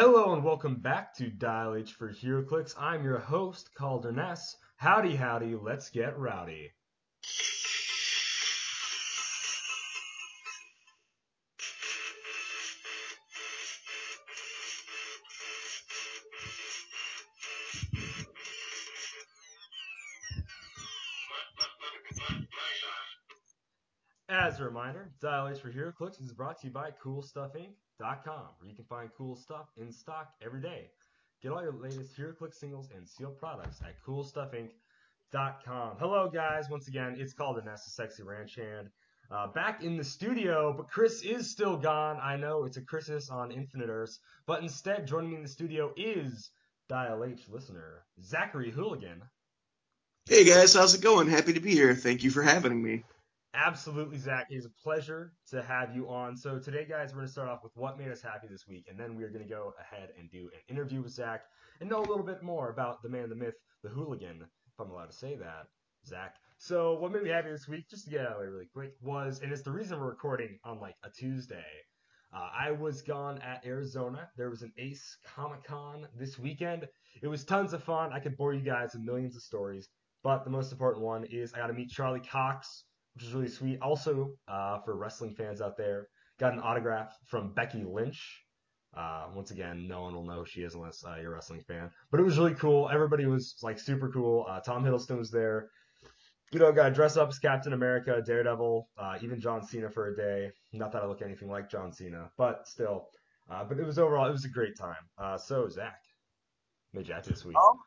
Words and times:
Hello 0.00 0.32
and 0.32 0.44
welcome 0.44 0.76
back 0.76 1.12
to 1.14 1.28
Dial 1.28 1.74
H 1.74 1.94
for 1.94 2.12
HeroClix. 2.12 2.72
I'm 2.78 3.02
your 3.02 3.18
host, 3.18 3.74
Calder 3.74 4.12
Ness. 4.12 4.56
Howdy, 4.76 5.16
howdy, 5.16 5.56
let's 5.56 5.90
get 5.90 6.16
rowdy. 6.16 6.70
Reminder, 24.78 25.10
H 25.50 25.60
for 25.60 25.72
HeroClix 25.72 26.22
is 26.22 26.32
brought 26.32 26.60
to 26.60 26.68
you 26.68 26.72
by 26.72 26.92
CoolStuffInc.com, 27.04 28.46
where 28.58 28.70
you 28.70 28.76
can 28.76 28.84
find 28.84 29.10
cool 29.18 29.34
stuff 29.34 29.66
in 29.76 29.90
stock 29.90 30.34
every 30.40 30.60
day. 30.60 30.90
Get 31.42 31.50
all 31.50 31.60
your 31.60 31.72
latest 31.72 32.16
HeroClix 32.16 32.54
singles 32.54 32.88
and 32.94 33.08
sealed 33.08 33.40
products 33.40 33.80
at 33.82 34.00
CoolStuffInc.com. 34.06 35.96
Hello, 35.98 36.30
guys. 36.32 36.70
Once 36.70 36.86
again, 36.86 37.16
it's 37.18 37.32
Calder 37.32 37.60
Ness, 37.62 37.88
a 37.88 37.90
sexy 37.90 38.22
ranch 38.22 38.54
hand. 38.54 38.88
Uh, 39.32 39.48
back 39.48 39.82
in 39.82 39.96
the 39.96 40.04
studio, 40.04 40.72
but 40.72 40.88
Chris 40.88 41.22
is 41.22 41.50
still 41.50 41.76
gone. 41.76 42.20
I 42.22 42.36
know 42.36 42.62
it's 42.62 42.76
a 42.76 42.82
Christmas 42.82 43.30
on 43.30 43.50
Infinite 43.50 43.88
Earths, 43.88 44.20
but 44.46 44.62
instead, 44.62 45.08
joining 45.08 45.30
me 45.30 45.36
in 45.38 45.42
the 45.42 45.48
studio 45.48 45.92
is 45.96 46.50
Dial 46.88 47.24
H 47.24 47.48
listener 47.48 48.04
Zachary 48.22 48.70
Hooligan. 48.70 49.22
Hey 50.26 50.44
guys, 50.44 50.74
how's 50.74 50.94
it 50.94 51.00
going? 51.00 51.26
Happy 51.26 51.54
to 51.54 51.60
be 51.60 51.72
here. 51.72 51.96
Thank 51.96 52.22
you 52.22 52.30
for 52.30 52.42
having 52.42 52.80
me. 52.80 53.02
Absolutely, 53.54 54.18
Zach. 54.18 54.46
It 54.50 54.56
is 54.56 54.66
a 54.66 54.82
pleasure 54.82 55.32
to 55.50 55.62
have 55.62 55.94
you 55.94 56.08
on. 56.08 56.36
So 56.36 56.58
today, 56.58 56.84
guys, 56.88 57.10
we're 57.10 57.20
going 57.20 57.26
to 57.26 57.32
start 57.32 57.48
off 57.48 57.62
with 57.62 57.72
what 57.76 57.98
made 57.98 58.10
us 58.10 58.20
happy 58.20 58.46
this 58.48 58.68
week, 58.68 58.86
and 58.90 59.00
then 59.00 59.16
we're 59.16 59.30
going 59.30 59.42
to 59.42 59.48
go 59.48 59.72
ahead 59.80 60.10
and 60.18 60.30
do 60.30 60.50
an 60.52 60.60
interview 60.76 61.02
with 61.02 61.12
Zach 61.12 61.42
and 61.80 61.88
know 61.88 62.00
a 62.00 62.08
little 62.08 62.24
bit 62.24 62.42
more 62.42 62.68
about 62.68 63.02
the 63.02 63.08
man, 63.08 63.30
the 63.30 63.34
myth, 63.34 63.54
the 63.82 63.88
hooligan, 63.88 64.42
if 64.42 64.80
I'm 64.80 64.90
allowed 64.90 65.10
to 65.10 65.16
say 65.16 65.34
that, 65.36 65.66
Zach. 66.06 66.36
So 66.58 66.98
what 66.98 67.10
made 67.10 67.22
me 67.22 67.30
happy 67.30 67.50
this 67.50 67.68
week, 67.68 67.88
just 67.88 68.04
to 68.04 68.10
get 68.10 68.20
out 68.20 68.32
of 68.32 68.34
the 68.34 68.40
way 68.40 68.46
really 68.48 68.68
quick, 68.72 68.92
was, 69.00 69.40
and 69.42 69.50
it's 69.50 69.62
the 69.62 69.72
reason 69.72 69.98
we're 69.98 70.10
recording 70.10 70.58
on 70.62 70.78
like 70.78 70.96
a 71.02 71.10
Tuesday. 71.10 71.64
Uh, 72.34 72.50
I 72.56 72.72
was 72.72 73.00
gone 73.00 73.38
at 73.38 73.64
Arizona. 73.64 74.28
There 74.36 74.50
was 74.50 74.60
an 74.60 74.72
Ace 74.76 75.16
Comic 75.34 75.64
Con 75.64 76.06
this 76.18 76.38
weekend. 76.38 76.86
It 77.22 77.28
was 77.28 77.44
tons 77.44 77.72
of 77.72 77.82
fun. 77.82 78.12
I 78.12 78.20
could 78.20 78.36
bore 78.36 78.52
you 78.52 78.60
guys 78.60 78.90
with 78.92 79.04
millions 79.04 79.36
of 79.36 79.42
stories, 79.42 79.88
but 80.22 80.44
the 80.44 80.50
most 80.50 80.70
important 80.70 81.02
one 81.02 81.24
is 81.24 81.54
I 81.54 81.58
got 81.58 81.68
to 81.68 81.72
meet 81.72 81.88
Charlie 81.88 82.20
Cox 82.20 82.84
which 83.18 83.26
is 83.26 83.34
really 83.34 83.48
sweet. 83.48 83.80
Also, 83.82 84.30
uh, 84.46 84.78
for 84.84 84.96
wrestling 84.96 85.34
fans 85.34 85.60
out 85.60 85.76
there, 85.76 86.06
got 86.38 86.52
an 86.52 86.60
autograph 86.60 87.18
from 87.26 87.52
Becky 87.52 87.82
Lynch. 87.82 88.44
Uh, 88.96 89.26
once 89.34 89.50
again, 89.50 89.88
no 89.88 90.02
one 90.02 90.14
will 90.14 90.24
know 90.24 90.38
who 90.38 90.46
she 90.46 90.60
is 90.60 90.76
unless 90.76 91.04
uh, 91.04 91.16
you're 91.20 91.32
a 91.32 91.34
wrestling 91.34 91.60
fan. 91.66 91.90
But 92.12 92.20
it 92.20 92.22
was 92.22 92.38
really 92.38 92.54
cool. 92.54 92.88
Everybody 92.88 93.26
was 93.26 93.56
like 93.60 93.80
super 93.80 94.08
cool. 94.12 94.46
Uh, 94.48 94.60
Tom 94.60 94.84
Hiddleston 94.84 95.18
was 95.18 95.32
there. 95.32 95.68
You 96.52 96.60
know, 96.60 96.70
got 96.70 96.94
dressed 96.94 97.18
up 97.18 97.28
as 97.28 97.40
Captain 97.40 97.72
America, 97.72 98.22
Daredevil, 98.24 98.88
uh, 98.96 99.18
even 99.20 99.40
John 99.40 99.66
Cena 99.66 99.90
for 99.90 100.06
a 100.06 100.14
day. 100.14 100.52
Not 100.72 100.92
that 100.92 101.02
I 101.02 101.06
look 101.06 101.20
anything 101.20 101.50
like 101.50 101.68
John 101.68 101.92
Cena, 101.92 102.30
but 102.38 102.68
still. 102.68 103.08
Uh, 103.50 103.64
but 103.64 103.80
it 103.80 103.84
was 103.84 103.98
overall, 103.98 104.28
it 104.28 104.32
was 104.32 104.44
a 104.44 104.48
great 104.48 104.76
time. 104.78 105.38
so 105.40 105.68
Zach, 105.68 105.98
made 106.92 107.12
this 107.26 107.44
week. 107.44 107.56
Um, 107.56 107.78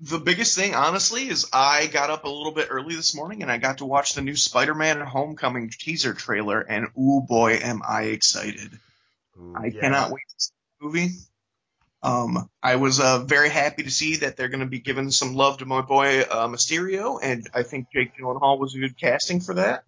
the 0.00 0.18
biggest 0.18 0.56
thing, 0.56 0.74
honestly, 0.74 1.28
is 1.28 1.46
I 1.52 1.86
got 1.86 2.10
up 2.10 2.24
a 2.24 2.28
little 2.28 2.52
bit 2.52 2.68
early 2.70 2.94
this 2.94 3.14
morning 3.14 3.42
and 3.42 3.50
I 3.50 3.58
got 3.58 3.78
to 3.78 3.84
watch 3.84 4.14
the 4.14 4.22
new 4.22 4.36
Spider-Man 4.36 5.00
Homecoming 5.00 5.70
teaser 5.70 6.14
trailer, 6.14 6.60
and 6.60 6.88
oh 6.96 7.20
boy, 7.20 7.54
am 7.62 7.82
I 7.86 8.04
excited! 8.04 8.78
Ooh, 9.38 9.54
I 9.56 9.66
yeah. 9.66 9.80
cannot 9.80 10.10
wait 10.10 10.22
to 10.28 10.34
see 10.38 10.52
the 10.80 10.86
movie. 10.86 11.08
Um, 12.02 12.48
I 12.62 12.76
was 12.76 13.00
uh, 13.00 13.24
very 13.24 13.48
happy 13.48 13.82
to 13.82 13.90
see 13.90 14.16
that 14.16 14.36
they're 14.36 14.48
going 14.48 14.60
to 14.60 14.66
be 14.66 14.78
giving 14.78 15.10
some 15.10 15.34
love 15.34 15.58
to 15.58 15.66
my 15.66 15.80
boy 15.80 16.20
uh, 16.20 16.46
Mysterio, 16.46 17.18
and 17.22 17.48
I 17.54 17.62
think 17.62 17.88
Jake 17.92 18.16
Gyllenhaal 18.16 18.58
was 18.58 18.74
a 18.74 18.78
good 18.78 18.96
casting 18.96 19.40
for 19.40 19.54
that. 19.54 19.84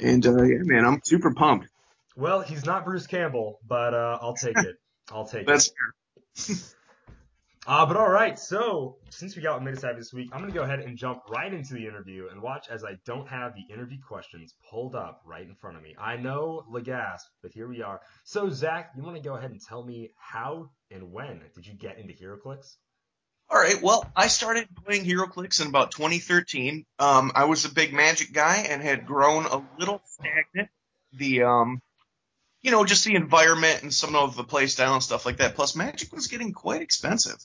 And 0.00 0.24
uh, 0.26 0.42
yeah, 0.42 0.58
man, 0.62 0.86
I'm 0.86 1.00
super 1.04 1.34
pumped. 1.34 1.68
Well, 2.16 2.40
he's 2.40 2.64
not 2.64 2.84
Bruce 2.84 3.06
Campbell, 3.06 3.58
but 3.66 3.94
uh, 3.94 4.18
I'll 4.22 4.34
take 4.34 4.56
it. 4.58 4.76
I'll 5.12 5.26
take 5.26 5.46
That's 5.46 5.68
it. 5.68 5.74
That's 6.34 6.46
fair. 6.46 6.74
Uh, 7.68 7.84
but 7.84 7.98
all 7.98 8.08
right, 8.08 8.38
so 8.38 8.96
since 9.10 9.36
we 9.36 9.42
got 9.42 9.62
happy 9.62 9.94
this 9.94 10.10
week, 10.10 10.30
I'm 10.32 10.40
going 10.40 10.50
to 10.50 10.58
go 10.58 10.64
ahead 10.64 10.80
and 10.80 10.96
jump 10.96 11.20
right 11.28 11.52
into 11.52 11.74
the 11.74 11.86
interview 11.86 12.28
and 12.30 12.40
watch 12.40 12.66
as 12.70 12.82
I 12.82 12.96
don't 13.04 13.28
have 13.28 13.54
the 13.54 13.70
interview 13.70 13.98
questions 14.00 14.54
pulled 14.70 14.94
up 14.94 15.20
right 15.26 15.46
in 15.46 15.54
front 15.54 15.76
of 15.76 15.82
me. 15.82 15.94
I 16.00 16.16
know 16.16 16.64
Legasp, 16.72 17.26
but 17.42 17.52
here 17.52 17.68
we 17.68 17.82
are. 17.82 18.00
So, 18.24 18.48
Zach, 18.48 18.92
you 18.96 19.02
want 19.02 19.16
to 19.16 19.22
go 19.22 19.36
ahead 19.36 19.50
and 19.50 19.60
tell 19.60 19.84
me 19.84 20.12
how 20.16 20.70
and 20.90 21.12
when 21.12 21.42
did 21.54 21.66
you 21.66 21.74
get 21.74 21.98
into 21.98 22.14
HeroClix? 22.14 22.76
All 23.50 23.58
right, 23.58 23.82
well, 23.82 24.10
I 24.16 24.28
started 24.28 24.66
playing 24.86 25.04
HeroClix 25.04 25.60
in 25.60 25.68
about 25.68 25.90
2013. 25.90 26.86
Um, 26.98 27.32
I 27.34 27.44
was 27.44 27.66
a 27.66 27.70
big 27.70 27.92
Magic 27.92 28.32
guy 28.32 28.64
and 28.70 28.80
had 28.80 29.04
grown 29.04 29.44
a 29.44 29.62
little 29.78 30.00
stagnant. 30.06 30.70
The 31.12 31.42
um, 31.42 31.82
you 32.60 32.70
know, 32.70 32.84
just 32.84 33.04
the 33.04 33.14
environment 33.14 33.82
and 33.82 33.94
some 33.94 34.16
of 34.16 34.36
the 34.36 34.44
play 34.44 34.66
style 34.66 34.94
and 34.94 35.02
stuff 35.02 35.26
like 35.26 35.36
that. 35.38 35.54
Plus, 35.54 35.76
Magic 35.76 36.12
was 36.12 36.26
getting 36.26 36.52
quite 36.52 36.82
expensive. 36.82 37.36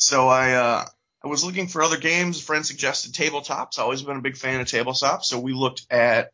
So 0.00 0.28
I, 0.28 0.54
uh, 0.54 0.84
I 1.22 1.28
was 1.28 1.44
looking 1.44 1.68
for 1.68 1.82
other 1.82 1.98
games. 1.98 2.40
A 2.40 2.42
friend 2.42 2.64
suggested 2.64 3.12
tabletops. 3.12 3.78
I've 3.78 3.84
always 3.84 4.02
been 4.02 4.16
a 4.16 4.22
big 4.22 4.36
fan 4.36 4.60
of 4.60 4.66
tabletops. 4.66 5.24
So 5.24 5.38
we 5.38 5.52
looked 5.52 5.86
at, 5.90 6.30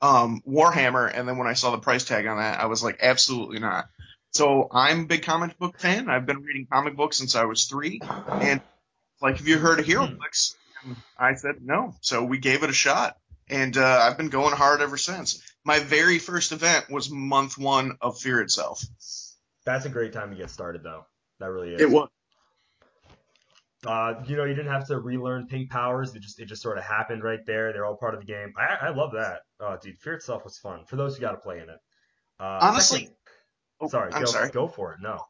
um, 0.00 0.40
Warhammer. 0.48 1.10
And 1.12 1.28
then 1.28 1.36
when 1.36 1.48
I 1.48 1.54
saw 1.54 1.72
the 1.72 1.78
price 1.78 2.04
tag 2.04 2.26
on 2.26 2.38
that, 2.38 2.60
I 2.60 2.66
was 2.66 2.82
like, 2.82 2.98
absolutely 3.02 3.58
not. 3.58 3.88
So 4.32 4.68
I'm 4.70 5.00
a 5.00 5.06
big 5.06 5.24
comic 5.24 5.58
book 5.58 5.78
fan. 5.78 6.08
I've 6.08 6.26
been 6.26 6.42
reading 6.42 6.66
comic 6.70 6.96
books 6.96 7.16
since 7.16 7.34
I 7.34 7.44
was 7.44 7.64
three. 7.64 8.00
And 8.30 8.60
like, 9.20 9.38
have 9.38 9.48
you 9.48 9.58
heard 9.58 9.80
of 9.80 9.86
HeroClix? 9.86 10.54
I 11.18 11.34
said 11.34 11.56
no. 11.60 11.96
So 12.00 12.24
we 12.24 12.38
gave 12.38 12.62
it 12.62 12.70
a 12.70 12.74
shot. 12.74 13.16
And, 13.50 13.76
uh, 13.76 14.00
I've 14.02 14.16
been 14.16 14.28
going 14.28 14.54
hard 14.54 14.80
ever 14.80 14.96
since 14.96 15.42
my 15.64 15.80
very 15.80 16.18
first 16.18 16.52
event 16.52 16.88
was 16.88 17.10
month 17.10 17.58
one 17.58 17.98
of 18.00 18.18
Fear 18.18 18.40
itself. 18.40 18.82
That's 19.66 19.84
a 19.84 19.90
great 19.90 20.14
time 20.14 20.30
to 20.30 20.36
get 20.36 20.50
started, 20.50 20.82
though. 20.82 21.04
That 21.40 21.50
really 21.50 21.74
is. 21.74 21.80
It 21.82 21.90
was. 21.90 22.08
Uh, 23.86 24.14
you 24.26 24.36
know, 24.36 24.44
you 24.44 24.54
didn't 24.54 24.72
have 24.72 24.88
to 24.88 24.98
relearn 24.98 25.46
pink 25.46 25.70
powers. 25.70 26.14
It 26.14 26.20
just 26.20 26.40
it 26.40 26.46
just 26.46 26.62
sort 26.62 26.78
of 26.78 26.84
happened 26.84 27.22
right 27.22 27.44
there. 27.46 27.72
They're 27.72 27.86
all 27.86 27.96
part 27.96 28.14
of 28.14 28.20
the 28.20 28.26
game. 28.26 28.52
I, 28.56 28.86
I 28.86 28.90
love 28.90 29.12
that. 29.12 29.42
Oh, 29.60 29.76
dude, 29.80 29.98
Fear 29.98 30.14
itself 30.14 30.44
was 30.44 30.58
fun 30.58 30.84
for 30.86 30.96
those 30.96 31.16
who 31.16 31.20
got 31.20 31.32
to 31.32 31.38
play 31.38 31.58
in 31.58 31.68
it. 31.68 31.78
Uh, 32.40 32.58
honestly, 32.60 33.00
second, 33.00 33.14
oh, 33.80 33.88
sorry, 33.88 34.12
I'm 34.12 34.24
go, 34.24 34.30
sorry. 34.30 34.50
Go 34.50 34.66
for 34.66 34.94
it. 34.94 34.98
No. 35.00 35.22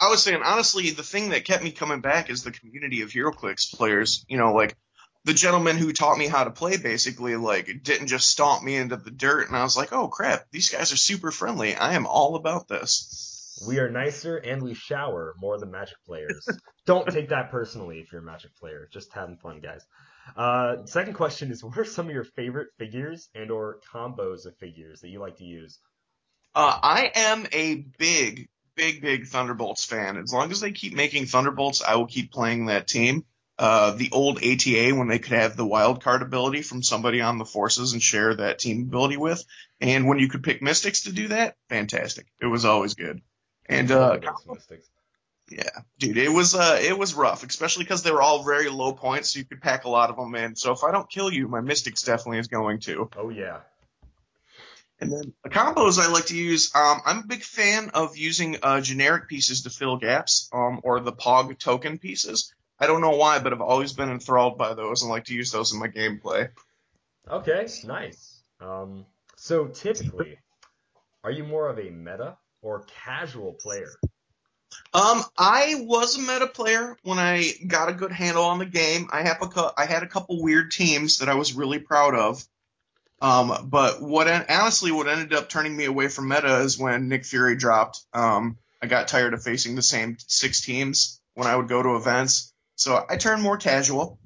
I 0.00 0.08
was 0.08 0.22
saying 0.22 0.40
honestly, 0.44 0.90
the 0.90 1.02
thing 1.02 1.30
that 1.30 1.44
kept 1.44 1.64
me 1.64 1.72
coming 1.72 2.00
back 2.00 2.30
is 2.30 2.42
the 2.42 2.52
community 2.52 3.02
of 3.02 3.10
HeroClix 3.10 3.74
players. 3.74 4.24
You 4.28 4.38
know, 4.38 4.54
like 4.54 4.76
the 5.24 5.34
gentleman 5.34 5.76
who 5.76 5.92
taught 5.92 6.16
me 6.16 6.28
how 6.28 6.44
to 6.44 6.50
play 6.50 6.76
basically 6.76 7.36
like 7.36 7.82
didn't 7.82 8.06
just 8.06 8.28
stomp 8.28 8.62
me 8.62 8.76
into 8.76 8.96
the 8.96 9.10
dirt 9.10 9.48
and 9.48 9.56
I 9.56 9.64
was 9.64 9.76
like, 9.76 9.92
"Oh 9.92 10.08
crap, 10.08 10.46
these 10.52 10.70
guys 10.70 10.92
are 10.92 10.96
super 10.96 11.30
friendly. 11.32 11.74
I 11.74 11.94
am 11.94 12.06
all 12.06 12.36
about 12.36 12.68
this." 12.68 13.29
We 13.66 13.78
are 13.78 13.90
nicer 13.90 14.36
and 14.36 14.62
we 14.62 14.74
shower 14.74 15.34
more 15.38 15.58
than 15.58 15.70
Magic 15.70 15.96
players. 16.06 16.46
Don't 16.86 17.08
take 17.08 17.28
that 17.28 17.50
personally 17.50 17.98
if 17.98 18.12
you're 18.12 18.22
a 18.22 18.24
Magic 18.24 18.54
player. 18.56 18.88
Just 18.92 19.12
having 19.12 19.36
fun, 19.36 19.60
guys. 19.60 19.86
Uh, 20.36 20.84
second 20.86 21.14
question 21.14 21.50
is, 21.50 21.62
what 21.62 21.76
are 21.78 21.84
some 21.84 22.06
of 22.06 22.12
your 22.12 22.24
favorite 22.24 22.68
figures 22.78 23.28
and 23.34 23.50
or 23.50 23.80
combos 23.92 24.46
of 24.46 24.56
figures 24.58 25.00
that 25.00 25.08
you 25.08 25.20
like 25.20 25.36
to 25.38 25.44
use? 25.44 25.78
Uh, 26.54 26.78
I 26.82 27.12
am 27.14 27.46
a 27.52 27.76
big, 27.98 28.48
big, 28.74 29.02
big 29.02 29.26
Thunderbolts 29.26 29.84
fan. 29.84 30.16
As 30.16 30.32
long 30.32 30.50
as 30.50 30.60
they 30.60 30.72
keep 30.72 30.94
making 30.94 31.26
Thunderbolts, 31.26 31.82
I 31.82 31.96
will 31.96 32.06
keep 32.06 32.32
playing 32.32 32.66
that 32.66 32.88
team 32.88 33.24
uh, 33.60 33.90
the 33.90 34.08
old 34.10 34.38
ATA 34.38 34.94
when 34.94 35.08
they 35.08 35.18
could 35.18 35.34
have 35.34 35.54
the 35.54 35.66
wild 35.66 36.02
card 36.02 36.22
ability 36.22 36.62
from 36.62 36.82
somebody 36.82 37.20
on 37.20 37.36
the 37.36 37.44
forces 37.44 37.92
and 37.92 38.02
share 38.02 38.34
that 38.34 38.58
team 38.58 38.84
ability 38.84 39.18
with. 39.18 39.44
And 39.82 40.08
when 40.08 40.18
you 40.18 40.28
could 40.28 40.42
pick 40.42 40.62
Mystics 40.62 41.02
to 41.02 41.12
do 41.12 41.28
that, 41.28 41.56
fantastic. 41.68 42.26
It 42.40 42.46
was 42.46 42.64
always 42.64 42.94
good. 42.94 43.20
And 43.70 43.90
uh, 43.92 44.18
yeah, 45.48 45.62
dude, 45.98 46.18
it 46.18 46.28
was 46.28 46.56
uh, 46.56 46.78
it 46.82 46.98
was 46.98 47.14
rough, 47.14 47.44
especially 47.44 47.84
because 47.84 48.02
they 48.02 48.10
were 48.10 48.20
all 48.20 48.42
very 48.42 48.68
low 48.68 48.92
points, 48.92 49.30
so 49.30 49.38
you 49.38 49.44
could 49.44 49.60
pack 49.60 49.84
a 49.84 49.88
lot 49.88 50.10
of 50.10 50.16
them 50.16 50.34
in. 50.34 50.56
So 50.56 50.72
if 50.72 50.82
I 50.82 50.90
don't 50.90 51.08
kill 51.08 51.32
you, 51.32 51.46
my 51.46 51.60
Mystics 51.60 52.02
definitely 52.02 52.40
is 52.40 52.48
going 52.48 52.80
to. 52.80 53.08
Oh 53.16 53.30
yeah. 53.30 53.58
And 54.98 55.12
then 55.12 55.32
the 55.44 55.50
combos 55.50 55.98
I 55.98 56.10
like 56.10 56.26
to 56.26 56.36
use, 56.36 56.74
um, 56.74 57.00
I'm 57.06 57.18
a 57.20 57.26
big 57.26 57.42
fan 57.42 57.90
of 57.94 58.16
using 58.18 58.58
uh, 58.62 58.80
generic 58.80 59.28
pieces 59.28 59.62
to 59.62 59.70
fill 59.70 59.96
gaps, 59.96 60.50
um, 60.52 60.80
or 60.82 60.98
the 60.98 61.12
Pog 61.12 61.56
token 61.58 61.98
pieces. 61.98 62.52
I 62.78 62.86
don't 62.86 63.00
know 63.00 63.16
why, 63.16 63.38
but 63.38 63.52
I've 63.52 63.60
always 63.60 63.92
been 63.92 64.10
enthralled 64.10 64.58
by 64.58 64.74
those 64.74 65.02
and 65.02 65.10
like 65.10 65.26
to 65.26 65.34
use 65.34 65.52
those 65.52 65.72
in 65.72 65.78
my 65.78 65.88
gameplay. 65.88 66.50
Okay, 67.28 67.68
nice. 67.84 68.40
Um, 68.60 69.06
so 69.36 69.68
typically, 69.68 70.38
are 71.22 71.30
you 71.30 71.44
more 71.44 71.68
of 71.68 71.78
a 71.78 71.88
meta 71.88 72.36
or 72.62 72.84
casual 73.04 73.52
player? 73.52 73.92
Um, 74.92 75.22
I 75.38 75.76
was 75.86 76.16
a 76.16 76.20
meta 76.20 76.46
player 76.46 76.96
when 77.02 77.18
I 77.18 77.52
got 77.66 77.88
a 77.88 77.92
good 77.94 78.12
handle 78.12 78.44
on 78.44 78.58
the 78.58 78.66
game. 78.66 79.08
I 79.12 79.22
have 79.22 79.38
a 79.40 79.72
I 79.76 79.86
had 79.86 80.02
a 80.02 80.08
couple 80.08 80.42
weird 80.42 80.70
teams 80.70 81.18
that 81.18 81.28
I 81.28 81.34
was 81.34 81.54
really 81.54 81.78
proud 81.78 82.14
of. 82.14 82.44
Um, 83.22 83.68
but 83.68 84.00
what 84.00 84.28
honestly 84.50 84.90
what 84.90 85.08
ended 85.08 85.34
up 85.34 85.48
turning 85.48 85.76
me 85.76 85.84
away 85.84 86.08
from 86.08 86.28
meta 86.28 86.60
is 86.60 86.78
when 86.78 87.08
Nick 87.08 87.24
Fury 87.24 87.56
dropped. 87.56 88.00
Um, 88.12 88.58
I 88.82 88.86
got 88.86 89.08
tired 89.08 89.34
of 89.34 89.42
facing 89.42 89.74
the 89.74 89.82
same 89.82 90.16
six 90.26 90.62
teams 90.62 91.20
when 91.34 91.46
I 91.46 91.54
would 91.54 91.68
go 91.68 91.82
to 91.82 91.96
events. 91.96 92.52
So 92.76 93.04
I 93.08 93.16
turned 93.16 93.42
more 93.42 93.58
casual. 93.58 94.18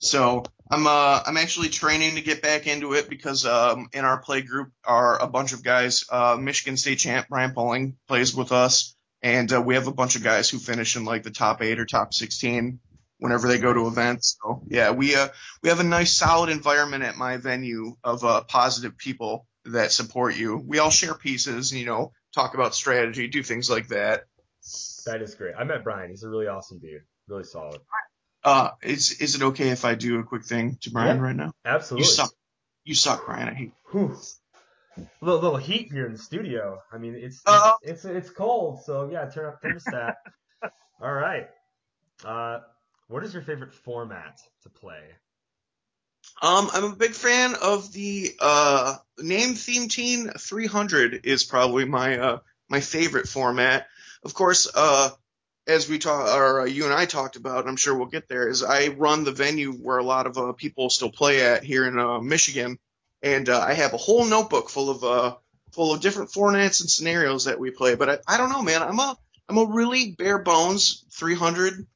So 0.00 0.44
I'm 0.70 0.86
uh 0.86 1.22
I'm 1.26 1.36
actually 1.36 1.68
training 1.68 2.14
to 2.14 2.20
get 2.20 2.42
back 2.42 2.66
into 2.66 2.92
it 2.92 3.08
because 3.08 3.44
um 3.44 3.88
in 3.92 4.04
our 4.04 4.20
play 4.20 4.42
group 4.42 4.70
are 4.84 5.20
a 5.20 5.26
bunch 5.26 5.52
of 5.52 5.64
guys. 5.64 6.04
Uh, 6.10 6.36
Michigan 6.40 6.76
State 6.76 7.00
champ 7.00 7.26
Brian 7.28 7.52
Pauling 7.52 7.96
plays 8.06 8.34
with 8.34 8.52
us, 8.52 8.94
and 9.20 9.52
uh, 9.52 9.60
we 9.60 9.74
have 9.74 9.88
a 9.88 9.92
bunch 9.92 10.14
of 10.16 10.22
guys 10.22 10.48
who 10.48 10.58
finish 10.58 10.96
in 10.96 11.04
like 11.04 11.24
the 11.24 11.30
top 11.30 11.60
eight 11.60 11.80
or 11.80 11.86
top 11.86 12.14
sixteen 12.14 12.78
whenever 13.18 13.48
they 13.48 13.58
go 13.58 13.72
to 13.72 13.88
events. 13.88 14.38
So 14.42 14.62
yeah, 14.68 14.92
we 14.92 15.16
uh 15.16 15.28
we 15.62 15.70
have 15.70 15.80
a 15.80 15.84
nice 15.84 16.12
solid 16.12 16.50
environment 16.50 17.02
at 17.02 17.16
my 17.16 17.36
venue 17.36 17.96
of 18.04 18.24
uh 18.24 18.42
positive 18.42 18.96
people 18.96 19.46
that 19.64 19.90
support 19.92 20.36
you. 20.36 20.56
We 20.56 20.78
all 20.78 20.90
share 20.90 21.14
pieces, 21.14 21.72
you 21.72 21.84
know, 21.84 22.12
talk 22.32 22.54
about 22.54 22.74
strategy, 22.74 23.26
do 23.26 23.42
things 23.42 23.68
like 23.68 23.88
that. 23.88 24.24
That 25.06 25.20
is 25.20 25.34
great. 25.34 25.54
I 25.58 25.64
met 25.64 25.82
Brian. 25.84 26.10
He's 26.10 26.22
a 26.22 26.28
really 26.28 26.46
awesome 26.46 26.78
dude. 26.78 27.02
Really 27.28 27.44
solid. 27.44 27.80
Uh, 28.42 28.70
is 28.82 29.20
is 29.20 29.34
it 29.34 29.42
okay 29.42 29.68
if 29.70 29.84
I 29.84 29.94
do 29.94 30.18
a 30.18 30.24
quick 30.24 30.44
thing 30.44 30.78
to 30.82 30.90
Brian 30.90 31.16
Yeah. 31.18 31.22
right 31.22 31.36
now? 31.36 31.52
Absolutely. 31.64 32.06
You 32.06 32.12
suck. 32.12 32.32
You 32.84 32.94
suck, 32.94 33.26
Brian. 33.26 33.48
I 33.48 33.54
hate. 33.54 33.72
Whew. 33.90 34.16
Little, 35.20 35.40
little 35.40 35.56
heat 35.56 35.92
here 35.92 36.06
in 36.06 36.12
the 36.12 36.18
studio. 36.18 36.78
I 36.92 36.98
mean, 36.98 37.14
it's 37.14 37.36
it's, 37.36 37.42
Uh-oh. 37.46 37.76
it's 37.82 38.04
it's 38.04 38.30
cold, 38.30 38.82
so 38.84 39.08
yeah, 39.10 39.28
turn 39.30 39.46
up 39.46 39.62
thermostat. 39.62 40.14
All 41.02 41.12
right. 41.12 41.48
Uh, 42.24 42.60
what 43.08 43.24
is 43.24 43.32
your 43.32 43.42
favorite 43.42 43.72
format 43.74 44.38
to 44.62 44.68
play? 44.70 45.02
Um, 46.42 46.68
I'm 46.72 46.84
a 46.84 46.96
big 46.96 47.12
fan 47.12 47.54
of 47.60 47.92
the 47.92 48.32
uh 48.40 48.96
name 49.18 49.54
theme 49.54 49.88
team 49.88 50.30
300 50.38 51.24
is 51.24 51.44
probably 51.44 51.84
my 51.84 52.18
uh 52.18 52.38
my 52.68 52.80
favorite 52.80 53.28
format. 53.28 53.86
Of 54.22 54.34
course, 54.34 54.70
uh 54.74 55.10
as 55.66 55.88
we 55.88 55.98
talk 55.98 56.34
or 56.36 56.62
uh, 56.62 56.64
you 56.64 56.84
and 56.84 56.92
I 56.92 57.06
talked 57.06 57.36
about, 57.36 57.68
I'm 57.68 57.76
sure 57.76 57.96
we'll 57.96 58.06
get 58.06 58.28
there 58.28 58.48
is 58.48 58.62
I 58.62 58.88
run 58.88 59.24
the 59.24 59.32
venue 59.32 59.72
where 59.72 59.98
a 59.98 60.04
lot 60.04 60.26
of 60.26 60.36
uh, 60.38 60.52
people 60.52 60.90
still 60.90 61.10
play 61.10 61.42
at 61.42 61.64
here 61.64 61.86
in 61.86 61.98
uh, 61.98 62.20
Michigan 62.20 62.78
and 63.22 63.48
uh, 63.48 63.60
I 63.60 63.74
have 63.74 63.92
a 63.92 63.98
whole 63.98 64.24
notebook 64.24 64.70
full 64.70 64.90
of 64.90 65.04
uh 65.04 65.36
full 65.72 65.94
of 65.94 66.00
different 66.00 66.30
formats 66.30 66.80
and 66.80 66.90
scenarios 66.90 67.44
that 67.44 67.60
we 67.60 67.70
play, 67.70 67.94
but 67.94 68.10
I, 68.10 68.18
I 68.34 68.36
don't 68.38 68.50
know, 68.50 68.62
man. 68.62 68.82
I'm 68.82 68.98
a 68.98 69.16
I'm 69.48 69.58
a 69.58 69.66
really 69.66 70.12
bare 70.12 70.38
bones 70.38 71.04
300 71.12 71.86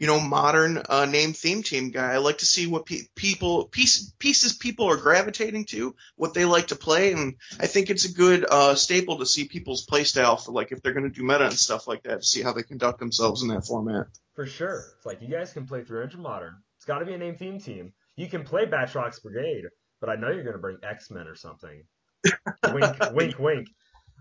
you 0.00 0.06
know, 0.06 0.18
modern 0.18 0.82
uh, 0.88 1.04
name 1.04 1.34
theme 1.34 1.62
team 1.62 1.90
guy. 1.90 2.14
I 2.14 2.16
like 2.16 2.38
to 2.38 2.46
see 2.46 2.66
what 2.66 2.86
pe- 2.86 3.02
people 3.14 3.66
piece, 3.66 4.10
pieces 4.18 4.54
people 4.54 4.86
are 4.86 4.96
gravitating 4.96 5.66
to, 5.66 5.94
what 6.16 6.32
they 6.32 6.46
like 6.46 6.68
to 6.68 6.76
play, 6.76 7.12
and 7.12 7.36
I 7.60 7.66
think 7.66 7.90
it's 7.90 8.06
a 8.06 8.12
good 8.12 8.46
uh, 8.50 8.74
staple 8.74 9.18
to 9.18 9.26
see 9.26 9.44
people's 9.44 9.84
play 9.84 10.04
style 10.04 10.38
for 10.38 10.52
like 10.52 10.72
if 10.72 10.82
they're 10.82 10.94
going 10.94 11.04
to 11.04 11.14
do 11.14 11.22
meta 11.22 11.44
and 11.44 11.52
stuff 11.52 11.86
like 11.86 12.02
that 12.04 12.22
to 12.22 12.26
see 12.26 12.40
how 12.40 12.54
they 12.54 12.62
conduct 12.62 12.98
themselves 12.98 13.42
in 13.42 13.48
that 13.48 13.66
format. 13.66 14.06
For 14.34 14.46
sure. 14.46 14.86
It's 14.96 15.04
like 15.04 15.20
you 15.20 15.28
guys 15.28 15.52
can 15.52 15.66
play 15.66 15.84
300 15.84 16.18
Modern. 16.18 16.54
It's 16.78 16.86
got 16.86 17.00
to 17.00 17.04
be 17.04 17.12
a 17.12 17.18
name 17.18 17.36
theme 17.36 17.60
team. 17.60 17.92
You 18.16 18.26
can 18.26 18.42
play 18.42 18.64
Batroc's 18.64 19.20
Brigade, 19.20 19.64
but 20.00 20.08
I 20.08 20.16
know 20.16 20.30
you're 20.30 20.44
going 20.44 20.56
to 20.56 20.60
bring 20.60 20.78
X 20.82 21.10
Men 21.10 21.28
or 21.28 21.34
something. 21.34 21.84
wink, 22.72 22.96
wink, 23.12 23.38
wink. 23.38 23.68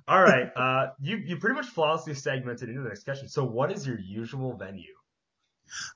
All 0.10 0.22
right. 0.22 0.52
Uh, 0.54 0.88
you 1.00 1.16
you 1.18 1.38
pretty 1.38 1.56
much 1.56 1.68
flawlessly 1.68 2.16
segmented 2.16 2.68
into 2.68 2.82
the 2.82 2.90
next 2.90 3.06
question. 3.06 3.30
So, 3.30 3.46
what 3.46 3.72
is 3.72 3.88
your 3.88 3.98
usual 3.98 4.58
venue? 4.58 4.94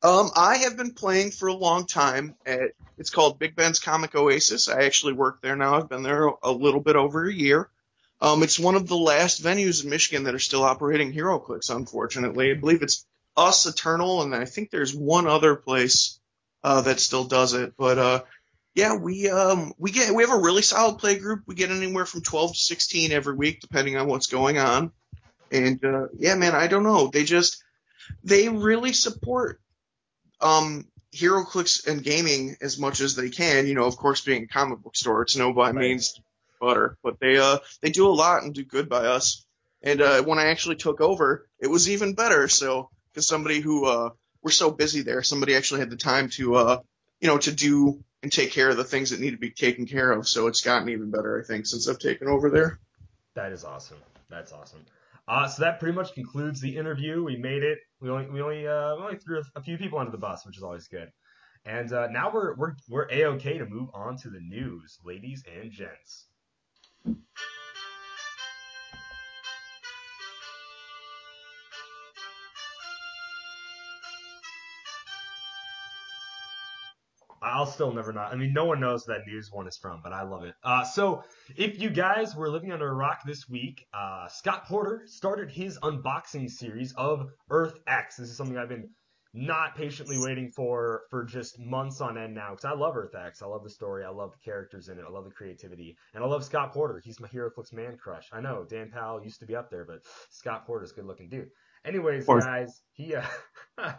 Um, 0.01 0.31
I 0.35 0.57
have 0.57 0.77
been 0.77 0.93
playing 0.93 1.31
for 1.31 1.47
a 1.47 1.53
long 1.53 1.85
time 1.85 2.35
at 2.45 2.71
it's 2.97 3.09
called 3.09 3.39
Big 3.39 3.55
Ben's 3.55 3.79
Comic 3.79 4.15
Oasis. 4.15 4.69
I 4.69 4.83
actually 4.83 5.13
work 5.13 5.41
there 5.41 5.55
now. 5.55 5.75
I've 5.75 5.89
been 5.89 6.03
there 6.03 6.25
a 6.25 6.51
little 6.51 6.79
bit 6.79 6.95
over 6.95 7.27
a 7.27 7.33
year. 7.33 7.69
Um, 8.21 8.43
it's 8.43 8.59
one 8.59 8.75
of 8.75 8.87
the 8.87 8.97
last 8.97 9.43
venues 9.43 9.83
in 9.83 9.89
Michigan 9.89 10.23
that 10.23 10.35
are 10.35 10.39
still 10.39 10.63
operating 10.63 11.11
HeroClix, 11.11 11.75
unfortunately. 11.75 12.51
I 12.51 12.53
believe 12.53 12.81
it's 12.81 13.05
us, 13.35 13.65
Eternal, 13.65 14.21
and 14.21 14.33
I 14.33 14.45
think 14.45 14.69
there's 14.69 14.95
one 14.95 15.27
other 15.27 15.55
place 15.55 16.19
uh, 16.63 16.81
that 16.81 16.99
still 16.99 17.25
does 17.25 17.53
it. 17.53 17.73
But 17.77 17.97
uh, 17.97 18.23
yeah, 18.75 18.95
we 18.95 19.29
um, 19.29 19.73
we 19.77 19.91
get 19.91 20.13
we 20.13 20.23
have 20.23 20.33
a 20.33 20.41
really 20.41 20.61
solid 20.61 20.99
play 20.99 21.17
group. 21.17 21.43
We 21.47 21.55
get 21.55 21.69
anywhere 21.69 22.05
from 22.05 22.21
12 22.21 22.53
to 22.53 22.57
16 22.57 23.11
every 23.11 23.35
week, 23.35 23.59
depending 23.59 23.97
on 23.97 24.07
what's 24.07 24.27
going 24.27 24.57
on. 24.57 24.91
And 25.51 25.83
uh, 25.83 26.07
yeah, 26.17 26.35
man, 26.35 26.55
I 26.55 26.67
don't 26.67 26.83
know. 26.83 27.07
They 27.07 27.25
just 27.25 27.63
they 28.23 28.49
really 28.49 28.93
support 28.93 29.59
um 30.43 30.87
HeroClix 31.15 31.87
and 31.87 32.03
gaming 32.03 32.55
as 32.61 32.79
much 32.79 32.99
as 32.99 33.15
they 33.15 33.29
can. 33.29 33.67
You 33.67 33.75
know, 33.75 33.85
of 33.85 33.97
course, 33.97 34.21
being 34.21 34.43
a 34.43 34.47
comic 34.47 34.79
book 34.79 34.95
store, 34.95 35.21
it's 35.23 35.37
no 35.37 35.53
by 35.53 35.71
Right. 35.71 35.75
means 35.75 36.19
butter, 36.59 36.97
but 37.03 37.19
they 37.19 37.37
uh 37.37 37.59
they 37.81 37.89
do 37.91 38.07
a 38.07 38.13
lot 38.13 38.43
and 38.43 38.53
do 38.53 38.63
good 38.63 38.89
by 38.89 39.05
us. 39.05 39.45
And 39.81 40.01
uh, 40.01 40.23
when 40.23 40.39
I 40.39 40.45
actually 40.47 40.77
took 40.77 41.01
over, 41.01 41.45
it 41.59 41.67
was 41.67 41.89
even 41.89 42.13
better. 42.13 42.47
So, 42.47 42.89
because 43.11 43.27
somebody 43.27 43.59
who 43.59 43.85
uh 43.85 44.09
we're 44.41 44.51
so 44.51 44.71
busy 44.71 45.01
there, 45.01 45.23
somebody 45.23 45.55
actually 45.55 45.81
had 45.81 45.89
the 45.89 45.97
time 45.97 46.29
to 46.31 46.55
uh 46.55 46.79
you 47.21 47.27
know 47.27 47.37
to 47.39 47.51
do 47.51 48.03
and 48.21 48.31
take 48.31 48.51
care 48.51 48.69
of 48.69 48.77
the 48.77 48.85
things 48.85 49.09
that 49.09 49.19
need 49.19 49.31
to 49.31 49.37
be 49.37 49.51
taken 49.51 49.85
care 49.85 50.11
of. 50.11 50.27
So 50.27 50.47
it's 50.47 50.61
gotten 50.61 50.89
even 50.89 51.11
better, 51.11 51.41
I 51.41 51.45
think, 51.45 51.65
since 51.65 51.87
I've 51.89 51.99
taken 51.99 52.27
over 52.27 52.49
there. 52.49 52.79
That 53.35 53.51
is 53.51 53.65
awesome. 53.65 53.97
That's 54.29 54.53
awesome. 54.53 54.85
Uh, 55.27 55.47
so 55.47 55.63
that 55.63 55.79
pretty 55.79 55.95
much 55.95 56.13
concludes 56.13 56.59
the 56.61 56.77
interview. 56.77 57.23
We 57.23 57.35
made 57.37 57.63
it. 57.63 57.79
We 58.03 58.09
only 58.09 58.29
we 58.29 58.41
only 58.41 58.67
uh, 58.67 58.97
we 58.97 59.03
only 59.03 59.17
threw 59.17 59.41
a 59.55 59.63
few 59.63 59.77
people 59.77 59.97
under 59.97 60.11
the 60.11 60.17
bus, 60.17 60.45
which 60.45 60.57
is 60.57 60.63
always 60.63 60.89
good. 60.89 61.09
And 61.63 61.94
uh, 61.94 62.07
now 62.07 62.29
we're 62.33 62.53
we're 62.55 62.75
we're 62.89 63.07
a 63.09 63.23
okay 63.27 63.57
to 63.57 63.65
move 63.65 63.88
on 63.94 64.17
to 64.17 64.29
the 64.29 64.41
news, 64.41 65.00
ladies 65.05 65.45
and 65.47 65.71
gents. 65.71 66.25
I'll 77.53 77.67
still 77.67 77.94
never 77.94 78.11
not. 78.11 78.33
I 78.33 78.35
mean, 78.35 78.51
no 78.51 78.65
one 78.65 78.79
knows 78.79 79.05
that 79.05 79.27
news 79.27 79.51
one 79.51 79.67
is 79.67 79.77
from, 79.77 80.01
but 80.03 80.11
I 80.11 80.23
love 80.23 80.44
it. 80.44 80.55
Uh, 80.63 80.83
so, 80.83 81.23
if 81.55 81.79
you 81.79 81.91
guys 81.91 82.35
were 82.35 82.50
living 82.50 82.71
under 82.71 82.89
a 82.89 82.94
rock 82.94 83.21
this 83.25 83.47
week, 83.47 83.85
uh, 83.94 84.27
Scott 84.27 84.65
Porter 84.65 85.03
started 85.05 85.51
his 85.51 85.77
unboxing 85.79 86.50
series 86.50 86.94
of 86.94 87.29
Earth 87.51 87.77
X. 87.85 88.17
This 88.17 88.29
is 88.29 88.38
something 88.38 88.57
I've 88.57 88.69
been 88.69 88.89
not 89.35 89.75
patiently 89.75 90.17
waiting 90.19 90.51
for 90.51 91.03
for 91.09 91.23
just 91.23 91.59
months 91.59 92.01
on 92.01 92.17
end 92.17 92.33
now 92.33 92.51
because 92.51 92.65
I 92.65 92.73
love 92.73 92.97
Earth 92.97 93.15
X. 93.15 93.41
I 93.41 93.45
love 93.45 93.63
the 93.63 93.69
story. 93.69 94.03
I 94.03 94.09
love 94.09 94.31
the 94.31 94.44
characters 94.44 94.89
in 94.89 94.97
it. 94.97 95.05
I 95.07 95.11
love 95.11 95.25
the 95.25 95.31
creativity, 95.31 95.95
and 96.15 96.23
I 96.23 96.27
love 96.27 96.44
Scott 96.44 96.73
Porter. 96.73 97.01
He's 97.03 97.19
my 97.19 97.27
HeroClix 97.27 97.71
man 97.71 97.97
crush. 97.97 98.27
I 98.31 98.41
know 98.41 98.65
Dan 98.67 98.89
Powell 98.89 99.23
used 99.23 99.39
to 99.41 99.45
be 99.45 99.55
up 99.55 99.69
there, 99.69 99.85
but 99.85 100.00
Scott 100.31 100.65
Porter's 100.65 100.91
a 100.91 100.95
good 100.95 101.05
looking 101.05 101.29
dude. 101.29 101.50
Anyways, 101.85 102.25
guys, 102.25 102.81
he 102.93 103.15
uh, 103.15 103.24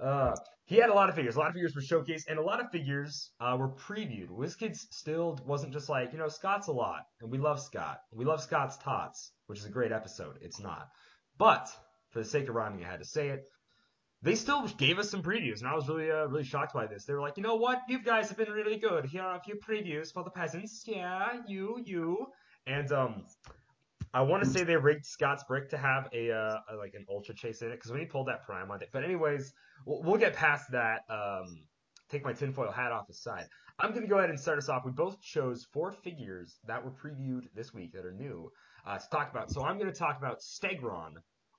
uh, 0.00 0.34
he 0.68 0.76
had 0.76 0.90
a 0.90 0.94
lot 0.94 1.08
of 1.08 1.14
figures. 1.14 1.36
A 1.36 1.38
lot 1.38 1.48
of 1.48 1.54
figures 1.54 1.74
were 1.74 1.80
showcased, 1.80 2.24
and 2.28 2.38
a 2.38 2.42
lot 2.42 2.60
of 2.60 2.70
figures 2.70 3.30
uh, 3.40 3.56
were 3.58 3.70
previewed. 3.70 4.28
WizKids 4.28 4.76
still 4.90 5.40
wasn't 5.46 5.72
just 5.72 5.88
like, 5.88 6.12
you 6.12 6.18
know, 6.18 6.28
Scott's 6.28 6.68
a 6.68 6.72
lot, 6.72 7.04
and 7.22 7.30
we 7.30 7.38
love 7.38 7.58
Scott. 7.58 8.00
We 8.12 8.26
love 8.26 8.42
Scott's 8.42 8.76
Tots, 8.76 9.32
which 9.46 9.60
is 9.60 9.64
a 9.64 9.70
great 9.70 9.92
episode. 9.92 10.36
It's 10.42 10.60
not. 10.60 10.88
But, 11.38 11.70
for 12.10 12.18
the 12.18 12.26
sake 12.26 12.50
of 12.50 12.54
rhyming, 12.54 12.84
I 12.84 12.90
had 12.90 13.00
to 13.00 13.06
say 13.06 13.28
it. 13.28 13.48
They 14.20 14.34
still 14.34 14.68
gave 14.76 14.98
us 14.98 15.10
some 15.10 15.22
previews, 15.22 15.60
and 15.60 15.68
I 15.68 15.74
was 15.74 15.88
really, 15.88 16.10
uh, 16.10 16.26
really 16.26 16.44
shocked 16.44 16.74
by 16.74 16.86
this. 16.86 17.06
They 17.06 17.14
were 17.14 17.22
like, 17.22 17.38
you 17.38 17.42
know 17.42 17.56
what? 17.56 17.80
You 17.88 18.02
guys 18.02 18.28
have 18.28 18.36
been 18.36 18.52
really 18.52 18.76
good. 18.76 19.06
Here 19.06 19.22
are 19.22 19.36
a 19.36 19.40
few 19.40 19.54
previews 19.54 20.12
for 20.12 20.22
the 20.22 20.30
peasants. 20.30 20.82
Yeah, 20.86 21.40
you, 21.46 21.80
you. 21.82 22.26
And, 22.66 22.92
um, 22.92 23.24
I 24.14 24.22
want 24.22 24.42
to 24.44 24.48
say 24.48 24.64
they 24.64 24.76
rigged 24.76 25.04
Scott's 25.04 25.44
brick 25.44 25.68
to 25.70 25.76
have 25.78 26.08
a, 26.12 26.30
uh, 26.32 26.58
a- 26.72 26.76
like 26.76 26.94
an 26.94 27.04
ultra 27.10 27.34
chase 27.34 27.62
in 27.62 27.68
it 27.68 27.72
because 27.76 27.90
when 27.90 28.00
he 28.00 28.06
pulled 28.06 28.28
that 28.28 28.44
prime 28.44 28.70
on 28.70 28.80
it. 28.82 28.88
But 28.92 29.04
anyways, 29.04 29.52
we'll, 29.86 30.02
we'll 30.02 30.16
get 30.18 30.34
past 30.34 30.70
that. 30.72 31.02
Um, 31.10 31.44
take 32.10 32.24
my 32.24 32.32
tinfoil 32.32 32.70
hat 32.70 32.90
off 32.92 33.08
aside. 33.10 33.44
I'm 33.78 33.92
gonna 33.94 34.06
go 34.08 34.18
ahead 34.18 34.30
and 34.30 34.40
start 34.40 34.58
us 34.58 34.68
off. 34.68 34.82
We 34.84 34.92
both 34.92 35.20
chose 35.20 35.66
four 35.72 35.92
figures 35.92 36.58
that 36.66 36.84
were 36.84 36.90
previewed 36.90 37.42
this 37.54 37.72
week 37.72 37.92
that 37.92 38.04
are 38.04 38.12
new 38.12 38.50
uh, 38.86 38.98
to 38.98 39.08
talk 39.10 39.30
about. 39.30 39.50
So 39.50 39.62
I'm 39.62 39.78
gonna 39.78 39.92
talk 39.92 40.18
about 40.18 40.40
Stegron 40.40 41.12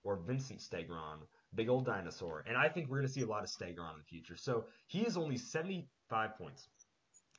or 0.03 0.17
Vincent 0.17 0.59
Stegron, 0.59 1.19
big 1.55 1.69
old 1.69 1.85
dinosaur, 1.85 2.43
and 2.47 2.57
I 2.57 2.67
think 2.67 2.89
we're 2.89 2.97
gonna 2.97 3.07
see 3.09 3.21
a 3.21 3.27
lot 3.27 3.43
of 3.43 3.49
Stegron 3.49 3.93
in 3.93 3.99
the 3.99 4.03
future. 4.09 4.35
So 4.35 4.65
he 4.87 5.01
is 5.01 5.17
only 5.17 5.37
75 5.37 6.35
points. 6.37 6.67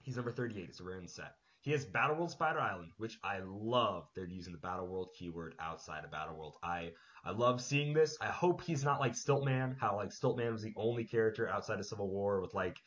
He's 0.02 0.16
number 0.16 0.30
38. 0.32 0.68
It's 0.68 0.80
a 0.80 0.84
rare 0.84 0.96
in 0.96 1.02
the 1.04 1.10
set. 1.10 1.34
He 1.62 1.72
has 1.72 1.84
Battle 1.84 2.16
World 2.16 2.30
Spider 2.30 2.60
Island, 2.60 2.92
which 2.96 3.18
I 3.22 3.40
love. 3.44 4.08
They're 4.14 4.26
using 4.26 4.52
the 4.52 4.58
Battle 4.58 4.86
World 4.86 5.10
keyword 5.18 5.54
outside 5.60 6.04
of 6.04 6.10
Battle 6.10 6.36
World. 6.36 6.56
I 6.62 6.92
I 7.22 7.32
love 7.32 7.60
seeing 7.60 7.92
this. 7.92 8.16
I 8.20 8.28
hope 8.28 8.62
he's 8.62 8.82
not 8.82 8.98
like 8.98 9.12
Stiltman, 9.12 9.76
how 9.78 9.96
like 9.96 10.08
Stiltman 10.08 10.52
was 10.52 10.62
the 10.62 10.72
only 10.76 11.04
character 11.04 11.48
outside 11.48 11.78
of 11.78 11.84
Civil 11.84 12.08
War 12.08 12.40
with 12.40 12.54
like 12.54 12.78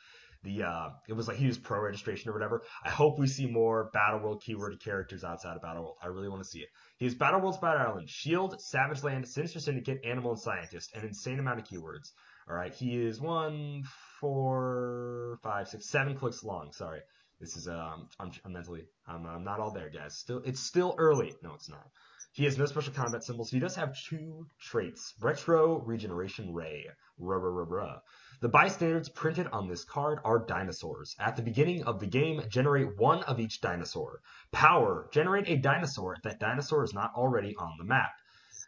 the 0.43 0.63
uh 0.63 0.89
it 1.07 1.13
was 1.13 1.27
like 1.27 1.37
he 1.37 1.45
was 1.45 1.59
pro 1.59 1.81
registration 1.81 2.29
or 2.29 2.33
whatever. 2.33 2.63
I 2.83 2.89
hope 2.89 3.19
we 3.19 3.27
see 3.27 3.45
more 3.45 3.91
Battle 3.93 4.19
World 4.21 4.41
keyword 4.43 4.79
characters 4.83 5.23
outside 5.23 5.55
of 5.55 5.61
Battle 5.61 5.83
World. 5.83 5.97
I 6.01 6.07
really 6.07 6.29
want 6.29 6.43
to 6.43 6.49
see 6.49 6.59
it. 6.59 6.69
He 6.97 7.05
has 7.05 7.13
Battle 7.13 7.41
World 7.41 7.55
Spider 7.55 7.79
Island, 7.79 8.09
Shield, 8.09 8.59
Savage 8.59 9.03
Land, 9.03 9.27
Sinister 9.27 9.59
Syndicate, 9.59 10.03
Animal 10.03 10.31
and 10.31 10.39
Scientist, 10.39 10.95
an 10.95 11.05
insane 11.05 11.37
amount 11.37 11.59
of 11.59 11.65
keywords. 11.65 12.11
All 12.49 12.55
right, 12.55 12.73
he 12.73 12.97
is 12.97 13.21
one, 13.21 13.83
four, 14.19 15.37
five, 15.43 15.67
six, 15.67 15.89
seven 15.89 16.15
clicks 16.15 16.43
long. 16.43 16.71
Sorry. 16.73 16.99
This 17.43 17.57
is 17.57 17.67
um, 17.67 18.07
I'm, 18.21 18.31
I'm 18.45 18.53
mentally, 18.53 18.85
I'm, 19.05 19.27
I'm 19.27 19.43
not 19.43 19.59
all 19.59 19.69
there, 19.69 19.89
guys. 19.89 20.17
Still, 20.17 20.41
it's 20.45 20.61
still 20.61 20.95
early. 20.97 21.35
No, 21.43 21.53
it's 21.55 21.67
not. 21.67 21.89
He 22.31 22.45
has 22.45 22.57
no 22.57 22.65
special 22.65 22.93
combat 22.93 23.21
symbols. 23.21 23.51
He 23.51 23.59
does 23.59 23.75
have 23.75 24.01
two 24.01 24.47
traits: 24.61 25.13
Retro 25.19 25.81
Regeneration 25.81 26.53
Ray. 26.53 26.87
Ruh, 27.19 27.35
ruh, 27.35 27.65
ruh. 27.65 27.97
The 28.39 28.47
bystanders 28.47 29.09
printed 29.09 29.47
on 29.47 29.67
this 29.67 29.83
card 29.83 30.19
are 30.23 30.39
dinosaurs. 30.39 31.17
At 31.19 31.35
the 31.35 31.41
beginning 31.41 31.83
of 31.83 31.99
the 31.99 32.07
game, 32.07 32.41
generate 32.47 32.97
one 32.97 33.23
of 33.23 33.41
each 33.41 33.59
dinosaur. 33.59 34.21
Power: 34.53 35.09
generate 35.11 35.49
a 35.49 35.57
dinosaur 35.57 36.13
if 36.13 36.21
that 36.21 36.39
dinosaur 36.39 36.85
is 36.85 36.93
not 36.93 37.11
already 37.13 37.57
on 37.57 37.75
the 37.77 37.83
map. 37.83 38.13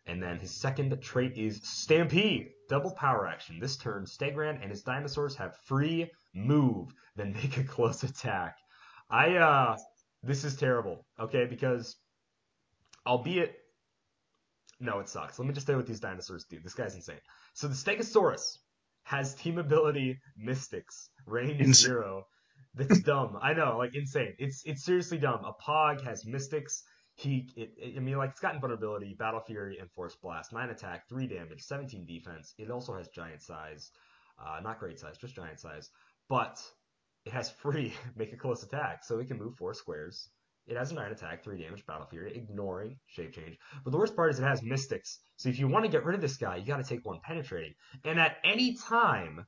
And 0.06 0.22
then 0.22 0.38
his 0.38 0.52
second 0.52 1.02
trait 1.02 1.38
is 1.38 1.62
Stampede, 1.64 2.52
double 2.68 2.94
power 2.94 3.26
action. 3.26 3.58
This 3.62 3.78
turn, 3.78 4.04
Stegron 4.04 4.62
and 4.62 4.70
his 4.70 4.84
dinosaurs 4.84 5.38
have 5.38 5.56
free 5.64 6.12
move, 6.34 6.94
then 7.16 7.32
make 7.32 7.56
a 7.56 7.64
close 7.64 8.04
attack. 8.12 8.58
I 9.10 9.36
uh 9.36 9.78
this 10.24 10.44
is 10.44 10.56
terrible, 10.56 11.06
okay, 11.20 11.46
because 11.46 11.96
albeit 13.06 13.56
no, 14.80 15.00
it 15.00 15.08
sucks. 15.08 15.40
Let 15.40 15.48
me 15.48 15.54
just 15.54 15.68
say 15.68 15.76
what 15.76 15.88
these 15.88 16.02
dinosaurs 16.02 16.46
do. 16.50 16.60
This 16.62 16.74
guy's 16.74 16.96
insane. 16.96 17.20
So 17.54 17.68
the 17.70 17.74
Stegosaurus 17.76 18.58
has 19.04 19.34
team 19.36 19.58
ability 19.58 20.20
Mystics, 20.38 21.10
range 21.26 21.62
Insane. 21.62 21.74
zero. 21.88 22.24
That's 22.74 23.00
dumb. 23.00 23.38
I 23.42 23.54
know, 23.54 23.78
like 23.78 23.96
insane. 23.96 24.34
It's 24.38 24.64
it's 24.66 24.84
seriously 24.84 25.18
dumb. 25.18 25.46
A 25.46 25.54
Pog 25.54 26.02
has 26.04 26.26
Mystics. 26.26 26.84
He, 27.14 27.50
it, 27.56 27.72
it- 27.78 27.94
I 27.96 28.00
mean, 28.02 28.18
like 28.18 28.32
it's 28.32 28.42
got 28.42 28.56
invulnerability, 28.56 29.16
Battle 29.18 29.40
Fury, 29.40 29.78
and 29.80 29.90
Force 29.92 30.18
Blast. 30.22 30.52
Nine 30.52 30.70
attack, 30.70 31.08
three 31.08 31.28
damage, 31.28 31.62
17 31.62 32.06
defense. 32.06 32.54
It 32.58 32.70
also 32.70 32.98
has 32.98 33.08
giant 33.08 33.42
size, 33.42 33.92
uh, 34.38 34.60
not 34.62 34.80
great 34.80 35.00
size, 35.00 35.18
just 35.18 35.36
giant 35.36 35.62
size. 35.62 35.90
But 36.28 36.62
it 37.26 37.34
has 37.34 37.50
free 37.50 37.94
make 38.16 38.34
a 38.34 38.38
close 38.38 38.64
attack, 38.64 39.04
so 39.04 39.20
it 39.20 39.28
can 39.28 39.38
move 39.38 39.56
four 39.56 39.74
squares. 39.74 40.30
It 40.68 40.78
has 40.78 40.92
a 40.92 40.96
nine 40.96 41.12
attack, 41.12 41.44
three 41.44 41.62
damage, 41.62 41.86
Battle 41.86 42.08
Fury, 42.08 42.36
ignoring 42.36 42.98
shape 43.06 43.34
change. 43.34 43.58
But 43.84 43.92
the 43.92 43.98
worst 43.98 44.16
part 44.16 44.32
is 44.32 44.40
it 44.40 44.44
has 44.44 44.64
Mystics. 44.64 45.20
So 45.36 45.50
if 45.50 45.60
you 45.60 45.68
want 45.68 45.86
to 45.86 45.92
get 45.92 46.04
rid 46.06 46.16
of 46.16 46.22
this 46.22 46.38
guy, 46.38 46.56
you 46.56 46.66
got 46.66 46.78
to 46.78 46.84
take 46.84 47.06
one 47.06 47.20
penetrating. 47.24 47.76
And 48.04 48.20
at 48.20 48.38
any 48.44 48.76
time, 48.76 49.46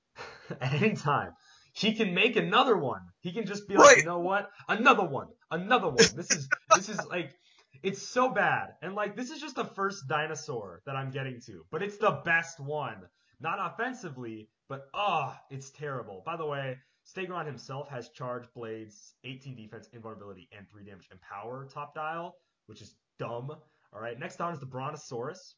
at 0.60 0.74
any 0.74 0.94
time, 0.94 1.32
he 1.74 1.94
can 1.94 2.14
make 2.14 2.36
another 2.36 2.76
one. 2.76 3.00
He 3.20 3.32
can 3.32 3.46
just 3.46 3.66
be 3.66 3.76
like, 3.76 3.98
you 3.98 4.04
know 4.04 4.20
what? 4.20 4.50
Another 4.68 5.04
one. 5.04 5.28
Another 5.50 5.88
one. 5.88 5.96
This 5.96 6.30
is 6.30 6.48
this 6.76 6.88
is 6.88 7.04
like 7.06 7.34
it's 7.82 8.06
so 8.06 8.28
bad. 8.28 8.68
And 8.82 8.94
like 8.94 9.16
this 9.16 9.30
is 9.30 9.40
just 9.40 9.56
the 9.56 9.64
first 9.64 10.06
dinosaur 10.06 10.82
that 10.86 10.94
I'm 10.94 11.10
getting 11.10 11.40
to, 11.46 11.64
but 11.70 11.82
it's 11.82 11.98
the 11.98 12.20
best 12.24 12.60
one. 12.60 13.02
Not 13.40 13.58
offensively, 13.60 14.48
but 14.68 14.86
ah, 14.94 15.40
it's 15.50 15.70
terrible. 15.70 16.22
By 16.24 16.36
the 16.36 16.46
way, 16.46 16.76
Stegron 17.06 17.46
himself 17.46 17.88
has 17.88 18.10
charge 18.10 18.44
blades, 18.54 19.14
18 19.24 19.56
defense, 19.56 19.88
invulnerability, 19.92 20.48
and 20.56 20.68
3 20.68 20.84
damage 20.84 21.08
and 21.10 21.20
power 21.20 21.66
top 21.66 21.94
dial, 21.94 22.36
which 22.66 22.80
is 22.80 22.94
dumb. 23.18 23.50
All 23.92 24.00
right, 24.00 24.18
next 24.18 24.36
down 24.36 24.52
is 24.52 24.60
the 24.60 24.66
Brontosaurus. 24.66 25.56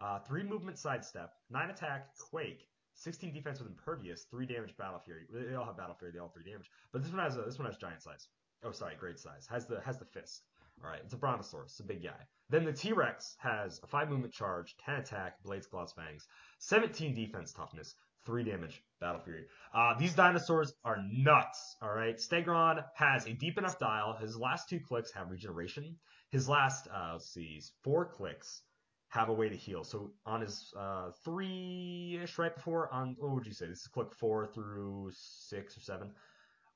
Uh, 0.00 0.18
3 0.20 0.42
movement 0.42 0.78
sidestep, 0.78 1.32
9 1.50 1.70
attack, 1.70 2.08
quake, 2.18 2.68
16 2.94 3.32
defense 3.32 3.58
with 3.60 3.68
impervious, 3.68 4.24
3 4.30 4.46
damage 4.46 4.76
battle 4.76 4.98
fury. 4.98 5.26
They 5.30 5.54
all 5.54 5.64
have 5.64 5.76
battle 5.76 5.94
fury, 5.94 6.12
they 6.12 6.18
all 6.18 6.28
3 6.28 6.44
damage. 6.44 6.70
But 6.92 7.02
this 7.02 7.12
one 7.12 7.22
has 7.22 7.36
a, 7.36 7.42
this 7.42 7.58
one 7.58 7.66
has 7.66 7.76
giant 7.76 8.02
size. 8.02 8.28
Oh, 8.64 8.72
sorry, 8.72 8.94
great 8.98 9.18
size. 9.18 9.46
Has 9.50 9.66
the 9.66 9.80
has 9.80 9.98
the 9.98 10.04
fist. 10.04 10.42
All 10.84 10.90
right, 10.90 11.00
it's 11.04 11.14
a 11.14 11.16
Brontosaurus, 11.16 11.78
a 11.80 11.84
big 11.84 12.02
guy. 12.02 12.26
Then 12.50 12.64
the 12.64 12.72
T-Rex 12.72 13.36
has 13.38 13.80
a 13.82 13.86
5 13.86 14.10
movement 14.10 14.32
charge, 14.32 14.76
10 14.84 14.96
attack, 14.96 15.42
blades, 15.42 15.66
claws, 15.66 15.92
fangs, 15.92 16.26
17 16.58 17.14
defense 17.14 17.52
toughness, 17.52 17.94
3 18.24 18.44
damage, 18.44 18.82
battle 19.00 19.20
fury. 19.20 19.44
Uh, 19.74 19.94
these 19.98 20.14
dinosaurs 20.14 20.72
are 20.84 20.98
nuts, 21.10 21.76
all 21.82 21.92
right? 21.92 22.16
Stegron 22.16 22.84
has 22.94 23.26
a 23.26 23.32
deep 23.32 23.58
enough 23.58 23.78
dial. 23.78 24.14
His 24.14 24.36
last 24.36 24.68
two 24.68 24.80
clicks 24.80 25.12
have 25.12 25.30
regeneration. 25.30 25.96
His 26.30 26.48
last, 26.48 26.88
uh, 26.88 27.10
let's 27.14 27.32
see, 27.32 27.60
four 27.82 28.04
clicks 28.04 28.62
have 29.08 29.28
a 29.28 29.32
way 29.32 29.48
to 29.48 29.56
heal. 29.56 29.84
So 29.84 30.12
on 30.24 30.40
his 30.40 30.72
uh, 30.78 31.10
three-ish 31.24 32.38
right 32.38 32.54
before, 32.54 32.92
on 32.92 33.14
what 33.18 33.32
would 33.32 33.46
you 33.46 33.52
say? 33.52 33.66
This 33.66 33.80
is 33.80 33.88
click 33.88 34.14
four 34.14 34.46
through 34.46 35.10
six 35.12 35.76
or 35.76 35.80
seven. 35.80 36.10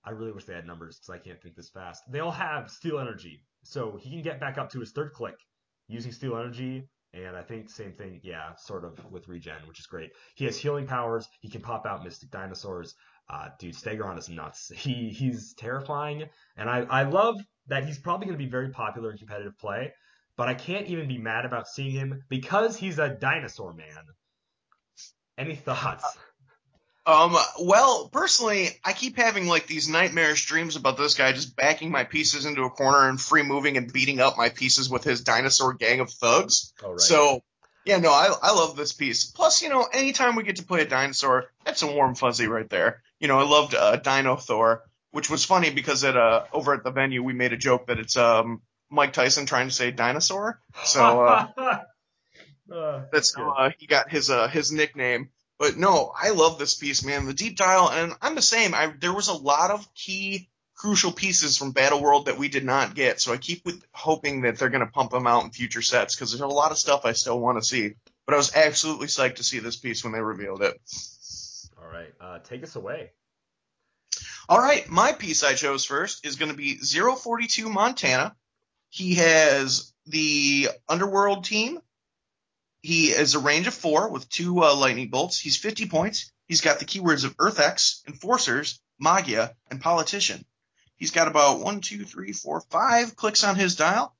I 0.05 0.11
really 0.11 0.33
wish 0.33 0.45
they 0.45 0.55
had 0.55 0.67
numbers 0.67 0.99
because 0.99 1.21
I 1.21 1.25
can't 1.25 1.43
think 1.43 1.57
this 1.57 1.71
fast. 1.71 2.03
They 2.11 2.21
all 2.21 2.31
have 2.31 2.71
steel 2.71 2.99
energy, 2.99 3.43
so 3.63 3.99
he 4.01 4.11
can 4.11 4.23
get 4.23 4.39
back 4.39 4.59
up 4.59 4.71
to 4.71 4.81
his 4.81 4.93
third 4.93 5.13
click 5.15 5.37
using 5.89 6.13
steel 6.13 6.37
energy. 6.37 6.89
And 7.25 7.37
I 7.37 7.43
think 7.43 7.71
same 7.71 7.93
thing, 7.93 8.21
yeah, 8.23 8.55
sort 8.57 8.85
of 8.85 8.93
with 9.11 9.27
regen, 9.29 9.67
which 9.67 9.81
is 9.81 9.87
great. 9.87 10.11
He 10.35 10.45
has 10.45 10.57
healing 10.59 10.87
powers. 10.87 11.29
He 11.41 11.49
can 11.49 11.63
pop 11.63 11.87
out 11.87 12.05
mystic 12.05 12.31
dinosaurs. 12.31 12.95
Uh, 13.29 13.49
dude, 13.59 13.75
Stegron 13.75 14.19
is 14.19 14.29
nuts. 14.29 14.71
He 14.77 15.11
he's 15.11 15.55
terrifying, 15.55 16.25
and 16.57 16.69
I 16.69 16.81
I 16.91 17.03
love 17.05 17.37
that 17.69 17.85
he's 17.85 17.99
probably 17.99 18.27
going 18.27 18.39
to 18.39 18.45
be 18.45 18.51
very 18.51 18.71
popular 18.71 19.11
in 19.11 19.19
competitive 19.19 19.59
play. 19.59 19.93
But 20.37 20.49
I 20.49 20.55
can't 20.55 20.87
even 20.89 21.09
be 21.09 21.17
mad 21.17 21.47
about 21.47 21.67
seeing 21.67 21.93
him 21.93 22.23
because 22.29 22.77
he's 22.77 22.99
a 22.99 23.09
dinosaur 23.09 23.73
man. 23.73 24.05
Any 25.39 25.57
thoughts? 25.57 26.05
Um, 27.07 27.37
well, 27.61 28.09
personally, 28.09 28.71
I 28.85 28.93
keep 28.93 29.17
having 29.17 29.47
like 29.47 29.69
these 29.69 29.89
nightmarish 29.89 30.47
dreams 30.47 30.75
about 30.75 30.97
this 30.97 31.15
guy 31.15 31.33
just 31.33 31.55
backing 31.55 31.91
my 31.91 32.03
pieces 32.03 32.47
into 32.47 32.65
a 32.65 32.71
corner 32.71 33.09
and 33.09 33.21
free 33.21 33.45
moving 33.45 33.77
and 33.77 33.93
beating 33.93 34.21
up 34.21 34.37
my 34.37 34.49
pieces 34.49 34.91
with 34.91 35.05
his 35.05 35.21
dinosaur 35.21 35.75
gang 35.75 36.01
of 36.01 36.11
thugs. 36.11 36.73
Right. 36.83 36.99
So, 37.01 37.45
yeah, 37.85 37.99
no, 37.99 38.11
I, 38.11 38.35
I 38.43 38.53
love 38.53 38.77
this 38.77 38.93
piece. 38.93 39.27
Plus, 39.27 39.63
you 39.63 39.69
know, 39.69 39.87
anytime 39.93 40.35
we 40.35 40.43
get 40.43 40.57
to 40.57 40.65
play 40.65 40.83
a 40.83 40.87
dinosaur, 40.87 41.47
that's 41.65 41.83
a 41.83 41.87
warm 41.87 42.17
fuzzy 42.17 42.49
right 42.49 42.69
there. 42.69 43.03
You 43.21 43.29
know, 43.29 43.39
I 43.39 43.45
loved 43.45 43.77
uh, 43.77 43.97
Dino 43.97 44.35
Thor, 44.35 44.83
which 45.13 45.31
was 45.31 45.45
funny 45.45 45.71
because 45.71 46.03
at 46.03 46.17
uh 46.17 46.45
over 46.53 46.75
at 46.75 46.83
the 46.83 46.91
venue 46.91 47.23
we 47.23 47.33
made 47.35 47.53
a 47.53 47.57
joke 47.57 47.87
that 47.87 48.01
it's 48.01 48.17
um 48.17 48.63
Mike 48.91 49.13
Tyson 49.13 49.47
trying 49.47 49.69
to 49.69 49.75
say 49.75 49.93
dinosaur. 49.93 50.61
So 50.85 51.25
uh, 51.25 51.83
Uh, 52.71 53.03
that's 53.13 53.35
how 53.35 53.51
uh, 53.51 53.71
he 53.79 53.87
got 53.87 54.11
his 54.11 54.31
uh 54.31 54.49
his 54.49 54.73
nickname. 54.73 55.31
But 55.59 55.77
no, 55.77 56.13
I 56.15 56.31
love 56.31 56.59
this 56.59 56.75
piece, 56.75 57.05
man. 57.05 57.27
The 57.27 57.35
deep 57.35 57.57
dial, 57.57 57.91
and 57.91 58.13
I'm 58.21 58.35
the 58.35 58.43
same. 58.43 58.75
I 58.75 58.93
there 58.99 59.15
was 59.15 59.29
a 59.29 59.35
lot 59.35 59.71
of 59.71 59.93
key 59.95 60.49
crucial 60.75 61.13
pieces 61.13 61.57
from 61.57 61.73
Battle 61.73 62.03
World 62.03 62.27
that 62.27 62.39
we 62.39 62.49
did 62.49 62.65
not 62.65 62.95
get, 62.95 63.21
so 63.21 63.33
I 63.33 63.39
keep 63.39 63.65
with 63.65 63.83
hoping 63.93 64.43
that 64.43 64.59
they're 64.59 64.69
gonna 64.69 64.87
pump 64.87 65.13
them 65.13 65.27
out 65.27 65.45
in 65.45 65.51
future 65.51 65.83
sets 65.83 66.15
because 66.15 66.31
there's 66.31 66.43
a 66.43 66.47
lot 66.47 66.73
of 66.73 66.79
stuff 66.79 67.05
I 67.05 67.13
still 67.13 67.41
want 67.41 67.59
to 67.59 67.67
see. 67.67 67.95
But 68.27 68.35
I 68.35 68.37
was 68.39 68.55
absolutely 68.55 69.07
psyched 69.07 69.37
to 69.37 69.45
see 69.45 69.61
this 69.61 69.77
piece 69.77 70.05
when 70.05 70.13
they 70.13 70.21
revealed 70.21 70.63
it. 70.63 70.79
All 71.81 71.89
right. 71.89 72.13
Uh, 72.21 72.39
take 72.41 72.65
us 72.65 72.75
away. 72.75 73.13
All 74.49 74.59
right, 74.59 74.89
my 74.89 75.13
piece 75.13 75.43
I 75.43 75.55
chose 75.55 75.85
first 75.85 76.25
is 76.25 76.37
going 76.37 76.53
to 76.53 76.57
be 76.57 76.77
042 76.77 77.69
Montana. 77.69 78.37
He 78.91 79.17
has 79.17 79.93
the 80.07 80.69
Underworld 80.89 81.45
team. 81.45 81.81
He 82.87 83.09
is 83.09 83.35
a 83.35 83.41
range 83.41 83.67
of 83.67 83.75
four 83.75 84.09
with 84.11 84.29
two 84.29 84.63
uh, 84.63 84.77
lightning 84.77 85.09
bolts. 85.09 85.41
He's 85.41 85.57
50 85.57 85.87
points. 85.87 86.31
He's 86.47 86.61
got 86.61 86.79
the 86.79 86.85
keywords 86.85 87.25
of 87.25 87.35
Earth-X, 87.37 88.05
Enforcers, 88.07 88.81
Maggia, 89.03 89.55
and 89.73 89.81
Politician. 89.81 90.45
He's 90.95 91.11
got 91.11 91.27
about 91.27 91.59
one, 91.59 91.81
two, 91.81 92.05
three, 92.05 92.33
four, 92.33 92.61
five 92.71 93.17
clicks 93.17 93.43
on 93.43 93.57
his 93.57 93.75
dial. 93.75 94.15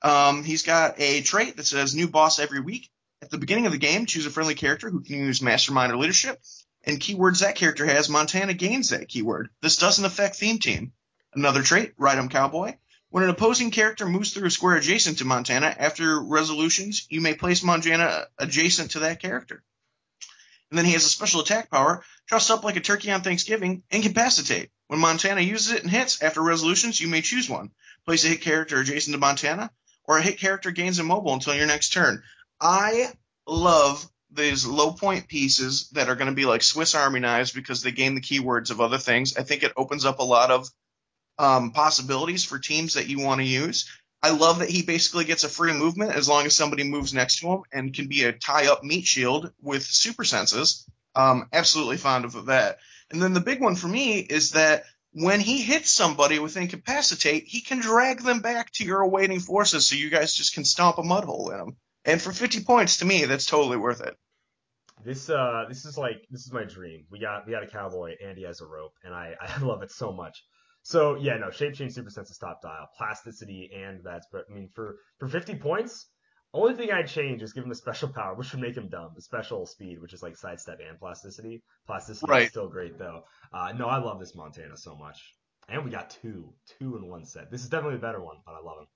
Um, 0.00 0.44
he's 0.44 0.62
got 0.62 0.98
a 0.98 1.20
trait 1.20 1.58
that 1.58 1.66
says 1.66 1.94
new 1.94 2.08
boss 2.08 2.38
every 2.38 2.60
week. 2.60 2.88
At 3.20 3.28
the 3.28 3.36
beginning 3.36 3.66
of 3.66 3.72
the 3.72 3.78
game, 3.78 4.06
choose 4.06 4.24
a 4.24 4.30
friendly 4.30 4.54
character 4.54 4.88
who 4.88 5.02
can 5.02 5.16
use 5.18 5.42
Mastermind 5.42 5.92
or 5.92 5.98
Leadership 5.98 6.40
and 6.84 6.98
keywords 6.98 7.40
that 7.40 7.56
character 7.56 7.84
has, 7.84 8.08
Montana 8.08 8.54
gains 8.54 8.90
that 8.90 9.08
keyword. 9.08 9.50
This 9.60 9.76
doesn't 9.76 10.04
affect 10.06 10.36
theme 10.36 10.58
team. 10.58 10.92
Another 11.34 11.62
trait, 11.62 11.92
Ride 11.98 12.16
'em 12.16 12.30
Cowboy. 12.30 12.76
When 13.10 13.24
an 13.24 13.30
opposing 13.30 13.70
character 13.70 14.06
moves 14.06 14.32
through 14.32 14.48
a 14.48 14.50
square 14.50 14.76
adjacent 14.76 15.18
to 15.18 15.24
Montana, 15.24 15.74
after 15.78 16.20
resolutions, 16.20 17.06
you 17.08 17.20
may 17.20 17.34
place 17.34 17.62
Montana 17.62 18.26
adjacent 18.38 18.92
to 18.92 19.00
that 19.00 19.20
character. 19.20 19.62
And 20.70 20.78
then 20.78 20.84
he 20.84 20.92
has 20.92 21.04
a 21.04 21.08
special 21.08 21.40
attack 21.40 21.70
power, 21.70 22.02
trussed 22.26 22.50
up 22.50 22.64
like 22.64 22.76
a 22.76 22.80
turkey 22.80 23.12
on 23.12 23.22
Thanksgiving, 23.22 23.84
Incapacitate. 23.90 24.70
When 24.88 25.00
Montana 25.00 25.40
uses 25.40 25.72
it 25.72 25.82
and 25.82 25.90
hits, 25.90 26.22
after 26.22 26.42
resolutions, 26.42 27.00
you 27.00 27.08
may 27.08 27.20
choose 27.20 27.48
one. 27.48 27.70
Place 28.04 28.24
a 28.24 28.28
hit 28.28 28.40
character 28.40 28.80
adjacent 28.80 29.14
to 29.14 29.18
Montana, 29.18 29.70
or 30.04 30.18
a 30.18 30.22
hit 30.22 30.38
character 30.38 30.70
gains 30.72 30.98
immobile 30.98 31.34
until 31.34 31.54
your 31.54 31.66
next 31.66 31.92
turn. 31.92 32.22
I 32.60 33.12
love 33.46 34.08
these 34.30 34.66
low 34.66 34.92
point 34.92 35.28
pieces 35.28 35.88
that 35.90 36.08
are 36.08 36.16
going 36.16 36.28
to 36.28 36.34
be 36.34 36.44
like 36.44 36.62
Swiss 36.62 36.94
Army 36.94 37.20
knives 37.20 37.52
because 37.52 37.82
they 37.82 37.92
gain 37.92 38.14
the 38.14 38.20
keywords 38.20 38.70
of 38.70 38.80
other 38.80 38.98
things. 38.98 39.36
I 39.36 39.42
think 39.42 39.62
it 39.62 39.72
opens 39.76 40.04
up 40.04 40.18
a 40.18 40.24
lot 40.24 40.50
of 40.50 40.68
um, 41.38 41.70
possibilities 41.72 42.44
for 42.44 42.58
teams 42.58 42.94
that 42.94 43.08
you 43.08 43.20
want 43.20 43.40
to 43.40 43.46
use. 43.46 43.90
I 44.22 44.30
love 44.30 44.60
that 44.60 44.70
he 44.70 44.82
basically 44.82 45.24
gets 45.24 45.44
a 45.44 45.48
free 45.48 45.72
movement 45.72 46.12
as 46.12 46.28
long 46.28 46.46
as 46.46 46.56
somebody 46.56 46.84
moves 46.84 47.14
next 47.14 47.40
to 47.40 47.48
him 47.48 47.62
and 47.72 47.94
can 47.94 48.08
be 48.08 48.24
a 48.24 48.32
tie 48.32 48.68
up 48.68 48.82
meat 48.82 49.06
shield 49.06 49.52
with 49.60 49.84
super 49.84 50.24
senses. 50.24 50.86
Um, 51.14 51.48
absolutely 51.52 51.96
fond 51.96 52.24
of 52.24 52.46
that. 52.46 52.78
And 53.10 53.22
then 53.22 53.34
the 53.34 53.40
big 53.40 53.60
one 53.60 53.76
for 53.76 53.88
me 53.88 54.18
is 54.18 54.52
that 54.52 54.84
when 55.12 55.40
he 55.40 55.62
hits 55.62 55.90
somebody 55.90 56.38
with 56.38 56.56
incapacitate, 56.56 57.44
he 57.46 57.60
can 57.60 57.80
drag 57.80 58.22
them 58.22 58.40
back 58.40 58.70
to 58.72 58.84
your 58.84 59.00
awaiting 59.00 59.40
forces 59.40 59.86
so 59.86 59.96
you 59.96 60.10
guys 60.10 60.34
just 60.34 60.54
can 60.54 60.64
stomp 60.64 60.98
a 60.98 61.02
mud 61.02 61.24
hole 61.24 61.50
in 61.50 61.58
them. 61.58 61.76
And 62.04 62.20
for 62.20 62.32
50 62.32 62.64
points, 62.64 62.98
to 62.98 63.04
me, 63.04 63.24
that's 63.24 63.46
totally 63.46 63.76
worth 63.76 64.00
it. 64.00 64.16
This 65.04 65.28
uh 65.30 65.66
this 65.68 65.84
is 65.84 65.96
like 65.98 66.26
this 66.30 66.46
is 66.46 66.52
my 66.52 66.64
dream. 66.64 67.04
We 67.10 67.18
got 67.18 67.46
we 67.46 67.52
got 67.52 67.62
a 67.62 67.66
cowboy 67.66 68.14
and 68.24 68.36
he 68.36 68.44
has 68.44 68.60
a 68.60 68.66
rope 68.66 68.94
and 69.04 69.14
I 69.14 69.34
I 69.40 69.58
love 69.62 69.82
it 69.82 69.92
so 69.92 70.10
much. 70.10 70.42
So 70.86 71.16
yeah, 71.16 71.36
no, 71.36 71.50
shape 71.50 71.74
change 71.74 71.94
super 71.94 72.10
sense 72.10 72.30
is 72.30 72.38
top 72.38 72.62
dial, 72.62 72.88
plasticity, 72.96 73.72
and 73.76 74.04
that's. 74.04 74.28
But 74.30 74.44
I 74.48 74.54
mean, 74.54 74.68
for 74.72 74.98
for 75.18 75.26
50 75.26 75.56
points, 75.56 76.06
only 76.54 76.74
thing 76.74 76.92
I'd 76.92 77.08
change 77.08 77.42
is 77.42 77.52
give 77.52 77.64
him 77.64 77.72
a 77.72 77.74
special 77.74 78.08
power, 78.08 78.36
which 78.36 78.52
would 78.52 78.62
make 78.62 78.76
him 78.76 78.88
dumb. 78.88 79.10
The 79.16 79.20
special 79.20 79.66
speed, 79.66 80.00
which 80.00 80.12
is 80.12 80.22
like 80.22 80.36
sidestep 80.36 80.78
and 80.88 80.96
plasticity. 80.96 81.64
Plasticity 81.88 82.30
Right. 82.30 82.42
is 82.44 82.50
still 82.50 82.68
great 82.68 82.98
though. 82.98 83.24
Uh, 83.52 83.72
no, 83.76 83.86
I 83.86 83.98
love 83.98 84.20
this 84.20 84.36
Montana 84.36 84.76
so 84.76 84.94
much. 84.94 85.34
And 85.68 85.84
we 85.84 85.90
got 85.90 86.10
two, 86.22 86.54
two 86.78 86.96
in 86.96 87.08
one 87.08 87.24
set. 87.24 87.50
This 87.50 87.62
is 87.62 87.68
definitely 87.68 87.96
a 87.96 88.02
better 88.02 88.22
one, 88.22 88.36
but 88.46 88.52
I 88.52 88.60
love 88.60 88.82
him. 88.82 88.86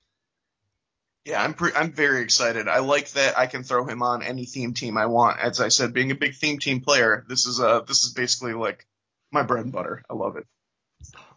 Yeah, 1.25 1.43
I'm 1.43 1.55
pre- 1.55 1.75
I'm 1.75 1.93
very 1.93 2.23
excited. 2.23 2.69
I 2.69 2.79
like 2.79 3.11
that 3.11 3.37
I 3.37 3.49
can 3.49 3.65
throw 3.65 3.85
him 3.85 4.05
on 4.05 4.23
any 4.23 4.47
theme 4.47 4.75
team 4.75 4.97
I 4.97 5.07
want. 5.07 5.41
As 5.41 5.61
I 5.61 5.71
said, 5.71 5.93
being 5.93 6.13
a 6.13 6.15
big 6.15 6.37
theme 6.37 6.61
team 6.61 6.83
player, 6.83 7.25
this 7.29 7.47
is 7.47 7.59
uh 7.59 7.81
this 7.81 8.05
is 8.05 8.13
basically 8.13 8.53
like 8.53 8.87
my 9.33 9.43
bread 9.43 9.65
and 9.65 9.73
butter. 9.73 10.05
I 10.09 10.15
love 10.15 10.37
it. 10.37 10.47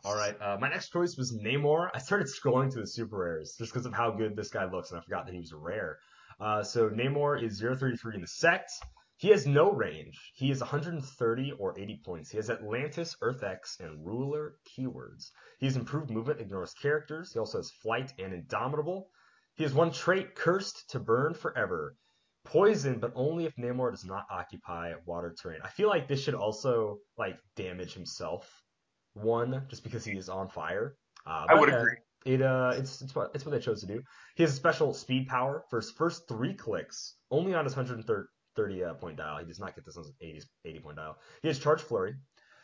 All 0.05 0.15
right, 0.15 0.35
uh, 0.41 0.57
my 0.59 0.67
next 0.67 0.89
choice 0.89 1.15
was 1.15 1.31
Namor. 1.31 1.89
I 1.93 1.99
started 1.99 2.27
scrolling 2.27 2.69
to 2.73 2.81
the 2.81 2.87
super 2.87 3.19
rares 3.19 3.55
just 3.57 3.71
because 3.71 3.85
of 3.85 3.93
how 3.93 4.11
good 4.11 4.35
this 4.35 4.49
guy 4.49 4.65
looks, 4.69 4.91
and 4.91 4.99
I 4.99 5.01
forgot 5.03 5.25
that 5.25 5.33
he 5.33 5.39
was 5.39 5.53
rare. 5.53 5.97
Uh, 6.41 6.61
so 6.61 6.89
Namor 6.89 7.41
is 7.41 7.61
033 7.61 8.15
in 8.15 8.21
the 8.21 8.27
sect. 8.27 8.69
He 9.15 9.29
has 9.29 9.47
no 9.47 9.71
range. 9.71 10.33
He 10.35 10.51
is 10.51 10.59
130 10.59 11.53
or 11.53 11.79
80 11.79 12.01
points. 12.03 12.29
He 12.29 12.35
has 12.35 12.49
Atlantis, 12.49 13.15
Earth 13.21 13.43
X, 13.43 13.77
and 13.79 14.05
Ruler 14.05 14.55
keywords. 14.67 15.29
He 15.59 15.67
has 15.67 15.77
improved 15.77 16.09
movement, 16.09 16.41
ignores 16.41 16.73
characters. 16.73 17.31
He 17.31 17.39
also 17.39 17.59
has 17.59 17.71
flight 17.71 18.11
and 18.19 18.33
indomitable. 18.33 19.07
He 19.55 19.63
has 19.63 19.73
one 19.73 19.93
trait, 19.93 20.35
cursed 20.35 20.89
to 20.89 20.99
burn 20.99 21.33
forever. 21.33 21.95
Poison, 22.43 22.99
but 22.99 23.13
only 23.15 23.45
if 23.45 23.55
Namor 23.55 23.91
does 23.91 24.03
not 24.03 24.25
occupy 24.29 24.95
water 25.05 25.33
terrain. 25.41 25.61
I 25.63 25.69
feel 25.69 25.87
like 25.87 26.09
this 26.09 26.21
should 26.21 26.35
also 26.35 26.97
like 27.17 27.37
damage 27.55 27.93
himself. 27.93 28.62
One, 29.13 29.63
just 29.69 29.83
because 29.83 30.03
he 30.03 30.13
is 30.13 30.29
on 30.29 30.49
fire. 30.49 30.95
Uh, 31.25 31.45
I 31.49 31.55
would 31.55 31.71
uh, 31.71 31.77
agree. 31.77 31.95
It 32.25 32.41
uh, 32.41 32.73
it's 32.75 33.01
it's 33.01 33.13
what 33.13 33.31
it's 33.33 33.45
what 33.45 33.51
they 33.51 33.59
chose 33.59 33.81
to 33.81 33.87
do. 33.87 34.01
He 34.35 34.43
has 34.43 34.53
a 34.53 34.55
special 34.55 34.93
speed 34.93 35.27
power 35.27 35.63
for 35.69 35.79
his 35.79 35.91
first 35.91 36.27
three 36.27 36.53
clicks, 36.53 37.15
only 37.31 37.53
on 37.53 37.65
his 37.65 37.75
130 37.75 38.83
uh, 38.83 38.93
point 38.93 39.17
dial. 39.17 39.37
He 39.39 39.45
does 39.45 39.59
not 39.59 39.75
get 39.75 39.85
this 39.85 39.97
on 39.97 40.03
his 40.03 40.13
80, 40.21 40.41
80 40.65 40.79
point 40.79 40.97
dial. 40.97 41.17
He 41.41 41.47
has 41.49 41.59
charge 41.59 41.81
flurry. 41.81 42.15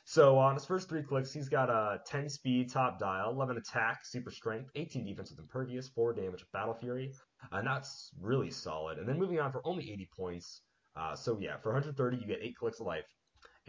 So 0.06 0.40
on 0.40 0.56
his 0.56 0.66
first 0.66 0.90
three 0.90 1.04
clicks, 1.04 1.32
he's 1.32 1.50
got 1.50 1.70
a 1.70 2.02
10 2.08 2.30
speed 2.30 2.72
top 2.72 2.98
dial, 2.98 3.30
11 3.30 3.58
attack, 3.58 4.00
super 4.04 4.32
strength, 4.32 4.72
18 4.74 5.06
defense 5.06 5.30
with 5.30 5.38
impervious, 5.38 5.88
4 5.90 6.14
damage, 6.14 6.44
battle 6.52 6.74
fury. 6.74 7.14
Uh, 7.44 7.58
and 7.58 7.68
that's 7.68 8.10
really 8.20 8.50
solid. 8.50 8.98
And 8.98 9.08
then 9.08 9.20
moving 9.20 9.40
on 9.40 9.52
for 9.52 9.62
only 9.66 9.92
80 9.92 10.10
points. 10.18 10.62
Uh, 10.96 11.16
so 11.16 11.38
yeah, 11.40 11.58
for 11.58 11.70
130, 11.70 12.18
you 12.18 12.26
get 12.26 12.40
8 12.42 12.56
clicks 12.56 12.80
of 12.80 12.88
life. 12.88 13.06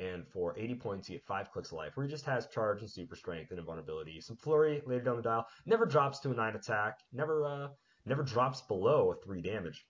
And 0.01 0.27
for 0.27 0.55
80 0.57 0.77
points, 0.77 1.11
you 1.11 1.17
get 1.17 1.27
5 1.27 1.51
clicks 1.53 1.73
of 1.73 1.77
life, 1.77 1.95
where 1.95 2.07
he 2.07 2.11
just 2.11 2.25
has 2.25 2.47
charge 2.47 2.81
and 2.81 2.91
super 2.91 3.17
strength 3.17 3.51
and 3.51 3.61
invulnerability. 3.61 4.21
Some 4.21 4.37
flurry 4.37 4.83
later 4.87 5.05
down 5.05 5.17
the 5.17 5.23
dial. 5.23 5.47
Never 5.67 5.85
drops 5.85 6.21
to 6.21 6.31
a 6.31 6.35
9 6.35 6.57
attack. 6.57 6.99
Never 7.13 7.45
uh, 7.45 7.69
never 8.07 8.23
drops 8.23 8.63
below 8.63 9.13
a 9.13 9.17
3 9.27 9.43
damage, 9.43 9.85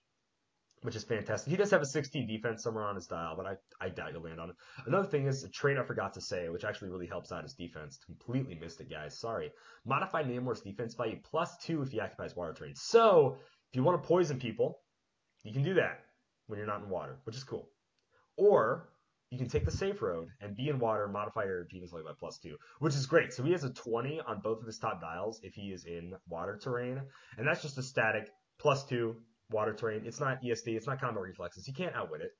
which 0.81 0.97
is 0.97 1.05
fantastic. 1.05 1.49
He 1.49 1.55
does 1.55 1.71
have 1.71 1.81
a 1.81 1.85
16 1.85 2.27
defense 2.27 2.61
somewhere 2.61 2.83
on 2.83 2.95
his 2.95 3.07
dial, 3.07 3.35
but 3.37 3.45
I, 3.45 3.55
I 3.79 3.87
doubt 3.87 4.11
you'll 4.11 4.23
land 4.23 4.41
on 4.41 4.49
it. 4.49 4.55
Another 4.85 5.07
thing 5.07 5.27
is 5.27 5.45
a 5.45 5.49
trait 5.49 5.77
I 5.77 5.83
forgot 5.83 6.13
to 6.15 6.21
say, 6.21 6.49
which 6.49 6.65
actually 6.65 6.89
really 6.89 7.07
helps 7.07 7.31
out 7.31 7.43
his 7.43 7.53
defense. 7.53 7.97
Completely 8.05 8.55
missed 8.55 8.81
it, 8.81 8.89
guys. 8.89 9.17
Sorry. 9.17 9.49
Modify 9.85 10.23
Namor's 10.23 10.59
defense 10.59 10.93
value 10.93 11.19
plus 11.23 11.55
2 11.63 11.83
if 11.83 11.91
he 11.91 12.01
occupies 12.01 12.35
water 12.35 12.53
terrain. 12.53 12.75
So, 12.75 13.37
if 13.69 13.77
you 13.77 13.83
want 13.83 14.01
to 14.01 14.05
poison 14.05 14.39
people, 14.39 14.81
you 15.43 15.53
can 15.53 15.63
do 15.63 15.75
that 15.75 16.01
when 16.47 16.57
you're 16.57 16.67
not 16.67 16.83
in 16.83 16.89
water, 16.89 17.17
which 17.23 17.37
is 17.37 17.45
cool. 17.45 17.69
Or 18.35 18.89
you 19.31 19.37
can 19.37 19.47
take 19.47 19.65
the 19.65 19.71
safe 19.71 20.01
road 20.01 20.27
and 20.41 20.55
be 20.55 20.67
in 20.67 20.77
water, 20.77 21.07
modify 21.07 21.45
your 21.45 21.63
defense 21.63 21.91
value 21.91 22.05
by 22.05 22.11
plus 22.19 22.37
two, 22.37 22.57
which 22.79 22.93
is 22.93 23.05
great. 23.05 23.33
So 23.33 23.43
he 23.43 23.53
has 23.53 23.63
a 23.63 23.69
20 23.69 24.21
on 24.27 24.41
both 24.41 24.59
of 24.59 24.67
his 24.67 24.77
top 24.77 25.01
dials 25.01 25.39
if 25.41 25.53
he 25.55 25.71
is 25.71 25.85
in 25.85 26.13
water 26.27 26.59
terrain, 26.61 27.01
and 27.37 27.47
that's 27.47 27.61
just 27.61 27.77
a 27.77 27.83
static 27.83 28.29
plus 28.59 28.85
two 28.85 29.15
water 29.49 29.73
terrain. 29.73 30.03
It's 30.05 30.19
not 30.19 30.43
ESD, 30.43 30.75
it's 30.75 30.85
not 30.85 30.99
combat 30.99 31.23
reflexes. 31.23 31.67
You 31.67 31.73
can't 31.73 31.95
outwit 31.95 32.21
it. 32.21 32.31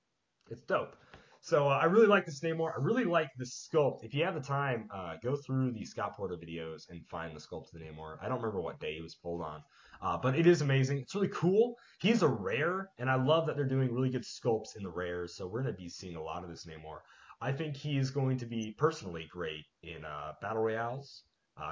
It's 0.50 0.62
dope. 0.62 0.96
So 1.44 1.68
uh, 1.68 1.80
I 1.82 1.86
really 1.86 2.06
like 2.06 2.26
this 2.26 2.40
Namor. 2.42 2.72
I 2.78 2.82
really 2.82 3.04
like 3.04 3.30
the 3.38 3.46
sculpt. 3.46 4.04
If 4.04 4.14
you 4.14 4.24
have 4.24 4.36
the 4.36 4.42
time, 4.42 4.88
uh, 4.94 5.16
go 5.24 5.36
through 5.36 5.72
the 5.72 5.84
Scott 5.86 6.16
Porter 6.16 6.38
videos 6.38 6.90
and 6.90 7.06
find 7.08 7.36
the 7.36 7.40
sculpt 7.40 7.74
of 7.74 7.80
the 7.80 7.80
Namor. 7.80 8.18
I 8.22 8.30
don't 8.30 8.38
remember 8.38 8.62
what 8.62 8.80
day 8.80 8.96
it 9.00 9.02
was 9.02 9.16
pulled 9.16 9.42
on, 9.42 9.64
uh, 10.04 10.18
but 10.18 10.38
it 10.38 10.46
is 10.46 10.62
amazing. 10.62 11.00
It's 11.00 11.16
really 11.16 11.30
cool. 11.30 11.76
He's 12.00 12.22
a 12.22 12.28
rare, 12.28 12.92
and 13.00 13.10
I 13.10 13.16
love 13.16 13.48
that 13.48 13.56
they're 13.56 13.66
doing 13.66 13.92
really 13.92 14.12
good 14.12 14.24
sculpts 14.24 14.78
in 14.78 14.84
the 14.84 14.90
rares. 14.90 15.36
So 15.36 15.48
we're 15.48 15.64
going 15.64 15.74
to 15.74 15.82
be 15.82 15.90
seeing 15.90 16.16
a 16.16 16.22
lot 16.22 16.44
of 16.44 16.50
this 16.50 16.66
Namor. 16.66 17.00
I 17.42 17.52
think 17.52 17.76
he 17.76 17.98
is 17.98 18.12
going 18.12 18.38
to 18.38 18.46
be 18.46 18.76
personally 18.78 19.28
great 19.32 19.66
in 19.82 20.06
uh, 20.06 20.34
battle 20.44 20.62
royales 20.62 21.24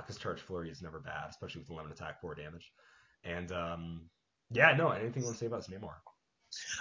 because 0.02 0.18
Charge 0.18 0.42
Flurry 0.42 0.72
is 0.72 0.82
never 0.82 1.00
bad, 1.00 1.30
especially 1.30 1.62
with 1.62 1.70
11 1.70 1.92
attack, 1.92 2.22
4 2.22 2.34
damage. 2.34 2.72
And 3.24 3.52
um, 3.52 4.02
yeah, 4.52 4.76
no, 4.76 4.90
anything 4.90 5.22
you 5.22 5.28
want 5.28 5.38
to 5.38 5.40
say 5.40 5.46
about 5.46 5.66
this 5.66 5.70
Namor? 5.70 5.94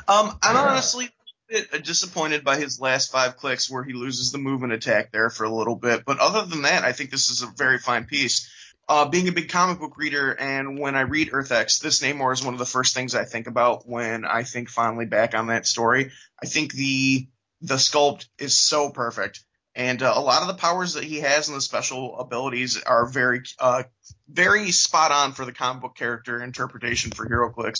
Um, 0.08 0.38
I'm 0.42 0.56
honestly 0.56 1.06
a 1.06 1.17
bit 1.48 1.84
disappointed 1.84 2.44
by 2.44 2.56
his 2.56 2.80
last 2.80 3.10
five 3.10 3.36
clicks 3.36 3.70
where 3.70 3.84
he 3.84 3.92
loses 3.92 4.32
the 4.32 4.38
movement 4.38 4.72
attack 4.72 5.12
there 5.12 5.30
for 5.30 5.44
a 5.44 5.54
little 5.54 5.76
bit. 5.76 6.04
But 6.04 6.18
other 6.18 6.44
than 6.44 6.62
that, 6.62 6.84
I 6.84 6.92
think 6.92 7.10
this 7.10 7.30
is 7.30 7.42
a 7.42 7.52
very 7.56 7.78
fine 7.78 8.04
piece. 8.04 8.50
Uh, 8.88 9.06
being 9.06 9.28
a 9.28 9.32
big 9.32 9.50
comic 9.50 9.78
book 9.78 9.98
reader, 9.98 10.32
and 10.32 10.78
when 10.78 10.96
I 10.96 11.02
read 11.02 11.30
Earth 11.32 11.52
X, 11.52 11.78
this 11.78 12.00
Namor 12.00 12.32
is 12.32 12.42
one 12.42 12.54
of 12.54 12.58
the 12.58 12.64
first 12.64 12.94
things 12.94 13.14
I 13.14 13.24
think 13.24 13.46
about 13.46 13.86
when 13.86 14.24
I 14.24 14.44
think 14.44 14.70
finally 14.70 15.04
back 15.04 15.34
on 15.34 15.48
that 15.48 15.66
story. 15.66 16.10
I 16.42 16.46
think 16.46 16.72
the 16.72 17.28
the 17.60 17.74
sculpt 17.74 18.26
is 18.38 18.56
so 18.56 18.88
perfect, 18.88 19.44
and 19.74 20.02
uh, 20.02 20.14
a 20.16 20.20
lot 20.22 20.40
of 20.40 20.48
the 20.48 20.54
powers 20.54 20.94
that 20.94 21.04
he 21.04 21.20
has 21.20 21.48
and 21.48 21.56
the 21.56 21.60
special 21.60 22.18
abilities 22.18 22.80
are 22.82 23.04
very 23.04 23.42
uh, 23.58 23.82
very 24.26 24.70
spot 24.70 25.12
on 25.12 25.32
for 25.32 25.44
the 25.44 25.52
comic 25.52 25.82
book 25.82 25.94
character 25.94 26.42
interpretation 26.42 27.10
for 27.10 27.26
HeroClix. 27.26 27.74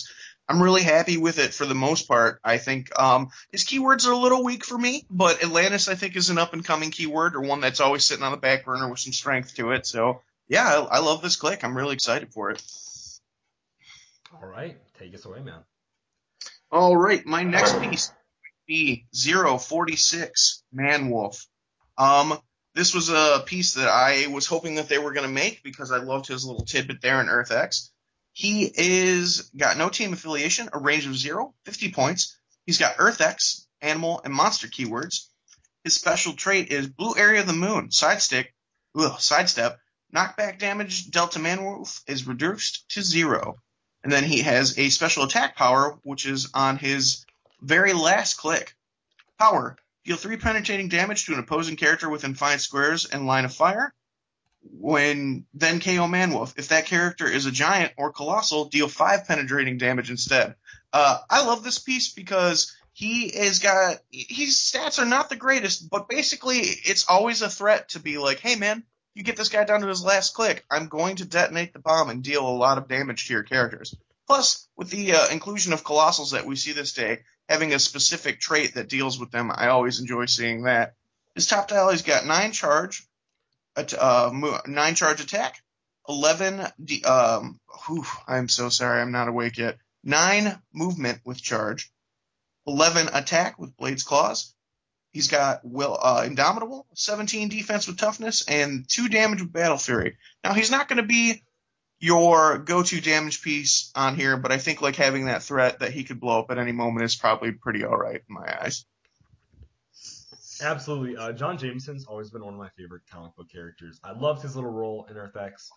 I'm 0.49 0.63
really 0.63 0.81
happy 0.81 1.17
with 1.17 1.37
it 1.37 1.53
for 1.53 1.65
the 1.65 1.75
most 1.75 2.07
part. 2.07 2.39
I 2.43 2.57
think 2.57 2.97
um, 2.99 3.29
his 3.51 3.63
keywords 3.63 4.07
are 4.07 4.13
a 4.13 4.17
little 4.17 4.43
weak 4.43 4.65
for 4.65 4.77
me, 4.77 5.05
but 5.09 5.43
Atlantis 5.43 5.87
I 5.87 5.93
think 5.93 6.15
is 6.15 6.31
an 6.31 6.39
up 6.39 6.53
and 6.53 6.65
coming 6.65 6.89
keyword 6.89 7.35
or 7.35 7.41
one 7.41 7.61
that's 7.61 7.79
always 7.79 8.03
sitting 8.03 8.23
on 8.23 8.31
the 8.31 8.37
back 8.37 8.65
burner 8.65 8.89
with 8.89 8.99
some 8.99 9.13
strength 9.13 9.55
to 9.55 9.71
it. 9.71 9.85
So 9.85 10.21
yeah, 10.47 10.67
I, 10.67 10.97
I 10.97 10.99
love 10.99 11.21
this 11.21 11.35
click. 11.35 11.63
I'm 11.63 11.77
really 11.77 11.93
excited 11.93 12.33
for 12.33 12.49
it. 12.49 12.63
All 14.33 14.47
right, 14.47 14.77
take 14.97 15.13
us 15.13 15.25
away, 15.25 15.41
man. 15.41 15.59
All 16.71 16.97
right, 16.97 17.23
my 17.25 17.43
next 17.43 17.79
piece 17.79 18.11
be 18.69 19.05
046 19.13 20.63
Man 20.71 21.09
Wolf. 21.09 21.45
Um, 21.97 22.39
this 22.75 22.93
was 22.93 23.09
a 23.09 23.43
piece 23.45 23.73
that 23.73 23.89
I 23.89 24.27
was 24.27 24.45
hoping 24.45 24.75
that 24.75 24.87
they 24.87 24.99
were 24.99 25.11
going 25.11 25.27
to 25.27 25.33
make 25.33 25.63
because 25.63 25.91
I 25.91 25.97
loved 25.97 26.27
his 26.27 26.45
little 26.45 26.63
tidbit 26.63 27.01
there 27.01 27.19
in 27.19 27.27
Earth 27.27 27.51
X. 27.51 27.91
He 28.39 28.71
is 28.73 29.51
got 29.57 29.75
no 29.75 29.89
team 29.89 30.13
affiliation, 30.13 30.69
a 30.71 30.79
range 30.79 31.05
of 31.05 31.17
zero, 31.17 31.53
50 31.65 31.91
points. 31.91 32.37
He's 32.65 32.77
got 32.77 32.95
Earth 32.97 33.19
X, 33.19 33.67
animal, 33.81 34.21
and 34.23 34.33
monster 34.33 34.69
keywords. 34.69 35.25
His 35.83 35.95
special 35.95 36.31
trait 36.31 36.71
is 36.71 36.87
blue 36.87 37.17
area 37.17 37.41
of 37.41 37.47
the 37.47 37.51
moon, 37.51 37.91
side 37.91 38.21
stick, 38.21 38.55
ugh, 38.97 39.19
sidestep, 39.19 39.81
knockback 40.15 40.57
damage 40.57 41.11
dealt 41.11 41.33
to 41.33 41.39
Manwolf 41.39 42.01
is 42.07 42.27
reduced 42.27 42.87
to 42.91 43.01
zero. 43.01 43.57
And 44.03 44.11
then 44.13 44.23
he 44.23 44.43
has 44.43 44.79
a 44.79 44.87
special 44.87 45.25
attack 45.25 45.57
power, 45.57 45.99
which 46.03 46.25
is 46.25 46.49
on 46.53 46.77
his 46.77 47.25
very 47.59 47.91
last 47.91 48.35
click. 48.35 48.73
Power. 49.37 49.75
Deal 50.05 50.15
three 50.15 50.37
penetrating 50.37 50.87
damage 50.87 51.25
to 51.25 51.33
an 51.33 51.39
opposing 51.39 51.75
character 51.75 52.09
within 52.09 52.35
five 52.35 52.61
squares 52.61 53.03
and 53.03 53.27
line 53.27 53.43
of 53.43 53.53
fire. 53.53 53.93
When 54.61 55.45
then 55.53 55.79
KO 55.79 56.07
Manwolf. 56.07 56.57
If 56.57 56.69
that 56.69 56.85
character 56.85 57.27
is 57.27 57.45
a 57.45 57.51
giant 57.51 57.93
or 57.97 58.11
colossal, 58.11 58.65
deal 58.65 58.87
five 58.87 59.25
penetrating 59.27 59.77
damage 59.77 60.09
instead. 60.09 60.55
Uh, 60.91 61.19
I 61.29 61.45
love 61.45 61.63
this 61.63 61.79
piece 61.79 62.11
because 62.11 62.75
he 62.93 63.27
is 63.27 63.59
got 63.59 63.97
his 64.11 64.55
stats 64.55 64.99
are 64.99 65.05
not 65.05 65.29
the 65.29 65.35
greatest, 65.35 65.89
but 65.89 66.09
basically 66.09 66.57
it's 66.57 67.07
always 67.07 67.41
a 67.41 67.49
threat 67.49 67.89
to 67.89 67.99
be 67.99 68.17
like, 68.17 68.39
hey 68.39 68.55
man, 68.55 68.83
you 69.13 69.23
get 69.23 69.37
this 69.37 69.49
guy 69.49 69.63
down 69.63 69.81
to 69.81 69.87
his 69.87 70.03
last 70.03 70.33
click, 70.33 70.65
I'm 70.69 70.87
going 70.87 71.17
to 71.17 71.25
detonate 71.25 71.73
the 71.73 71.79
bomb 71.79 72.09
and 72.09 72.23
deal 72.23 72.47
a 72.47 72.49
lot 72.49 72.77
of 72.77 72.87
damage 72.87 73.27
to 73.27 73.33
your 73.33 73.43
characters. 73.43 73.95
Plus, 74.27 74.67
with 74.77 74.89
the 74.89 75.13
uh, 75.13 75.27
inclusion 75.29 75.73
of 75.73 75.83
colossals 75.83 76.31
that 76.31 76.45
we 76.45 76.55
see 76.55 76.71
this 76.71 76.93
day, 76.93 77.19
having 77.47 77.73
a 77.73 77.79
specific 77.79 78.39
trait 78.39 78.75
that 78.75 78.89
deals 78.89 79.19
with 79.19 79.31
them, 79.31 79.51
I 79.53 79.69
always 79.69 79.99
enjoy 79.99 80.25
seeing 80.25 80.63
that. 80.63 80.93
His 81.35 81.47
top 81.47 81.67
dial, 81.67 81.89
he's 81.89 82.03
got 82.03 82.25
nine 82.25 82.51
charge, 82.51 83.08
uh, 83.93 84.59
nine 84.67 84.95
charge 84.95 85.21
attack, 85.21 85.61
eleven. 86.07 86.61
D, 86.83 87.03
um, 87.03 87.59
whew, 87.85 88.05
I'm 88.27 88.49
so 88.49 88.69
sorry, 88.69 89.01
I'm 89.01 89.11
not 89.11 89.27
awake 89.27 89.57
yet. 89.57 89.77
Nine 90.03 90.61
movement 90.73 91.21
with 91.25 91.41
charge, 91.41 91.91
eleven 92.65 93.07
attack 93.13 93.59
with 93.59 93.75
blades 93.77 94.03
claws. 94.03 94.53
He's 95.11 95.27
got 95.27 95.61
will 95.63 95.97
uh, 95.99 96.23
indomitable, 96.25 96.85
17 96.93 97.49
defense 97.49 97.87
with 97.87 97.97
toughness, 97.97 98.47
and 98.47 98.87
two 98.87 99.09
damage 99.09 99.41
with 99.41 99.51
battle 99.51 99.77
fury. 99.77 100.17
Now 100.43 100.53
he's 100.53 100.69
not 100.69 100.87
going 100.87 100.97
to 100.97 101.03
be 101.07 101.41
your 101.99 102.59
go-to 102.59 103.01
damage 103.01 103.41
piece 103.41 103.91
on 103.95 104.15
here, 104.15 104.37
but 104.37 104.51
I 104.51 104.57
think 104.57 104.81
like 104.81 104.95
having 104.95 105.25
that 105.25 105.43
threat 105.43 105.79
that 105.79 105.91
he 105.91 106.03
could 106.03 106.19
blow 106.19 106.39
up 106.39 106.51
at 106.51 106.57
any 106.57 106.71
moment 106.71 107.05
is 107.05 107.15
probably 107.15 107.51
pretty 107.51 107.83
all 107.83 107.97
right 107.97 108.21
in 108.27 108.35
my 108.35 108.57
eyes. 108.61 108.85
Absolutely. 110.61 111.17
Uh, 111.17 111.31
John 111.31 111.57
Jameson's 111.57 112.05
always 112.05 112.29
been 112.29 112.43
one 112.43 112.53
of 112.53 112.59
my 112.59 112.69
favorite 112.77 113.03
comic 113.11 113.35
book 113.35 113.47
characters. 113.51 113.99
I 114.03 114.11
loved 114.11 114.41
his 114.41 114.55
little 114.55 114.71
role 114.71 115.07
in 115.09 115.17
Earth 115.17 115.35
X. 115.37 115.69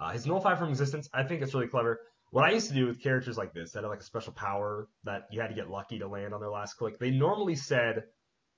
Uh, 0.00 0.10
his 0.10 0.26
nullify 0.26 0.56
from 0.56 0.70
existence, 0.70 1.08
I 1.12 1.22
think 1.22 1.42
it's 1.42 1.54
really 1.54 1.68
clever. 1.68 2.00
What 2.30 2.44
I 2.44 2.50
used 2.50 2.68
to 2.68 2.74
do 2.74 2.86
with 2.86 3.00
characters 3.00 3.38
like 3.38 3.52
this 3.52 3.72
that 3.72 3.84
had 3.84 3.88
like 3.88 4.00
a 4.00 4.04
special 4.04 4.32
power 4.32 4.88
that 5.04 5.28
you 5.30 5.40
had 5.40 5.48
to 5.48 5.54
get 5.54 5.70
lucky 5.70 6.00
to 6.00 6.08
land 6.08 6.34
on 6.34 6.40
their 6.40 6.50
last 6.50 6.74
click, 6.74 6.98
they 6.98 7.10
normally 7.10 7.54
said, 7.54 8.02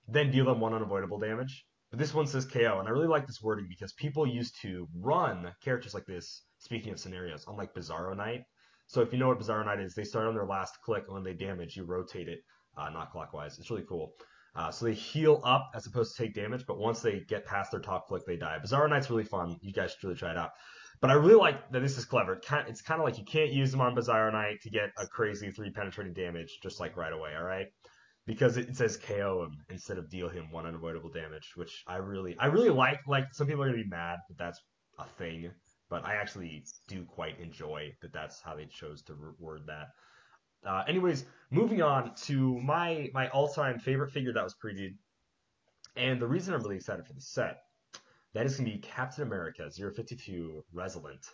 then 0.08 0.30
deal 0.30 0.46
them 0.46 0.60
one 0.60 0.72
unavoidable 0.72 1.18
damage. 1.18 1.66
But 1.90 1.98
this 1.98 2.14
one 2.14 2.26
says 2.26 2.46
KO, 2.46 2.78
and 2.78 2.88
I 2.88 2.90
really 2.90 3.06
like 3.06 3.26
this 3.26 3.42
wording 3.42 3.66
because 3.68 3.92
people 3.92 4.26
used 4.26 4.60
to 4.62 4.88
run 4.94 5.52
characters 5.62 5.94
like 5.94 6.06
this, 6.06 6.42
speaking 6.58 6.92
of 6.92 6.98
scenarios, 6.98 7.44
on 7.46 7.56
like 7.56 7.74
Bizarro 7.74 8.16
Knight. 8.16 8.44
So 8.86 9.02
if 9.02 9.12
you 9.12 9.18
know 9.18 9.28
what 9.28 9.38
Bizarro 9.38 9.64
Knight 9.64 9.80
is, 9.80 9.94
they 9.94 10.04
start 10.04 10.26
on 10.26 10.34
their 10.34 10.46
last 10.46 10.74
click, 10.84 11.04
and 11.06 11.14
when 11.14 11.22
they 11.22 11.34
damage, 11.34 11.76
you 11.76 11.84
rotate 11.84 12.28
it, 12.28 12.40
uh, 12.76 12.88
not 12.90 13.12
clockwise. 13.12 13.58
It's 13.58 13.70
really 13.70 13.84
cool. 13.88 14.14
Uh, 14.56 14.70
so 14.70 14.86
they 14.86 14.94
heal 14.94 15.40
up 15.44 15.70
as 15.74 15.86
opposed 15.86 16.16
to 16.16 16.22
take 16.22 16.34
damage, 16.34 16.64
but 16.66 16.78
once 16.78 17.00
they 17.00 17.20
get 17.28 17.44
past 17.44 17.70
their 17.70 17.80
top 17.80 18.08
click, 18.08 18.24
they 18.26 18.36
die. 18.36 18.58
Bizarro 18.64 18.88
Knight's 18.88 19.10
really 19.10 19.24
fun. 19.24 19.58
You 19.60 19.72
guys 19.72 19.92
should 19.92 20.04
really 20.04 20.16
try 20.16 20.30
it 20.30 20.38
out. 20.38 20.52
But 21.02 21.10
I 21.10 21.14
really 21.14 21.34
like 21.34 21.70
that 21.72 21.82
this 21.82 21.98
is 21.98 22.06
clever. 22.06 22.40
It's 22.66 22.80
kind 22.80 23.00
of 23.00 23.04
like 23.04 23.18
you 23.18 23.24
can't 23.24 23.52
use 23.52 23.70
them 23.70 23.82
on 23.82 23.94
Bizarro 23.94 24.32
Knight 24.32 24.62
to 24.62 24.70
get 24.70 24.90
a 24.98 25.06
crazy 25.06 25.50
three 25.50 25.70
penetrating 25.70 26.14
damage 26.14 26.58
just 26.62 26.80
like 26.80 26.96
right 26.96 27.12
away, 27.12 27.34
all 27.36 27.44
right? 27.44 27.66
Because 28.26 28.56
it 28.56 28.74
says 28.74 28.96
KO 28.96 29.44
him 29.44 29.58
instead 29.68 29.98
of 29.98 30.08
deal 30.08 30.30
him 30.30 30.50
one 30.50 30.64
unavoidable 30.64 31.10
damage, 31.10 31.52
which 31.54 31.84
I 31.86 31.96
really, 31.96 32.34
I 32.38 32.46
really 32.46 32.70
like. 32.70 33.00
Like 33.06 33.26
some 33.32 33.46
people 33.46 33.62
are 33.62 33.66
gonna 33.66 33.82
be 33.82 33.88
mad 33.88 34.20
that 34.28 34.38
that's 34.38 34.60
a 34.98 35.04
thing, 35.18 35.50
but 35.90 36.04
I 36.06 36.14
actually 36.14 36.64
do 36.88 37.04
quite 37.04 37.38
enjoy 37.38 37.92
that 38.00 38.14
that's 38.14 38.40
how 38.40 38.56
they 38.56 38.64
chose 38.64 39.02
to 39.02 39.16
word 39.38 39.66
that. 39.66 39.88
Uh, 40.66 40.82
anyways, 40.88 41.24
moving 41.50 41.82
on 41.82 42.14
to 42.14 42.60
my 42.60 43.08
my 43.14 43.28
all-time 43.28 43.78
favorite 43.78 44.10
figure 44.10 44.32
that 44.32 44.44
was 44.44 44.54
previewed, 44.54 44.96
and 45.96 46.20
the 46.20 46.26
reason 46.26 46.54
I'm 46.54 46.62
really 46.62 46.76
excited 46.76 47.06
for 47.06 47.12
the 47.12 47.20
set, 47.20 47.62
that 48.34 48.46
is 48.46 48.56
going 48.56 48.68
to 48.70 48.76
be 48.76 48.82
Captain 48.82 49.22
America 49.22 49.70
052 49.70 50.64
Resilient. 50.72 51.24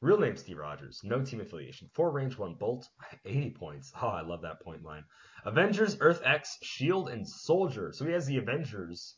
Real 0.00 0.18
name 0.18 0.36
Steve 0.36 0.58
Rogers, 0.58 1.00
no 1.02 1.24
team 1.24 1.40
affiliation, 1.40 1.88
four 1.92 2.12
range, 2.12 2.38
one 2.38 2.54
bolt, 2.54 2.88
80 3.24 3.50
points. 3.50 3.92
Oh, 4.00 4.08
I 4.08 4.22
love 4.22 4.42
that 4.42 4.60
point 4.60 4.84
line. 4.84 5.04
Avengers, 5.44 5.96
Earth 6.00 6.22
X, 6.24 6.58
Shield, 6.62 7.08
and 7.08 7.26
Soldier. 7.26 7.92
So 7.92 8.04
he 8.04 8.12
has 8.12 8.26
the 8.26 8.38
Avengers, 8.38 9.16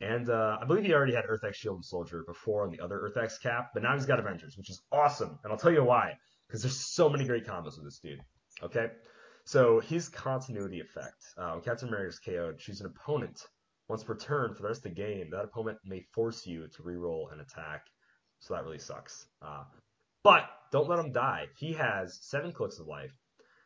and 0.00 0.28
uh, 0.28 0.58
I 0.60 0.64
believe 0.64 0.84
he 0.84 0.94
already 0.94 1.14
had 1.14 1.24
Earth 1.28 1.44
X, 1.44 1.58
Shield, 1.58 1.76
and 1.76 1.84
Soldier 1.84 2.24
before 2.26 2.64
on 2.64 2.70
the 2.70 2.80
other 2.80 2.98
Earth 2.98 3.16
X 3.16 3.38
cap, 3.38 3.70
but 3.74 3.82
now 3.82 3.94
he's 3.94 4.06
got 4.06 4.18
Avengers, 4.18 4.56
which 4.56 4.70
is 4.70 4.80
awesome. 4.90 5.38
And 5.42 5.52
I'll 5.52 5.58
tell 5.58 5.72
you 5.72 5.84
why, 5.84 6.14
because 6.46 6.62
there's 6.62 6.76
so 6.76 7.08
many 7.08 7.24
great 7.24 7.46
combos 7.46 7.76
with 7.76 7.84
this 7.84 7.98
dude. 7.98 8.20
Okay, 8.62 8.90
so 9.44 9.80
his 9.80 10.08
continuity 10.08 10.80
effect. 10.80 11.24
Uh, 11.36 11.60
Captain 11.60 11.88
America's 11.88 12.18
KO'd, 12.18 12.58
choose 12.58 12.80
an 12.80 12.86
opponent. 12.86 13.40
Once 13.88 14.04
per 14.04 14.16
turn 14.16 14.54
for 14.54 14.62
the 14.62 14.68
rest 14.68 14.84
of 14.84 14.94
the 14.94 15.02
game, 15.02 15.30
that 15.30 15.44
opponent 15.44 15.78
may 15.84 16.00
force 16.12 16.46
you 16.46 16.66
to 16.68 16.82
reroll 16.82 17.32
an 17.32 17.40
attack. 17.40 17.86
So 18.40 18.54
that 18.54 18.64
really 18.64 18.78
sucks. 18.78 19.26
Uh, 19.40 19.64
but 20.22 20.44
don't 20.70 20.88
let 20.88 20.98
him 20.98 21.12
die. 21.12 21.46
He 21.56 21.72
has 21.72 22.18
seven 22.22 22.52
clicks 22.52 22.78
of 22.78 22.86
life. 22.86 23.12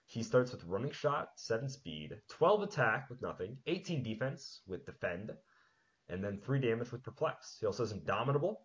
He 0.07 0.23
starts 0.23 0.53
with 0.53 0.65
running 0.65 0.93
shot, 0.93 1.31
seven 1.37 1.69
speed, 1.69 2.13
12 2.29 2.63
attack 2.63 3.09
with 3.09 3.23
nothing, 3.23 3.57
18 3.67 4.03
defense 4.03 4.61
with 4.67 4.85
defend, 4.85 5.33
and 6.09 6.23
then 6.23 6.39
three 6.39 6.61
damage 6.61 6.93
with 6.93 7.03
perplex. 7.03 7.57
He 7.59 7.67
also 7.67 7.83
has 7.83 7.93
indomitable 7.93 8.61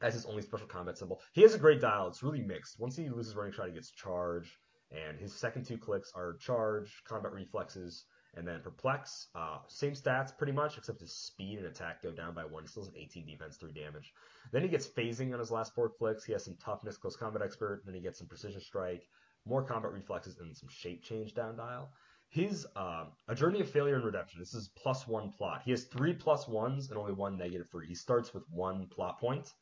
as 0.00 0.14
his 0.14 0.26
only 0.26 0.42
special 0.42 0.66
combat 0.66 0.96
symbol. 0.96 1.20
He 1.32 1.42
has 1.42 1.54
a 1.54 1.58
great 1.58 1.80
dial. 1.80 2.08
It's 2.08 2.22
really 2.22 2.42
mixed. 2.42 2.78
Once 2.78 2.96
he 2.96 3.08
loses 3.08 3.34
running 3.34 3.52
shot, 3.52 3.68
he 3.68 3.74
gets 3.74 3.90
charge. 3.90 4.56
And 4.90 5.18
his 5.18 5.34
second 5.34 5.66
two 5.66 5.78
clicks 5.78 6.12
are 6.14 6.36
Charge, 6.36 7.02
Combat 7.04 7.32
Reflexes, 7.32 8.04
and 8.36 8.46
then 8.46 8.60
Perplex. 8.60 9.28
Uh, 9.34 9.58
same 9.68 9.92
stats 9.92 10.36
pretty 10.36 10.52
much, 10.52 10.76
except 10.78 11.00
his 11.00 11.14
speed 11.14 11.58
and 11.58 11.66
attack 11.66 12.02
go 12.02 12.10
down 12.10 12.34
by 12.34 12.44
one. 12.44 12.62
He 12.64 12.68
still 12.68 12.84
has 12.84 12.92
18 12.96 13.26
defense, 13.26 13.56
3 13.56 13.72
damage. 13.72 14.12
Then 14.52 14.62
he 14.62 14.68
gets 14.68 14.86
phasing 14.86 15.32
on 15.32 15.38
his 15.38 15.50
last 15.50 15.74
four 15.74 15.88
clicks. 15.88 16.24
He 16.24 16.32
has 16.32 16.44
some 16.44 16.56
toughness, 16.56 16.96
close 16.96 17.16
combat 17.16 17.42
expert. 17.42 17.82
Then 17.84 17.94
he 17.94 18.00
gets 18.00 18.18
some 18.18 18.28
precision 18.28 18.60
strike, 18.60 19.08
more 19.46 19.62
combat 19.62 19.92
reflexes, 19.92 20.38
and 20.38 20.56
some 20.56 20.68
shape 20.68 21.02
change 21.02 21.34
down 21.34 21.56
dial. 21.56 21.90
His 22.28 22.66
uh, 22.74 23.04
A 23.28 23.34
Journey 23.34 23.60
of 23.60 23.70
Failure 23.70 23.94
and 23.94 24.04
Redemption. 24.04 24.40
This 24.40 24.54
is 24.54 24.68
plus 24.76 25.06
one 25.06 25.30
plot. 25.30 25.62
He 25.64 25.70
has 25.70 25.84
three 25.84 26.12
plus 26.12 26.48
ones 26.48 26.90
and 26.90 26.98
only 26.98 27.12
one 27.12 27.36
negative 27.38 27.68
three. 27.70 27.86
He 27.86 27.94
starts 27.94 28.34
with 28.34 28.42
one 28.50 28.88
plot 28.88 29.20
point. 29.20 29.52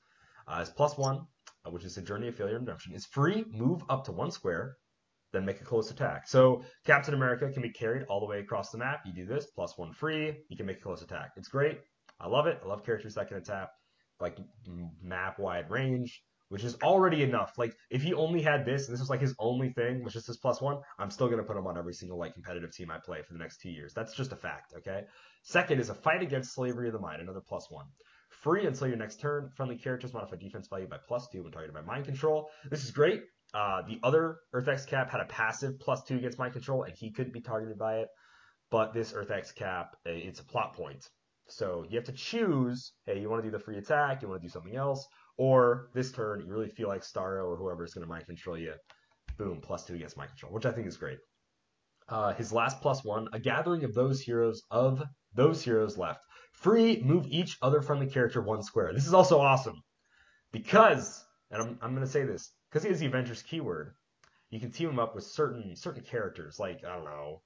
Uh, 0.49 0.61
his 0.61 0.71
plus 0.71 0.97
one, 0.97 1.27
uh, 1.67 1.71
which 1.71 1.85
is 1.85 1.99
A 1.99 2.03
Journey 2.03 2.29
of 2.29 2.37
Failure 2.37 2.57
and 2.57 2.67
Redemption, 2.67 2.95
is 2.95 3.05
free. 3.05 3.45
Move 3.53 3.83
up 3.91 4.05
to 4.05 4.13
one 4.13 4.31
square 4.31 4.79
then 5.33 5.45
make 5.45 5.61
a 5.61 5.65
close 5.65 5.91
attack. 5.91 6.29
So 6.29 6.63
Captain 6.85 7.15
America 7.15 7.51
can 7.51 7.63
be 7.63 7.71
carried 7.71 8.05
all 8.09 8.21
the 8.21 8.27
way 8.27 8.41
across 8.41 8.71
the 8.71 8.79
map. 8.79 9.01
You 9.05 9.13
do 9.13 9.27
this, 9.27 9.47
plus 9.47 9.77
one 9.79 9.93
free, 9.93 10.37
you 10.49 10.57
can 10.57 10.67
make 10.67 10.79
a 10.79 10.83
close 10.83 11.03
attack. 11.03 11.31
It's 11.37 11.49
great. 11.49 11.79
I 12.21 12.29
love 12.29 12.47
it. 12.47 12.61
I 12.65 12.69
love 12.69 12.85
characters 12.85 13.15
that 13.15 13.29
can 13.29 13.39
attack 13.39 13.69
like 14.21 14.39
map 15.03 15.39
wide 15.39 15.71
range, 15.71 16.23
which 16.49 16.65
is 16.65 16.77
already 16.83 17.23
enough. 17.23 17.55
Like 17.59 17.75
if 17.91 18.03
he 18.03 18.15
only 18.15 18.43
had 18.43 18.65
this, 18.65 18.87
and 18.87 18.95
this 18.95 19.01
was 19.01 19.11
like 19.11 19.21
his 19.21 19.35
only 19.39 19.71
thing, 19.73 20.05
which 20.05 20.17
is 20.17 20.27
his 20.27 20.37
plus 20.37 20.61
one, 20.61 20.79
I'm 20.99 21.11
still 21.11 21.29
gonna 21.29 21.43
put 21.43 21.57
him 21.57 21.67
on 21.67 21.77
every 21.77 21.95
single 21.95 22.19
like 22.19 22.35
competitive 22.35 22.73
team 22.73 22.91
I 22.91 22.99
play 23.05 23.23
for 23.23 23.33
the 23.33 23.41
next 23.41 23.61
two 23.61 23.71
years. 23.71 23.93
That's 23.95 24.15
just 24.15 24.33
a 24.33 24.37
fact, 24.37 24.75
okay? 24.79 25.03
Second 25.43 25.81
is 25.81 25.91
a 25.91 25.95
fight 25.95 26.23
against 26.23 26.55
slavery 26.55 26.89
of 26.89 26.93
the 26.93 27.01
mind, 27.01 27.21
another 27.21 27.41
plus 27.41 27.67
one. 27.71 27.87
Free 28.31 28.67
until 28.67 28.89
your 28.89 28.97
next 28.97 29.21
turn. 29.21 29.51
Friendly 29.57 29.77
characters 29.77 30.15
modify 30.15 30.37
defense 30.37 30.69
value 30.69 30.89
by 30.89 30.99
plus 31.07 31.29
two 31.29 31.43
when 31.43 31.53
targeted 31.53 31.75
by 31.75 31.83
mind 31.83 32.05
control. 32.07 32.49
This 32.71 32.85
is 32.85 32.91
great. 32.91 33.23
Uh, 33.55 33.83
the 33.83 33.99
other 34.03 34.39
EarthX 34.55 34.87
cap 34.87 35.11
had 35.11 35.21
a 35.21 35.27
passive 35.27 35.79
plus 35.79 36.03
two 36.05 36.17
against 36.17 36.39
mind 36.39 36.55
control, 36.55 36.85
and 36.85 36.95
he 36.97 37.11
couldn't 37.11 37.35
be 37.35 37.41
targeted 37.41 37.79
by 37.79 37.99
it. 37.99 38.09
But 38.71 38.95
this 38.95 39.13
EarthX 39.13 39.55
cap, 39.55 39.97
it's 40.07 40.41
a 40.41 40.45
plot 40.45 40.75
point. 40.75 41.07
So 41.49 41.85
you 41.89 41.97
have 41.97 42.07
to 42.07 42.13
choose, 42.13 42.93
hey, 43.05 43.21
you 43.21 43.29
want 43.29 43.43
to 43.43 43.51
do 43.51 43.57
the 43.57 43.63
free 43.63 43.77
attack, 43.77 44.23
you 44.23 44.29
want 44.29 44.41
to 44.41 44.47
do 44.47 44.53
something 44.53 44.77
else, 44.77 45.07
or 45.37 45.91
this 45.93 46.13
turn, 46.13 46.41
you 46.41 46.47
really 46.47 46.69
feel 46.69 46.89
like 46.89 47.03
Starro 47.03 47.47
or 47.47 47.57
whoever 47.57 47.85
is 47.85 47.93
going 47.93 48.07
to 48.07 48.09
mind 48.09 48.27
control 48.27 48.57
you. 48.57 48.73
Boom, 49.37 49.61
plus 49.61 49.85
two 49.85 49.95
against 49.95 50.17
mind 50.17 50.31
control, 50.31 50.53
which 50.53 50.65
I 50.65 50.73
think 50.73 50.87
is 50.87 50.97
great. 50.97 51.19
Uh, 52.09 52.33
his 52.35 52.53
last 52.53 52.81
plus 52.81 53.05
one, 53.05 53.29
a 53.33 53.39
gathering 53.39 53.85
of 53.85 53.95
those 53.95 54.21
heroes 54.21 54.63
of 54.71 55.03
those 55.35 55.63
heroes 55.63 55.99
left. 55.99 56.21
Free, 56.53 57.03
move 57.03 57.27
each 57.29 57.57
other 57.63 57.83
friendly 57.83 58.07
character 58.07 58.41
one 58.41 58.63
square. 58.63 58.93
This 58.93 59.07
is 59.07 59.15
also 59.15 59.41
awesome 59.41 59.83
because, 60.53 61.25
and 61.51 61.63
I'm, 61.63 61.79
I'm 61.83 61.95
going 61.95 62.07
to 62.07 62.13
say 62.13 62.25
this, 62.25 62.53
because 62.73 62.85
he 62.85 62.89
has 62.89 63.01
the 63.01 63.07
Avengers 63.07 63.43
keyword, 63.43 63.95
you 64.49 64.59
can 64.59 64.71
team 64.71 64.89
him 64.89 64.99
up 64.99 65.15
with 65.15 65.25
certain 65.25 65.77
certain 65.77 66.03
characters, 66.03 66.59
like 66.59 66.81
I 66.87 66.95
don't 66.95 67.05
know, 67.05 67.43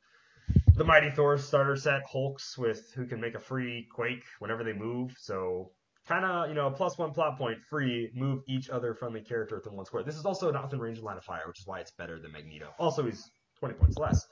the 0.77 0.85
Mighty 0.85 1.11
Thor 1.11 1.37
starter 1.37 1.77
set 1.77 2.03
Hulks 2.11 2.57
with 2.57 2.93
who 2.95 3.07
can 3.07 3.21
make 3.21 3.35
a 3.35 3.41
free 3.41 3.89
Quake 3.93 4.23
whenever 4.39 4.63
they 4.63 4.73
move. 4.73 5.15
So 5.19 5.73
kind 6.07 6.25
of 6.25 6.49
you 6.49 6.55
know 6.55 6.71
plus 6.71 6.97
one 6.97 7.13
plot 7.13 7.37
point 7.39 7.59
free 7.69 8.11
move 8.15 8.43
each 8.49 8.71
other 8.71 8.95
friendly 8.95 9.21
character 9.21 9.57
within 9.57 9.75
one 9.75 9.85
square. 9.85 10.05
This 10.05 10.17
is 10.17 10.25
also 10.25 10.51
not 10.53 10.65
within 10.65 10.81
range 10.81 11.01
line 11.01 11.17
of 11.17 11.25
fire, 11.25 11.43
which 11.49 11.61
is 11.61 11.67
why 11.67 11.81
it's 11.81 11.93
better 11.93 12.21
than 12.21 12.31
Magneto. 12.31 12.71
Also, 12.79 13.05
he's 13.05 13.29
20 13.59 13.75
points 13.75 13.97
less 13.97 14.25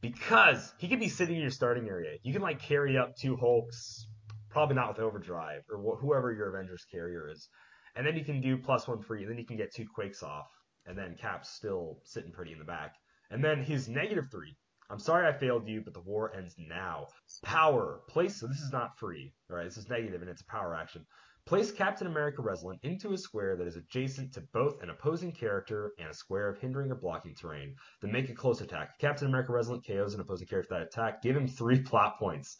because 0.00 0.72
he 0.78 0.88
can 0.88 0.98
be 0.98 1.08
sitting 1.08 1.36
in 1.36 1.42
your 1.42 1.50
starting 1.50 1.88
area. 1.88 2.16
You 2.22 2.32
can 2.32 2.40
like 2.40 2.60
carry 2.60 2.96
up 2.96 3.14
two 3.16 3.36
Hulks, 3.36 4.06
probably 4.48 4.76
not 4.76 4.88
with 4.88 5.00
Overdrive 5.00 5.62
or 5.70 5.78
wh- 5.78 6.00
whoever 6.00 6.32
your 6.32 6.48
Avengers 6.54 6.86
carrier 6.90 7.28
is. 7.30 7.48
And 7.96 8.06
then 8.06 8.16
you 8.16 8.24
can 8.24 8.40
do 8.40 8.56
plus 8.56 8.88
one 8.88 9.02
free, 9.02 9.22
and 9.22 9.30
then 9.30 9.38
you 9.38 9.46
can 9.46 9.56
get 9.56 9.74
two 9.74 9.86
quakes 9.94 10.22
off, 10.22 10.48
and 10.86 10.98
then 10.98 11.16
Cap's 11.18 11.50
still 11.50 12.00
sitting 12.04 12.32
pretty 12.32 12.52
in 12.52 12.58
the 12.58 12.64
back. 12.64 12.94
And 13.30 13.42
then 13.42 13.62
his 13.62 13.88
negative 13.88 14.28
three. 14.30 14.56
I'm 14.90 14.98
sorry 14.98 15.26
I 15.26 15.32
failed 15.32 15.66
you, 15.66 15.80
but 15.80 15.94
the 15.94 16.00
war 16.00 16.34
ends 16.36 16.54
now. 16.58 17.06
Power. 17.42 18.00
Place, 18.08 18.36
so 18.36 18.46
this 18.46 18.60
is 18.60 18.72
not 18.72 18.98
free, 18.98 19.32
alright? 19.50 19.64
This 19.64 19.78
is 19.78 19.88
negative 19.88 20.20
and 20.20 20.30
it's 20.30 20.42
a 20.42 20.46
power 20.46 20.74
action. 20.74 21.06
Place 21.46 21.70
Captain 21.70 22.06
America 22.06 22.40
Resilient 22.40 22.82
into 22.84 23.12
a 23.12 23.18
square 23.18 23.56
that 23.56 23.66
is 23.66 23.76
adjacent 23.76 24.32
to 24.32 24.40
both 24.52 24.82
an 24.82 24.88
opposing 24.88 25.30
character 25.32 25.92
and 25.98 26.08
a 26.08 26.14
square 26.14 26.48
of 26.48 26.58
hindering 26.58 26.90
or 26.90 26.94
blocking 26.94 27.34
terrain. 27.34 27.76
Then 28.00 28.12
make 28.12 28.30
a 28.30 28.34
close 28.34 28.60
attack. 28.62 28.98
Captain 28.98 29.28
America 29.28 29.52
Resilient 29.52 29.86
KOs 29.86 30.14
an 30.14 30.20
opposing 30.20 30.46
character 30.46 30.74
that 30.74 30.82
attack. 30.86 31.22
Give 31.22 31.36
him 31.36 31.48
three 31.48 31.80
plot 31.82 32.18
points. 32.18 32.56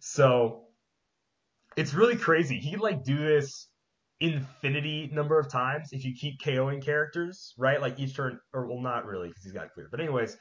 So 0.00 0.64
it's 1.76 1.94
really 1.94 2.16
crazy. 2.16 2.58
He 2.58 2.76
like 2.76 3.04
do 3.04 3.16
this 3.16 3.68
infinity 4.20 5.10
number 5.12 5.38
of 5.38 5.50
times 5.50 5.90
if 5.92 6.04
you 6.04 6.14
keep 6.14 6.40
KOing 6.40 6.82
characters, 6.82 7.54
right? 7.58 7.80
Like 7.80 7.98
each 7.98 8.16
turn, 8.16 8.40
or 8.52 8.66
well, 8.66 8.80
not 8.80 9.06
really 9.06 9.28
because 9.28 9.44
he's 9.44 9.52
got 9.52 9.72
clear. 9.72 9.88
But 9.90 10.00
anyways, 10.00 10.36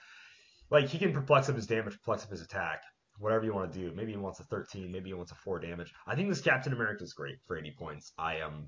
like 0.70 0.88
he 0.88 0.98
can 0.98 1.14
perplex 1.14 1.50
up 1.50 1.56
his 1.56 1.68
damage, 1.68 1.94
perplex 1.94 2.24
up 2.24 2.32
his 2.32 2.42
attack, 2.42 2.82
whatever 3.20 3.46
you 3.46 3.54
want 3.54 3.72
to 3.74 3.80
do. 3.80 3.94
Maybe 3.96 4.12
he 4.12 4.18
wants 4.18 4.40
a 4.40 4.44
13, 4.44 4.92
maybe 4.92 5.10
he 5.10 5.14
wants 5.14 5.32
a 5.32 5.36
4 5.36 5.60
damage. 5.60 5.94
I 6.08 6.16
think 6.16 6.30
this 6.30 6.42
Captain 6.42 6.74
America 6.74 7.04
is 7.04 7.14
great 7.14 7.38
for 7.48 7.58
80 7.58 7.76
points. 7.78 8.14
I 8.18 8.38
am. 8.38 8.54
Um, 8.54 8.68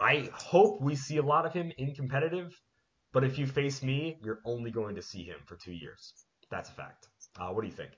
I 0.00 0.28
hope 0.32 0.82
we 0.82 0.96
see 0.96 1.18
a 1.18 1.22
lot 1.22 1.46
of 1.46 1.52
him 1.52 1.72
in 1.78 1.94
competitive, 1.94 2.52
but 3.12 3.22
if 3.22 3.38
you 3.38 3.46
face 3.46 3.80
me, 3.80 4.18
you're 4.22 4.40
only 4.44 4.72
going 4.72 4.96
to 4.96 5.02
see 5.02 5.22
him 5.22 5.36
for 5.46 5.56
two 5.56 5.72
years. 5.72 6.12
That's 6.50 6.68
a 6.68 6.72
fact. 6.72 7.06
Uh, 7.38 7.50
what 7.50 7.62
do 7.62 7.68
you 7.68 7.72
think? 7.72 7.92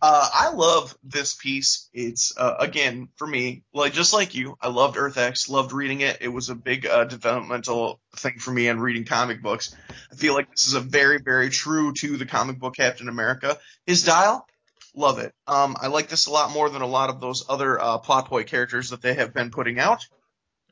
Uh, 0.00 0.28
I 0.32 0.50
love 0.50 0.96
this 1.02 1.34
piece. 1.34 1.88
It's 1.92 2.36
uh, 2.36 2.56
again 2.58 3.08
for 3.16 3.26
me, 3.26 3.62
like 3.72 3.92
just 3.92 4.12
like 4.12 4.34
you, 4.34 4.56
I 4.60 4.68
loved 4.68 4.96
Earth 4.96 5.16
X, 5.16 5.48
loved 5.48 5.72
reading 5.72 6.00
it. 6.00 6.18
It 6.20 6.28
was 6.28 6.50
a 6.50 6.54
big 6.54 6.86
uh, 6.86 7.04
developmental 7.04 8.00
thing 8.16 8.38
for 8.38 8.50
me 8.50 8.68
and 8.68 8.82
reading 8.82 9.04
comic 9.04 9.42
books. 9.42 9.74
I 10.10 10.16
feel 10.16 10.34
like 10.34 10.50
this 10.50 10.66
is 10.66 10.74
a 10.74 10.80
very, 10.80 11.18
very 11.18 11.48
true 11.48 11.92
to 11.94 12.16
the 12.16 12.26
comic 12.26 12.58
book 12.58 12.76
Captain 12.76 13.08
America. 13.08 13.58
His 13.86 14.02
dial, 14.02 14.46
Love 14.94 15.18
it. 15.18 15.34
Um, 15.46 15.76
I 15.80 15.86
like 15.86 16.08
this 16.08 16.26
a 16.26 16.30
lot 16.30 16.50
more 16.50 16.68
than 16.68 16.82
a 16.82 16.86
lot 16.86 17.08
of 17.08 17.20
those 17.20 17.46
other 17.48 17.80
uh, 17.80 17.98
plot 17.98 18.28
point 18.28 18.48
characters 18.48 18.90
that 18.90 19.00
they 19.00 19.14
have 19.14 19.32
been 19.32 19.50
putting 19.50 19.78
out. 19.78 20.06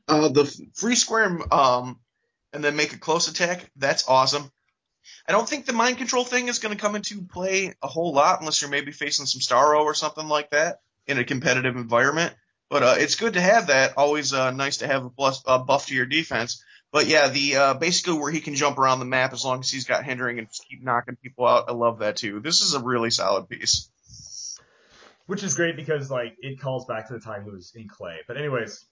Uh, 0.07 0.29
the 0.29 0.45
free 0.75 0.95
square 0.95 1.41
um, 1.53 1.99
and 2.53 2.63
then 2.63 2.77
make 2.77 2.93
a 2.93 2.99
close 2.99 3.29
attack. 3.29 3.71
That's 3.77 4.07
awesome. 4.09 4.51
I 5.29 5.33
don't 5.33 5.49
think 5.49 5.67
the 5.67 5.73
mind 5.73 5.99
control 5.99 6.25
thing 6.25 6.49
is 6.49 6.59
going 6.59 6.75
to 6.75 6.81
come 6.81 6.97
into 6.97 7.23
play 7.23 7.75
a 7.83 7.87
whole 7.87 8.13
lot 8.13 8.41
unless 8.41 8.61
you're 8.61 8.71
maybe 8.71 8.93
facing 8.93 9.27
some 9.27 9.41
Starro 9.41 9.83
or 9.83 9.95
something 9.95 10.29
like 10.29 10.51
that 10.51 10.81
in 11.07 11.19
a 11.19 11.25
competitive 11.25 11.77
environment. 11.77 12.35
But 12.69 12.83
uh, 12.83 12.95
it's 12.99 13.17
good 13.17 13.35
to 13.35 13.41
have 13.41 13.67
that. 13.67 13.97
Always 13.97 14.33
uh, 14.33 14.53
nice 14.53 14.79
to 14.79 14.87
have 14.87 15.05
a, 15.05 15.11
plus, 15.11 15.43
buff 15.43 15.87
to 15.87 15.95
your 15.95 16.07
defense. 16.07 16.63
But 16.93 17.07
yeah, 17.07 17.29
the 17.29 17.57
uh, 17.57 17.75
basically 17.75 18.19
where 18.19 18.33
he 18.33 18.41
can 18.41 18.55
jump 18.55 18.79
around 18.79 18.99
the 18.99 19.05
map 19.05 19.33
as 19.33 19.45
long 19.45 19.61
as 19.61 19.71
he's 19.71 19.85
got 19.85 20.05
hindering 20.05 20.39
and 20.39 20.49
just 20.49 20.67
keep 20.69 20.83
knocking 20.83 21.17
people 21.17 21.47
out. 21.47 21.67
I 21.69 21.73
love 21.73 22.01
that 22.01 22.17
too. 22.17 22.41
This 22.41 22.63
is 22.63 22.75
a 22.75 22.81
really 22.81 23.11
solid 23.11 23.49
piece. 23.49 23.89
Which 25.27 25.45
is 25.45 25.55
great 25.55 25.77
because 25.77 26.11
like 26.11 26.35
it 26.41 26.61
calls 26.61 26.87
back 26.87 27.07
to 27.09 27.15
the 27.15 27.21
time 27.21 27.45
he 27.45 27.51
was 27.51 27.73
in 27.77 27.89
clay. 27.89 28.19
But 28.27 28.37
anyways, 28.37 28.85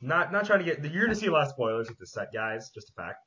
not 0.00 0.32
not 0.32 0.46
trying 0.46 0.60
to 0.60 0.64
get 0.64 0.84
you're 0.92 1.04
gonna 1.04 1.16
see 1.16 1.26
a 1.26 1.32
lot 1.32 1.44
of 1.44 1.50
spoilers 1.50 1.88
with 1.88 1.98
this 1.98 2.12
set, 2.12 2.32
guys. 2.32 2.70
Just 2.70 2.90
a 2.90 2.92
fact. 2.92 3.18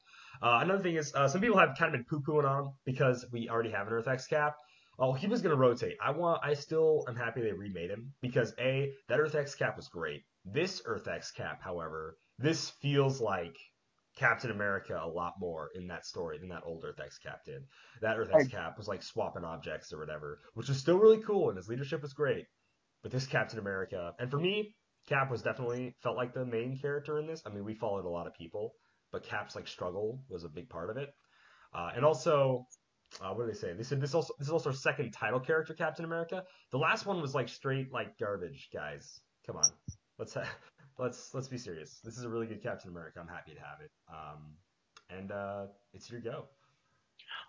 Uh, 0.42 0.60
another 0.62 0.84
thing 0.84 0.96
is 0.96 1.14
uh, 1.16 1.28
some 1.28 1.42
people 1.42 1.58
have 1.58 1.78
kind 1.78 1.94
of 1.94 2.00
been 2.00 2.06
poo-pooing 2.06 2.46
on 2.46 2.66
him 2.66 2.72
because 2.86 3.26
we 3.32 3.50
already 3.50 3.72
have 3.72 3.88
an 3.88 3.94
Earth 3.94 4.08
X 4.08 4.28
cap. 4.28 4.56
Oh, 4.98 5.14
he 5.14 5.28
was 5.28 5.42
gonna 5.42 5.56
rotate. 5.56 5.98
I 6.02 6.12
want. 6.12 6.42
I 6.44 6.54
still 6.54 7.04
am 7.08 7.16
happy 7.16 7.42
they 7.42 7.52
remade 7.52 7.90
him 7.90 8.14
because 8.22 8.54
a 8.60 8.94
that 9.10 9.20
Earth 9.20 9.36
X 9.36 9.56
cap 9.56 9.76
was 9.76 9.88
great. 9.90 10.24
This 10.46 10.82
Earth 10.86 11.08
X 11.08 11.32
cap, 11.32 11.62
however, 11.62 12.18
this 12.38 12.70
feels 12.82 13.20
like 13.20 13.56
Captain 14.18 14.52
America 14.52 15.00
a 15.02 15.08
lot 15.08 15.34
more 15.40 15.70
in 15.76 15.88
that 15.88 16.06
story 16.06 16.38
than 16.38 16.50
that 16.50 16.64
old 16.66 16.84
Earth 16.86 17.00
X 17.04 17.18
Cap 17.18 17.44
did. 17.46 17.64
That 18.02 18.18
Earth 18.18 18.30
X 18.34 18.48
Cap 18.48 18.78
was 18.78 18.88
like 18.88 19.04
swapping 19.04 19.44
objects 19.44 19.92
or 19.92 20.00
whatever, 20.00 20.40
which 20.54 20.70
was 20.70 20.80
still 20.80 20.98
really 20.98 21.22
cool 21.22 21.50
and 21.50 21.58
his 21.58 21.68
leadership 21.68 22.02
was 22.02 22.14
great. 22.14 22.46
But 23.04 23.12
this 23.12 23.28
Captain 23.28 23.60
America, 23.60 24.14
and 24.18 24.32
for 24.32 24.40
me, 24.40 24.74
Cap 25.08 25.30
was 25.30 25.44
definitely 25.44 25.96
felt 26.02 26.16
like 26.16 26.34
the 26.34 26.46
main 26.46 26.78
character 26.80 27.20
in 27.20 27.28
this. 27.28 27.44
I 27.46 27.50
mean, 27.50 27.64
we 27.64 27.76
followed 27.76 28.06
a 28.06 28.10
lot 28.10 28.26
of 28.26 28.34
people, 28.34 28.74
but 29.16 29.24
Cap's 29.24 29.56
like 29.56 29.66
struggle 29.66 30.20
was 30.28 30.44
a 30.44 30.50
big 30.50 30.68
part 30.68 30.90
of 30.90 30.98
it. 30.98 31.14
Uh, 31.74 31.92
and 31.96 32.04
also, 32.04 32.68
uh, 33.22 33.30
what 33.30 33.46
do 33.46 33.48
they 33.50 33.58
say? 33.58 33.72
They 33.72 33.84
said 33.84 34.02
this 34.02 34.14
also 34.14 34.34
this 34.38 34.50
is 34.50 34.52
also 34.52 34.72
our 34.72 34.76
second 34.76 35.12
title 35.12 35.40
character, 35.40 35.74
Captain 35.74 36.04
America. 36.04 36.44
The 36.74 36.78
last 36.78 37.06
one 37.06 37.22
was 37.22 37.34
like 37.34 37.48
straight 37.48 37.94
like 37.94 38.20
garbage, 38.20 38.68
guys. 38.74 39.22
Come 39.48 39.56
on, 39.56 39.70
let's 40.20 40.34
ha- 40.34 40.52
let's 41.00 41.34
let's 41.34 41.48
be 41.48 41.58
serious. 41.58 42.02
This 42.04 42.18
is 42.18 42.26
a 42.26 42.30
really 42.30 42.46
good 42.46 42.62
Captain 42.62 42.92
America. 42.92 43.22
I'm 43.22 43.30
happy 43.30 43.54
to 43.54 43.62
have 43.62 43.80
it. 43.80 43.92
Um, 44.10 45.18
and 45.18 45.32
uh, 45.32 45.68
it's 45.94 46.12
your 46.12 46.20
go. 46.20 46.44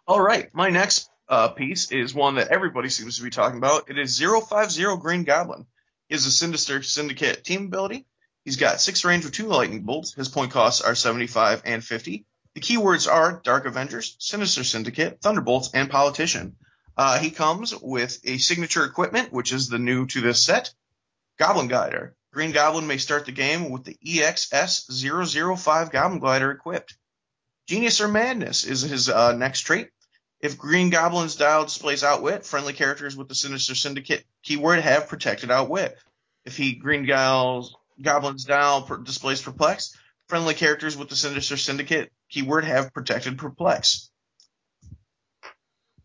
All 0.07 0.21
right, 0.21 0.55
my 0.55 0.71
next 0.71 1.11
uh, 1.29 1.49
piece 1.49 1.91
is 1.91 2.15
one 2.15 2.37
that 2.37 2.49
everybody 2.49 2.91
seems 2.91 3.17
to 3.17 3.25
be 3.25 3.31
talking 3.31 3.59
about. 3.59 3.91
It 3.91 3.99
is 3.99 4.21
050 4.21 4.99
Green 4.99 5.25
Goblin. 5.25 5.67
Is 6.09 6.27
a 6.27 6.31
Sinister 6.31 6.85
Syndicate 6.85 7.43
team 7.43 7.67
ability. 7.67 8.07
He's 8.47 8.57
got 8.57 8.81
six 8.81 9.05
range 9.05 9.25
with 9.25 9.35
two 9.35 9.49
lightning 9.49 9.83
bolts. 9.83 10.15
His 10.15 10.29
point 10.29 10.53
costs 10.53 10.81
are 10.81 10.95
75 10.95 11.63
and 11.65 11.85
50. 11.85 12.25
The 12.55 12.61
keywords 12.61 13.11
are 13.11 13.41
Dark 13.43 13.67
Avengers, 13.67 14.15
Sinister 14.21 14.63
Syndicate, 14.63 15.21
Thunderbolts, 15.21 15.73
and 15.75 15.91
Politician. 15.91 16.55
Uh, 16.97 17.19
he 17.19 17.33
comes 17.33 17.75
with 17.75 18.21
a 18.23 18.39
signature 18.39 18.85
equipment, 18.85 19.33
which 19.33 19.53
is 19.53 19.69
the 19.69 19.81
new 19.81 20.07
to 20.07 20.21
this 20.21 20.45
set, 20.45 20.73
Goblin 21.41 21.67
Glider. 21.67 22.15
Green 22.33 22.53
Goblin 22.53 22.87
may 22.87 22.99
start 22.99 23.27
the 23.27 23.33
game 23.33 23.69
with 23.69 23.83
the 23.83 23.99
EXS-005 24.07 25.91
Goblin 25.91 26.21
Glider 26.21 26.53
equipped. 26.53 26.97
Genius 27.67 28.01
or 28.01 28.07
Madness 28.07 28.63
is 28.63 28.83
his 28.83 29.09
uh, 29.09 29.33
next 29.33 29.63
trait. 29.63 29.91
If 30.39 30.57
Green 30.57 30.91
Goblin's 30.91 31.35
dial 31.35 31.65
displays 31.65 32.05
Outwit, 32.05 32.47
friendly 32.47 32.75
characters 32.75 33.17
with 33.17 33.27
the 33.27 33.35
Sinister 33.35 33.75
Syndicate 33.75 34.25
keyword 34.45 34.79
have 34.79 35.09
protected 35.09 35.51
Outwit. 35.51 35.99
If 36.45 36.57
he 36.57 36.77
Green 36.77 37.07
Goblin's 37.07 37.75
dial 38.01 38.83
per, 38.83 38.99
displays 38.99 39.43
Perplex, 39.43 39.97
friendly 40.29 40.55
characters 40.55 40.97
with 40.97 41.09
the 41.09 41.17
Sinister 41.17 41.57
Syndicate 41.57 42.13
keyword 42.29 42.65
have 42.65 42.93
protected 42.93 43.39
Perplex. 43.39 44.11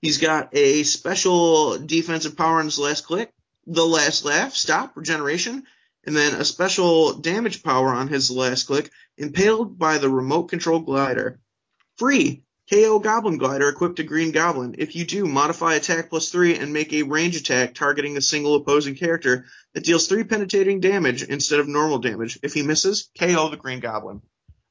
He's 0.01 0.17
got 0.17 0.49
a 0.53 0.83
special 0.83 1.77
defensive 1.77 2.35
power 2.35 2.59
on 2.59 2.65
his 2.65 2.79
last 2.79 3.05
click, 3.05 3.31
the 3.67 3.85
last 3.85 4.25
laugh, 4.25 4.55
stop, 4.55 4.97
regeneration, 4.97 5.63
and 6.05 6.15
then 6.15 6.33
a 6.33 6.45
special 6.45 7.13
damage 7.13 7.61
power 7.61 7.89
on 7.89 8.07
his 8.07 8.31
last 8.31 8.65
click, 8.65 8.89
impaled 9.17 9.77
by 9.77 9.99
the 9.99 10.09
remote 10.09 10.45
control 10.45 10.79
glider. 10.79 11.39
Free, 11.97 12.43
KO 12.71 12.99
Goblin 12.99 13.37
Glider 13.37 13.67
equipped 13.67 13.97
to 13.97 14.03
Green 14.03 14.31
Goblin. 14.31 14.75
If 14.77 14.95
you 14.95 15.03
do, 15.03 15.25
modify 15.25 15.73
attack 15.73 16.09
plus 16.09 16.29
three 16.29 16.55
and 16.55 16.71
make 16.71 16.93
a 16.93 17.03
range 17.03 17.35
attack 17.35 17.73
targeting 17.73 18.15
a 18.15 18.21
single 18.21 18.55
opposing 18.55 18.95
character 18.95 19.45
that 19.73 19.83
deals 19.83 20.07
three 20.07 20.23
penetrating 20.23 20.79
damage 20.79 21.21
instead 21.21 21.59
of 21.59 21.67
normal 21.67 21.99
damage. 21.99 22.39
If 22.43 22.53
he 22.53 22.61
misses, 22.61 23.09
KO 23.19 23.49
the 23.49 23.57
Green 23.57 23.81
Goblin. 23.81 24.21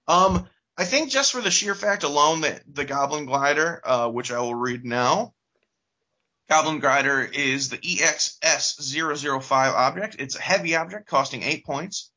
Um, 0.08 0.48
I 0.78 0.86
think 0.86 1.10
just 1.10 1.32
for 1.32 1.42
the 1.42 1.50
sheer 1.50 1.74
fact 1.74 2.02
alone 2.02 2.40
that 2.40 2.62
the 2.66 2.86
Goblin 2.86 3.26
Glider, 3.26 3.82
uh, 3.84 4.08
which 4.08 4.32
I 4.32 4.40
will 4.40 4.54
read 4.54 4.82
now, 4.82 5.34
Goblin 6.48 6.80
Glider 6.80 7.20
is 7.20 7.68
the 7.68 7.76
EXS005 7.76 9.50
object. 9.74 10.16
It's 10.18 10.36
a 10.36 10.42
heavy 10.42 10.74
object 10.74 11.06
costing 11.06 11.42
8 11.42 11.66
points. 11.66 12.10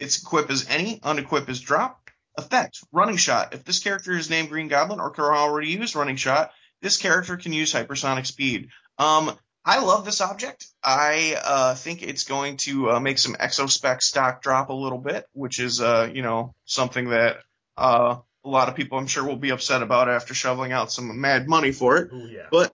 Its 0.00 0.20
equip 0.20 0.50
is 0.50 0.68
any, 0.68 0.98
unequip 0.98 1.48
is 1.48 1.60
drop. 1.60 2.01
Effect, 2.36 2.82
Running 2.92 3.16
Shot. 3.16 3.54
If 3.54 3.64
this 3.64 3.80
character 3.80 4.12
is 4.12 4.30
named 4.30 4.48
Green 4.48 4.68
Goblin 4.68 5.00
or 5.00 5.10
can 5.10 5.24
already 5.24 5.68
use 5.68 5.94
Running 5.94 6.16
Shot, 6.16 6.52
this 6.80 6.96
character 6.96 7.36
can 7.36 7.52
use 7.52 7.72
hypersonic 7.72 8.26
speed. 8.26 8.68
Um, 8.98 9.36
I 9.64 9.80
love 9.80 10.04
this 10.04 10.20
object. 10.20 10.66
I 10.82 11.38
uh, 11.42 11.74
think 11.74 12.02
it's 12.02 12.24
going 12.24 12.56
to 12.58 12.92
uh, 12.92 13.00
make 13.00 13.18
some 13.18 13.34
exospec 13.34 14.02
stock 14.02 14.42
drop 14.42 14.70
a 14.70 14.74
little 14.74 14.98
bit, 14.98 15.24
which 15.32 15.60
is, 15.60 15.80
uh, 15.80 16.10
you 16.12 16.22
know, 16.22 16.54
something 16.64 17.10
that 17.10 17.36
uh, 17.76 18.16
a 18.44 18.48
lot 18.48 18.68
of 18.68 18.74
people 18.74 18.98
I'm 18.98 19.06
sure 19.06 19.24
will 19.24 19.36
be 19.36 19.50
upset 19.50 19.82
about 19.82 20.08
after 20.08 20.34
shoveling 20.34 20.72
out 20.72 20.90
some 20.90 21.20
mad 21.20 21.48
money 21.48 21.70
for 21.70 21.96
it. 21.98 22.12
Ooh, 22.12 22.28
yeah. 22.28 22.48
But 22.50 22.72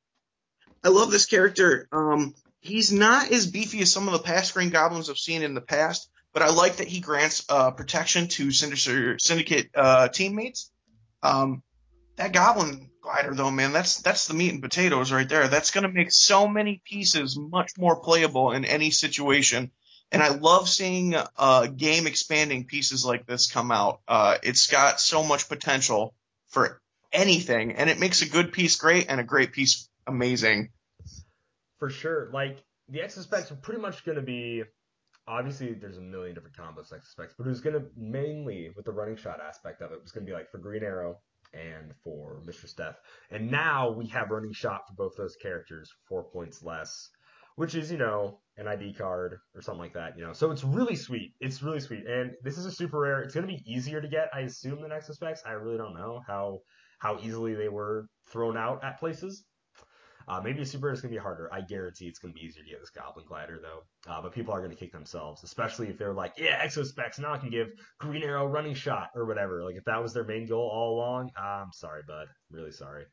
I 0.82 0.88
love 0.88 1.10
this 1.10 1.26
character. 1.26 1.86
Um, 1.92 2.34
he's 2.60 2.90
not 2.90 3.30
as 3.32 3.46
beefy 3.46 3.80
as 3.80 3.92
some 3.92 4.08
of 4.08 4.12
the 4.12 4.20
past 4.20 4.54
Green 4.54 4.70
Goblins 4.70 5.10
I've 5.10 5.18
seen 5.18 5.42
in 5.42 5.54
the 5.54 5.60
past, 5.60 6.08
but 6.38 6.48
I 6.48 6.52
like 6.52 6.76
that 6.76 6.86
he 6.86 7.00
grants 7.00 7.44
uh, 7.48 7.72
protection 7.72 8.28
to 8.28 8.52
Syndicate, 8.52 9.20
Syndicate 9.20 9.70
uh, 9.74 10.06
teammates. 10.06 10.70
Um, 11.20 11.64
that 12.14 12.32
Goblin 12.32 12.90
glider, 13.02 13.34
though, 13.34 13.50
man, 13.50 13.72
that's 13.72 14.02
that's 14.02 14.28
the 14.28 14.34
meat 14.34 14.52
and 14.52 14.62
potatoes 14.62 15.10
right 15.10 15.28
there. 15.28 15.48
That's 15.48 15.72
going 15.72 15.82
to 15.82 15.92
make 15.92 16.12
so 16.12 16.46
many 16.46 16.80
pieces 16.84 17.36
much 17.36 17.72
more 17.76 17.96
playable 17.96 18.52
in 18.52 18.64
any 18.64 18.92
situation. 18.92 19.72
And 20.12 20.22
I 20.22 20.28
love 20.28 20.68
seeing 20.68 21.16
uh, 21.36 21.66
game 21.66 22.06
expanding 22.06 22.66
pieces 22.66 23.04
like 23.04 23.26
this 23.26 23.50
come 23.50 23.72
out. 23.72 24.00
Uh, 24.06 24.38
it's 24.44 24.68
got 24.68 25.00
so 25.00 25.24
much 25.24 25.48
potential 25.48 26.14
for 26.50 26.80
anything, 27.12 27.72
and 27.72 27.90
it 27.90 27.98
makes 27.98 28.22
a 28.22 28.28
good 28.28 28.52
piece 28.52 28.76
great 28.76 29.06
and 29.08 29.18
a 29.18 29.24
great 29.24 29.50
piece 29.50 29.88
amazing. 30.06 30.68
For 31.80 31.90
sure. 31.90 32.30
Like 32.32 32.62
the 32.88 33.00
exospecs 33.00 33.50
are 33.50 33.56
pretty 33.56 33.80
much 33.80 34.04
going 34.04 34.16
to 34.16 34.22
be 34.22 34.62
obviously 35.28 35.74
there's 35.74 35.98
a 35.98 36.02
million 36.02 36.34
different 36.34 36.56
combos 36.56 36.92
exospecs, 36.92 37.34
but 37.36 37.46
it 37.46 37.50
was 37.50 37.60
to 37.60 37.84
mainly 37.96 38.70
with 38.74 38.86
the 38.86 38.92
running 38.92 39.16
shot 39.16 39.40
aspect 39.40 39.82
of 39.82 39.92
it, 39.92 40.00
was 40.02 40.12
to 40.12 40.20
be 40.20 40.32
like 40.32 40.50
for 40.50 40.58
Green 40.58 40.82
Arrow 40.82 41.16
and 41.52 41.92
for 42.02 42.40
Mr. 42.46 42.74
Death. 42.74 42.96
And 43.30 43.50
now 43.50 43.90
we 43.90 44.06
have 44.08 44.30
running 44.30 44.52
shot 44.52 44.82
for 44.88 44.94
both 44.94 45.16
those 45.16 45.36
characters, 45.36 45.90
four 46.08 46.24
points 46.24 46.62
less, 46.62 47.10
which 47.56 47.74
is, 47.74 47.90
you 47.90 47.98
know, 47.98 48.40
an 48.56 48.68
ID 48.68 48.94
card 48.94 49.38
or 49.54 49.62
something 49.62 49.80
like 49.80 49.94
that, 49.94 50.16
you 50.16 50.24
know. 50.24 50.32
So 50.32 50.50
it's 50.50 50.64
really 50.64 50.96
sweet. 50.96 51.34
It's 51.40 51.62
really 51.62 51.80
sweet. 51.80 52.06
And 52.06 52.32
this 52.42 52.58
is 52.58 52.66
a 52.66 52.72
super 52.72 53.00
rare. 53.00 53.22
It's 53.22 53.34
to 53.34 53.42
be 53.42 53.62
easier 53.66 54.00
to 54.00 54.08
get, 54.08 54.28
I 54.34 54.40
assume, 54.40 54.82
than 54.82 54.92
exospecs. 54.92 55.42
I 55.46 55.52
really 55.52 55.78
don't 55.78 55.94
know 55.94 56.20
how 56.26 56.60
how 57.00 57.18
easily 57.22 57.54
they 57.54 57.68
were 57.68 58.06
thrown 58.30 58.56
out 58.56 58.82
at 58.82 58.98
places. 58.98 59.44
Uh, 60.28 60.40
maybe 60.42 60.60
a 60.60 60.66
super 60.66 60.92
is 60.92 61.00
going 61.00 61.10
to 61.12 61.18
be 61.18 61.22
harder. 61.22 61.48
I 61.52 61.62
guarantee 61.62 62.06
it's 62.06 62.18
going 62.18 62.34
to 62.34 62.38
be 62.38 62.44
easier 62.46 62.62
to 62.62 62.68
get 62.68 62.80
this 62.80 62.90
Goblin 62.90 63.24
Glider, 63.26 63.58
though. 63.62 64.12
Uh, 64.12 64.20
but 64.20 64.32
people 64.32 64.52
are 64.52 64.58
going 64.58 64.70
to 64.70 64.76
kick 64.76 64.92
themselves, 64.92 65.42
especially 65.42 65.88
if 65.88 65.96
they're 65.96 66.12
like, 66.12 66.34
yeah, 66.36 66.62
Exospecs, 66.62 67.18
now 67.18 67.32
I 67.32 67.38
can 67.38 67.48
give 67.48 67.68
Green 67.98 68.22
Arrow 68.22 68.46
running 68.46 68.74
shot 68.74 69.08
or 69.14 69.24
whatever. 69.24 69.64
Like, 69.64 69.76
if 69.76 69.84
that 69.84 70.02
was 70.02 70.12
their 70.12 70.24
main 70.24 70.46
goal 70.46 70.68
all 70.68 70.96
along, 70.96 71.30
I'm 71.36 71.72
sorry, 71.72 72.02
bud. 72.06 72.26
I'm 72.28 72.56
really 72.56 72.72
sorry. 72.72 73.04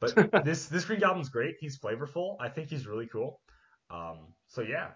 But 0.00 0.14
this, 0.44 0.66
this 0.66 0.84
Green 0.84 0.98
Goblin's 0.98 1.28
great. 1.28 1.54
He's 1.60 1.78
flavorful. 1.78 2.36
I 2.40 2.48
think 2.48 2.68
he's 2.68 2.86
really 2.86 3.06
cool. 3.06 3.40
Um, 3.90 4.34
so, 4.48 4.62
yeah. 4.62 4.88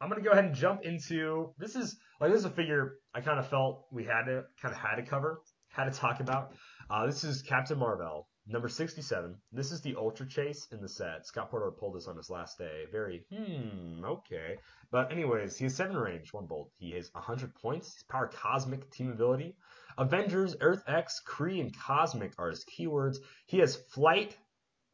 I'm 0.00 0.08
going 0.08 0.22
to 0.22 0.26
go 0.26 0.32
ahead 0.32 0.44
and 0.44 0.54
jump 0.54 0.82
into 0.84 1.52
this 1.58 1.74
is 1.74 1.96
like 2.20 2.30
this 2.30 2.38
is 2.38 2.44
a 2.44 2.50
figure 2.50 2.98
I 3.14 3.20
kind 3.20 3.40
of 3.40 3.48
felt 3.48 3.86
we 3.90 4.04
had 4.04 4.26
to 4.26 4.44
kind 4.62 4.72
of 4.72 4.80
had 4.80 4.96
to 4.96 5.02
cover, 5.02 5.40
had 5.70 5.92
to 5.92 5.98
talk 5.98 6.20
about. 6.20 6.52
Uh, 6.88 7.06
this 7.06 7.24
is 7.24 7.42
Captain 7.42 7.78
Marvel. 7.78 8.28
Number 8.50 8.68
67. 8.68 9.36
This 9.52 9.72
is 9.72 9.82
the 9.82 9.94
Ultra 9.96 10.26
Chase 10.26 10.68
in 10.72 10.80
the 10.80 10.88
set. 10.88 11.26
Scott 11.26 11.50
Porter 11.50 11.70
pulled 11.70 11.96
this 11.96 12.08
on 12.08 12.16
his 12.16 12.30
last 12.30 12.56
day. 12.56 12.84
Very, 12.90 13.26
hmm, 13.30 14.02
okay. 14.02 14.56
But 14.90 15.12
anyways, 15.12 15.58
he 15.58 15.64
has 15.64 15.74
7 15.74 15.94
range, 15.94 16.32
1 16.32 16.46
bolt. 16.46 16.70
He 16.78 16.92
has 16.92 17.10
100 17.12 17.54
points. 17.54 17.92
His 17.92 18.04
power 18.04 18.26
Cosmic 18.26 18.90
team 18.90 19.12
ability. 19.12 19.54
Avengers, 19.98 20.56
Earth 20.62 20.82
X, 20.86 21.20
Kree, 21.26 21.60
and 21.60 21.76
Cosmic 21.76 22.32
are 22.38 22.48
his 22.48 22.64
keywords. 22.64 23.18
He 23.46 23.58
has 23.58 23.76
Flight, 23.76 24.34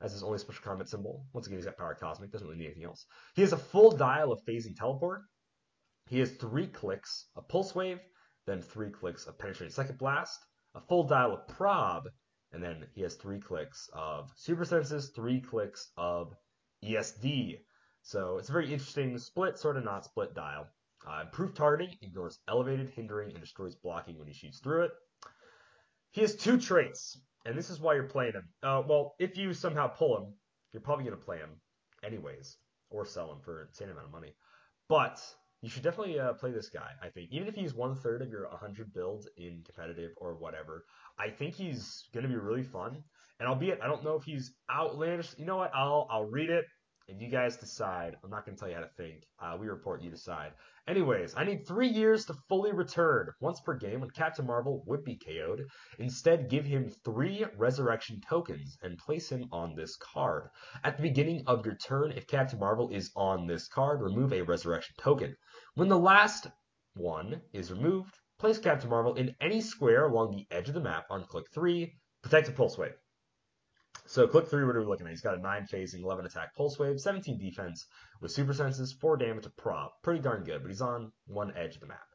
as 0.01 0.13
his 0.13 0.25
only 0.25 0.39
special 0.39 0.65
combat 0.65 0.89
symbol. 0.89 1.25
Once 1.33 1.47
again, 1.47 1.59
he's 1.59 1.65
got 1.65 1.77
power 1.77 1.95
cosmic, 1.95 2.33
doesn't 2.33 2.47
really 2.47 2.59
need 2.59 2.67
anything 2.67 2.85
else. 2.85 3.07
He 3.37 3.43
has 3.43 3.53
a 3.53 3.59
full 3.59 3.93
dial 3.93 4.33
of 4.33 4.41
phasing 4.49 4.77
teleport. 4.77 5.23
He 6.09 6.19
has 6.19 6.33
three 6.33 6.67
clicks 6.67 7.27
of 7.37 7.49
pulse 7.49 7.75
wave, 7.75 8.01
then 8.47 8.61
three 8.61 8.91
clicks 8.91 9.27
of 9.27 9.39
penetrating 9.39 9.73
second 9.73 9.99
blast, 9.99 10.39
a 10.75 10.81
full 10.81 11.05
dial 11.05 11.33
of 11.33 11.47
prob, 11.47 12.09
and 12.55 12.63
then 12.63 12.87
he 12.95 13.03
has 13.03 13.17
three 13.17 13.41
clicks 13.41 13.91
of 13.93 14.33
super 14.37 14.65
senses, 14.65 15.11
three 15.11 15.41
clicks 15.41 15.91
of 15.97 16.35
ESD. 16.85 17.59
So 18.03 18.39
it's 18.39 18.49
a 18.49 18.53
very 18.53 18.73
interesting 18.73 19.19
split, 19.19 19.59
sort 19.59 19.77
of 19.77 19.85
not 19.85 20.05
split 20.05 20.35
dial. 20.35 20.69
Uh, 21.07 21.23
improved 21.23 21.57
targeting 21.57 21.97
ignores 22.01 22.39
elevated, 22.49 22.91
hindering, 22.91 23.31
and 23.31 23.41
destroys 23.41 23.75
blocking 23.75 24.19
when 24.19 24.29
he 24.29 24.33
shoots 24.33 24.61
through 24.61 24.85
it. 24.85 24.93
He 26.13 26.21
has 26.21 26.37
two 26.37 26.59
traits, 26.59 27.19
and 27.45 27.59
this 27.59 27.71
is 27.71 27.81
why 27.81 27.95
you're 27.95 28.05
playing 28.05 28.35
him. 28.35 28.49
Uh, 28.63 28.83
well, 28.87 29.15
if 29.19 29.37
you 29.37 29.53
somehow 29.53 29.89
pull 29.89 30.17
him, 30.17 30.33
you're 30.73 30.81
probably 30.81 31.05
going 31.05 31.19
to 31.19 31.25
play 31.25 31.39
him 31.39 31.51
anyways, 32.03 32.57
or 32.89 33.05
sell 33.05 33.33
him 33.33 33.41
for 33.45 33.63
an 33.63 33.69
insane 33.69 33.91
amount 33.91 34.07
of 34.07 34.13
money. 34.13 34.35
But 34.89 35.21
you 35.65 35.71
should 35.71 35.83
definitely 35.83 36.19
uh, 36.19 36.35
play 36.35 36.51
this 36.53 36.69
guy. 36.69 36.91
I 37.03 37.09
think 37.09 37.31
even 37.31 37.49
if 37.49 37.55
he's 37.55 37.75
one 37.75 37.95
third 37.95 38.23
of 38.23 38.31
your 38.31 38.49
100 38.49 38.93
build 38.93 39.27
in 39.37 39.63
competitive 39.65 40.13
or 40.17 40.35
whatever, 40.35 40.85
I 41.19 41.31
think 41.31 41.55
he's 41.55 42.09
to 42.25 42.29
be 42.29 42.37
really 42.37 42.63
fun. 42.63 43.03
And 43.41 43.49
albeit 43.49 43.81
I 43.83 43.87
don't 43.87 44.05
know 44.05 44.17
if 44.17 44.25
he's 44.25 44.53
outlandish. 44.71 45.35
You 45.39 45.47
know 45.47 45.57
what? 45.57 45.73
I'll 45.75 46.07
I'll 46.11 46.27
read 46.27 46.51
it 46.51 46.65
and 47.09 47.21
you 47.21 47.29
guys 47.29 47.57
decide. 47.57 48.17
I'm 48.25 48.31
not 48.31 48.47
going 48.47 48.57
to 48.57 48.61
tell 48.61 48.69
you 48.69 48.77
how 48.77 48.81
to 48.81 48.91
think. 48.97 49.25
Uh, 49.39 49.57
we 49.61 49.69
report, 49.69 50.03
you 50.03 50.11
decide. 50.11 50.53
Anyways, 50.89 51.35
I 51.37 51.45
need 51.45 51.67
three 51.67 51.89
years 51.89 52.25
to 52.27 52.35
fully 52.49 52.73
return 52.73 53.31
once 53.41 53.61
per 53.61 53.75
game 53.75 54.01
when 54.01 54.11
Captain 54.11 54.47
Marvel 54.47 54.83
would 54.87 55.05
be 55.05 55.17
KO'd. 55.17 55.67
Instead, 55.99 56.49
give 56.49 56.65
him 56.65 56.91
three 57.05 57.45
resurrection 57.57 58.21
tokens 58.29 58.79
and 58.83 58.99
place 58.99 59.31
him 59.31 59.49
on 59.53 59.75
this 59.75 59.97
card. 59.97 60.49
At 60.83 60.97
the 60.97 61.03
beginning 61.03 61.45
of 61.47 61.65
your 61.65 61.77
turn, 61.77 62.13
if 62.13 62.27
Captain 62.27 62.59
Marvel 62.59 62.91
is 62.91 63.11
on 63.17 63.47
this 63.47 63.69
card, 63.69 64.01
remove 64.01 64.33
a 64.33 64.43
resurrection 64.43 64.95
token. 64.99 65.37
When 65.75 65.89
the 65.89 65.99
last 65.99 66.47
one 66.95 67.43
is 67.53 67.73
removed, 67.73 68.19
place 68.39 68.59
Captain 68.59 68.91
Marvel 68.91 69.15
in 69.15 69.35
any 69.41 69.61
square 69.61 70.07
along 70.07 70.33
the 70.33 70.47
edge 70.51 70.69
of 70.69 70.75
the 70.75 70.81
map 70.81 71.07
on 71.11 71.25
click 71.25 71.47
3, 71.53 71.95
protected 72.23 72.57
pulse 72.57 72.79
wave. 72.79 72.95
So 74.07 74.29
click 74.29 74.49
three, 74.49 74.65
what 74.65 74.77
are 74.77 74.81
we 74.81 74.87
looking 74.87 75.07
at? 75.07 75.11
He's 75.11 75.23
got 75.23 75.39
a 75.39 75.41
9 75.41 75.67
phasing, 75.67 76.03
11 76.03 76.27
attack 76.27 76.55
pulse 76.55 76.79
wave, 76.79 77.01
17 77.01 77.39
defense 77.39 77.87
with 78.21 78.33
super 78.33 78.53
senses, 78.53 78.93
4 78.93 79.17
damage 79.17 79.45
to 79.45 79.51
prop. 79.51 80.03
Pretty 80.03 80.21
darn 80.21 80.45
good, 80.45 80.63
but 80.63 80.69
he's 80.69 80.83
on 80.83 81.11
one 81.27 81.57
edge 81.57 81.77
of 81.77 81.81
the 81.81 81.87
map. 81.87 82.07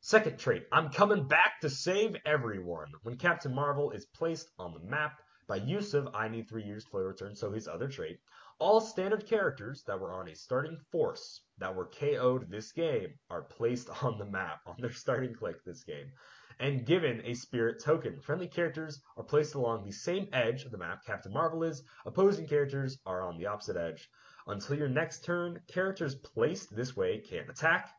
Second 0.00 0.38
trait, 0.38 0.66
I'm 0.70 0.90
coming 0.90 1.26
back 1.26 1.60
to 1.62 1.70
save 1.70 2.16
everyone. 2.26 2.92
When 3.02 3.16
Captain 3.16 3.54
Marvel 3.54 3.92
is 3.92 4.04
placed 4.04 4.50
on 4.58 4.74
the 4.74 4.80
map 4.80 5.22
by 5.46 5.56
use 5.56 5.94
of 5.94 6.14
I 6.14 6.28
need 6.28 6.48
three 6.48 6.64
years 6.64 6.84
to 6.84 6.90
play 6.90 7.02
return, 7.02 7.34
so 7.34 7.50
his 7.50 7.66
other 7.66 7.88
trait, 7.88 8.18
all 8.58 8.80
standard 8.80 9.26
characters 9.26 9.84
that 9.86 9.98
were 9.98 10.12
on 10.12 10.28
a 10.28 10.34
starting 10.36 10.78
force 10.90 11.40
that 11.58 11.74
were 11.74 11.86
KO'd 11.86 12.50
this 12.50 12.72
game 12.72 13.14
are 13.30 13.42
placed 13.42 13.88
on 14.04 14.18
the 14.18 14.26
map 14.26 14.60
on 14.66 14.76
their 14.78 14.92
starting 14.92 15.34
click 15.34 15.64
this 15.64 15.82
game 15.82 16.12
and 16.58 16.86
given 16.86 17.22
a 17.24 17.34
spirit 17.34 17.82
token. 17.82 18.20
Friendly 18.20 18.48
characters 18.48 19.00
are 19.16 19.24
placed 19.24 19.54
along 19.54 19.84
the 19.84 19.92
same 19.92 20.28
edge 20.32 20.64
of 20.64 20.70
the 20.70 20.78
map 20.78 21.04
Captain 21.04 21.32
Marvel 21.32 21.62
is. 21.62 21.82
Opposing 22.06 22.46
characters 22.46 22.98
are 23.06 23.22
on 23.22 23.38
the 23.38 23.46
opposite 23.46 23.76
edge. 23.76 24.08
Until 24.46 24.76
your 24.76 24.88
next 24.88 25.24
turn, 25.24 25.60
characters 25.68 26.14
placed 26.14 26.74
this 26.74 26.96
way 26.96 27.18
can't 27.18 27.48
attack, 27.48 27.90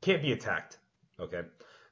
can't 0.00 0.22
be 0.22 0.32
attacked. 0.32 0.78
Okay. 1.20 1.42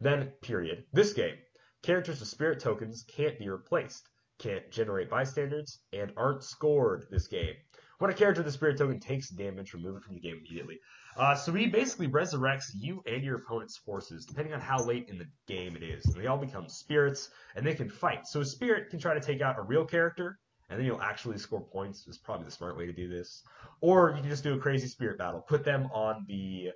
Then, 0.01 0.33
period. 0.43 0.85
This 0.93 1.13
game, 1.13 1.37
characters 1.83 2.21
with 2.21 2.29
spirit 2.29 2.61
tokens 2.61 3.05
can't 3.05 3.39
be 3.39 3.49
replaced, 3.49 4.09
can't 4.39 4.71
generate 4.71 5.09
bystanders, 5.09 5.79
and 5.93 6.13
aren't 6.17 6.43
scored 6.43 7.07
this 7.11 7.29
game. 7.29 7.55
When 7.99 8.11
a 8.11 8.15
character 8.15 8.43
with 8.43 8.49
a 8.49 8.53
spirit 8.53 8.77
token 8.77 8.99
takes 8.99 9.31
damage, 9.31 9.73
remove 9.73 9.97
it 9.97 10.03
from 10.03 10.15
the 10.15 10.21
game 10.21 10.39
immediately. 10.39 10.81
Uh, 11.17 11.35
so 11.35 11.53
he 11.53 11.67
basically 11.67 12.09
resurrects 12.09 12.71
you 12.75 13.03
and 13.07 13.23
your 13.23 13.37
opponent's 13.37 13.77
forces, 13.77 14.25
depending 14.25 14.53
on 14.53 14.61
how 14.61 14.83
late 14.85 15.09
in 15.09 15.19
the 15.19 15.27
game 15.47 15.77
it 15.77 15.83
is. 15.83 16.05
And 16.07 16.15
they 16.17 16.27
all 16.27 16.39
become 16.39 16.69
spirits, 16.69 17.31
and 17.55 17.65
they 17.65 17.75
can 17.75 17.89
fight. 17.89 18.27
So 18.27 18.41
a 18.41 18.45
spirit 18.45 18.91
can 18.91 18.99
try 18.99 19.15
to 19.15 19.21
take 19.21 19.41
out 19.41 19.59
a 19.59 19.63
real 19.63 19.85
character, 19.85 20.39
and 20.69 20.79
then 20.79 20.87
you'll 20.87 21.01
actually 21.03 21.39
score 21.39 21.61
points. 21.61 22.07
Is 22.09 22.19
probably 22.19 22.47
the 22.47 22.51
smart 22.51 22.77
way 22.77 22.87
to 22.87 22.93
do 22.93 23.09
this. 23.09 23.43
Or 23.81 24.11
you 24.17 24.23
can 24.23 24.31
just 24.31 24.43
do 24.43 24.55
a 24.55 24.59
crazy 24.59 24.89
spirit 24.89 25.19
battle. 25.19 25.45
Put 25.49 25.65
them 25.65 25.89
on 25.93 26.25
the 26.27 26.71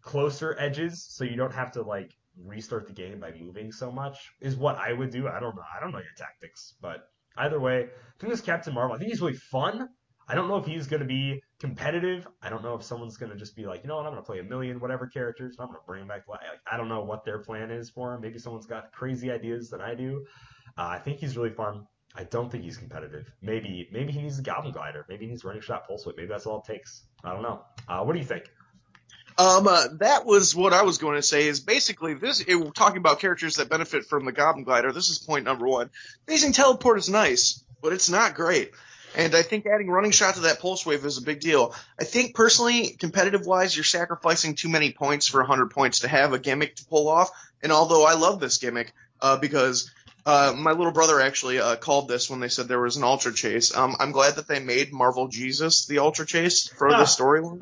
closer 0.00 0.56
edges, 0.58 1.04
so 1.08 1.24
you 1.24 1.36
don't 1.36 1.52
have 1.52 1.72
to 1.72 1.82
like 1.82 2.12
restart 2.42 2.86
the 2.86 2.94
game 2.94 3.20
by 3.20 3.32
moving 3.38 3.72
so 3.72 3.92
much. 3.92 4.30
Is 4.40 4.56
what 4.56 4.76
I 4.76 4.92
would 4.92 5.10
do. 5.10 5.28
I 5.28 5.38
don't 5.38 5.54
know. 5.54 5.64
I 5.76 5.80
don't 5.80 5.92
know 5.92 5.98
your 5.98 6.16
tactics, 6.16 6.74
but 6.80 7.08
either 7.36 7.60
way, 7.60 7.84
I 7.84 8.20
think 8.20 8.32
this 8.32 8.40
Captain 8.40 8.72
Marvel. 8.72 8.96
I 8.96 8.98
think 8.98 9.10
he's 9.10 9.20
really 9.20 9.36
fun. 9.36 9.88
I 10.28 10.34
don't 10.34 10.48
know 10.48 10.56
if 10.56 10.66
he's 10.66 10.86
going 10.86 11.00
to 11.00 11.06
be 11.06 11.41
competitive. 11.62 12.26
I 12.42 12.50
don't 12.50 12.64
know 12.64 12.74
if 12.74 12.82
someone's 12.82 13.16
going 13.16 13.30
to 13.30 13.38
just 13.38 13.54
be 13.54 13.66
like, 13.66 13.84
you 13.84 13.88
know 13.88 13.96
what, 13.96 14.04
I'm 14.04 14.12
going 14.12 14.22
to 14.22 14.26
play 14.26 14.40
a 14.40 14.42
million 14.42 14.80
whatever 14.80 15.06
characters. 15.06 15.54
I'm 15.60 15.68
going 15.68 15.78
to 15.78 15.86
bring 15.86 16.02
him 16.02 16.08
back. 16.08 16.26
Like, 16.28 16.40
I 16.70 16.76
don't 16.76 16.88
know 16.88 17.04
what 17.04 17.24
their 17.24 17.38
plan 17.38 17.70
is 17.70 17.88
for 17.88 18.12
him. 18.12 18.20
Maybe 18.20 18.40
someone's 18.40 18.66
got 18.66 18.90
crazy 18.90 19.30
ideas 19.30 19.70
than 19.70 19.80
I 19.80 19.94
do. 19.94 20.26
Uh, 20.76 20.82
I 20.82 20.98
think 20.98 21.18
he's 21.20 21.36
really 21.36 21.50
fun. 21.50 21.86
I 22.16 22.24
don't 22.24 22.50
think 22.50 22.64
he's 22.64 22.76
competitive. 22.76 23.32
Maybe 23.40 23.88
maybe 23.92 24.12
he 24.12 24.20
needs 24.20 24.38
a 24.40 24.42
Goblin 24.42 24.72
Glider. 24.72 25.06
Maybe 25.08 25.24
he 25.24 25.30
needs 25.30 25.44
running 25.44 25.62
shot 25.62 25.86
pulse 25.86 26.04
whip. 26.04 26.16
Maybe 26.16 26.28
that's 26.28 26.46
all 26.46 26.58
it 26.58 26.64
takes. 26.70 27.04
I 27.24 27.32
don't 27.32 27.42
know. 27.42 27.62
Uh, 27.88 28.02
what 28.02 28.12
do 28.12 28.18
you 28.18 28.24
think? 28.24 28.50
Um, 29.38 29.66
uh, 29.66 29.86
that 30.00 30.26
was 30.26 30.54
what 30.54 30.72
I 30.72 30.82
was 30.82 30.98
going 30.98 31.14
to 31.14 31.22
say. 31.22 31.46
Is 31.46 31.60
basically 31.60 32.14
this. 32.14 32.40
It, 32.40 32.56
we're 32.56 32.70
talking 32.72 32.98
about 32.98 33.20
characters 33.20 33.56
that 33.56 33.70
benefit 33.70 34.04
from 34.06 34.24
the 34.24 34.32
Goblin 34.32 34.64
Glider. 34.64 34.92
This 34.92 35.08
is 35.10 35.18
point 35.18 35.44
number 35.44 35.66
one. 35.66 35.90
Phasing 36.26 36.52
teleport 36.52 36.98
is 36.98 37.08
nice, 37.08 37.64
but 37.80 37.92
it's 37.92 38.10
not 38.10 38.34
great. 38.34 38.72
And 39.14 39.34
I 39.34 39.42
think 39.42 39.66
adding 39.66 39.90
running 39.90 40.10
shot 40.10 40.34
to 40.34 40.40
that 40.40 40.60
pulse 40.60 40.86
wave 40.86 41.04
is 41.04 41.18
a 41.18 41.22
big 41.22 41.40
deal. 41.40 41.74
I 42.00 42.04
think 42.04 42.34
personally, 42.34 42.88
competitive 42.98 43.46
wise, 43.46 43.76
you're 43.76 43.84
sacrificing 43.84 44.54
too 44.54 44.68
many 44.68 44.92
points 44.92 45.28
for 45.28 45.40
100 45.40 45.70
points 45.70 46.00
to 46.00 46.08
have 46.08 46.32
a 46.32 46.38
gimmick 46.38 46.76
to 46.76 46.84
pull 46.86 47.08
off. 47.08 47.30
And 47.62 47.72
although 47.72 48.04
I 48.06 48.14
love 48.14 48.40
this 48.40 48.58
gimmick, 48.58 48.92
uh, 49.20 49.36
because 49.38 49.90
uh, 50.24 50.54
my 50.56 50.72
little 50.72 50.92
brother 50.92 51.20
actually 51.20 51.58
uh, 51.58 51.76
called 51.76 52.08
this 52.08 52.30
when 52.30 52.40
they 52.40 52.48
said 52.48 52.68
there 52.68 52.80
was 52.80 52.96
an 52.96 53.04
ultra 53.04 53.32
chase. 53.32 53.74
Um, 53.76 53.96
I'm 53.98 54.12
glad 54.12 54.36
that 54.36 54.48
they 54.48 54.60
made 54.60 54.92
Marvel 54.92 55.28
Jesus 55.28 55.86
the 55.86 55.98
ultra 55.98 56.26
chase 56.26 56.68
for 56.68 56.90
the 56.90 57.04
storyline. 57.04 57.58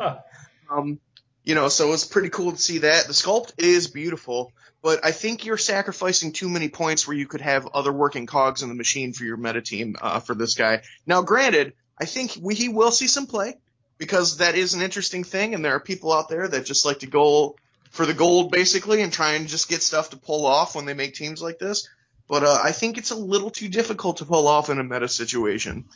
Um, 0.71 1.01
you 1.43 1.55
know, 1.55 1.69
so 1.69 1.93
it's 1.93 2.05
pretty 2.05 2.29
cool 2.29 2.53
to 2.53 2.59
see 2.59 2.79
that. 2.79 3.07
The 3.07 3.13
sculpt 3.13 3.55
is 3.59 3.89
beautiful, 3.89 4.53
but 4.83 5.05
I 5.05 5.13
think 5.13 5.45
you're 5.45 5.59
sacrificing 5.59 6.33
too 6.33 6.49
many 6.49 6.69
points 6.69 7.07
where 7.07 7.17
you 7.17 7.27
could 7.27 7.43
have 7.43 7.67
other 7.67 7.93
working 7.93 8.27
cogs 8.27 8.63
in 8.63 8.69
the 8.69 8.75
machine 8.75 9.13
for 9.13 9.25
your 9.25 9.37
meta 9.37 9.61
team 9.61 9.97
uh, 10.01 10.21
for 10.21 10.35
this 10.35 10.55
guy. 10.55 10.83
Now, 11.07 11.23
granted, 11.23 11.75
I 11.99 12.07
think 12.07 12.37
we, 12.41 12.55
he 12.55 12.69
will 12.69 12.91
see 12.91 13.07
some 13.07 13.27
play 13.27 13.57
because 13.99 14.39
that 14.39 14.55
is 14.55 14.75
an 14.75 14.81
interesting 14.81 15.25
thing, 15.25 15.55
and 15.55 15.65
there 15.65 15.75
are 15.75 15.81
people 15.81 16.13
out 16.13 16.29
there 16.29 16.49
that 16.49 16.65
just 16.65 16.87
like 16.87 17.01
to 17.01 17.07
go 17.07 17.57
for 17.91 18.07
the 18.07 18.15
gold 18.15 18.51
basically 18.51 19.03
and 19.03 19.13
try 19.13 19.33
and 19.35 19.49
just 19.49 19.69
get 19.69 19.83
stuff 19.83 20.11
to 20.11 20.17
pull 20.17 20.47
off 20.47 20.75
when 20.75 20.87
they 20.87 20.95
make 20.95 21.15
teams 21.15 21.43
like 21.43 21.59
this. 21.59 21.89
But 22.27 22.45
uh, 22.45 22.61
I 22.63 22.73
think 22.73 22.97
it's 22.97 23.11
a 23.11 23.17
little 23.17 23.51
too 23.51 23.69
difficult 23.69 24.19
to 24.19 24.25
pull 24.25 24.47
off 24.47 24.71
in 24.71 24.79
a 24.79 24.85
meta 24.85 25.09
situation. 25.09 25.87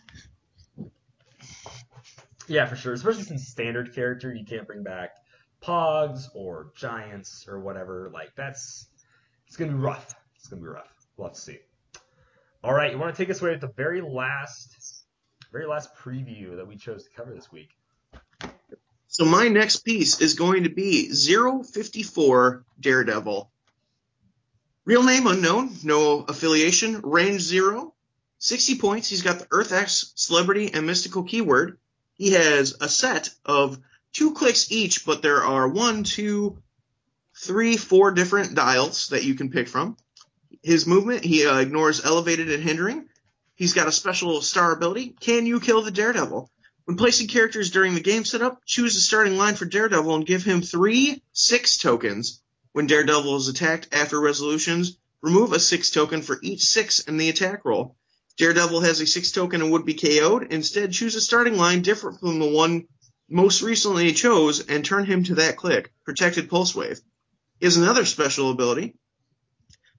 Yeah, 2.49 2.67
for 2.67 2.77
sure. 2.77 2.93
Especially 2.93 3.23
since 3.23 3.47
standard 3.47 3.95
character 3.95 4.35
you 4.35 4.45
can't 4.45 4.67
bring 4.67 4.83
back 4.83 5.13
pogs 5.65 6.29
or 6.35 6.73
giants 6.77 7.47
or 7.49 7.59
whatever. 7.59 8.11
Like 8.13 8.35
that's 8.37 8.87
it's 9.47 9.57
gonna 9.57 9.73
be 9.73 9.79
rough. 9.79 10.15
It's 10.37 10.49
gonna 10.49 10.63
be 10.63 10.69
rough. 10.69 10.93
We'll 11.17 11.29
have 11.29 11.37
to 11.37 11.41
see. 11.41 11.59
All 12.63 12.73
right, 12.73 12.91
you 12.91 12.99
want 12.99 13.15
to 13.15 13.23
take 13.23 13.31
us 13.31 13.43
away 13.43 13.51
with 13.51 13.61
the 13.61 13.73
very 13.77 14.01
last, 14.01 15.05
very 15.53 15.67
last 15.67 15.95
preview 15.97 16.57
that 16.57 16.67
we 16.67 16.77
chose 16.77 17.05
to 17.05 17.11
cover 17.11 17.35
this 17.35 17.53
week. 17.53 17.69
So 19.07 19.27
my 19.27 19.49
next 19.49 19.85
piece 19.85 20.21
is 20.23 20.35
going 20.35 20.65
to 20.65 20.71
be 20.71 21.13
054 21.13 22.65
Daredevil. 22.81 23.51
Real 24.87 25.03
name 25.03 25.27
unknown, 25.27 25.77
no 25.85 26.21
affiliation, 26.23 27.01
range 27.03 27.43
zero, 27.43 27.95
60 28.39 28.79
points. 28.79 29.09
He's 29.11 29.23
got 29.23 29.39
the 29.39 29.47
Earth 29.51 29.73
X 29.73 30.13
celebrity 30.17 30.73
and 30.73 30.87
mystical 30.87 31.23
keyword. 31.23 31.79
He 32.15 32.33
has 32.33 32.77
a 32.81 32.89
set 32.89 33.31
of 33.45 33.79
two 34.15 34.33
clicks 34.33 34.73
each, 34.73 35.05
but 35.05 35.21
there 35.21 35.45
are 35.45 35.69
one, 35.69 36.05
two, 36.05 36.63
three, 37.37 37.77
four 37.77 38.13
different 38.13 38.55
dials 38.55 39.09
that 39.09 39.25
you 39.25 39.35
can 39.35 39.51
pick 39.51 39.69
from. 39.69 39.97
His 40.63 40.87
movement, 40.87 41.25
he 41.25 41.47
uh, 41.47 41.59
ignores 41.59 42.05
elevated 42.05 42.51
and 42.51 42.63
hindering. 42.63 43.09
He's 43.57 43.75
got 43.75 43.89
a 43.89 43.93
special 43.93 44.41
star 44.41 44.73
ability. 44.73 45.15
Can 45.21 45.47
you 45.47 45.61
kill 45.61 45.83
the 45.83 45.91
Daredevil? 45.91 46.51
When 46.87 46.97
placing 46.97 47.29
characters 47.29 47.71
during 47.71 47.95
the 47.95 48.01
game 48.01 48.25
setup, 48.25 48.65
choose 48.67 48.97
a 48.97 49.01
starting 49.01 49.37
line 49.37 49.55
for 49.55 49.65
Daredevil 49.65 50.15
and 50.15 50.27
give 50.27 50.45
him 50.45 50.63
three 50.63 51.23
six 51.33 51.79
tokens. 51.79 52.41
When 52.73 52.87
Daredevil 52.87 53.37
is 53.37 53.49
attacked 53.49 53.89
after 53.93 54.21
resolutions, 54.21 54.97
remove 55.23 55.53
a 55.53 55.61
six 55.61 55.91
token 55.91 56.23
for 56.23 56.39
each 56.43 56.65
six 56.65 57.01
in 57.01 57.17
the 57.17 57.29
attack 57.29 57.65
roll. 57.65 57.97
Daredevil 58.37 58.81
has 58.81 59.01
a 59.01 59.07
six 59.07 59.31
token 59.31 59.63
and 59.63 59.71
would 59.71 59.87
be 59.87 59.95
KO'd. 59.95 60.53
Instead, 60.53 60.93
choose 60.93 61.15
a 61.15 61.21
starting 61.21 61.57
line 61.57 61.83
different 61.83 62.21
from 62.21 62.39
the 62.39 62.51
one 62.51 62.87
most 63.29 63.63
recently 63.63 64.13
chose 64.13 64.67
and 64.67 64.85
turn 64.85 65.07
him 65.07 65.25
to 65.25 65.37
that 65.37 65.57
click, 65.57 65.93
Protected 66.05 66.51
Pulse 66.51 66.75
Wave. 66.75 67.01
is 67.61 67.77
another 67.77 68.05
special 68.05 68.51
ability. 68.51 68.95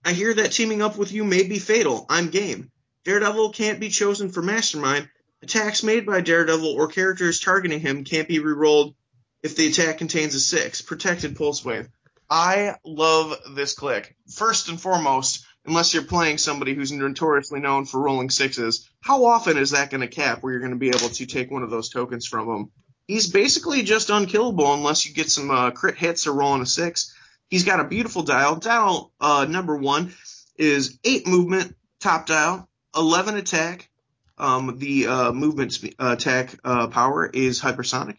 I 0.03 0.13
hear 0.13 0.33
that 0.33 0.51
teaming 0.51 0.81
up 0.81 0.97
with 0.97 1.11
you 1.11 1.23
may 1.23 1.43
be 1.43 1.57
fatal. 1.57 2.05
I'm 2.09 2.29
game. 2.29 2.71
Daredevil 3.05 3.53
can't 3.53 3.79
be 3.79 3.89
chosen 3.89 4.31
for 4.31 4.41
Mastermind. 4.41 5.09
Attacks 5.41 5.83
made 5.83 6.05
by 6.05 6.21
Daredevil 6.21 6.67
or 6.67 6.87
characters 6.87 7.39
targeting 7.39 7.79
him 7.79 8.03
can't 8.03 8.27
be 8.27 8.39
rerolled 8.39 8.95
if 9.41 9.55
the 9.55 9.67
attack 9.67 9.97
contains 9.97 10.35
a 10.35 10.39
six. 10.39 10.81
Protected 10.81 11.35
pulse 11.35 11.65
wave. 11.65 11.87
I 12.29 12.75
love 12.83 13.35
this 13.55 13.73
click. 13.73 14.15
First 14.35 14.69
and 14.69 14.79
foremost, 14.81 15.45
unless 15.65 15.93
you're 15.93 16.03
playing 16.03 16.37
somebody 16.37 16.73
who's 16.73 16.91
notoriously 16.91 17.59
known 17.59 17.85
for 17.85 17.99
rolling 17.99 18.29
sixes, 18.29 18.89
how 19.01 19.25
often 19.25 19.57
is 19.57 19.71
that 19.71 19.89
going 19.91 20.01
to 20.01 20.07
cap 20.07 20.41
where 20.41 20.51
you're 20.53 20.61
going 20.61 20.71
to 20.71 20.77
be 20.77 20.89
able 20.89 21.09
to 21.09 21.25
take 21.25 21.51
one 21.51 21.63
of 21.63 21.69
those 21.69 21.89
tokens 21.89 22.25
from 22.25 22.47
him? 22.47 22.71
He's 23.07 23.31
basically 23.31 23.83
just 23.83 24.09
unkillable 24.09 24.73
unless 24.73 25.05
you 25.05 25.13
get 25.13 25.29
some 25.29 25.51
uh, 25.51 25.71
crit 25.71 25.97
hits 25.97 26.25
or 26.25 26.33
rolling 26.33 26.63
a 26.63 26.65
six. 26.65 27.13
He's 27.49 27.63
got 27.63 27.79
a 27.79 27.83
beautiful 27.83 28.23
dial. 28.23 28.55
Dial 28.55 29.11
uh, 29.21 29.45
number 29.47 29.77
one 29.77 30.13
is 30.57 30.97
eight 31.03 31.27
movement, 31.27 31.75
top 31.99 32.25
dial, 32.25 32.67
11 32.95 33.35
attack. 33.35 33.89
Um, 34.37 34.79
the 34.79 35.07
uh, 35.07 35.31
movement 35.31 35.77
uh, 35.99 36.15
attack 36.17 36.59
uh, 36.63 36.87
power 36.87 37.25
is 37.25 37.61
hypersonic. 37.61 38.17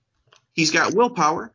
He's 0.54 0.70
got 0.70 0.94
willpower, 0.94 1.52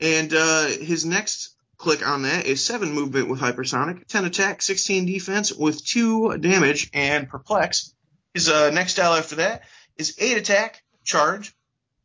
and 0.00 0.34
uh, 0.34 0.66
his 0.66 1.06
next 1.06 1.56
click 1.78 2.06
on 2.06 2.22
that 2.22 2.44
is 2.44 2.62
seven 2.62 2.92
movement 2.92 3.30
with 3.30 3.40
hypersonic, 3.40 4.06
10 4.08 4.26
attack, 4.26 4.60
16 4.60 5.06
defense 5.06 5.50
with 5.50 5.82
two 5.84 6.36
damage 6.36 6.90
and 6.92 7.28
perplex. 7.28 7.94
His 8.34 8.48
next 8.48 8.96
dial 8.96 9.14
after 9.14 9.36
that 9.36 9.62
is 9.96 10.16
eight 10.18 10.36
attack, 10.36 10.82
charge, 11.04 11.54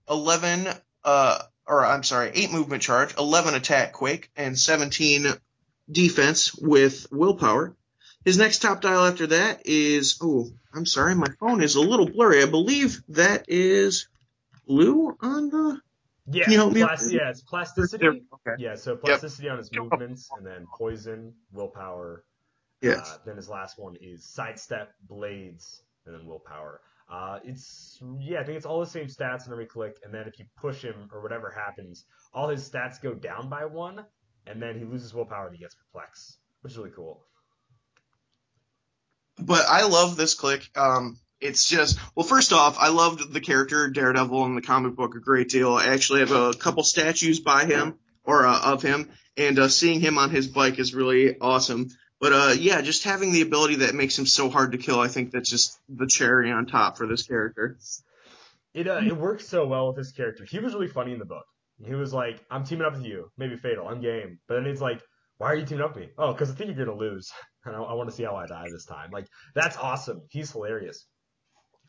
11 0.10 0.68
uh, 1.04 1.40
or 1.68 1.86
I'm 1.86 2.04
sorry, 2.04 2.32
eight 2.34 2.52
movement 2.52 2.82
charge, 2.82 3.16
11 3.18 3.54
attack 3.54 3.94
quake, 3.94 4.30
and 4.36 4.58
17 4.58 5.28
defense 5.92 6.56
with 6.56 7.08
willpower. 7.12 7.76
His 8.26 8.38
next 8.38 8.60
top 8.60 8.82
dial 8.82 9.06
after 9.06 9.28
that 9.28 9.66
is, 9.66 10.18
oh, 10.22 10.50
I'm 10.74 10.86
sorry, 10.86 11.16
my 11.16 11.28
phone 11.40 11.62
is 11.62 11.76
a 11.76 11.82
little 11.82 12.10
blurry. 12.10 12.42
I 12.42 12.46
believe 12.46 13.02
that 13.10 13.46
is 13.48 14.08
blue 14.66 15.16
on 15.22 15.50
the. 15.50 15.80
Yeah, 16.30 16.44
Can 16.44 16.54
you 16.54 16.60
help 16.60 16.74
me 16.74 16.84
plas- 16.84 17.12
yeah, 17.12 17.30
it's 17.30 17.42
plasticity. 17.42 18.06
Okay. 18.06 18.56
Yeah, 18.58 18.76
so 18.76 18.98
plasticity 18.98 19.48
on 19.48 19.58
his 19.58 19.72
movements, 19.74 20.30
and 20.38 20.46
then 20.46 20.68
poison, 20.78 21.34
willpower. 21.54 22.26
Yes. 22.82 23.00
Uh, 23.00 23.18
then 23.26 23.38
his 23.38 23.48
last 23.48 23.80
one 23.80 23.96
is 24.02 24.26
sidestep, 24.26 24.94
blades, 25.08 25.82
and 26.06 26.14
then 26.14 26.26
willpower. 26.26 26.82
Uh, 27.10 27.40
it's 27.44 28.02
yeah, 28.20 28.42
I 28.42 28.44
think 28.44 28.58
it's 28.58 28.66
all 28.66 28.82
the 28.82 28.86
same 28.86 29.08
stats 29.08 29.48
in 29.48 29.54
every 29.54 29.66
click, 29.66 29.98
and 30.04 30.14
then 30.14 30.28
if 30.28 30.40
you 30.40 30.46
push 30.58 30.82
him 30.82 31.10
or 31.12 31.22
whatever 31.22 31.50
happens, 31.50 32.06
all 32.34 32.50
his 32.50 32.70
stats 32.70 33.02
go 33.02 33.14
down 33.14 33.50
by 33.50 33.66
one, 33.66 34.04
and 34.46 34.62
then 34.62 34.78
he 34.78 34.84
loses 34.84 35.14
willpower 35.14 35.48
and 35.48 35.56
he 35.56 35.62
gets 35.62 35.76
perplex, 35.76 36.38
which 36.62 36.74
is 36.74 36.78
really 36.78 36.92
cool. 36.92 37.24
but 39.40 39.66
I 39.68 39.86
love 39.86 40.16
this 40.18 40.34
click. 40.34 40.70
Um, 40.76 41.18
it's 41.40 41.70
just 41.70 42.00
well, 42.16 42.26
first 42.26 42.52
off, 42.52 42.78
I 42.80 42.90
loved 42.90 43.32
the 43.32 43.42
character 43.42 43.90
Daredevil 43.90 44.46
in 44.46 44.56
the 44.56 44.62
comic 44.62 44.96
book 44.96 45.16
a 45.16 45.20
great 45.20 45.50
deal. 45.50 45.76
I 45.76 45.88
actually 45.88 46.22
have 46.22 46.32
a 46.32 46.54
couple 46.54 46.84
statues 46.84 47.40
by 47.40 47.66
him 47.66 48.00
or 48.24 48.46
uh, 48.46 48.74
of 48.74 48.82
him, 48.82 49.10
and 49.38 49.60
uh, 49.60 49.68
seeing 49.70 50.02
him 50.02 50.18
on 50.18 50.32
his 50.32 50.48
bike 50.48 50.80
is 50.80 50.96
really 50.96 51.40
awesome. 51.40 51.90
But 52.20 52.34
uh, 52.34 52.54
yeah, 52.58 52.82
just 52.82 53.04
having 53.04 53.32
the 53.32 53.42
ability 53.42 53.76
that 53.78 53.94
makes 53.94 54.18
him 54.18 54.26
so 54.26 54.50
hard 54.50 54.72
to 54.72 54.78
kill, 54.78 55.00
I 55.00 55.08
think 55.08 55.32
that's 55.32 55.50
just 55.50 55.80
the 55.88 56.08
cherry 56.08 56.52
on 56.52 56.66
top 56.66 56.98
for 56.98 57.06
this 57.06 57.24
character. 57.24 57.78
It 58.74 58.88
uh, 58.88 59.02
it 59.06 59.16
works 59.16 59.48
so 59.48 59.68
well 59.68 59.88
with 59.88 59.98
this 59.98 60.12
character. 60.12 60.44
He 60.44 60.60
was 60.60 60.74
really 60.74 60.88
funny 60.88 61.14
in 61.14 61.20
the 61.20 61.26
book. 61.26 61.46
He 61.84 61.94
was 61.94 62.14
like, 62.14 62.44
"I'm 62.50 62.64
teaming 62.64 62.86
up 62.86 62.94
with 62.94 63.06
you, 63.06 63.32
maybe 63.38 63.56
fatal, 63.56 63.88
I'm 63.88 64.02
game." 64.02 64.40
But 64.48 64.56
then 64.56 64.66
he's 64.66 64.82
like, 64.82 65.02
"Why 65.38 65.52
are 65.52 65.56
you 65.56 65.66
teaming 65.66 65.84
up 65.84 65.96
with 65.96 66.06
me?" 66.06 66.10
Oh, 66.18 66.34
because 66.34 66.50
I 66.50 66.56
think 66.56 66.76
you're 66.76 66.86
gonna 66.86 66.98
lose, 66.98 67.32
and 67.66 67.76
I, 67.76 67.80
I 67.82 67.94
want 67.94 68.10
to 68.10 68.16
see 68.16 68.24
how 68.24 68.36
I 68.36 68.48
die 68.48 68.68
this 68.72 68.86
time. 68.86 69.12
Like 69.12 69.28
that's 69.54 69.78
awesome. 69.78 70.22
He's 70.30 70.52
hilarious. 70.52 71.06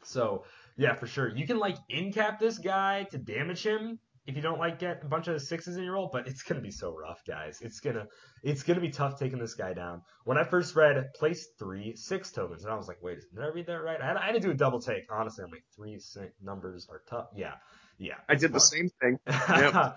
So 0.05 0.45
yeah, 0.77 0.95
for 0.95 1.07
sure, 1.07 1.29
you 1.29 1.47
can 1.47 1.59
like 1.59 1.77
in 1.89 2.13
cap 2.13 2.39
this 2.39 2.59
guy 2.59 3.05
to 3.11 3.19
damage 3.19 3.65
him 3.65 3.99
if 4.29 4.37
you 4.37 4.43
don't 4.43 4.59
like 4.59 4.79
get 4.79 5.03
a 5.03 5.07
bunch 5.07 5.27
of 5.27 5.41
sixes 5.41 5.77
in 5.79 5.85
your 5.85 5.95
roll, 5.95 6.11
but 6.13 6.29
it's 6.29 6.43
gonna 6.43 6.61
be 6.61 6.71
so 6.71 6.95
rough, 6.95 7.25
guys. 7.27 7.61
It's 7.63 7.81
gonna 7.81 8.07
it's 8.43 8.63
gonna 8.63 8.81
be 8.81 8.91
tough 8.91 9.19
taking 9.19 9.39
this 9.39 9.55
guy 9.55 9.73
down. 9.73 10.03
When 10.25 10.37
I 10.37 10.45
first 10.45 10.77
read 10.77 11.15
place 11.15 11.49
three 11.59 11.97
six 11.97 12.31
tokens, 12.31 12.63
and 12.63 12.73
I 12.73 12.77
was 12.77 12.87
like, 12.87 13.03
wait, 13.03 13.21
did 13.35 13.43
I 13.43 13.49
read 13.49 13.67
that 13.67 13.83
right? 13.83 14.01
I 14.01 14.07
had, 14.07 14.17
I 14.19 14.27
had 14.27 14.35
to 14.35 14.41
do 14.41 14.51
a 14.51 14.55
double 14.55 14.81
take. 14.81 15.05
Honestly, 15.11 15.43
I'm 15.45 15.51
like 15.51 15.65
three 15.75 15.99
six 15.99 16.35
numbers 16.43 16.87
are 16.91 17.01
tough. 17.09 17.29
Yeah, 17.35 17.55
yeah. 17.99 18.17
I 18.29 18.35
did 18.35 18.53
the 18.53 18.61
same 18.61 18.91
thing. 19.01 19.19
hard. 19.27 19.95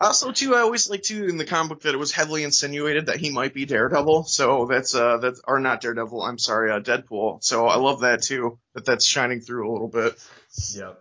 Also, 0.00 0.30
too, 0.30 0.54
I 0.54 0.60
always 0.60 0.88
like 0.88 1.02
too 1.02 1.24
in 1.24 1.38
the 1.38 1.44
comic 1.44 1.70
book 1.70 1.80
that 1.82 1.94
it 1.94 1.98
was 1.98 2.12
heavily 2.12 2.44
insinuated 2.44 3.06
that 3.06 3.16
he 3.16 3.30
might 3.30 3.52
be 3.52 3.64
Daredevil. 3.64 4.24
So 4.24 4.66
that's 4.66 4.94
uh 4.94 5.16
that's 5.18 5.40
or 5.44 5.58
not 5.58 5.80
Daredevil. 5.80 6.22
I'm 6.22 6.38
sorry, 6.38 6.70
uh, 6.70 6.78
Deadpool. 6.78 7.42
So 7.42 7.66
I 7.66 7.78
love 7.78 8.02
that 8.02 8.22
too. 8.22 8.60
That 8.74 8.84
that's 8.84 9.04
shining 9.04 9.40
through 9.40 9.68
a 9.68 9.72
little 9.72 9.88
bit. 9.88 10.14
Yep. 10.76 11.00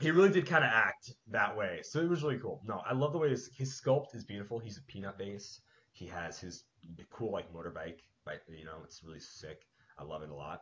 He 0.00 0.10
really 0.10 0.30
did 0.30 0.46
kind 0.46 0.64
of 0.64 0.70
act 0.72 1.14
that 1.28 1.56
way, 1.56 1.80
so 1.82 2.00
it 2.00 2.08
was 2.08 2.22
really 2.22 2.38
cool. 2.38 2.60
No, 2.64 2.82
I 2.84 2.94
love 2.94 3.12
the 3.12 3.18
way 3.18 3.30
his, 3.30 3.48
his 3.56 3.80
sculpt 3.80 4.14
is 4.14 4.24
beautiful. 4.24 4.58
He's 4.58 4.76
a 4.76 4.82
peanut 4.82 5.16
base. 5.16 5.60
He 5.92 6.06
has 6.06 6.38
his 6.40 6.64
cool 7.10 7.30
like 7.30 7.52
motorbike, 7.52 8.00
but 8.24 8.40
you 8.48 8.64
know 8.64 8.78
it's 8.84 9.02
really 9.04 9.20
sick. 9.20 9.62
I 9.96 10.02
love 10.02 10.22
it 10.22 10.30
a 10.30 10.34
lot. 10.34 10.60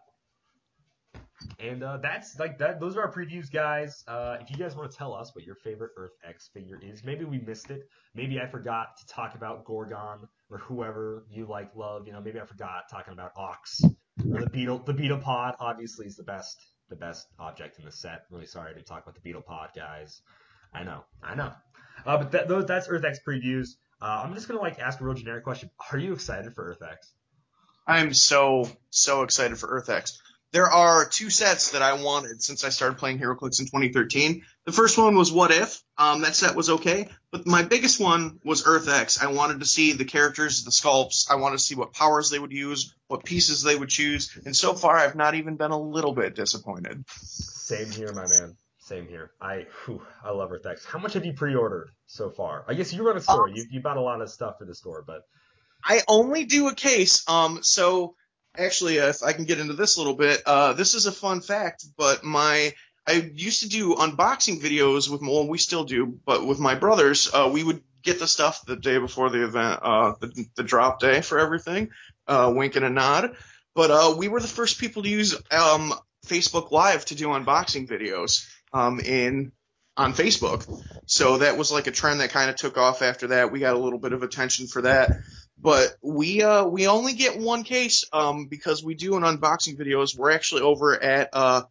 And 1.59 1.83
uh, 1.83 1.99
that's 1.99 2.39
like 2.39 2.59
that. 2.59 2.79
Those 2.81 2.97
are 2.97 3.03
our 3.03 3.13
previews, 3.13 3.51
guys. 3.51 4.05
Uh, 4.07 4.37
if 4.41 4.51
you 4.51 4.57
guys 4.57 4.77
want 4.77 4.91
to 4.91 4.97
tell 4.97 5.13
us 5.15 5.35
what 5.35 5.45
your 5.45 5.55
favorite 5.57 5.91
Earth 5.97 6.13
X 6.27 6.49
figure 6.53 6.79
is, 6.83 7.03
maybe 7.05 7.25
we 7.25 7.39
missed 7.39 7.71
it. 7.71 7.89
Maybe 8.15 8.41
I 8.41 8.47
forgot 8.47 8.97
to 8.99 9.07
talk 9.07 9.35
about 9.35 9.65
Gorgon 9.65 10.29
or 10.51 10.59
whoever 10.59 11.25
you 11.31 11.47
like, 11.47 11.75
love. 11.75 12.07
You 12.07 12.13
know, 12.13 12.21
maybe 12.21 12.41
I 12.41 12.45
forgot 12.45 12.85
talking 12.91 13.13
about 13.13 13.33
Ox 13.37 13.81
or 14.33 14.41
the 14.41 14.51
Beetle. 14.51 14.83
The 14.85 14.95
Beetle 14.95 15.19
Pod 15.19 15.55
obviously 15.59 16.07
is 16.07 16.17
the 16.17 16.23
best, 16.23 16.57
the 16.93 16.97
best 16.97 17.27
object 17.39 17.79
in 17.79 17.85
the 17.85 17.91
set. 17.91 18.27
Really 18.31 18.47
sorry 18.47 18.75
to 18.75 18.83
talk 18.83 19.03
about 19.03 19.15
the 19.15 19.21
Beetle 19.21 19.43
Pod, 19.43 19.71
guys. 19.75 20.21
I 20.75 20.85
know, 20.85 21.05
I 21.23 21.35
know. 21.35 21.53
Uh, 22.05 22.19
but 22.19 22.33
that, 22.33 22.49
those, 22.49 22.67
that's 22.67 22.87
Earth 22.89 23.05
X 23.05 23.19
previews. 23.27 23.71
Uh, 24.01 24.23
I'm 24.25 24.35
just 24.35 24.47
gonna 24.47 24.61
like 24.61 24.79
ask 24.79 25.01
a 25.01 25.05
real 25.05 25.15
generic 25.15 25.45
question. 25.45 25.71
Are 25.91 25.99
you 25.99 26.13
excited 26.13 26.55
for 26.55 26.65
Earth 26.65 26.83
X? 26.83 27.11
I'm 27.87 28.13
so 28.13 28.69
so 28.91 29.23
excited 29.23 29.59
for 29.59 29.69
Earth 29.69 29.89
X. 29.89 30.21
There 30.53 30.71
are 30.71 31.09
two 31.09 31.31
sets 31.31 31.71
that 31.71 31.81
I 31.81 31.95
wanted 31.95 32.43
since 32.43 32.63
I 32.63 32.69
started 32.69 32.99
playing 32.99 33.19
HeroClix 33.19 33.59
in 33.59 33.67
2013. 33.67 34.43
The 34.67 34.73
first 34.73 34.99
one 34.99 35.17
was 35.17 35.33
What 35.33 35.51
If. 35.51 35.83
Um, 35.97 36.23
that 36.23 36.37
set 36.37 36.55
was 36.55 36.69
okay, 36.69 37.09
but 37.31 37.47
my 37.47 37.63
biggest 37.63 37.99
one 37.99 38.39
was 38.45 38.67
Earth 38.67 38.89
X. 38.89 39.23
I 39.23 39.29
wanted 39.29 39.61
to 39.61 39.67
see 39.67 39.93
the 39.93 40.05
characters, 40.05 40.65
the 40.65 40.71
sculpts. 40.71 41.31
I 41.31 41.37
wanted 41.37 41.59
to 41.59 41.65
see 41.65 41.75
what 41.75 41.95
powers 41.95 42.29
they 42.29 42.39
would 42.39 42.53
use, 42.53 42.95
what 43.09 43.25
pieces 43.25 43.63
they 43.63 43.77
would 43.77 43.89
choose, 43.89 44.37
and 44.45 44.55
so 44.55 44.75
far 44.75 44.97
I've 44.97 45.15
not 45.15 45.35
even 45.35 45.57
been 45.57 45.71
a 45.71 45.81
little 45.81 46.13
bit 46.13 46.35
disappointed. 46.35 47.05
Same 47.09 47.91
here, 47.91 48.13
my 48.13 48.27
man. 48.27 48.57
Same 48.79 49.07
here. 49.07 49.31
I 49.41 49.67
whew, 49.85 50.03
I 50.25 50.33
love 50.33 50.53
Earth 50.53 50.67
X. 50.67 50.85
How 50.85 50.99
much 50.99 51.13
have 51.13 51.25
you 51.25 51.35
pre-ordered 51.35 51.91
so 52.07 52.31
far? 52.31 52.65
I 52.67 52.75
guess 52.75 52.93
you 52.93 53.07
run 53.07 53.17
a 53.17 53.21
store. 53.21 53.49
You 53.49 53.65
you 53.71 53.81
bought 53.81 53.97
a 53.97 54.03
lot 54.03 54.21
of 54.21 54.29
stuff 54.29 54.59
for 54.59 54.65
the 54.65 54.75
store, 54.75 55.05
but 55.07 55.23
I 55.85 56.03
only 56.09 56.45
do 56.45 56.69
a 56.69 56.75
case. 56.75 57.29
Um, 57.29 57.63
so 57.63 58.17
actually, 58.57 58.97
if 58.97 59.23
I 59.23 59.33
can 59.33 59.45
get 59.45 59.61
into 59.61 59.75
this 59.75 59.97
a 59.97 60.01
little 60.01 60.15
bit, 60.15 60.43
uh, 60.47 60.73
this 60.75 60.95
is 60.95 61.07
a 61.07 61.13
fun 61.13 61.41
fact. 61.41 61.85
But 61.97 62.25
my 62.25 62.75
I 63.07 63.31
used 63.35 63.63
to 63.63 63.69
do 63.69 63.95
unboxing 63.95 64.61
videos 64.61 65.11
with 65.11 65.23
well, 65.23 65.49
we 65.49 65.59
still 65.59 65.85
do, 65.85 66.19
but 66.25 66.47
with 66.47 66.59
my 66.59 66.75
brothers, 66.75 67.31
uh, 67.33 67.51
we 67.53 67.65
would 67.65 67.83
get 68.03 68.19
the 68.19 68.29
stuff 68.29 68.65
the 68.65 68.77
day 68.77 68.99
before 68.99 69.31
the 69.31 69.45
event, 69.45 69.81
uh, 69.83 70.15
the, 70.21 70.47
the 70.57 70.63
drop 70.63 71.01
day 71.01 71.21
for 71.21 71.39
everything. 71.39 71.91
Uh, 72.27 72.53
wink 72.55 72.77
and 72.77 72.85
a 72.85 72.91
nod. 72.91 73.37
But 73.75 73.91
uh, 73.91 74.15
we 74.17 74.29
were 74.29 74.41
the 74.41 74.49
first 74.49 74.79
people 74.79 75.03
to 75.03 75.09
use 75.09 75.35
um, 75.51 75.95
Facebook 76.27 76.71
Live 76.71 77.05
to 77.07 77.15
do 77.15 77.29
unboxing 77.29 77.89
videos 77.89 78.47
um, 78.73 79.01
in 79.01 79.53
on 79.97 80.13
Facebook. 80.15 80.67
So 81.07 81.39
that 81.39 81.59
was 81.59 81.73
like 81.73 81.87
a 81.87 81.91
trend 81.91 82.21
that 82.21 82.31
kind 82.31 82.49
of 82.49 82.57
took 82.57 82.79
off 82.79 83.03
after 83.03 83.29
that. 83.29 83.51
We 83.51 83.61
got 83.61 83.75
a 83.75 83.79
little 83.79 83.99
bit 83.99 84.13
of 84.13 84.23
attention 84.23 84.67
for 84.67 84.83
that. 84.83 85.11
But 85.63 85.95
we 86.03 86.43
uh 86.43 86.67
we 86.67 86.89
only 86.89 87.15
get 87.15 87.39
one 87.39 87.63
case 87.63 88.05
um 88.13 88.47
because 88.49 88.83
we 88.85 88.95
do 88.95 89.17
an 89.17 89.23
unboxing 89.23 89.79
videos. 89.79 90.17
We're 90.19 90.33
actually 90.33 90.63
over 90.63 91.01
at 91.01 91.29
uh 91.33 91.63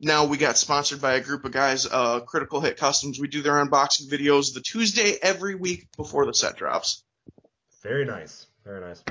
now 0.00 0.24
we 0.24 0.38
got 0.38 0.56
sponsored 0.56 1.02
by 1.02 1.14
a 1.14 1.20
group 1.20 1.44
of 1.44 1.52
guys, 1.52 1.86
uh 1.86 2.20
Critical 2.20 2.60
Hit 2.62 2.78
Customs. 2.78 3.20
We 3.20 3.28
do 3.28 3.42
their 3.42 3.64
unboxing 3.64 4.08
videos 4.10 4.54
the 4.54 4.62
Tuesday 4.62 5.16
every 5.20 5.54
week 5.54 5.86
before 5.96 6.24
the 6.24 6.32
set 6.32 6.56
drops. 6.56 7.04
very 7.82 8.06
nice, 8.06 8.46
very 8.64 8.80
nice. 8.80 9.04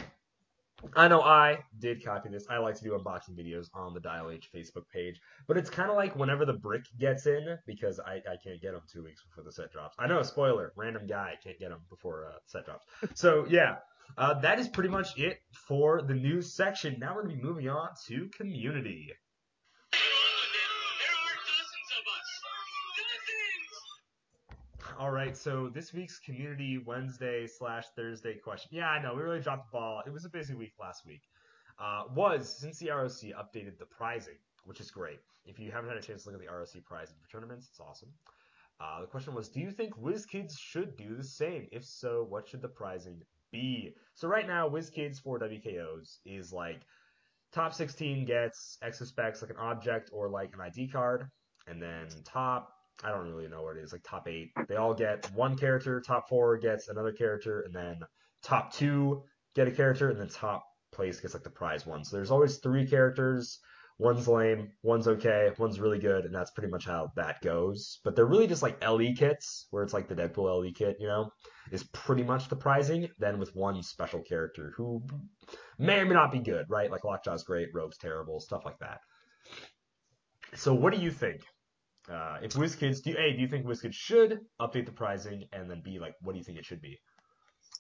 I 0.95 1.07
know 1.07 1.21
I 1.21 1.59
did 1.79 2.03
copy 2.03 2.29
this. 2.29 2.45
I 2.49 2.57
like 2.57 2.75
to 2.75 2.83
do 2.83 2.91
unboxing 2.91 3.35
videos 3.35 3.67
on 3.73 3.93
the 3.93 3.99
Dial 3.99 4.29
H 4.29 4.49
Facebook 4.53 4.87
page, 4.93 5.19
but 5.47 5.57
it's 5.57 5.69
kind 5.69 5.89
of 5.89 5.95
like 5.95 6.15
whenever 6.15 6.45
the 6.45 6.53
brick 6.53 6.83
gets 6.99 7.25
in 7.25 7.57
because 7.65 7.99
I, 7.99 8.15
I 8.15 8.35
can't 8.43 8.61
get 8.61 8.73
them 8.73 8.81
two 8.91 9.03
weeks 9.03 9.23
before 9.23 9.43
the 9.43 9.51
set 9.51 9.71
drops. 9.71 9.95
I 9.97 10.07
know, 10.07 10.21
spoiler, 10.21 10.73
random 10.75 11.07
guy 11.07 11.35
can't 11.43 11.57
get 11.57 11.69
them 11.69 11.79
before 11.89 12.27
uh, 12.27 12.37
set 12.45 12.65
drops. 12.65 12.85
So 13.13 13.45
yeah, 13.49 13.77
uh, 14.17 14.39
that 14.41 14.59
is 14.59 14.67
pretty 14.67 14.89
much 14.89 15.17
it 15.17 15.39
for 15.67 16.01
the 16.01 16.13
news 16.13 16.53
section. 16.53 16.97
Now 16.99 17.15
we're 17.15 17.23
gonna 17.23 17.35
be 17.35 17.41
moving 17.41 17.69
on 17.69 17.89
to 18.07 18.29
community. 18.29 19.11
All 24.97 25.11
right, 25.11 25.35
so 25.35 25.69
this 25.73 25.93
week's 25.93 26.19
community 26.19 26.77
Wednesday 26.77 27.47
slash 27.47 27.85
Thursday 27.97 28.35
question. 28.35 28.69
Yeah, 28.71 28.89
I 28.89 29.01
know 29.01 29.13
we 29.13 29.23
really 29.23 29.41
dropped 29.41 29.71
the 29.71 29.77
ball. 29.77 30.01
It 30.07 30.13
was 30.13 30.23
a 30.23 30.29
busy 30.29 30.53
week 30.53 30.73
last 30.79 31.05
week. 31.05 31.21
Uh, 31.77 32.03
was 32.15 32.57
since 32.57 32.79
the 32.79 32.89
ROC 32.91 33.09
updated 33.35 33.77
the 33.77 33.85
prizing 33.85 34.37
which 34.65 34.79
is 34.79 34.91
great. 34.91 35.19
If 35.45 35.59
you 35.59 35.71
haven't 35.71 35.89
had 35.89 35.97
a 35.97 36.01
chance 36.01 36.23
to 36.23 36.29
look 36.29 36.41
at 36.41 36.45
the 36.45 36.51
ROC 36.51 36.83
prize 36.83 37.09
for 37.09 37.31
tournaments, 37.31 37.67
it's 37.69 37.79
awesome. 37.79 38.09
Uh, 38.79 39.01
the 39.01 39.07
question 39.07 39.33
was, 39.33 39.47
do 39.47 39.61
you 39.61 39.71
think 39.71 39.95
WizKids 39.97 40.57
should 40.57 40.97
do 40.97 41.15
the 41.15 41.23
same? 41.23 41.67
If 41.71 41.85
so, 41.85 42.25
what 42.27 42.49
should 42.49 42.61
the 42.61 42.67
prizing 42.67 43.21
So 44.13 44.27
right 44.27 44.47
now, 44.47 44.69
WizKids 44.69 45.21
for 45.21 45.39
WKOs 45.39 46.19
is 46.25 46.53
like 46.53 46.81
top 47.53 47.73
16 47.73 48.25
gets 48.25 48.77
exospecs 48.81 49.41
like 49.41 49.51
an 49.51 49.57
object 49.57 50.09
or 50.13 50.29
like 50.29 50.53
an 50.53 50.61
ID 50.61 50.87
card, 50.89 51.27
and 51.67 51.81
then 51.81 52.07
top 52.23 52.71
I 53.03 53.09
don't 53.09 53.27
really 53.27 53.47
know 53.47 53.63
what 53.63 53.77
it 53.77 53.83
is 53.83 53.91
like 53.91 54.03
top 54.03 54.27
eight. 54.27 54.51
They 54.67 54.77
all 54.77 54.93
get 54.93 55.29
one 55.33 55.57
character. 55.57 55.99
Top 55.99 56.29
four 56.29 56.57
gets 56.57 56.87
another 56.87 57.11
character, 57.11 57.61
and 57.61 57.73
then 57.73 57.99
top 58.43 58.73
two 58.73 59.23
get 59.53 59.67
a 59.67 59.71
character, 59.71 60.09
and 60.09 60.19
then 60.19 60.29
top 60.29 60.65
place 60.93 61.19
gets 61.19 61.33
like 61.33 61.43
the 61.43 61.49
prize 61.49 61.85
one. 61.85 62.05
So 62.05 62.15
there's 62.15 62.31
always 62.31 62.57
three 62.57 62.87
characters. 62.87 63.59
One's 63.97 64.27
lame, 64.27 64.71
one's 64.83 65.07
okay, 65.07 65.51
one's 65.57 65.79
really 65.79 65.99
good, 65.99 66.25
and 66.25 66.35
that's 66.35 66.51
pretty 66.51 66.69
much 66.69 66.85
how 66.85 67.13
that 67.15 67.41
goes. 67.41 67.99
But 68.03 68.15
they're 68.15 68.25
really 68.25 68.47
just 68.47 68.61
like 68.61 68.83
LE 68.85 69.13
kits, 69.17 69.67
where 69.71 69.83
it's 69.83 69.93
like 69.93 70.09
the 70.09 70.15
Deadpool 70.15 70.65
LE 70.65 70.73
kit, 70.73 70.97
you 70.99 71.07
know, 71.07 71.31
is 71.71 71.83
pretty 71.83 72.23
much 72.23 72.49
the 72.49 72.57
pricing, 72.57 73.07
Then 73.19 73.39
with 73.39 73.55
one 73.55 73.81
special 73.83 74.21
character 74.21 74.73
who 74.75 75.01
may 75.79 75.99
or 75.99 76.05
may 76.05 76.13
not 76.13 76.33
be 76.33 76.39
good, 76.39 76.65
right? 76.69 76.91
Like 76.91 77.03
Lockjaw's 77.03 77.43
great, 77.43 77.69
Rogue's 77.73 77.97
terrible, 77.97 78.41
stuff 78.41 78.65
like 78.65 78.79
that. 78.79 78.99
So 80.55 80.73
what 80.73 80.93
do 80.93 80.99
you 80.99 81.11
think? 81.11 81.41
Uh, 82.11 82.37
if 82.43 82.51
WizKids, 82.53 83.01
do 83.01 83.11
you, 83.11 83.17
A, 83.17 83.33
do 83.33 83.41
you 83.41 83.47
think 83.47 83.65
WizKids 83.65 83.93
should 83.93 84.39
update 84.59 84.85
the 84.85 84.91
pricing, 84.91 85.45
And 85.53 85.69
then 85.69 85.81
B, 85.83 85.99
like, 85.99 86.15
what 86.21 86.33
do 86.33 86.37
you 86.37 86.43
think 86.43 86.59
it 86.59 86.65
should 86.65 86.81
be? 86.81 86.99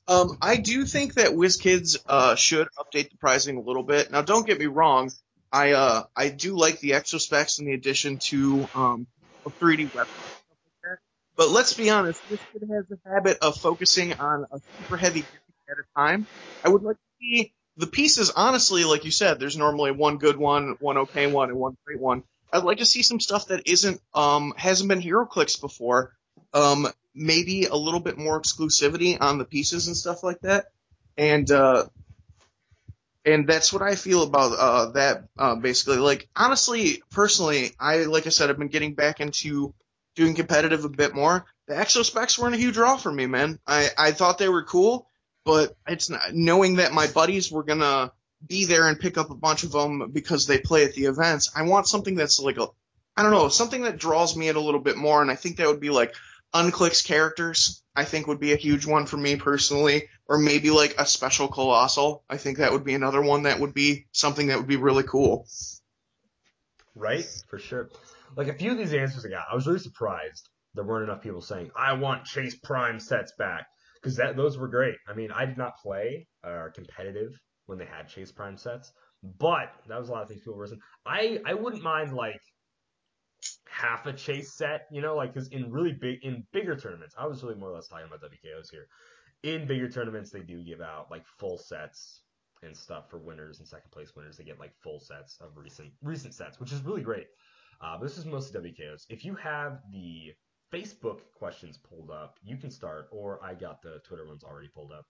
Um, 0.07 0.37
I 0.41 0.57
do 0.57 0.85
think 0.85 1.15
that 1.15 1.31
WizKids 1.31 1.97
uh, 2.07 2.35
should 2.35 2.67
update 2.77 3.09
the 3.09 3.17
pricing 3.17 3.57
a 3.57 3.61
little 3.61 3.83
bit. 3.83 4.11
Now, 4.11 4.21
don't 4.21 4.45
get 4.45 4.59
me 4.59 4.67
wrong. 4.67 5.11
I 5.51 5.71
uh, 5.71 6.03
I 6.15 6.29
do 6.29 6.55
like 6.55 6.79
the 6.79 6.93
exospecs 6.93 7.59
and 7.59 7.67
the 7.67 7.73
addition 7.73 8.17
to 8.29 8.67
um, 8.75 9.07
a 9.45 9.49
3D 9.49 9.93
weapon. 9.93 10.11
But 11.37 11.49
let's 11.49 11.73
be 11.73 11.89
honest, 11.89 12.21
this 12.29 12.39
kid 12.53 12.69
has 12.71 12.85
a 12.91 13.09
habit 13.09 13.39
of 13.41 13.57
focusing 13.57 14.13
on 14.13 14.45
a 14.51 14.59
super 14.79 14.95
heavy 14.95 15.25
at 15.69 15.77
a 15.77 15.99
time. 15.99 16.27
I 16.63 16.69
would 16.69 16.83
like 16.83 16.95
to 16.95 17.01
see 17.19 17.53
the 17.77 17.87
pieces, 17.87 18.31
honestly, 18.31 18.85
like 18.85 19.03
you 19.03 19.11
said, 19.11 19.39
there's 19.39 19.57
normally 19.57 19.91
one 19.91 20.17
good 20.17 20.37
one, 20.37 20.77
one 20.79 20.97
okay 20.99 21.27
one, 21.27 21.49
and 21.49 21.59
one 21.59 21.75
great 21.85 21.99
one. 21.99 22.23
I'd 22.53 22.63
like 22.63 22.77
to 22.77 22.85
see 22.85 23.01
some 23.01 23.19
stuff 23.19 23.47
that 23.47 23.67
isn't 23.69 23.99
um 24.13 24.53
hasn't 24.55 24.87
been 24.87 25.01
HeroClix 25.01 25.59
before. 25.59 26.13
Um, 26.53 26.87
maybe 27.13 27.65
a 27.65 27.75
little 27.75 27.99
bit 27.99 28.17
more 28.17 28.41
exclusivity 28.41 29.17
on 29.19 29.37
the 29.37 29.45
pieces 29.45 29.87
and 29.87 29.97
stuff 29.97 30.23
like 30.23 30.39
that. 30.41 30.67
And 31.17 31.49
uh, 31.51 31.85
and 33.25 33.47
that's 33.47 33.73
what 33.73 33.81
I 33.81 33.95
feel 33.95 34.23
about 34.23 34.53
uh, 34.53 34.91
that. 34.91 35.25
Uh, 35.37 35.55
basically, 35.55 35.97
like 35.97 36.29
honestly, 36.35 37.01
personally, 37.11 37.71
I 37.79 38.03
like 38.03 38.27
I 38.27 38.29
said, 38.29 38.49
I've 38.49 38.59
been 38.59 38.67
getting 38.67 38.93
back 38.93 39.19
into 39.19 39.73
doing 40.15 40.35
competitive 40.35 40.85
a 40.85 40.89
bit 40.89 41.15
more. 41.15 41.45
The 41.67 41.73
Exo 41.73 42.05
specs 42.05 42.37
weren't 42.37 42.55
a 42.55 42.59
huge 42.59 42.75
draw 42.75 42.97
for 42.97 43.11
me, 43.11 43.25
man. 43.25 43.59
I 43.65 43.89
I 43.97 44.11
thought 44.11 44.37
they 44.37 44.49
were 44.49 44.63
cool, 44.63 45.07
but 45.43 45.75
it's 45.87 46.09
not 46.09 46.33
knowing 46.33 46.75
that 46.75 46.93
my 46.93 47.07
buddies 47.07 47.51
were 47.51 47.63
gonna 47.63 48.11
be 48.45 48.65
there 48.65 48.87
and 48.87 48.99
pick 48.99 49.17
up 49.17 49.31
a 49.31 49.35
bunch 49.35 49.63
of 49.63 49.71
them 49.71 50.11
because 50.11 50.45
they 50.45 50.59
play 50.59 50.85
at 50.85 50.93
the 50.93 51.05
events. 51.05 51.51
I 51.55 51.63
want 51.63 51.87
something 51.87 52.15
that's 52.15 52.39
like 52.39 52.57
a, 52.57 52.67
I 53.17 53.23
don't 53.23 53.31
know, 53.31 53.49
something 53.49 53.83
that 53.83 53.97
draws 53.97 54.35
me 54.35 54.49
in 54.49 54.55
a 54.55 54.61
little 54.61 54.79
bit 54.79 54.97
more, 54.97 55.21
and 55.21 55.31
I 55.31 55.35
think 55.35 55.57
that 55.57 55.67
would 55.67 55.79
be 55.79 55.89
like 55.89 56.13
Unclick's 56.53 57.01
characters. 57.01 57.81
I 57.95 58.03
think 58.03 58.27
would 58.27 58.39
be 58.39 58.53
a 58.53 58.57
huge 58.57 58.85
one 58.85 59.05
for 59.05 59.17
me 59.17 59.37
personally, 59.37 60.09
or 60.27 60.37
maybe 60.37 60.69
like 60.71 60.95
a 60.97 61.05
special 61.05 61.47
colossal. 61.47 62.23
I 62.29 62.37
think 62.37 62.57
that 62.57 62.71
would 62.71 62.83
be 62.83 62.93
another 62.93 63.21
one 63.21 63.43
that 63.43 63.59
would 63.59 63.73
be 63.73 64.07
something 64.11 64.47
that 64.47 64.57
would 64.57 64.67
be 64.67 64.77
really 64.77 65.03
cool. 65.03 65.47
Right, 66.95 67.25
for 67.49 67.59
sure. 67.59 67.89
Like 68.35 68.47
a 68.47 68.53
few 68.53 68.71
of 68.71 68.77
these 68.77 68.93
answers 68.93 69.25
I 69.25 69.29
got, 69.29 69.45
I 69.51 69.55
was 69.55 69.67
really 69.67 69.79
surprised 69.79 70.49
there 70.73 70.83
weren't 70.83 71.09
enough 71.09 71.21
people 71.21 71.41
saying 71.41 71.71
I 71.75 71.93
want 71.93 72.25
Chase 72.25 72.55
Prime 72.55 72.99
sets 72.99 73.33
back 73.37 73.67
because 73.95 74.17
that 74.17 74.35
those 74.35 74.57
were 74.57 74.67
great. 74.67 74.95
I 75.07 75.13
mean, 75.13 75.31
I 75.31 75.45
did 75.45 75.57
not 75.57 75.77
play 75.81 76.27
uh, 76.43 76.67
competitive 76.73 77.39
when 77.65 77.77
they 77.77 77.85
had 77.85 78.07
Chase 78.07 78.31
Prime 78.31 78.57
sets, 78.57 78.91
but 79.23 79.71
that 79.87 79.99
was 79.99 80.09
a 80.09 80.11
lot 80.11 80.23
of 80.23 80.29
things 80.29 80.41
people 80.41 80.55
were 80.55 80.67
saying. 80.67 80.81
I 81.05 81.39
I 81.45 81.53
wouldn't 81.53 81.83
mind 81.83 82.13
like 82.13 82.41
half 83.67 84.05
a 84.05 84.13
chase 84.13 84.53
set, 84.53 84.87
you 84.91 85.01
know, 85.01 85.15
like 85.15 85.33
because 85.33 85.49
in 85.49 85.71
really 85.71 85.93
big 85.93 86.23
in 86.23 86.43
bigger 86.51 86.75
tournaments, 86.75 87.15
I 87.17 87.27
was 87.27 87.43
really 87.43 87.55
more 87.55 87.69
or 87.69 87.75
less 87.75 87.87
talking 87.87 88.05
about 88.07 88.21
WKOs 88.21 88.69
here. 88.71 88.87
In 89.43 89.67
bigger 89.67 89.89
tournaments, 89.89 90.31
they 90.31 90.41
do 90.41 90.63
give 90.63 90.81
out 90.81 91.11
like 91.11 91.25
full 91.37 91.57
sets 91.57 92.21
and 92.63 92.75
stuff 92.75 93.09
for 93.09 93.17
winners 93.17 93.59
and 93.59 93.67
second 93.67 93.91
place 93.91 94.15
winners. 94.15 94.37
They 94.37 94.43
get 94.43 94.59
like 94.59 94.73
full 94.81 94.99
sets 94.99 95.37
of 95.41 95.55
recent 95.55 95.91
recent 96.01 96.33
sets, 96.33 96.59
which 96.59 96.71
is 96.71 96.81
really 96.81 97.01
great. 97.01 97.27
Uh, 97.81 97.97
this 97.97 98.17
is 98.17 98.25
mostly 98.25 98.59
WKOs. 98.59 99.05
If 99.09 99.25
you 99.25 99.35
have 99.35 99.81
the 99.91 100.33
Facebook 100.73 101.19
questions 101.37 101.77
pulled 101.77 102.09
up, 102.09 102.39
you 102.43 102.57
can 102.57 102.71
start, 102.71 103.07
or 103.11 103.43
I 103.43 103.53
got 103.53 103.81
the 103.81 103.99
Twitter 104.07 104.25
ones 104.25 104.43
already 104.43 104.69
pulled 104.69 104.91
up. 104.91 105.05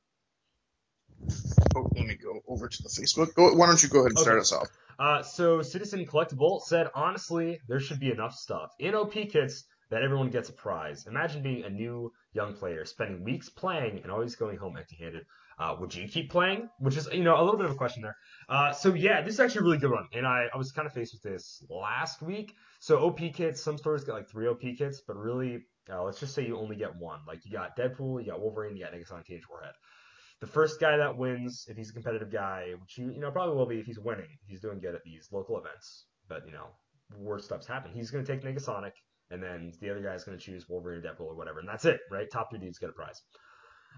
Oh, 1.75 1.89
let 1.95 2.05
me 2.05 2.15
go 2.15 2.41
over 2.47 2.67
to 2.67 2.83
the 2.83 2.89
Facebook. 2.89 3.33
Go, 3.35 3.53
why 3.53 3.67
don't 3.67 3.81
you 3.81 3.89
go 3.89 3.99
ahead 3.99 4.11
and 4.11 4.19
start 4.19 4.39
us 4.39 4.51
off? 4.51 4.67
Uh, 4.97 5.21
so 5.21 5.61
Citizen 5.61 6.05
Collectible 6.05 6.61
said, 6.61 6.89
honestly, 6.95 7.59
there 7.67 7.79
should 7.79 7.99
be 7.99 8.11
enough 8.11 8.33
stuff 8.33 8.71
in 8.79 8.95
OP 8.95 9.13
kits 9.13 9.65
that 9.89 10.01
everyone 10.01 10.29
gets 10.29 10.49
a 10.49 10.53
prize. 10.53 11.05
Imagine 11.07 11.43
being 11.43 11.63
a 11.63 11.69
new 11.69 12.11
young 12.35 12.53
player, 12.53 12.85
spending 12.85 13.23
weeks 13.23 13.49
playing 13.49 14.01
and 14.03 14.11
always 14.11 14.35
going 14.35 14.57
home 14.57 14.77
empty-handed. 14.77 15.25
Uh, 15.57 15.75
would 15.79 15.95
you 15.95 16.07
keep 16.07 16.29
playing? 16.29 16.69
Which 16.79 16.97
is, 16.97 17.07
you 17.13 17.23
know, 17.23 17.39
a 17.39 17.43
little 17.43 17.57
bit 17.57 17.65
of 17.65 17.71
a 17.71 17.75
question 17.75 18.03
there. 18.03 18.17
Uh, 18.49 18.73
so 18.73 18.93
yeah, 18.93 19.21
this 19.21 19.35
is 19.35 19.39
actually 19.39 19.61
a 19.61 19.63
really 19.63 19.77
good 19.77 19.91
one, 19.91 20.07
and 20.13 20.27
I, 20.27 20.47
I 20.53 20.57
was 20.57 20.71
kind 20.71 20.85
of 20.85 20.93
faced 20.93 21.13
with 21.13 21.23
this 21.23 21.63
last 21.69 22.21
week. 22.21 22.53
So 22.79 22.99
OP 22.99 23.19
kits, 23.33 23.61
some 23.61 23.77
stores 23.77 24.03
get 24.03 24.13
like 24.13 24.29
three 24.29 24.47
OP 24.47 24.61
kits, 24.77 25.01
but 25.07 25.15
really, 25.15 25.63
uh, 25.89 26.03
let's 26.03 26.19
just 26.19 26.35
say 26.35 26.45
you 26.45 26.57
only 26.57 26.75
get 26.75 26.95
one. 26.97 27.19
Like 27.25 27.45
you 27.45 27.51
got 27.51 27.77
Deadpool, 27.77 28.23
you 28.23 28.31
got 28.31 28.41
Wolverine, 28.41 28.75
you 28.75 28.83
got 28.83 28.93
Negasonic 28.93 29.25
Teenage 29.25 29.47
Warhead 29.49 29.73
the 30.41 30.47
first 30.47 30.79
guy 30.79 30.97
that 30.97 31.17
wins, 31.17 31.65
if 31.69 31.77
he's 31.77 31.89
a 31.89 31.93
competitive 31.93 32.31
guy, 32.31 32.73
which 32.79 32.97
you, 32.97 33.11
you 33.11 33.19
know 33.19 33.31
probably 33.31 33.55
will 33.55 33.65
be 33.65 33.79
if 33.79 33.85
he's 33.85 33.99
winning, 33.99 34.27
if 34.43 34.49
he's 34.49 34.61
doing 34.61 34.79
good 34.79 34.95
at 34.95 35.03
these 35.03 35.29
local 35.31 35.57
events. 35.57 36.05
But 36.27 36.45
you 36.45 36.51
know, 36.51 36.67
worse 37.17 37.45
stuff's 37.45 37.67
happen. 37.67 37.91
He's 37.93 38.11
gonna 38.11 38.25
take 38.25 38.43
Negasonic, 38.43 38.91
and 39.31 39.41
then 39.41 39.73
the 39.81 39.89
other 39.89 40.01
guy's 40.01 40.23
gonna 40.23 40.37
choose 40.37 40.67
Wolverine 40.69 40.99
or 40.99 41.01
Deadpool 41.01 41.27
or 41.27 41.35
whatever, 41.35 41.59
and 41.59 41.67
that's 41.67 41.85
it, 41.85 41.99
right? 42.11 42.27
Top 42.31 42.49
three 42.49 42.59
dudes 42.59 42.79
get 42.79 42.89
a 42.89 42.93
prize. 42.93 43.21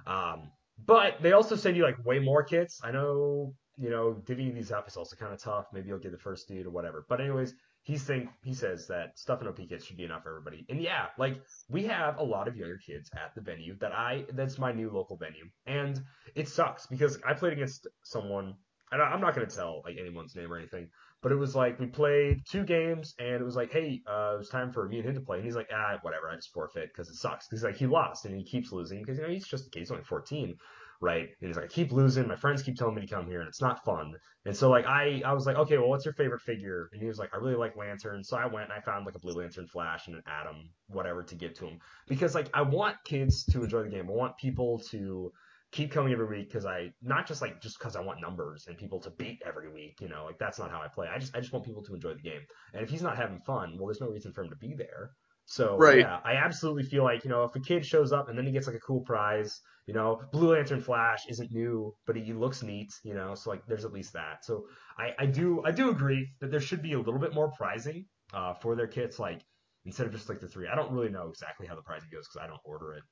Um, 0.06 0.52
but 0.86 1.22
they 1.22 1.32
also 1.32 1.56
send 1.56 1.76
you 1.76 1.84
like 1.84 2.04
way 2.06 2.20
more 2.20 2.44
kits. 2.44 2.80
I 2.84 2.92
know, 2.92 3.54
you 3.78 3.90
know, 3.90 4.22
divvying 4.26 4.54
these 4.54 4.72
up 4.72 4.88
is 4.88 4.98
also 4.98 5.16
kind 5.16 5.34
of 5.34 5.42
tough. 5.42 5.66
Maybe 5.74 5.88
you'll 5.88 6.00
get 6.00 6.12
the 6.12 6.18
first 6.18 6.48
dude 6.48 6.68
or 6.68 6.70
whatever. 6.70 7.06
But 7.10 7.20
anyways, 7.20 7.54
he's 7.88 8.04
think 8.04 8.30
he 8.44 8.54
says 8.54 8.88
that 8.88 9.18
stuff 9.18 9.42
in 9.42 9.48
OP 9.48 9.58
kits 9.70 9.86
should 9.86 9.98
be 9.98 10.04
enough 10.04 10.24
for 10.24 10.30
everybody. 10.30 10.66
And 10.70 10.82
yeah, 10.82 11.08
like 11.18 11.42
we 11.70 11.86
have 11.86 12.18
a 12.20 12.24
lot 12.24 12.48
of 12.48 12.56
younger 12.58 12.78
kids 12.86 13.10
at 13.16 13.34
the 13.34 13.42
venue 13.42 13.78
that 13.80 13.94
I 13.94 14.26
that's 14.34 14.60
my 14.60 14.72
new 14.72 14.92
local 14.92 15.18
venue, 15.18 15.46
and 15.66 16.00
it 16.36 16.48
sucks 16.48 16.86
because 16.86 17.18
I 17.26 17.34
played 17.34 17.54
against 17.54 17.88
someone, 18.04 18.56
and 18.92 19.02
I'm 19.02 19.22
not 19.22 19.34
gonna 19.34 19.48
tell 19.48 19.82
like 19.86 19.96
anyone's 19.98 20.36
name 20.36 20.52
or 20.52 20.58
anything, 20.58 20.90
but 21.22 21.32
it 21.32 21.36
was 21.36 21.56
like 21.56 21.80
we 21.80 21.88
played 21.88 22.44
two 22.50 22.64
games, 22.64 23.16
and 23.20 23.36
it 23.36 23.44
was 23.44 23.56
like, 23.56 23.72
hey, 23.72 24.02
uh, 24.08 24.34
it 24.36 24.38
was 24.38 24.50
time 24.50 24.72
for 24.72 24.88
me 24.88 25.00
and 25.00 25.08
him 25.08 25.16
to 25.16 25.22
play, 25.22 25.38
and 25.38 25.46
he's 25.46 25.56
like, 25.56 25.70
ah, 25.74 25.98
whatever, 26.02 26.30
I 26.30 26.36
just 26.36 26.54
forfeit 26.54 26.90
because 26.94 27.10
it 27.10 27.16
sucks. 27.16 27.48
Because 27.48 27.64
like 27.64 27.78
he 27.78 27.88
lost 27.88 28.26
and 28.26 28.36
he 28.36 28.44
keeps 28.44 28.72
losing 28.72 29.02
because 29.02 29.18
you 29.18 29.24
know 29.24 29.30
he's 29.30 29.48
just 29.48 29.68
a 29.68 29.70
kid, 29.70 29.80
he's 29.80 29.92
only 29.92 30.04
14, 30.04 30.56
right? 31.02 31.28
And 31.42 31.48
he's 31.48 31.56
like, 31.56 31.66
I 31.66 31.70
keep 31.70 31.92
losing, 31.92 32.28
my 32.28 32.36
friends 32.36 32.62
keep 32.62 32.76
telling 32.76 32.96
me 32.96 33.02
to 33.02 33.08
come 33.08 33.28
here, 33.28 33.40
and 33.40 33.48
it's 33.48 33.62
not 33.62 33.84
fun. 33.84 34.14
And 34.46 34.56
so 34.56 34.70
like 34.70 34.86
I 34.86 35.22
I 35.26 35.34
was 35.34 35.46
like, 35.46 35.58
okay, 35.58 35.78
well, 35.78 35.90
what's 35.90 36.06
your 36.06 36.14
favorite 36.14 36.42
figure? 36.42 36.90
And 36.94 37.02
he 37.02 37.08
was 37.08 37.20
like, 37.20 37.32
I 37.34 37.38
really 37.38 37.56
like 37.56 37.76
Lantern. 37.76 38.24
So 38.24 38.38
I 38.38 38.46
went 38.46 38.70
and 38.70 38.74
I 38.74 38.80
found 38.82 39.06
like 39.06 39.16
a 39.16 39.20
Blue 39.20 39.34
Lantern 39.34 39.68
Flash 39.68 40.08
and 40.08 40.16
an 40.16 40.24
Atom, 40.28 40.70
whatever, 40.88 41.24
to 41.24 41.36
give 41.36 41.54
to 41.56 41.66
him 41.66 41.80
because 42.08 42.36
like 42.36 42.50
I 42.54 42.62
want 42.62 42.96
kids 43.06 43.44
to 43.46 43.64
enjoy 43.64 43.84
the 43.84 43.90
game. 43.90 44.08
I 44.08 44.14
want 44.14 44.38
people 44.38 44.80
to 44.92 45.32
keep 45.78 45.92
coming 45.92 46.14
every 46.14 46.28
week 46.28 46.48
because 46.50 46.66
I 46.66 46.92
not 47.02 47.28
just 47.28 47.42
like 47.42 47.62
just 47.62 47.78
because 47.80 47.96
I 47.96 48.02
want 48.02 48.22
numbers 48.22 48.66
and 48.68 48.78
people 48.78 49.00
to 49.02 49.12
beat 49.12 49.40
every 49.46 49.72
week. 49.72 50.02
You 50.02 50.10
know, 50.10 50.26
like 50.26 50.38
that's 50.40 50.60
not 50.60 50.72
how 50.72 50.82
I 50.82 50.88
play. 50.88 51.08
I 51.14 51.18
just 51.20 51.36
I 51.36 51.40
just 51.40 51.54
want 51.54 51.66
people 51.66 51.84
to 51.84 51.94
enjoy 51.96 52.14
the 52.16 52.22
game. 52.22 52.42
And 52.74 52.84
if 52.84 52.90
he's 52.90 53.02
not 53.02 53.18
having 53.18 53.40
fun, 53.42 53.78
well, 53.78 53.88
there's 53.88 54.02
no 54.02 54.10
reason 54.10 54.34
for 54.34 54.44
him 54.44 54.50
to 54.50 54.56
be 54.58 54.74
there. 54.76 55.12
So 55.46 55.68
Right. 55.78 55.90
yeah, 55.90 56.20
I 56.26 56.34
absolutely 56.34 56.84
feel 56.84 57.04
like 57.04 57.24
you 57.24 57.30
know 57.30 57.44
if 57.46 57.56
a 57.56 57.60
kid 57.60 57.86
shows 57.86 58.12
up 58.12 58.28
and 58.30 58.38
then 58.38 58.46
he 58.46 58.52
gets 58.52 58.68
like 58.68 58.76
a 58.76 58.80
cool 58.88 59.02
prize, 59.02 59.60
you 59.86 59.94
know, 59.94 60.22
Blue 60.34 60.54
Lantern 60.54 60.82
Flash 60.82 61.22
isn't 61.30 61.52
new, 61.52 61.94
but 62.06 62.16
he 62.18 62.34
looks 62.34 62.64
neat, 62.64 62.92
you 63.04 63.14
know, 63.14 63.34
so 63.36 63.50
like 63.52 63.66
there's 63.68 63.86
at 63.86 63.94
least 63.94 64.14
that. 64.14 64.44
So 64.44 64.68
I, 64.98 65.14
I 65.20 65.26
do 65.26 65.64
I 65.66 65.72
do 65.72 65.90
agree 65.90 66.28
that 66.42 66.52
there 66.52 66.60
should 66.60 66.82
be 66.82 66.94
a 66.94 67.00
little 67.00 67.20
bit 67.20 67.34
more 67.34 67.52
prizing 67.58 68.06
uh, 68.34 68.54
for 68.56 68.76
their 68.76 68.88
kits, 68.88 69.20
like 69.20 69.42
instead 69.86 70.08
of 70.08 70.12
just 70.14 70.28
like 70.30 70.40
the 70.42 70.48
three. 70.50 70.68
I 70.68 70.76
don't 70.76 70.92
really 70.92 71.10
know 71.10 71.30
exactly 71.30 71.68
how 71.68 71.76
the 71.76 71.82
pricing 71.84 72.10
goes 72.12 72.28
because 72.28 72.44
I 72.44 72.48
don't 72.48 72.62
order 72.66 72.94
it. 72.94 73.04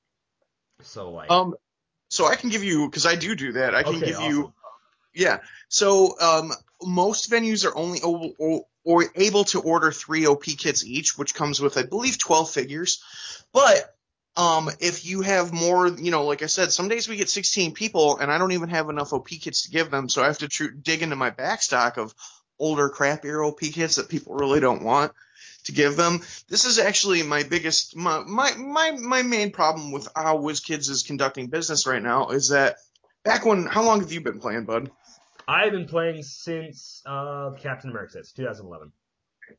So 0.81 1.11
like 1.11 1.35
Um, 1.35 1.55
so 2.15 2.25
I 2.27 2.35
can 2.35 2.49
give 2.49 2.63
you 2.63 2.87
because 2.87 3.05
I 3.05 3.15
do 3.15 3.35
do 3.35 3.51
that. 3.53 3.75
I 3.75 3.83
can 3.83 3.95
okay, 3.95 4.07
give 4.07 4.15
awesome. 4.17 4.31
you 4.31 4.53
Yeah. 5.13 5.39
So 5.69 6.19
um, 6.19 6.51
most 6.83 7.31
venues 7.31 7.65
are 7.65 7.75
only 7.75 7.99
o- 8.03 8.33
o- 8.39 8.67
or 8.83 9.05
able 9.15 9.45
to 9.45 9.61
order 9.61 9.91
three 9.91 10.27
OP 10.27 10.43
kits 10.43 10.85
each, 10.85 11.17
which 11.17 11.33
comes 11.33 11.59
with 11.59 11.77
I 11.77 11.83
believe 11.83 12.17
twelve 12.17 12.49
figures. 12.51 13.03
But 13.53 13.95
um, 14.37 14.69
if 14.79 15.05
you 15.05 15.21
have 15.21 15.53
more, 15.53 15.87
you 15.87 16.11
know, 16.11 16.25
like 16.25 16.43
I 16.43 16.47
said, 16.47 16.71
some 16.71 16.89
days 16.89 17.07
we 17.07 17.15
get 17.15 17.29
sixteen 17.29 17.73
people, 17.73 18.17
and 18.17 18.31
I 18.31 18.37
don't 18.37 18.51
even 18.51 18.69
have 18.69 18.89
enough 18.89 19.13
OP 19.13 19.29
kits 19.29 19.63
to 19.63 19.71
give 19.71 19.89
them, 19.89 20.09
so 20.09 20.21
I 20.21 20.27
have 20.27 20.39
to 20.39 20.47
tr- 20.47 20.65
dig 20.67 21.01
into 21.01 21.15
my 21.15 21.31
backstock 21.31 21.97
of 21.97 22.13
older, 22.59 22.89
crappier 22.89 23.45
OP 23.45 23.59
kits 23.59 23.95
that 23.95 24.09
people 24.09 24.35
really 24.35 24.59
don't 24.59 24.83
want 24.83 25.13
to 25.65 25.71
give 25.71 25.95
them. 25.95 26.21
This 26.47 26.65
is 26.65 26.79
actually 26.79 27.23
my 27.23 27.43
biggest, 27.43 27.95
my, 27.95 28.23
my, 28.25 28.55
my, 28.55 28.91
my 28.91 29.21
main 29.23 29.51
problem 29.51 29.91
with 29.91 30.07
how 30.15 30.37
WizKids 30.37 30.89
is 30.89 31.03
conducting 31.03 31.47
business 31.47 31.85
right 31.85 32.01
now 32.01 32.29
is 32.29 32.49
that 32.49 32.77
back 33.23 33.45
when, 33.45 33.65
how 33.65 33.83
long 33.83 33.99
have 33.99 34.11
you 34.11 34.21
been 34.21 34.39
playing, 34.39 34.65
bud? 34.65 34.91
I've 35.47 35.71
been 35.71 35.87
playing 35.87 36.23
since 36.23 37.01
uh, 37.05 37.51
Captain 37.61 37.89
America 37.89 38.13
sets 38.13 38.31
2011. 38.31 38.91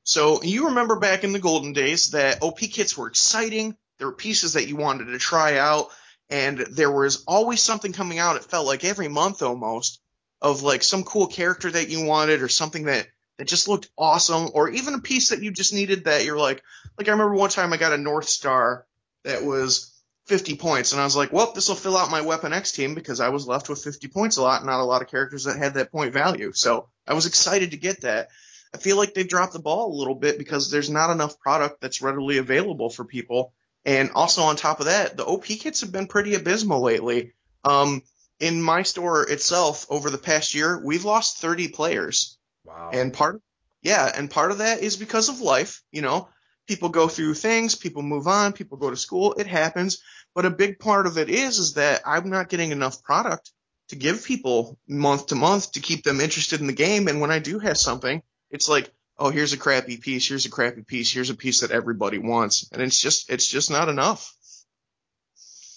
So 0.02 0.42
you 0.42 0.66
remember 0.66 0.98
back 0.98 1.24
in 1.24 1.32
the 1.32 1.38
golden 1.38 1.72
days 1.72 2.10
that 2.10 2.42
OP 2.42 2.58
kits 2.58 2.96
were 2.96 3.06
exciting. 3.06 3.76
There 3.98 4.08
were 4.08 4.14
pieces 4.14 4.54
that 4.54 4.66
you 4.66 4.76
wanted 4.76 5.06
to 5.06 5.18
try 5.18 5.58
out, 5.58 5.88
and 6.28 6.58
there 6.58 6.90
was 6.90 7.24
always 7.26 7.62
something 7.62 7.92
coming 7.92 8.18
out. 8.18 8.36
It 8.36 8.44
felt 8.44 8.66
like 8.66 8.84
every 8.84 9.08
month 9.08 9.42
almost 9.42 10.00
of 10.42 10.62
like 10.62 10.82
some 10.82 11.04
cool 11.04 11.28
character 11.28 11.70
that 11.70 11.88
you 11.88 12.04
wanted 12.04 12.42
or 12.42 12.48
something 12.48 12.84
that 12.84 13.06
that 13.38 13.46
just 13.46 13.68
looked 13.68 13.90
awesome, 13.98 14.50
or 14.54 14.70
even 14.70 14.94
a 14.94 15.00
piece 15.00 15.28
that 15.28 15.42
you 15.42 15.50
just 15.50 15.74
needed 15.74 16.04
that 16.04 16.24
you're 16.24 16.38
like, 16.38 16.62
like 16.98 17.08
I 17.08 17.12
remember 17.12 17.34
one 17.34 17.50
time 17.50 17.72
I 17.72 17.76
got 17.76 17.92
a 17.92 17.96
Northstar 17.96 18.82
that 19.24 19.44
was 19.44 19.92
50 20.26 20.56
points, 20.56 20.92
and 20.92 21.00
I 21.00 21.04
was 21.04 21.16
like, 21.16 21.32
well, 21.32 21.52
this 21.52 21.68
will 21.68 21.76
fill 21.76 21.96
out 21.96 22.10
my 22.10 22.22
Weapon 22.22 22.52
X 22.52 22.72
team 22.72 22.94
because 22.94 23.20
I 23.20 23.28
was 23.28 23.46
left 23.46 23.68
with 23.68 23.82
50 23.82 24.08
points 24.08 24.38
a 24.38 24.42
lot, 24.42 24.64
not 24.64 24.80
a 24.80 24.84
lot 24.84 25.02
of 25.02 25.08
characters 25.08 25.44
that 25.44 25.58
had 25.58 25.74
that 25.74 25.92
point 25.92 26.12
value. 26.12 26.52
So 26.52 26.88
I 27.06 27.14
was 27.14 27.26
excited 27.26 27.72
to 27.72 27.76
get 27.76 28.02
that. 28.02 28.28
I 28.74 28.78
feel 28.78 28.96
like 28.96 29.14
they've 29.14 29.28
dropped 29.28 29.52
the 29.52 29.58
ball 29.58 29.92
a 29.92 29.98
little 29.98 30.14
bit 30.14 30.38
because 30.38 30.70
there's 30.70 30.90
not 30.90 31.10
enough 31.10 31.38
product 31.38 31.80
that's 31.80 32.02
readily 32.02 32.38
available 32.38 32.90
for 32.90 33.04
people. 33.04 33.52
And 33.84 34.10
also 34.14 34.42
on 34.42 34.56
top 34.56 34.80
of 34.80 34.86
that, 34.86 35.16
the 35.16 35.24
OP 35.24 35.44
kits 35.44 35.82
have 35.82 35.92
been 35.92 36.08
pretty 36.08 36.34
abysmal 36.34 36.82
lately. 36.82 37.32
Um, 37.64 38.02
in 38.40 38.60
my 38.60 38.82
store 38.82 39.22
itself, 39.30 39.86
over 39.88 40.10
the 40.10 40.18
past 40.18 40.54
year, 40.54 40.80
we've 40.84 41.04
lost 41.04 41.38
30 41.38 41.68
players. 41.68 42.36
Wow. 42.66 42.90
And 42.92 43.12
part, 43.12 43.40
yeah, 43.82 44.10
and 44.14 44.30
part 44.30 44.50
of 44.50 44.58
that 44.58 44.80
is 44.80 44.96
because 44.96 45.28
of 45.28 45.40
life. 45.40 45.82
You 45.92 46.02
know, 46.02 46.28
people 46.66 46.88
go 46.88 47.08
through 47.08 47.34
things, 47.34 47.74
people 47.74 48.02
move 48.02 48.26
on, 48.26 48.52
people 48.52 48.78
go 48.78 48.90
to 48.90 48.96
school. 48.96 49.34
It 49.34 49.46
happens. 49.46 50.02
But 50.34 50.46
a 50.46 50.50
big 50.50 50.78
part 50.78 51.06
of 51.06 51.16
it 51.16 51.30
is, 51.30 51.58
is 51.58 51.74
that 51.74 52.02
I'm 52.04 52.28
not 52.28 52.48
getting 52.48 52.72
enough 52.72 53.02
product 53.02 53.52
to 53.88 53.96
give 53.96 54.24
people 54.24 54.78
month 54.88 55.28
to 55.28 55.34
month 55.34 55.72
to 55.72 55.80
keep 55.80 56.02
them 56.02 56.20
interested 56.20 56.60
in 56.60 56.66
the 56.66 56.72
game. 56.72 57.08
And 57.08 57.20
when 57.20 57.30
I 57.30 57.38
do 57.38 57.58
have 57.58 57.78
something, 57.78 58.22
it's 58.50 58.68
like, 58.68 58.92
oh, 59.18 59.30
here's 59.30 59.52
a 59.52 59.58
crappy 59.58 59.96
piece, 59.96 60.28
here's 60.28 60.46
a 60.46 60.50
crappy 60.50 60.82
piece, 60.82 61.12
here's 61.12 61.30
a 61.30 61.34
piece 61.34 61.60
that 61.60 61.70
everybody 61.70 62.18
wants, 62.18 62.68
and 62.72 62.82
it's 62.82 63.00
just, 63.00 63.30
it's 63.30 63.46
just 63.46 63.70
not 63.70 63.88
enough. 63.88 64.32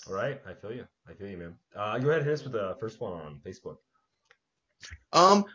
All 0.07 0.15
right, 0.15 0.41
I 0.47 0.53
feel 0.55 0.73
you. 0.73 0.85
I 1.07 1.13
feel 1.13 1.27
you, 1.27 1.37
man. 1.37 1.55
Uh, 1.75 1.99
go 1.99 2.09
ahead 2.09 2.21
and 2.21 2.27
hit 2.27 2.33
us 2.33 2.43
with 2.43 2.53
the 2.53 2.75
first 2.79 2.99
one 2.99 3.13
on 3.13 3.41
Facebook. 3.45 3.77
Um, 5.13 5.45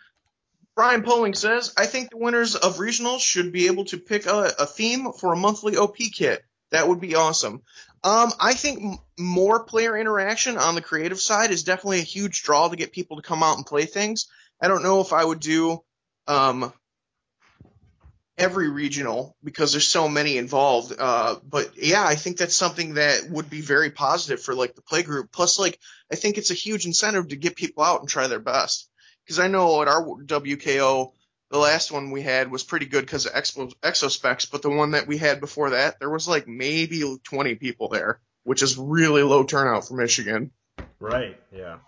Brian 0.77 1.03
Poling 1.03 1.35
says, 1.35 1.73
I 1.77 1.87
think 1.87 2.11
the 2.11 2.17
winners 2.17 2.57
of 2.57 2.79
regionals 2.79 3.21
should 3.21 3.53
be 3.53 3.67
able 3.67 3.85
to 3.87 3.99
pick 3.99 4.27
a, 4.27 4.53
a 4.59 4.67
theme 4.67 5.13
for 5.13 5.33
a 5.33 5.37
monthly 5.37 5.77
OP 5.77 5.97
kit. 5.97 6.45
That 6.73 6.89
would 6.89 7.01
be 7.01 7.15
awesome. 7.15 7.63
Um, 8.03 8.33
I 8.41 8.55
think 8.55 8.83
m- 8.83 8.99
more 9.19 9.65
player 9.65 9.97
interaction 9.97 10.59
on 10.59 10.75
the 10.75 10.81
creative 10.81 11.21
side 11.21 11.53
is 11.53 11.63
definitely 11.63 12.01
a 12.01 12.03
huge 12.03 12.43
draw 12.43 12.69
to 12.69 12.77
get 12.77 12.93
people 12.93 13.17
to 13.17 13.23
come 13.23 13.43
out 13.43 13.57
and 13.57 13.65
play 13.65 13.87
things. 13.87 14.27
I 14.61 14.69
don't 14.69 14.83
know 14.83 15.01
if 15.01 15.13
I 15.13 15.25
would 15.25 15.41
do 15.41 15.85
um, 16.27 16.73
every 18.37 18.69
regional 18.69 19.37
because 19.45 19.73
there's 19.73 19.87
so 19.87 20.09
many 20.09 20.37
involved. 20.37 20.93
Uh, 20.99 21.37
but 21.49 21.71
yeah, 21.77 22.05
I 22.05 22.17
think 22.17 22.37
that's 22.37 22.57
something 22.57 22.95
that 22.95 23.31
would 23.31 23.49
be 23.49 23.61
very 23.61 23.91
positive 23.91 24.43
for 24.43 24.55
like 24.55 24.75
the 24.75 24.83
play 24.83 25.03
group. 25.03 25.31
Plus, 25.31 25.59
like, 25.59 25.79
I 26.13 26.17
think 26.17 26.37
it's 26.37 26.51
a 26.51 26.55
huge 26.55 26.87
incentive 26.87 27.29
to 27.29 27.37
get 27.37 27.57
people 27.57 27.85
out 27.85 28.01
and 28.01 28.09
try 28.09 28.27
their 28.27 28.41
best. 28.41 28.91
Cause 29.29 29.39
I 29.39 29.49
know 29.49 29.81
at 29.83 29.89
our 29.89 30.03
WKO, 30.03 31.13
the 31.51 31.59
last 31.59 31.93
one 31.93 32.11
we 32.11 32.23
had 32.23 32.51
was 32.51 32.63
pretty 32.63 32.87
good 32.87 33.07
because 33.07 33.27
of 33.27 33.33
expo, 33.33 33.73
exospecs, 33.83 34.47
but 34.47 34.63
the 34.63 34.71
one 34.71 34.93
that 34.93 35.07
we 35.07 35.17
had 35.19 35.41
before 35.41 35.71
that, 35.71 35.99
there 35.99 36.11
was 36.11 36.29
like 36.29 36.49
maybe 36.49 37.03
20 37.23 37.55
people 37.55 37.89
there, 37.89 38.21
which 38.43 38.63
is 38.63 38.77
really 38.77 39.23
low 39.23 39.45
turnout 39.45 39.87
for 39.87 39.95
Michigan. 39.95 40.51
Right. 40.99 41.41
Yeah. 41.53 41.79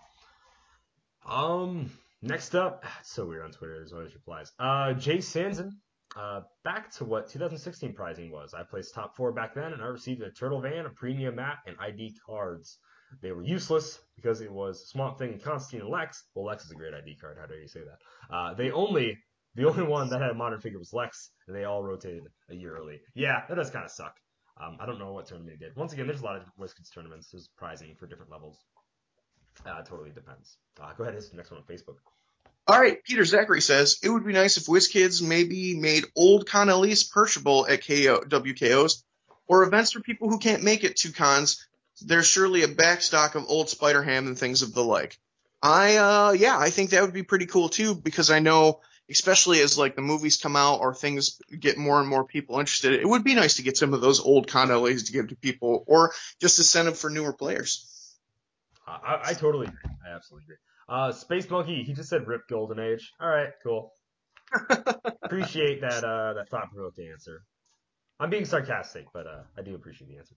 Um. 1.25 1.91
Next 2.21 2.55
up, 2.55 2.83
it's 2.99 3.11
so 3.11 3.25
weird 3.25 3.43
on 3.43 3.51
Twitter. 3.51 3.75
There's 3.75 3.93
always 3.93 4.13
replies. 4.13 4.51
Uh, 4.57 4.93
Jay 4.93 5.21
Sanson. 5.21 5.79
Uh, 6.15 6.41
back 6.63 6.89
to 6.91 7.05
what 7.05 7.29
2016 7.29 7.93
prizing 7.93 8.31
was. 8.31 8.55
I 8.55 8.63
placed 8.63 8.95
top 8.95 9.15
four 9.15 9.31
back 9.31 9.53
then, 9.53 9.73
and 9.73 9.83
I 9.83 9.85
received 9.85 10.21
a 10.23 10.31
turtle 10.31 10.61
van, 10.61 10.85
a 10.85 10.89
premium 10.89 11.35
map, 11.35 11.59
and 11.67 11.75
ID 11.79 12.15
cards. 12.25 12.79
They 13.21 13.31
were 13.31 13.43
useless 13.43 13.99
because 14.15 14.41
it 14.41 14.51
was 14.51 14.89
Swamp 14.89 15.17
Thing, 15.17 15.39
Constantine, 15.39 15.81
and 15.81 15.89
Lex. 15.89 16.23
Well, 16.35 16.45
Lex 16.45 16.65
is 16.65 16.71
a 16.71 16.75
great 16.75 16.93
ID 16.93 17.15
card. 17.15 17.37
How 17.39 17.45
dare 17.45 17.59
you 17.59 17.67
say 17.67 17.81
that? 17.81 18.35
Uh, 18.35 18.53
they 18.53 18.71
only 18.71 19.17
the 19.55 19.67
only 19.67 19.83
one 19.83 20.09
that 20.09 20.21
had 20.21 20.31
a 20.31 20.35
modern 20.35 20.61
figure 20.61 20.79
was 20.79 20.93
Lex, 20.93 21.31
and 21.47 21.55
they 21.55 21.63
all 21.63 21.83
rotated 21.83 22.23
a 22.49 22.55
year 22.55 22.77
early. 22.77 22.99
Yeah, 23.15 23.41
that 23.47 23.55
does 23.55 23.71
kind 23.71 23.85
of 23.85 23.91
suck. 23.91 24.15
Um, 24.61 24.77
I 24.79 24.85
don't 24.85 24.99
know 24.99 25.13
what 25.13 25.27
tournament 25.27 25.57
he 25.59 25.65
did. 25.65 25.75
Once 25.75 25.93
again, 25.93 26.07
there's 26.07 26.21
a 26.21 26.25
lot 26.25 26.35
of 26.35 26.43
WizKids 26.59 26.93
tournaments. 26.93 27.29
There's 27.31 27.49
prizing 27.57 27.95
for 27.99 28.07
different 28.07 28.31
levels. 28.31 28.57
Uh, 29.65 29.81
totally 29.83 30.11
depends. 30.11 30.57
Uh, 30.79 30.93
go 30.93 31.03
ahead, 31.03 31.15
the 31.15 31.37
next 31.37 31.51
one 31.51 31.59
on 31.59 31.65
Facebook. 31.65 31.97
All 32.67 32.79
right, 32.79 33.01
Peter 33.03 33.23
Zachary 33.23 33.61
says 33.61 33.97
it 34.03 34.09
would 34.09 34.25
be 34.25 34.33
nice 34.33 34.57
if 34.57 34.65
WizKids 34.65 35.25
maybe 35.25 35.79
made 35.79 36.05
old 36.15 36.47
Con 36.47 36.67
LEs 36.67 37.03
at 37.03 37.87
KO, 37.87 38.21
WKOs 38.27 39.03
or 39.47 39.63
events 39.63 39.93
for 39.93 40.01
people 40.01 40.29
who 40.29 40.37
can't 40.37 40.63
make 40.63 40.83
it 40.83 40.97
to 40.97 41.11
cons. 41.11 41.65
There's 42.01 42.27
surely 42.27 42.63
a 42.63 42.67
backstock 42.67 43.35
of 43.35 43.45
old 43.47 43.69
Spider 43.69 44.03
Ham 44.03 44.27
and 44.27 44.37
things 44.37 44.61
of 44.61 44.73
the 44.73 44.83
like. 44.83 45.17
I 45.61 45.97
uh 45.97 46.31
yeah, 46.37 46.57
I 46.57 46.69
think 46.69 46.91
that 46.91 47.01
would 47.03 47.13
be 47.13 47.23
pretty 47.23 47.47
cool 47.47 47.69
too 47.69 47.95
because 47.95 48.29
I 48.29 48.39
know 48.39 48.81
especially 49.09 49.61
as 49.61 49.77
like 49.77 49.95
the 49.95 50.01
movies 50.01 50.37
come 50.37 50.55
out 50.55 50.81
or 50.81 50.93
things 50.93 51.39
get 51.59 51.77
more 51.77 51.99
and 51.99 52.09
more 52.09 52.25
people 52.25 52.59
interested, 52.59 52.93
it 52.93 53.07
would 53.07 53.23
be 53.23 53.35
nice 53.35 53.55
to 53.55 53.63
get 53.63 53.77
some 53.77 53.93
of 53.93 54.01
those 54.01 54.19
old 54.19 54.47
Con 54.47 54.69
LEs 54.69 55.03
to 55.03 55.13
give 55.13 55.29
to 55.29 55.35
people 55.35 55.83
or 55.87 56.11
just 56.39 56.59
incentive 56.59 56.97
for 56.97 57.09
newer 57.09 57.33
players. 57.33 58.17
I, 58.85 59.19
I 59.25 59.33
totally 59.33 59.67
agree. 59.67 59.91
I 60.05 60.13
absolutely 60.13 60.45
agree. 60.45 60.57
Uh, 60.89 61.11
Space 61.11 61.49
Monkey, 61.49 61.83
he 61.83 61.93
just 61.93 62.09
said 62.09 62.27
"Rip 62.27 62.47
Golden 62.47 62.79
Age." 62.79 63.11
All 63.19 63.27
right, 63.27 63.49
cool. 63.61 63.93
appreciate 65.23 65.81
that 65.81 66.03
uh, 66.03 66.33
that 66.33 66.49
thought 66.49 66.71
provoking 66.71 67.09
answer. 67.11 67.43
I'm 68.19 68.29
being 68.29 68.45
sarcastic, 68.45 69.07
but 69.13 69.27
uh, 69.27 69.41
I 69.57 69.61
do 69.61 69.75
appreciate 69.75 70.09
the 70.09 70.17
answer. 70.17 70.35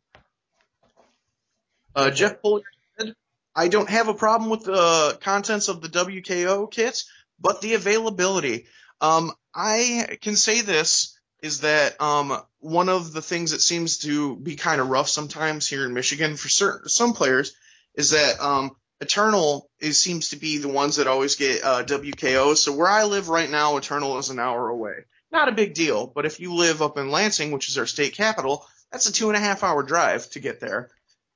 Uh, 1.94 2.10
Jeff 2.10 2.40
Pulley 2.40 2.62
said, 2.98 3.14
I 3.54 3.68
don't 3.68 3.90
have 3.90 4.08
a 4.08 4.14
problem 4.14 4.50
with 4.50 4.64
the 4.64 5.18
contents 5.20 5.68
of 5.68 5.80
the 5.80 5.88
WKO 5.88 6.70
kits, 6.70 7.10
but 7.38 7.60
the 7.60 7.74
availability. 7.74 8.66
Um, 9.00 9.32
I 9.54 10.18
can 10.20 10.36
say 10.36 10.60
this 10.60 11.18
is 11.42 11.60
that 11.60 12.00
um, 12.00 12.38
one 12.58 12.88
of 12.88 13.12
the 13.12 13.22
things 13.22 13.52
that 13.52 13.60
seems 13.60 13.98
to 13.98 14.36
be 14.36 14.56
kind 14.56 14.80
of 14.80 14.88
rough 14.88 15.08
sometimes 15.08 15.66
here 15.66 15.86
in 15.86 15.94
Michigan 15.94 16.36
for 16.36 16.48
certain 16.48 16.88
some 16.88 17.14
players 17.14 17.54
is 17.94 18.10
that 18.10 18.40
um, 18.40 18.76
Eternal 19.00 19.70
is 19.80 19.98
seems 19.98 20.28
to 20.28 20.36
be 20.36 20.58
the 20.58 20.68
ones 20.68 20.96
that 20.96 21.06
always 21.06 21.36
get 21.36 21.64
uh, 21.64 21.82
WKOs. 21.84 22.58
So 22.58 22.72
where 22.72 22.88
I 22.88 23.04
live 23.04 23.28
right 23.28 23.50
now, 23.50 23.78
Eternal 23.78 24.18
is 24.18 24.28
an 24.28 24.38
hour 24.38 24.68
away. 24.68 25.04
Not 25.32 25.48
a 25.48 25.52
big 25.52 25.74
deal, 25.74 26.06
but 26.06 26.26
if 26.26 26.40
you 26.40 26.54
live 26.54 26.82
up 26.82 26.98
in 26.98 27.10
Lansing, 27.10 27.52
which 27.52 27.68
is 27.68 27.78
our 27.78 27.86
state 27.86 28.14
capital, 28.14 28.66
that's 28.92 29.08
a 29.08 29.12
two 29.12 29.28
and 29.28 29.36
a 29.36 29.40
half 29.40 29.64
hour 29.64 29.82
drive 29.82 30.28
to 30.30 30.40
get 30.40 30.60
there. 30.60 30.90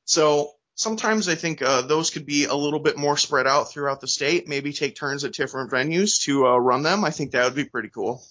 So 0.05 0.53
sometimes 0.75 1.29
I 1.29 1.35
think 1.35 1.63
uh, 1.63 1.83
those 1.83 2.11
could 2.11 2.27
be 2.27 2.45
a 2.45 2.55
little 2.55 2.81
bit 2.81 2.97
more 2.97 3.17
spread 3.17 3.47
out 3.47 3.71
throughout 3.71 4.01
the 4.01 4.09
state. 4.09 4.49
Maybe 4.49 4.73
take 4.73 4.97
turns 4.97 5.25
at 5.25 5.33
different 5.33 5.71
venues 5.71 6.23
to 6.25 6.47
uh, 6.47 6.57
run 6.57 6.83
them. 6.83 7.05
I 7.05 7.11
think 7.11 7.33
that 7.33 7.45
would 7.45 7.55
be 7.55 7.65
pretty 7.65 7.91
cool. 7.91 8.23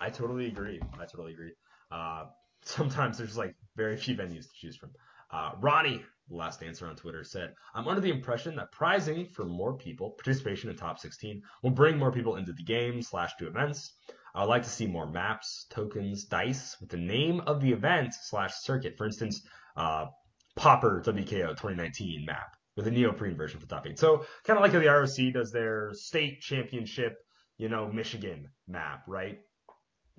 I 0.00 0.10
totally 0.10 0.46
agree. 0.46 0.80
I 0.94 1.06
totally 1.06 1.32
agree. 1.32 1.52
Uh, 1.90 2.26
sometimes 2.64 3.18
there's 3.18 3.36
like 3.36 3.54
very 3.76 3.96
few 3.96 4.14
venues 4.16 4.44
to 4.44 4.54
choose 4.54 4.76
from. 4.76 4.90
Uh, 5.30 5.52
Ronnie, 5.60 6.02
last 6.30 6.62
answer 6.62 6.86
on 6.86 6.96
Twitter, 6.96 7.24
said, 7.24 7.54
I'm 7.74 7.88
under 7.88 8.00
the 8.00 8.10
impression 8.10 8.56
that 8.56 8.70
prizing 8.70 9.26
for 9.26 9.44
more 9.44 9.74
people, 9.74 10.10
participation 10.10 10.70
in 10.70 10.76
top 10.76 10.98
16, 10.98 11.42
will 11.62 11.70
bring 11.70 11.96
more 11.96 12.12
people 12.12 12.36
into 12.36 12.52
the 12.52 12.62
game 12.62 13.02
slash 13.02 13.34
to 13.38 13.46
events. 13.46 13.92
I 14.34 14.40
would 14.42 14.50
like 14.50 14.64
to 14.64 14.70
see 14.70 14.86
more 14.86 15.06
maps, 15.06 15.66
tokens, 15.70 16.24
dice 16.24 16.76
with 16.80 16.90
the 16.90 16.96
name 16.96 17.40
of 17.46 17.60
the 17.60 17.72
event 17.72 18.14
slash 18.14 18.54
circuit. 18.54 18.96
For 18.96 19.06
instance, 19.06 19.42
uh, 19.76 20.06
Popper 20.56 21.02
WKO 21.04 21.50
2019 21.50 22.24
map 22.26 22.56
with 22.76 22.86
a 22.86 22.90
neoprene 22.90 23.36
version 23.36 23.60
for 23.60 23.66
top 23.66 23.86
eight. 23.86 23.98
So 23.98 24.24
kind 24.44 24.56
of 24.58 24.62
like 24.62 24.72
how 24.72 24.80
the 24.80 24.86
ROC 24.88 25.32
does 25.32 25.52
their 25.52 25.92
state 25.94 26.40
championship, 26.40 27.16
you 27.58 27.68
know, 27.68 27.90
Michigan 27.90 28.48
map, 28.68 29.02
right? 29.06 29.38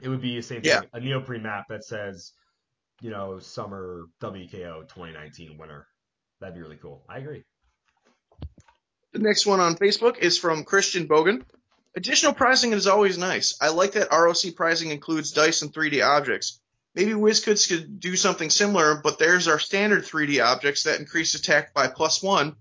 It 0.01 0.09
would 0.09 0.21
be 0.21 0.35
the 0.35 0.41
same 0.41 0.61
thing, 0.61 0.71
Yeah. 0.71 0.81
a 0.93 0.99
neoprene 0.99 1.43
map 1.43 1.65
that 1.69 1.83
says, 1.83 2.33
you 3.01 3.09
know, 3.11 3.39
summer 3.39 4.05
WKO 4.21 4.87
2019 4.87 5.57
winner. 5.57 5.87
That'd 6.39 6.55
be 6.55 6.61
really 6.61 6.77
cool. 6.77 7.05
I 7.09 7.19
agree. 7.19 7.43
The 9.13 9.19
next 9.19 9.45
one 9.45 9.61
on 9.61 9.75
Facebook 9.75 10.17
is 10.17 10.37
from 10.37 10.65
Christian 10.65 11.07
Bogan. 11.07 11.43
Additional 11.95 12.33
pricing 12.33 12.73
is 12.73 12.87
always 12.87 13.17
nice. 13.17 13.57
I 13.61 13.69
like 13.69 13.93
that 13.93 14.11
ROC 14.11 14.53
pricing 14.55 14.91
includes 14.91 15.31
dice 15.31 15.61
and 15.61 15.73
3D 15.73 16.01
objects. 16.05 16.59
Maybe 16.95 17.11
WizKids 17.11 17.67
could 17.67 17.99
do 17.99 18.15
something 18.15 18.49
similar, 18.49 18.95
but 19.03 19.19
there's 19.19 19.49
our 19.49 19.59
standard 19.59 20.03
3D 20.03 20.43
objects 20.43 20.83
that 20.83 20.99
increase 20.99 21.35
attack 21.35 21.73
by 21.73 21.89
plus 21.89 22.23
one, 22.23 22.55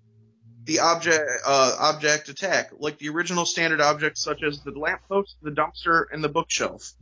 the 0.64 0.80
object 0.80 1.24
uh, 1.47 1.76
object 1.78 2.28
attack, 2.28 2.70
like 2.78 2.99
the 2.99 3.11
original 3.11 3.47
standard 3.47 3.80
objects 3.80 4.20
such 4.22 4.43
as 4.43 4.61
the 4.61 4.72
lamppost, 4.72 5.37
the 5.41 5.51
dumpster, 5.51 6.07
and 6.12 6.24
the 6.24 6.28
bookshelf. 6.28 6.95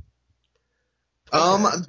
Um, 1.33 1.63
that, 1.63 1.87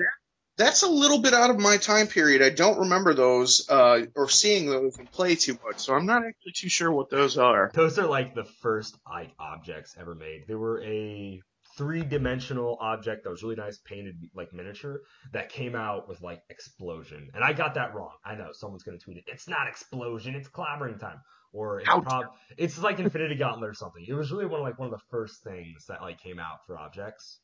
that's 0.55 0.83
a 0.83 0.87
little 0.87 1.19
bit 1.19 1.33
out 1.33 1.49
of 1.49 1.59
my 1.59 1.75
time 1.75 2.07
period. 2.07 2.41
I 2.41 2.49
don't 2.49 2.79
remember 2.79 3.13
those 3.13 3.69
uh, 3.69 4.05
or 4.15 4.29
seeing 4.29 4.69
those 4.69 4.97
in 4.97 5.07
play 5.07 5.35
too 5.35 5.57
much, 5.65 5.79
so 5.79 5.93
I'm 5.93 6.05
not 6.05 6.23
actually 6.25 6.53
too 6.53 6.69
sure 6.69 6.91
what 6.91 7.09
those 7.09 7.37
are. 7.37 7.69
Those 7.73 7.99
are 7.99 8.07
like 8.07 8.33
the 8.33 8.45
first 8.45 8.95
like 9.09 9.31
objects 9.39 9.95
ever 9.99 10.15
made. 10.15 10.47
They 10.47 10.55
were 10.55 10.81
a 10.83 11.41
three-dimensional 11.77 12.77
object 12.79 13.23
that 13.23 13.29
was 13.29 13.43
really 13.43 13.55
nice, 13.55 13.77
painted 13.77 14.29
like 14.33 14.53
miniature, 14.53 15.01
that 15.31 15.49
came 15.49 15.75
out 15.75 16.07
with 16.07 16.21
like 16.21 16.41
explosion. 16.49 17.29
And 17.33 17.43
I 17.43 17.53
got 17.53 17.75
that 17.75 17.95
wrong. 17.95 18.11
I 18.23 18.35
know 18.35 18.51
someone's 18.51 18.83
gonna 18.83 18.99
tweet 18.99 19.17
it. 19.17 19.23
It's 19.27 19.47
not 19.47 19.67
explosion. 19.67 20.35
It's 20.35 20.47
clobbering 20.47 20.99
time. 20.99 21.21
Or 21.51 21.81
it's 21.81 21.87
prob- 21.87 22.33
it's 22.57 22.79
like 22.79 22.99
Infinity 22.99 23.35
Gauntlet 23.35 23.69
or 23.69 23.73
something. 23.75 24.03
It 24.07 24.13
was 24.13 24.31
really 24.31 24.47
one 24.47 24.59
of 24.59 24.65
like 24.65 24.79
one 24.79 24.87
of 24.87 24.91
the 24.91 25.05
first 25.11 25.43
things 25.43 25.85
that 25.87 26.01
like 26.01 26.19
came 26.19 26.39
out 26.39 26.65
for 26.65 26.77
objects. 26.77 27.39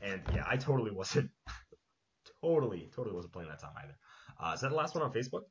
And 0.00 0.20
yeah, 0.34 0.44
I 0.46 0.56
totally 0.56 0.90
wasn't, 0.90 1.30
totally, 2.42 2.90
totally 2.94 3.14
wasn't 3.14 3.32
playing 3.32 3.48
that 3.48 3.60
time 3.60 3.72
either. 3.82 3.96
Uh, 4.40 4.52
is 4.54 4.60
that 4.60 4.70
the 4.70 4.76
last 4.76 4.94
one 4.94 5.04
on 5.04 5.12
Facebook? 5.12 5.42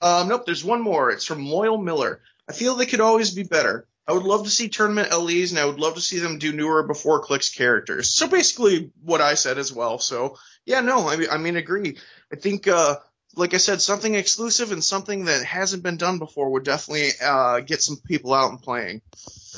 Um, 0.00 0.28
nope, 0.28 0.46
there's 0.46 0.64
one 0.64 0.80
more. 0.80 1.10
It's 1.10 1.24
from 1.24 1.46
Loyal 1.46 1.78
Miller. 1.78 2.20
I 2.48 2.52
feel 2.52 2.74
they 2.74 2.86
could 2.86 3.00
always 3.00 3.34
be 3.34 3.42
better. 3.42 3.86
I 4.08 4.12
would 4.12 4.22
love 4.22 4.44
to 4.44 4.50
see 4.50 4.70
tournament 4.70 5.12
LEs, 5.12 5.50
and 5.50 5.60
I 5.60 5.66
would 5.66 5.78
love 5.78 5.96
to 5.96 6.00
see 6.00 6.18
them 6.18 6.38
do 6.38 6.50
newer 6.50 6.82
before 6.82 7.20
clicks 7.20 7.50
characters. 7.50 8.08
So 8.08 8.26
basically, 8.26 8.90
what 9.04 9.20
I 9.20 9.34
said 9.34 9.58
as 9.58 9.70
well. 9.70 9.98
So 9.98 10.38
yeah, 10.64 10.80
no, 10.80 11.08
I 11.08 11.16
mean, 11.16 11.28
I 11.30 11.36
mean, 11.36 11.56
agree. 11.56 11.98
I 12.32 12.36
think, 12.36 12.66
uh, 12.66 12.96
like 13.36 13.52
I 13.52 13.58
said, 13.58 13.82
something 13.82 14.14
exclusive 14.14 14.72
and 14.72 14.82
something 14.82 15.26
that 15.26 15.44
hasn't 15.44 15.82
been 15.82 15.98
done 15.98 16.18
before 16.18 16.50
would 16.50 16.64
definitely 16.64 17.10
uh, 17.22 17.60
get 17.60 17.82
some 17.82 17.98
people 18.06 18.32
out 18.32 18.50
and 18.50 18.62
playing. 18.62 19.02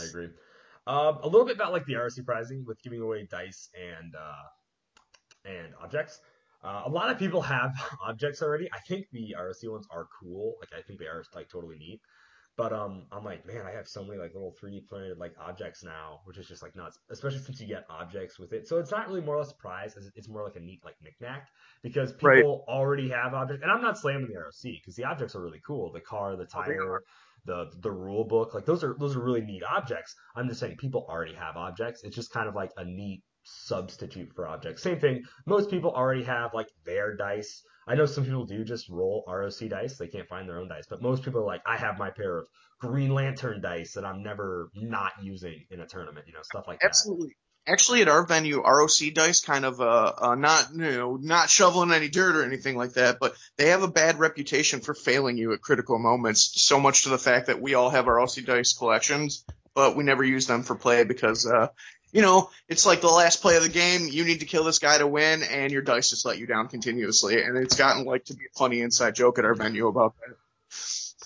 I 0.00 0.04
agree. 0.06 0.30
Um, 0.86 1.18
a 1.22 1.28
little 1.28 1.46
bit 1.46 1.54
about 1.54 1.70
like 1.70 1.86
the 1.86 1.94
RC 1.94 2.26
pricing 2.26 2.64
with 2.66 2.82
giving 2.82 3.00
away 3.00 3.28
dice 3.30 3.68
and 3.74 4.14
uh, 4.16 5.48
and 5.48 5.74
objects. 5.80 6.20
Uh, 6.64 6.82
a 6.86 6.90
lot 6.90 7.10
of 7.10 7.18
people 7.20 7.40
have 7.40 7.72
objects 8.04 8.42
already. 8.42 8.68
I 8.72 8.80
think 8.80 9.06
the 9.12 9.36
RC 9.38 9.70
ones 9.70 9.86
are 9.92 10.08
cool. 10.20 10.56
Like 10.58 10.70
I 10.76 10.82
think 10.82 10.98
they 10.98 11.06
are 11.06 11.24
like 11.36 11.48
totally 11.48 11.78
neat. 11.78 12.00
But 12.60 12.74
um, 12.74 13.06
I'm 13.10 13.24
like, 13.24 13.46
man, 13.46 13.64
I 13.66 13.70
have 13.72 13.88
so 13.88 14.04
many 14.04 14.18
like 14.18 14.34
little 14.34 14.54
3D 14.60 14.86
printed 14.86 15.16
like 15.18 15.32
objects 15.40 15.82
now, 15.82 16.20
which 16.24 16.36
is 16.36 16.46
just 16.46 16.62
like 16.62 16.76
nuts. 16.76 16.98
Especially 17.10 17.38
since 17.38 17.58
you 17.60 17.66
get 17.66 17.84
objects 17.88 18.38
with 18.38 18.52
it, 18.52 18.68
so 18.68 18.78
it's 18.78 18.90
not 18.90 19.08
really 19.08 19.22
more 19.22 19.36
or 19.36 19.38
less 19.38 19.52
a 19.52 19.56
prize. 19.56 19.94
It's 20.14 20.28
more 20.28 20.44
like 20.44 20.56
a 20.56 20.60
neat 20.60 20.84
like 20.84 20.96
knickknack 21.00 21.48
because 21.82 22.12
people 22.12 22.46
Right. 22.46 22.46
already 22.68 23.08
have 23.08 23.32
objects. 23.32 23.62
And 23.62 23.72
I'm 23.72 23.80
not 23.80 23.96
slamming 23.98 24.28
the 24.28 24.38
ROC 24.38 24.74
because 24.80 24.94
the 24.94 25.04
objects 25.04 25.34
are 25.34 25.40
really 25.42 25.62
cool. 25.66 25.90
The 25.92 26.00
car, 26.02 26.36
the 26.36 26.44
Oh, 26.54 26.60
tire, 26.66 27.00
the 27.46 27.70
the 27.80 27.90
rule 27.90 28.24
book, 28.24 28.52
like 28.54 28.66
those 28.66 28.84
are 28.84 28.94
those 28.98 29.16
are 29.16 29.24
really 29.24 29.40
neat 29.40 29.62
objects. 29.64 30.14
I'm 30.36 30.48
just 30.48 30.60
saying 30.60 30.76
people 30.76 31.06
already 31.08 31.34
have 31.34 31.56
objects. 31.56 32.04
It's 32.04 32.16
just 32.16 32.30
kind 32.32 32.48
of 32.48 32.54
like 32.54 32.72
a 32.76 32.84
neat 32.84 33.22
substitute 33.44 34.34
for 34.34 34.46
objects. 34.46 34.82
Same 34.82 35.00
thing. 35.00 35.22
Most 35.46 35.70
people 35.70 35.92
already 35.92 36.24
have 36.24 36.52
like 36.52 36.68
their 36.84 37.16
dice. 37.16 37.62
I 37.90 37.94
know 37.96 38.06
some 38.06 38.24
people 38.24 38.44
do 38.44 38.62
just 38.62 38.88
roll 38.88 39.24
ROC 39.26 39.68
dice. 39.68 39.98
They 39.98 40.06
can't 40.06 40.28
find 40.28 40.48
their 40.48 40.60
own 40.60 40.68
dice, 40.68 40.86
but 40.88 41.02
most 41.02 41.24
people 41.24 41.40
are 41.40 41.44
like, 41.44 41.62
I 41.66 41.76
have 41.76 41.98
my 41.98 42.10
pair 42.10 42.38
of 42.38 42.46
Green 42.78 43.12
Lantern 43.12 43.60
dice 43.60 43.94
that 43.94 44.04
I'm 44.04 44.22
never 44.22 44.70
not 44.76 45.10
using 45.20 45.64
in 45.72 45.80
a 45.80 45.86
tournament. 45.86 46.28
You 46.28 46.34
know, 46.34 46.42
stuff 46.42 46.68
like 46.68 46.78
that. 46.78 46.86
Absolutely. 46.86 47.34
Actually, 47.66 48.02
at 48.02 48.08
our 48.08 48.24
venue, 48.24 48.62
ROC 48.62 49.12
dice 49.12 49.40
kind 49.40 49.64
of 49.64 49.80
uh, 49.80 50.12
uh 50.16 50.34
not 50.36 50.68
you 50.72 50.92
know 50.92 51.18
not 51.20 51.50
shoveling 51.50 51.90
any 51.90 52.08
dirt 52.08 52.36
or 52.36 52.44
anything 52.44 52.76
like 52.76 52.92
that, 52.92 53.18
but 53.18 53.34
they 53.58 53.70
have 53.70 53.82
a 53.82 53.88
bad 53.88 54.20
reputation 54.20 54.78
for 54.78 54.94
failing 54.94 55.36
you 55.36 55.52
at 55.52 55.60
critical 55.60 55.98
moments. 55.98 56.62
So 56.62 56.78
much 56.78 57.02
to 57.02 57.08
the 57.08 57.18
fact 57.18 57.48
that 57.48 57.60
we 57.60 57.74
all 57.74 57.90
have 57.90 58.06
ROC 58.06 58.36
dice 58.46 58.72
collections, 58.72 59.44
but 59.74 59.96
we 59.96 60.04
never 60.04 60.22
use 60.22 60.46
them 60.46 60.62
for 60.62 60.76
play 60.76 61.02
because 61.02 61.44
uh 61.44 61.66
you 62.12 62.22
know 62.22 62.50
it's 62.68 62.86
like 62.86 63.00
the 63.00 63.08
last 63.08 63.42
play 63.42 63.56
of 63.56 63.62
the 63.62 63.68
game. 63.68 64.08
You 64.08 64.24
need 64.24 64.40
to 64.40 64.46
kill 64.46 64.64
this 64.64 64.78
guy 64.78 64.98
to 64.98 65.06
win, 65.06 65.42
and 65.42 65.72
your 65.72 65.82
dice 65.82 66.10
just 66.10 66.24
let 66.24 66.38
you 66.38 66.46
down 66.46 66.68
continuously. 66.68 67.42
And 67.42 67.56
it's 67.56 67.76
gotten 67.76 68.04
like 68.04 68.24
to 68.26 68.34
be 68.34 68.44
a 68.44 68.58
funny 68.58 68.80
inside 68.80 69.14
joke 69.14 69.38
at 69.38 69.44
our 69.44 69.54
venue 69.54 69.88
about 69.88 70.14
that. 70.20 70.36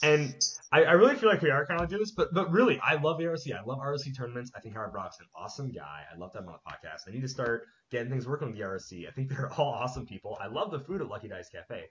And 0.02 0.34
I, 0.70 0.82
I 0.82 0.92
really 0.92 1.14
feel 1.14 1.28
like 1.28 1.40
we 1.40 1.50
are 1.50 1.64
kind 1.66 1.80
of 1.80 1.88
doing 1.88 2.02
this, 2.02 2.10
but 2.10 2.34
but 2.34 2.50
really, 2.50 2.80
I 2.80 2.96
love 2.96 3.20
ROC. 3.20 3.46
I 3.48 3.64
love 3.64 3.78
ROC 3.78 4.02
tournaments. 4.16 4.50
I 4.54 4.60
think 4.60 4.74
Howard 4.74 4.92
Brock's 4.92 5.20
an 5.20 5.26
awesome 5.34 5.70
guy. 5.70 6.02
I 6.12 6.18
love 6.18 6.32
to 6.32 6.38
have 6.38 6.44
him 6.44 6.50
on 6.52 6.58
the 6.64 6.70
podcast. 6.70 7.08
I 7.08 7.12
need 7.12 7.22
to 7.22 7.28
start 7.28 7.66
getting 7.90 8.10
things 8.10 8.26
working 8.26 8.48
with 8.48 8.56
the 8.56 8.64
ROC. 8.64 9.08
I 9.08 9.12
think 9.12 9.28
they're 9.28 9.52
all 9.58 9.72
awesome 9.72 10.06
people. 10.06 10.36
I 10.40 10.48
love 10.48 10.70
the 10.70 10.80
food 10.80 11.00
at 11.00 11.08
Lucky 11.08 11.28
Dice 11.28 11.48
Cafe. 11.48 11.84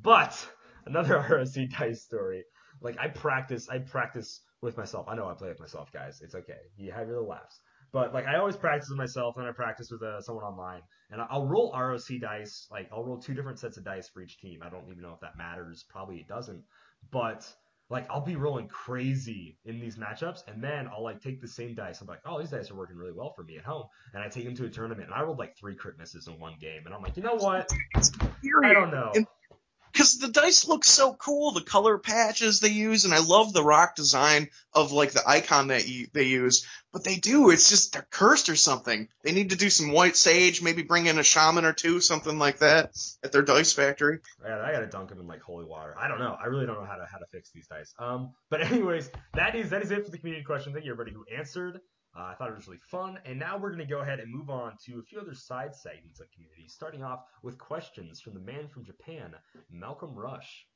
But 0.00 0.48
another 0.86 1.16
ROC 1.30 1.68
dice 1.78 2.02
story. 2.02 2.44
Like 2.80 2.98
I 2.98 3.08
practice, 3.08 3.68
I 3.68 3.78
practice 3.78 4.40
with 4.62 4.76
myself. 4.76 5.06
I 5.08 5.14
know 5.14 5.28
I 5.28 5.34
play 5.34 5.48
with 5.48 5.60
myself, 5.60 5.92
guys. 5.92 6.20
It's 6.22 6.34
okay. 6.34 6.58
You 6.76 6.92
have 6.92 7.08
your 7.08 7.20
laughs. 7.20 7.60
But 7.92 8.14
like 8.14 8.26
I 8.26 8.36
always 8.36 8.56
practice 8.56 8.88
with 8.88 8.98
myself, 8.98 9.36
and 9.36 9.46
I 9.46 9.52
practice 9.52 9.90
with 9.90 10.02
uh, 10.02 10.20
someone 10.20 10.44
online. 10.44 10.82
And 11.10 11.20
I'll 11.28 11.46
roll 11.46 11.72
ROC 11.76 12.20
dice. 12.20 12.66
Like 12.70 12.88
I'll 12.90 13.04
roll 13.04 13.18
two 13.18 13.34
different 13.34 13.58
sets 13.58 13.76
of 13.76 13.84
dice 13.84 14.08
for 14.08 14.22
each 14.22 14.38
team. 14.38 14.60
I 14.62 14.70
don't 14.70 14.88
even 14.90 15.02
know 15.02 15.12
if 15.12 15.20
that 15.20 15.36
matters. 15.36 15.84
Probably 15.88 16.16
it 16.16 16.28
doesn't. 16.28 16.62
But 17.10 17.46
like 17.90 18.06
I'll 18.10 18.24
be 18.24 18.36
rolling 18.36 18.66
crazy 18.68 19.58
in 19.66 19.78
these 19.78 19.96
matchups, 19.96 20.48
and 20.48 20.64
then 20.64 20.88
I'll 20.88 21.04
like 21.04 21.20
take 21.20 21.42
the 21.42 21.48
same 21.48 21.74
dice. 21.74 22.00
I'm 22.00 22.06
like, 22.06 22.20
oh, 22.24 22.40
these 22.40 22.50
dice 22.50 22.70
are 22.70 22.74
working 22.74 22.96
really 22.96 23.12
well 23.12 23.34
for 23.36 23.44
me 23.44 23.58
at 23.58 23.64
home, 23.64 23.84
and 24.14 24.22
I 24.22 24.28
take 24.28 24.44
them 24.46 24.54
to 24.56 24.64
a 24.64 24.70
tournament, 24.70 25.08
and 25.08 25.14
I 25.14 25.22
rolled 25.22 25.38
like 25.38 25.54
three 25.58 25.74
crit 25.74 25.98
misses 25.98 26.26
in 26.26 26.40
one 26.40 26.54
game, 26.58 26.86
and 26.86 26.94
I'm 26.94 27.02
like, 27.02 27.18
you 27.18 27.22
know 27.22 27.34
what? 27.34 27.70
I 28.64 28.72
don't 28.72 28.90
know. 28.90 29.12
Because 29.92 30.18
the 30.18 30.28
dice 30.28 30.66
look 30.66 30.84
so 30.84 31.12
cool, 31.12 31.52
the 31.52 31.60
color 31.60 31.98
patches 31.98 32.60
they 32.60 32.68
use, 32.68 33.04
and 33.04 33.12
I 33.12 33.18
love 33.20 33.52
the 33.52 33.62
ROC 33.62 33.94
design 33.94 34.48
of 34.72 34.92
like 34.92 35.12
the 35.12 35.28
icon 35.28 35.68
that 35.68 35.86
you, 35.86 36.06
they 36.12 36.24
use. 36.24 36.66
But 36.92 37.04
they 37.04 37.16
do, 37.16 37.50
it's 37.50 37.68
just 37.68 37.92
they're 37.92 38.06
cursed 38.10 38.48
or 38.48 38.56
something. 38.56 39.08
They 39.22 39.32
need 39.32 39.50
to 39.50 39.56
do 39.56 39.70
some 39.70 39.92
white 39.92 40.16
sage, 40.16 40.62
maybe 40.62 40.82
bring 40.82 41.06
in 41.06 41.18
a 41.18 41.22
shaman 41.22 41.64
or 41.64 41.72
two, 41.72 42.00
something 42.00 42.38
like 42.38 42.58
that, 42.58 42.96
at 43.22 43.32
their 43.32 43.42
dice 43.42 43.72
factory. 43.72 44.20
I 44.44 44.48
gotta, 44.48 44.64
I 44.64 44.72
gotta 44.72 44.86
dunk 44.86 45.10
them 45.10 45.20
in 45.20 45.26
like 45.26 45.42
holy 45.42 45.64
water. 45.64 45.94
I 45.98 46.08
don't 46.08 46.18
know. 46.18 46.36
I 46.40 46.46
really 46.46 46.66
don't 46.66 46.76
know 46.76 46.86
how 46.86 46.96
to 46.96 47.06
how 47.10 47.18
to 47.18 47.26
fix 47.30 47.50
these 47.50 47.66
dice. 47.66 47.94
Um, 47.98 48.32
but 48.50 48.62
anyways, 48.62 49.10
that 49.34 49.54
is 49.54 49.70
that 49.70 49.82
is 49.82 49.90
it 49.90 50.04
for 50.04 50.10
the 50.10 50.18
community 50.18 50.44
question. 50.44 50.72
Thank 50.72 50.84
you 50.86 50.92
everybody 50.92 51.14
who 51.14 51.24
answered. 51.34 51.80
Uh, 52.14 52.24
I 52.24 52.34
thought 52.34 52.50
it 52.50 52.54
was 52.54 52.68
really 52.68 52.80
fun, 52.90 53.18
and 53.24 53.38
now 53.38 53.56
we're 53.56 53.70
gonna 53.70 53.86
go 53.86 54.00
ahead 54.00 54.20
and 54.20 54.30
move 54.30 54.50
on 54.50 54.76
to 54.84 54.98
a 54.98 55.02
few 55.02 55.18
other 55.18 55.34
side 55.34 55.74
segments 55.74 56.20
of 56.20 56.30
community. 56.30 56.68
Starting 56.68 57.02
off 57.02 57.24
with 57.42 57.56
questions 57.56 58.20
from 58.20 58.34
the 58.34 58.40
man 58.40 58.68
from 58.68 58.84
Japan, 58.84 59.34
Malcolm 59.70 60.14
Rush. 60.14 60.66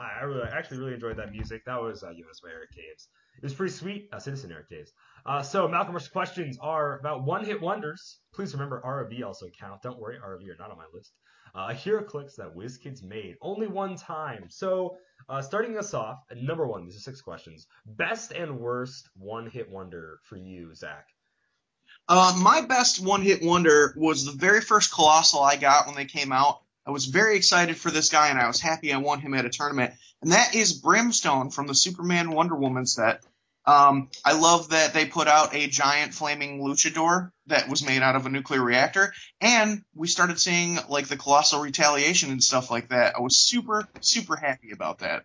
I 0.00 0.22
really, 0.24 0.48
actually 0.48 0.78
really 0.78 0.94
enjoyed 0.94 1.16
that 1.16 1.32
music. 1.32 1.64
That 1.66 1.80
was 1.80 2.02
uh, 2.02 2.08
us 2.08 2.40
by 2.40 2.50
Eric 2.50 2.70
Caves. 2.72 3.08
It 3.38 3.44
was 3.44 3.54
pretty 3.54 3.72
sweet. 3.72 4.08
Uh, 4.12 4.18
Citizen 4.18 4.50
Eric 4.50 4.68
Caves. 4.68 4.92
Uh, 5.24 5.42
so 5.42 5.68
Malcolm 5.68 5.94
Rush's 5.94 6.08
questions 6.08 6.58
are 6.60 6.98
about 6.98 7.24
one-hit 7.24 7.60
wonders. 7.60 8.18
Please 8.34 8.52
remember 8.52 8.82
ROV 8.84 9.24
also 9.24 9.46
count. 9.58 9.82
Don't 9.82 9.98
worry, 9.98 10.16
ROV 10.16 10.42
are 10.48 10.56
not 10.58 10.70
on 10.70 10.76
my 10.76 10.84
list. 10.92 11.12
Uh, 11.54 11.68
HeroClix 11.68 12.36
that 12.36 12.54
WizKids 12.56 13.02
made 13.02 13.36
only 13.40 13.66
one 13.66 13.96
time. 13.96 14.46
So 14.48 14.96
uh, 15.28 15.42
starting 15.42 15.78
us 15.78 15.94
off, 15.94 16.18
number 16.34 16.66
one. 16.66 16.84
These 16.84 16.96
are 16.96 17.00
six 17.00 17.20
questions. 17.20 17.66
Best 17.86 18.32
and 18.32 18.58
worst 18.58 19.08
one-hit 19.16 19.70
wonder 19.70 20.18
for 20.24 20.36
you, 20.36 20.74
Zach. 20.74 21.06
Uh, 22.08 22.38
my 22.42 22.62
best 22.62 23.00
one 23.04 23.22
hit 23.22 23.42
wonder 23.42 23.94
was 23.96 24.24
the 24.24 24.32
very 24.32 24.60
first 24.60 24.92
Colossal 24.92 25.42
I 25.42 25.56
got 25.56 25.86
when 25.86 25.94
they 25.94 26.06
came 26.06 26.32
out. 26.32 26.62
I 26.86 26.90
was 26.90 27.04
very 27.04 27.36
excited 27.36 27.76
for 27.76 27.90
this 27.90 28.08
guy 28.08 28.28
and 28.28 28.38
I 28.38 28.46
was 28.46 28.60
happy 28.60 28.92
I 28.92 28.96
won 28.96 29.20
him 29.20 29.34
at 29.34 29.44
a 29.44 29.50
tournament. 29.50 29.92
And 30.22 30.32
that 30.32 30.54
is 30.54 30.72
Brimstone 30.72 31.50
from 31.50 31.66
the 31.66 31.74
Superman 31.74 32.30
Wonder 32.30 32.56
Woman 32.56 32.86
set. 32.86 33.22
Um, 33.68 34.08
I 34.24 34.32
love 34.32 34.70
that 34.70 34.94
they 34.94 35.04
put 35.04 35.28
out 35.28 35.54
a 35.54 35.66
giant 35.66 36.14
flaming 36.14 36.62
luchador 36.62 37.30
that 37.48 37.68
was 37.68 37.84
made 37.84 38.00
out 38.00 38.16
of 38.16 38.24
a 38.24 38.30
nuclear 38.30 38.62
reactor. 38.62 39.12
And 39.42 39.82
we 39.94 40.08
started 40.08 40.40
seeing 40.40 40.78
like 40.88 41.08
the 41.08 41.18
Colossal 41.18 41.60
Retaliation 41.60 42.30
and 42.30 42.42
stuff 42.42 42.70
like 42.70 42.88
that. 42.88 43.16
I 43.16 43.20
was 43.20 43.36
super, 43.36 43.86
super 44.00 44.36
happy 44.36 44.70
about 44.72 45.00
that. 45.00 45.24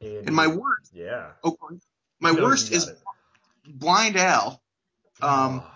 And, 0.00 0.26
And 0.26 0.34
my 0.34 0.48
worst, 0.48 0.90
yeah. 0.92 1.28
oh, 1.44 1.56
my 2.18 2.32
No, 2.32 2.42
worst 2.42 2.72
is 2.72 2.88
it. 2.88 2.98
Blind 3.64 4.16
Al. 4.16 4.60
Um, 5.22 5.62
Oh. 5.64 5.70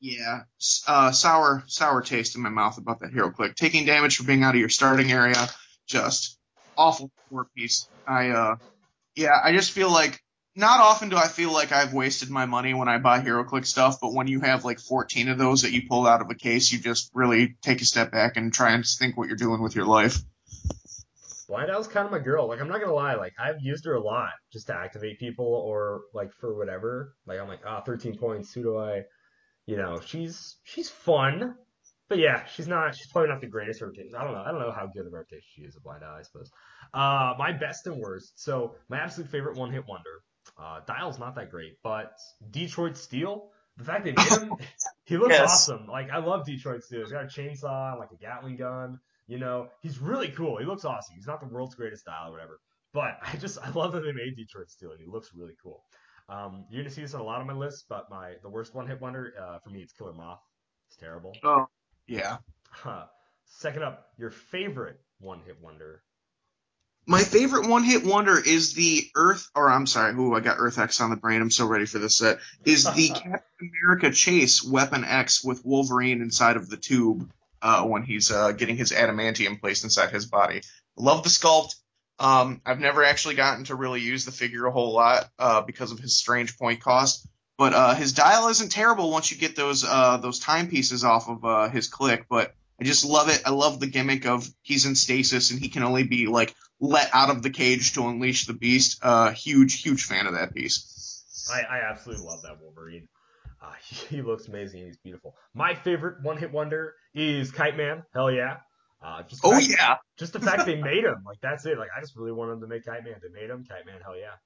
Yeah, 0.00 0.40
uh, 0.86 1.12
sour, 1.12 1.62
sour 1.66 2.02
taste 2.02 2.36
in 2.36 2.42
my 2.42 2.50
mouth 2.50 2.76
about 2.76 3.00
that 3.00 3.10
hero 3.10 3.30
click. 3.30 3.54
Taking 3.54 3.86
damage 3.86 4.16
for 4.16 4.24
being 4.24 4.42
out 4.42 4.54
of 4.54 4.60
your 4.60 4.68
starting 4.68 5.10
area, 5.10 5.48
just 5.86 6.38
awful 6.76 7.10
poor 7.30 7.46
piece. 7.56 7.88
I, 8.06 8.28
uh, 8.30 8.56
yeah, 9.14 9.38
I 9.42 9.52
just 9.52 9.70
feel 9.70 9.90
like 9.90 10.20
not 10.56 10.80
often 10.80 11.08
do 11.08 11.16
I 11.16 11.28
feel 11.28 11.52
like 11.52 11.72
I've 11.72 11.92
wasted 11.92 12.30
my 12.30 12.46
money 12.46 12.74
when 12.74 12.88
I 12.88 12.98
buy 12.98 13.20
hero 13.20 13.44
click 13.44 13.66
stuff, 13.66 13.98
but 14.00 14.12
when 14.12 14.26
you 14.26 14.40
have 14.40 14.64
like 14.64 14.78
14 14.78 15.28
of 15.28 15.38
those 15.38 15.62
that 15.62 15.72
you 15.72 15.82
pull 15.88 16.06
out 16.06 16.20
of 16.20 16.30
a 16.30 16.34
case, 16.34 16.72
you 16.72 16.78
just 16.78 17.10
really 17.14 17.56
take 17.62 17.80
a 17.80 17.84
step 17.84 18.12
back 18.12 18.36
and 18.36 18.52
try 18.52 18.72
and 18.72 18.84
think 18.86 19.16
what 19.16 19.28
you're 19.28 19.36
doing 19.36 19.62
with 19.62 19.74
your 19.74 19.86
life. 19.86 20.18
Blind 21.48 21.70
Al's 21.70 21.88
kind 21.88 22.06
of 22.06 22.12
my 22.12 22.20
girl. 22.20 22.48
Like 22.48 22.60
I'm 22.60 22.68
not 22.68 22.80
gonna 22.80 22.94
lie, 22.94 23.14
like 23.14 23.34
I've 23.38 23.60
used 23.60 23.84
her 23.84 23.94
a 23.94 24.02
lot 24.02 24.30
just 24.52 24.68
to 24.68 24.74
activate 24.74 25.18
people 25.18 25.46
or 25.46 26.02
like 26.14 26.32
for 26.32 26.56
whatever. 26.56 27.14
Like 27.26 27.40
I'm 27.40 27.48
like, 27.48 27.60
ah, 27.66 27.80
13 27.80 28.16
points. 28.16 28.52
Who 28.52 28.62
do 28.62 28.78
I? 28.78 29.02
You 29.66 29.76
know, 29.76 30.00
she's 30.04 30.56
she's 30.62 30.88
fun, 30.88 31.54
but 32.08 32.18
yeah, 32.18 32.44
she's 32.46 32.68
not. 32.68 32.94
She's 32.94 33.08
probably 33.08 33.30
not 33.30 33.40
the 33.40 33.46
greatest 33.46 33.82
rotation. 33.82 34.14
I 34.16 34.24
don't 34.24 34.32
know. 34.32 34.42
I 34.42 34.50
don't 34.52 34.60
know 34.60 34.72
how 34.72 34.86
good 34.86 35.06
of 35.06 35.12
a 35.12 35.16
rotation 35.16 35.46
she 35.54 35.62
is. 35.62 35.76
A 35.76 35.80
Blind 35.80 36.02
Al, 36.02 36.14
I 36.14 36.22
suppose. 36.22 36.50
Uh, 36.92 37.34
my 37.38 37.52
best 37.52 37.86
and 37.86 37.96
worst. 37.96 38.32
So 38.36 38.76
my 38.88 38.98
absolute 38.98 39.30
favorite 39.30 39.56
one 39.56 39.70
hit 39.70 39.84
wonder. 39.86 40.20
Uh, 40.56 40.80
Dial's 40.86 41.18
not 41.18 41.34
that 41.36 41.50
great, 41.50 41.78
but 41.82 42.16
Detroit 42.50 42.96
Steel. 42.96 43.50
The 43.76 43.84
fact 43.84 44.04
they 44.04 44.12
made 44.12 44.28
him, 44.28 44.52
he 45.04 45.16
looks 45.16 45.32
Yes. 45.32 45.50
awesome. 45.68 45.86
Like 45.88 46.10
I 46.10 46.18
love 46.18 46.44
Detroit 46.46 46.84
Steel. 46.84 47.00
He's 47.00 47.10
got 47.12 47.24
a 47.24 47.26
chainsaw, 47.26 47.90
and, 47.92 47.98
like 48.00 48.10
a 48.12 48.16
Gatling 48.16 48.56
gun. 48.56 49.00
You 49.26 49.38
know, 49.38 49.68
he's 49.80 49.98
really 49.98 50.28
cool. 50.28 50.58
He 50.58 50.64
looks 50.64 50.84
awesome. 50.84 51.14
He's 51.16 51.26
not 51.26 51.40
the 51.40 51.46
world's 51.48 51.74
greatest 51.74 52.04
dial 52.04 52.28
or 52.28 52.32
whatever, 52.32 52.60
but 52.92 53.18
I 53.22 53.36
just 53.36 53.58
I 53.58 53.70
love 53.70 53.92
that 53.92 54.02
they 54.02 54.12
made 54.12 54.36
Detroit 54.36 54.70
Steel, 54.70 54.92
and 54.92 55.00
he 55.00 55.06
looks 55.06 55.30
really 55.34 55.54
cool. 55.62 55.82
Um, 56.28 56.66
you're 56.70 56.82
gonna 56.82 56.94
see 56.94 57.02
this 57.02 57.14
on 57.14 57.20
a 57.20 57.24
lot 57.24 57.40
of 57.40 57.46
my 57.46 57.52
lists, 57.52 57.84
but 57.88 58.08
my 58.10 58.34
the 58.42 58.48
worst 58.48 58.74
one 58.74 58.86
hit 58.86 59.00
wonder 59.00 59.32
uh, 59.40 59.58
for 59.58 59.70
me 59.70 59.80
it's 59.80 59.92
Killer 59.92 60.12
Moth. 60.12 60.40
It's 60.88 60.96
terrible. 60.96 61.32
Oh, 61.42 61.66
yeah. 62.06 62.36
Huh. 62.70 63.06
Second 63.46 63.82
up, 63.82 64.06
your 64.18 64.30
favorite 64.30 65.00
one 65.18 65.40
hit 65.44 65.56
wonder. 65.60 66.02
My 67.06 67.22
favorite 67.22 67.68
one 67.68 67.84
hit 67.84 68.04
wonder 68.04 68.38
is 68.38 68.72
the 68.72 69.10
Earth, 69.14 69.50
or 69.54 69.70
I'm 69.70 69.86
sorry, 69.86 70.14
ooh, 70.14 70.34
I 70.34 70.40
got 70.40 70.56
Earth 70.58 70.78
X 70.78 71.00
on 71.00 71.10
the 71.10 71.16
brain. 71.16 71.42
I'm 71.42 71.50
so 71.50 71.66
ready 71.66 71.84
for 71.84 71.98
this 71.98 72.16
set. 72.16 72.38
Is 72.64 72.84
the 72.84 73.08
Captain 73.14 73.70
America 73.82 74.10
chase 74.10 74.64
Weapon 74.64 75.04
X 75.04 75.44
with 75.44 75.64
Wolverine 75.64 76.22
inside 76.22 76.56
of 76.56 76.70
the 76.70 76.78
tube 76.78 77.30
uh, 77.60 77.84
when 77.84 78.04
he's 78.04 78.30
uh, 78.30 78.52
getting 78.52 78.76
his 78.76 78.92
adamantium 78.92 79.60
placed 79.60 79.84
inside 79.84 80.10
his 80.10 80.26
body. 80.26 80.62
Love 80.96 81.24
the 81.24 81.30
sculpt. 81.30 81.74
Um, 82.18 82.60
I've 82.64 82.80
never 82.80 83.04
actually 83.04 83.34
gotten 83.34 83.64
to 83.64 83.74
really 83.74 84.00
use 84.00 84.24
the 84.24 84.32
figure 84.32 84.66
a 84.66 84.70
whole 84.70 84.92
lot 84.92 85.28
uh, 85.38 85.62
because 85.62 85.90
of 85.90 85.98
his 85.98 86.16
strange 86.16 86.58
point 86.58 86.80
cost. 86.80 87.26
But 87.56 87.72
uh, 87.72 87.94
his 87.94 88.12
dial 88.12 88.48
isn't 88.48 88.70
terrible 88.70 89.10
once 89.10 89.30
you 89.30 89.38
get 89.38 89.56
those 89.56 89.84
uh, 89.84 90.16
those 90.18 90.40
timepieces 90.40 91.04
off 91.04 91.28
of 91.28 91.44
uh, 91.44 91.68
his 91.68 91.88
click. 91.88 92.26
But 92.28 92.54
I 92.84 92.86
just 92.86 93.06
love 93.06 93.30
it. 93.30 93.40
I 93.46 93.50
love 93.50 93.80
the 93.80 93.86
gimmick 93.86 94.26
of 94.26 94.46
he's 94.60 94.84
in 94.84 94.94
stasis 94.94 95.50
and 95.50 95.58
he 95.58 95.70
can 95.70 95.82
only 95.82 96.02
be 96.02 96.26
like 96.26 96.54
let 96.80 97.08
out 97.14 97.30
of 97.30 97.42
the 97.42 97.48
cage 97.48 97.94
to 97.94 98.06
unleash 98.06 98.44
the 98.44 98.52
beast. 98.52 98.98
Uh, 99.00 99.30
huge, 99.30 99.80
huge 99.80 100.04
fan 100.04 100.26
of 100.26 100.34
that 100.34 100.52
piece. 100.52 101.48
I, 101.50 101.62
I 101.62 101.90
absolutely 101.90 102.26
love 102.26 102.42
that 102.42 102.60
Wolverine. 102.60 103.08
Uh, 103.62 103.72
he, 104.10 104.20
looks 104.20 104.48
amazing. 104.48 104.84
He's 104.84 104.98
beautiful. 104.98 105.34
My 105.54 105.74
favorite 105.74 106.22
one 106.22 106.36
hit 106.36 106.52
wonder 106.52 106.92
is 107.14 107.50
Kite 107.50 107.78
Man. 107.78 108.02
Hell 108.12 108.30
yeah. 108.30 108.58
Uh, 109.02 109.22
just 109.22 109.40
Oh 109.42 109.52
fact- 109.52 109.66
yeah, 109.66 109.96
Just 110.18 110.34
the 110.34 110.40
fact 110.40 110.66
they 110.66 110.76
made 110.82 111.04
him. 111.04 111.16
Like 111.24 111.38
that's 111.40 111.64
it. 111.64 111.78
Like 111.78 111.88
I 111.96 112.02
just 112.02 112.14
really 112.16 112.32
wanted 112.32 112.52
them 112.52 112.60
to 112.60 112.66
make 112.66 112.84
Kite 112.84 113.02
Man. 113.02 113.14
They 113.22 113.30
made 113.40 113.48
him. 113.48 113.64
Kite 113.64 113.86
Man. 113.86 114.02
Hell 114.02 114.16
yeah. 114.16 114.36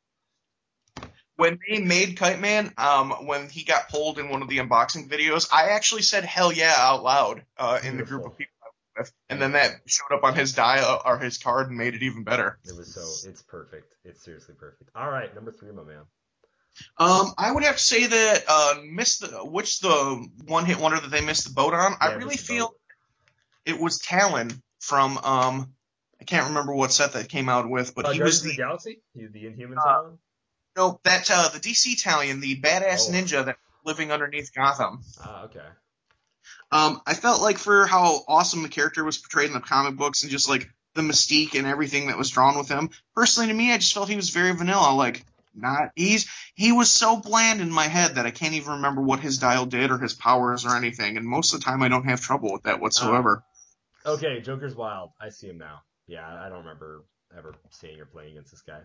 When 1.39 1.61
they 1.68 1.78
made 1.78 2.16
Kite 2.16 2.41
Man, 2.41 2.72
um, 2.76 3.11
when 3.26 3.49
he 3.49 3.62
got 3.62 3.89
pulled 3.89 4.18
in 4.18 4.28
one 4.28 4.43
of 4.43 4.49
the 4.49 4.59
unboxing 4.59 5.09
videos, 5.09 5.49
I 5.53 5.68
actually 5.70 6.03
said 6.03 6.24
"hell 6.24 6.53
yeah" 6.53 6.74
out 6.76 7.05
loud 7.05 7.45
uh, 7.57 7.78
in 7.82 7.97
the 7.97 8.03
group 8.03 8.26
of 8.26 8.36
people 8.36 8.53
I 8.61 8.66
was 8.66 9.07
with, 9.07 9.12
and 9.30 9.41
then 9.41 9.53
that 9.53 9.70
showed 9.86 10.12
up 10.12 10.24
on 10.24 10.34
his 10.34 10.53
dial 10.53 11.01
or 11.05 11.16
his 11.18 11.39
card 11.39 11.68
and 11.68 11.78
made 11.78 11.95
it 11.95 12.03
even 12.03 12.24
better. 12.24 12.59
It 12.64 12.76
was 12.76 12.93
so. 12.93 13.30
It's 13.30 13.41
perfect. 13.41 13.95
It's 14.05 14.22
seriously 14.24 14.57
perfect. 14.59 14.91
All 14.97 15.09
right, 15.09 15.32
number 15.32 15.53
three, 15.53 15.70
my 15.70 15.84
man. 15.84 16.03
Um, 16.97 17.32
I 17.39 17.53
would 17.53 17.62
have 17.62 17.76
to 17.76 17.82
say 17.82 18.07
that 18.07 18.45
uh, 18.49 18.74
missed 18.84 19.20
the 19.20 19.39
which 19.45 19.78
the 19.78 20.28
one 20.47 20.64
hit 20.64 20.78
wonder 20.80 20.99
that 20.99 21.11
they 21.11 21.20
missed 21.20 21.47
the 21.47 21.55
boat 21.55 21.72
on. 21.72 21.95
I 22.01 22.14
really 22.14 22.36
feel 22.36 22.74
it 23.64 23.78
was 23.78 23.99
Talon 23.99 24.61
from 24.80 25.18
um, 25.18 25.72
I 26.20 26.24
can't 26.24 26.49
remember 26.49 26.74
what 26.74 26.91
set 26.91 27.12
that 27.12 27.28
came 27.28 27.49
out 27.49 27.70
with, 27.70 27.95
but 27.95 28.07
Uh, 28.07 28.11
he 28.11 28.18
Guardians 28.18 28.43
was 28.43 28.43
the 28.43 28.49
the 28.51 28.57
Galaxy. 28.57 29.03
He, 29.14 29.26
the 29.26 29.47
Inhuman 29.47 29.78
Uh, 29.78 29.84
Talon. 29.84 30.18
No 30.79 31.01
that 31.05 31.31
uh, 31.31 31.49
the 31.49 31.59
DC 31.59 32.03
Talon, 32.03 32.41
the 32.41 32.61
badass 32.61 33.09
Oh. 33.09 33.12
ninja 33.12 33.45
that 33.45 33.57
living 33.85 34.11
underneath 34.12 34.55
Gotham. 34.55 35.03
Ah, 35.20 35.45
okay. 35.45 35.66
Um, 36.70 37.01
I 37.07 37.14
felt 37.14 37.43
like 37.43 37.59
for 37.59 37.87
how 37.87 38.24
awesome 38.29 38.62
the 38.62 38.68
character 38.68 39.05
was 39.05 39.18
portrayed 39.18 39.49
in 39.49 39.55
the 39.55 39.61
comic 39.61 39.97
books 39.97 40.22
and 40.22 40.31
just 40.31 40.49
like 40.49 40.70
the 40.95 41.03
mystique 41.03 41.55
and 41.55 41.66
everything 41.66 42.09
that 42.09 42.18
was 42.18 42.31
drawn 42.31 42.57
with 42.59 42.68
him. 42.68 42.91
Personally, 43.14 43.49
to 43.49 43.55
me, 43.55 43.72
I 43.72 43.79
just 43.79 43.95
felt 43.95 44.09
he 44.09 44.16
was 44.16 44.31
very 44.31 44.53
vanilla. 44.53 44.95
Like, 44.95 45.24
not 45.55 45.91
he's 45.97 46.29
he 46.55 46.72
was 46.72 46.91
so 46.91 47.16
bland 47.16 47.61
in 47.61 47.70
my 47.70 47.85
head 47.89 48.14
that 48.14 48.26
I 48.26 48.31
can't 48.31 48.55
even 48.55 48.74
remember 48.74 49.03
what 49.03 49.20
his 49.20 49.39
dial 49.39 49.66
did 49.66 49.91
or 49.91 49.99
his 49.99 50.14
powers 50.14 50.64
or 50.64 50.76
anything. 50.76 51.16
And 51.16 51.26
most 51.26 51.53
of 51.53 51.61
the 51.61 51.64
time, 51.64 51.83
I 51.83 51.89
don't 51.89 52.05
have 52.09 52.20
trouble 52.20 52.53
with 52.53 52.62
that 52.64 52.81
whatsoever. 52.81 53.43
Okay, 54.07 54.41
Joker's 54.41 54.76
wild. 54.76 55.11
I 55.20 55.31
see 55.31 55.49
him 55.49 55.59
now. 55.59 55.83
Yeah, 56.07 56.26
I 56.26 56.49
don't 56.49 56.61
remember 56.61 57.05
ever 57.37 57.55
seeing 57.70 58.01
or 58.01 58.07
playing 58.07 58.33
against 58.33 58.53
this 58.53 58.62
guy. 58.62 58.81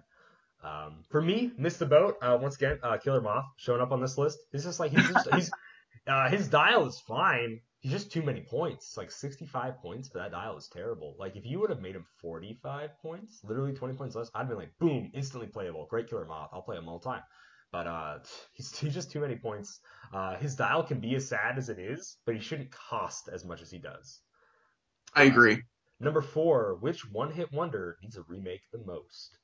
Um, 0.64 1.03
for 1.09 1.22
me, 1.22 1.51
missed 1.57 1.80
the 1.80 1.86
boat. 1.86 2.18
Uh, 2.22 2.38
once 2.41 2.55
again, 2.55 2.80
uh, 2.84 2.97
Killer 2.97 3.22
Moth 3.22 3.45
showing 3.57 3.82
up 3.82 3.91
on 3.91 4.01
this 4.01 4.18
list. 4.18 4.39
He's 4.51 4.64
just 4.64 4.80
like 4.80 4.91
he's 4.91 5.07
just 5.07 5.34
he's 5.34 5.51
uh, 6.07 6.30
his 6.30 6.47
dial 6.47 6.88
is 6.88 6.99
fine. 6.99 7.59
He's 7.80 7.91
just 7.91 8.14
too 8.14 8.22
many 8.22 8.41
points. 8.41 8.88
It's 8.88 8.97
like 8.97 9.11
65 9.11 9.80
points, 9.80 10.07
but 10.07 10.20
that 10.20 10.32
dial 10.32 10.55
is 10.57 10.70
terrible. 10.70 11.16
Like 11.20 11.36
if 11.36 11.45
you 11.45 11.59
would 11.59 11.70
have 11.70 11.82
made 11.82 11.95
him 11.95 12.05
45 12.22 12.97
points, 13.01 13.41
literally 13.43 13.74
20 13.74 13.95
points 13.95 14.16
less, 14.16 14.32
I'd 14.34 14.47
been 14.47 14.57
like, 14.57 14.72
boom, 14.80 15.11
instantly 15.14 15.49
playable. 15.49 15.86
Great 15.89 16.09
Killer 16.09 16.26
Moth. 16.26 16.51
I'll 16.53 16.61
play 16.61 16.78
him 16.78 16.88
all 16.88 16.99
the 16.99 17.09
time. 17.09 17.24
But 17.74 17.88
uh, 17.88 18.20
he's, 18.53 18.78
he's 18.80 18.93
just 18.93 19.11
too 19.11 19.20
many 19.20 19.36
points. 19.36 19.82
Uh, 20.14 20.38
his 20.38 20.55
dial 20.55 20.84
can 20.84 21.01
be 21.01 21.14
as 21.16 21.28
sad 21.28 21.57
as 21.57 21.68
it 21.68 21.78
is, 21.78 22.16
but 22.26 22.36
he 22.36 22.41
shouldn't 22.41 22.72
cost 22.72 23.28
as 23.28 23.43
much 23.43 23.61
as 23.61 23.70
he 23.70 23.80
does. 23.80 24.22
I 25.14 25.24
agree. 25.24 25.61
Number 25.99 26.22
four, 26.22 26.78
which 26.80 27.09
one-hit 27.09 27.51
wonder 27.51 27.97
needs 28.01 28.18
a 28.18 28.24
remake 28.24 28.61
the 28.72 28.80
most? 28.80 29.38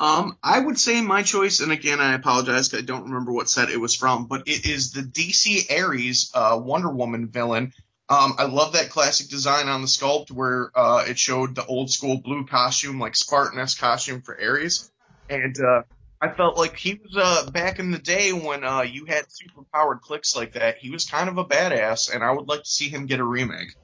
Um, 0.00 0.38
I 0.42 0.58
would 0.58 0.78
say 0.78 1.02
my 1.02 1.22
choice, 1.22 1.60
and 1.60 1.72
again, 1.72 2.00
I 2.00 2.14
apologize, 2.14 2.72
I 2.72 2.80
don't 2.80 3.04
remember 3.04 3.32
what 3.32 3.50
set 3.50 3.68
it 3.68 3.78
was 3.78 3.94
from, 3.94 4.28
but 4.28 4.48
it 4.48 4.64
is 4.64 4.92
the 4.92 5.02
DC 5.02 5.70
Ares 5.70 6.30
uh, 6.34 6.58
Wonder 6.58 6.88
Woman 6.88 7.28
villain. 7.28 7.74
Um, 8.08 8.34
I 8.38 8.44
love 8.44 8.72
that 8.72 8.88
classic 8.88 9.28
design 9.28 9.68
on 9.68 9.82
the 9.82 9.86
sculpt 9.86 10.30
where 10.30 10.70
uh, 10.74 11.04
it 11.06 11.18
showed 11.18 11.54
the 11.54 11.66
old 11.66 11.90
school 11.90 12.18
blue 12.18 12.46
costume, 12.46 12.98
like 12.98 13.14
Spartan-esque 13.14 13.78
costume 13.78 14.22
for 14.22 14.40
Ares, 14.40 14.90
and 15.28 15.54
uh, 15.60 15.82
I 16.18 16.30
felt 16.30 16.56
like 16.56 16.78
he 16.78 16.94
was 16.94 17.14
uh, 17.16 17.50
back 17.50 17.78
in 17.78 17.90
the 17.90 17.98
day 17.98 18.32
when 18.32 18.64
uh, 18.64 18.80
you 18.80 19.04
had 19.04 19.26
super 19.28 19.64
powered 19.70 20.00
clicks 20.00 20.34
like 20.34 20.54
that. 20.54 20.78
He 20.78 20.90
was 20.90 21.04
kind 21.04 21.28
of 21.28 21.36
a 21.36 21.44
badass, 21.44 22.12
and 22.12 22.24
I 22.24 22.32
would 22.32 22.48
like 22.48 22.62
to 22.62 22.68
see 22.68 22.88
him 22.88 23.04
get 23.04 23.20
a 23.20 23.24
remake. 23.24 23.76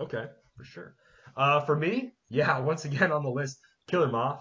Okay, 0.00 0.24
for 0.56 0.64
sure. 0.64 0.94
Uh, 1.36 1.60
for 1.60 1.76
me, 1.76 2.12
yeah, 2.30 2.58
once 2.60 2.86
again 2.86 3.12
on 3.12 3.22
the 3.22 3.30
list, 3.30 3.58
Killer 3.86 4.08
Moth. 4.08 4.40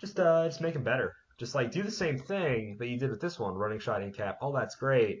Just 0.00 0.18
uh, 0.20 0.46
just 0.46 0.60
make 0.60 0.74
him 0.74 0.84
better. 0.84 1.12
Just 1.38 1.54
like 1.54 1.70
do 1.70 1.82
the 1.82 1.90
same 1.90 2.18
thing 2.18 2.76
that 2.78 2.86
you 2.86 2.98
did 2.98 3.10
with 3.10 3.20
this 3.20 3.38
one, 3.38 3.54
running 3.54 3.78
shot 3.78 4.02
in 4.02 4.12
cap. 4.12 4.38
Oh, 4.40 4.52
that's 4.54 4.76
great. 4.76 5.18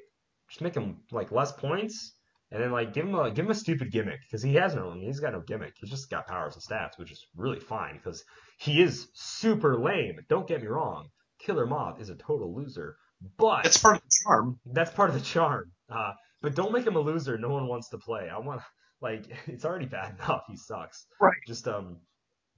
Just 0.48 0.60
make 0.62 0.74
him 0.74 0.98
like 1.12 1.32
less 1.32 1.52
points, 1.52 2.14
and 2.50 2.62
then 2.62 2.70
like 2.72 2.92
give 2.94 3.04
him 3.06 3.14
a 3.14 3.30
give 3.30 3.44
him 3.44 3.50
a 3.50 3.54
stupid 3.54 3.90
gimmick 3.92 4.20
because 4.22 4.42
he 4.42 4.54
has 4.54 4.74
no. 4.74 4.92
He's 4.92 5.20
got 5.20 5.32
no 5.32 5.40
gimmick. 5.46 5.74
He's 5.80 5.90
just 5.90 6.10
got 6.10 6.26
powers 6.26 6.54
and 6.54 6.62
stats, 6.64 6.98
which 6.98 7.10
is 7.10 7.24
really 7.36 7.60
fine 7.60 7.96
because 7.96 8.22
he 8.58 8.80
is 8.82 9.08
super 9.14 9.78
lame. 9.78 10.16
Don't 10.28 10.46
get 10.48 10.60
me 10.62 10.68
wrong. 10.68 11.08
Killer 11.40 11.66
Moth 11.66 12.00
is 12.00 12.08
a 12.08 12.14
total 12.14 12.54
loser, 12.56 12.96
but 13.36 13.64
That's 13.64 13.78
part 13.78 13.96
of 13.96 14.02
the 14.02 14.10
charm. 14.24 14.58
that's 14.72 14.90
part 14.90 15.10
of 15.10 15.14
the 15.16 15.22
charm. 15.22 15.70
Uh, 15.90 16.12
but 16.42 16.54
don't 16.54 16.72
make 16.72 16.86
him 16.86 16.96
a 16.96 17.00
loser. 17.00 17.36
No 17.38 17.50
one 17.50 17.66
wants 17.68 17.88
to 17.90 17.98
play. 17.98 18.28
I 18.32 18.38
want 18.38 18.62
like 19.02 19.26
it's 19.46 19.64
already 19.64 19.86
bad 19.86 20.14
enough. 20.14 20.42
He 20.48 20.56
sucks. 20.56 21.06
Right. 21.20 21.36
Just 21.46 21.66
um, 21.68 21.98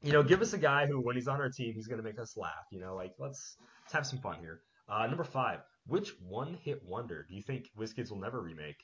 you 0.02 0.12
know, 0.12 0.22
give 0.22 0.42
us 0.42 0.52
a 0.52 0.58
guy 0.58 0.86
who, 0.86 1.00
when 1.00 1.16
he's 1.16 1.28
on 1.28 1.40
our 1.40 1.50
team, 1.50 1.74
he's 1.74 1.86
gonna 1.86 2.02
make 2.02 2.18
us 2.18 2.36
laugh. 2.36 2.66
You 2.70 2.80
know, 2.80 2.94
like 2.94 3.14
let's 3.18 3.56
let's 3.82 3.92
have 3.92 4.06
some 4.06 4.18
fun 4.20 4.36
here. 4.40 4.60
Uh, 4.88 5.06
number 5.06 5.24
five. 5.24 5.60
Which 5.86 6.10
one-hit 6.20 6.82
wonder 6.84 7.24
do 7.26 7.34
you 7.34 7.42
think 7.42 7.70
WizKids 7.78 8.10
will 8.10 8.18
never 8.18 8.38
remake? 8.40 8.76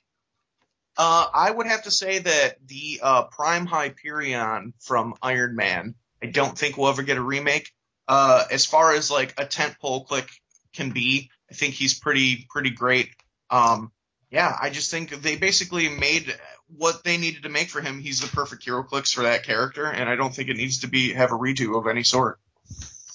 Uh, 0.96 1.26
I 1.34 1.50
would 1.50 1.66
have 1.66 1.82
to 1.82 1.90
say 1.90 2.20
that 2.20 2.66
the 2.66 3.00
uh, 3.02 3.24
Prime 3.24 3.66
Hyperion 3.66 4.72
from 4.80 5.14
Iron 5.22 5.54
Man, 5.54 5.96
I 6.22 6.26
don't 6.26 6.56
think 6.56 6.78
we'll 6.78 6.88
ever 6.88 7.02
get 7.02 7.18
a 7.18 7.22
remake. 7.22 7.70
Uh, 8.08 8.44
as 8.50 8.64
far 8.64 8.94
as 8.94 9.10
like 9.10 9.34
a 9.38 9.44
tentpole 9.44 10.06
click 10.06 10.28
can 10.72 10.90
be, 10.90 11.30
I 11.50 11.54
think 11.54 11.74
he's 11.74 11.98
pretty 11.98 12.46
pretty 12.48 12.70
great. 12.70 13.10
Um, 13.50 13.92
yeah, 14.30 14.56
I 14.60 14.70
just 14.70 14.90
think 14.90 15.10
they 15.10 15.36
basically 15.36 15.88
made 15.88 16.34
what 16.68 17.04
they 17.04 17.16
needed 17.16 17.44
to 17.44 17.48
make 17.48 17.68
for 17.68 17.80
him. 17.80 18.00
He's 18.00 18.20
the 18.20 18.28
perfect 18.28 18.66
HeroClix 18.66 19.14
for 19.14 19.22
that 19.22 19.44
character, 19.44 19.86
and 19.86 20.08
I 20.08 20.16
don't 20.16 20.34
think 20.34 20.48
it 20.48 20.56
needs 20.56 20.80
to 20.80 20.88
be 20.88 21.12
have 21.12 21.32
a 21.32 21.36
redo 21.36 21.78
of 21.78 21.86
any 21.86 22.02
sort. 22.02 22.38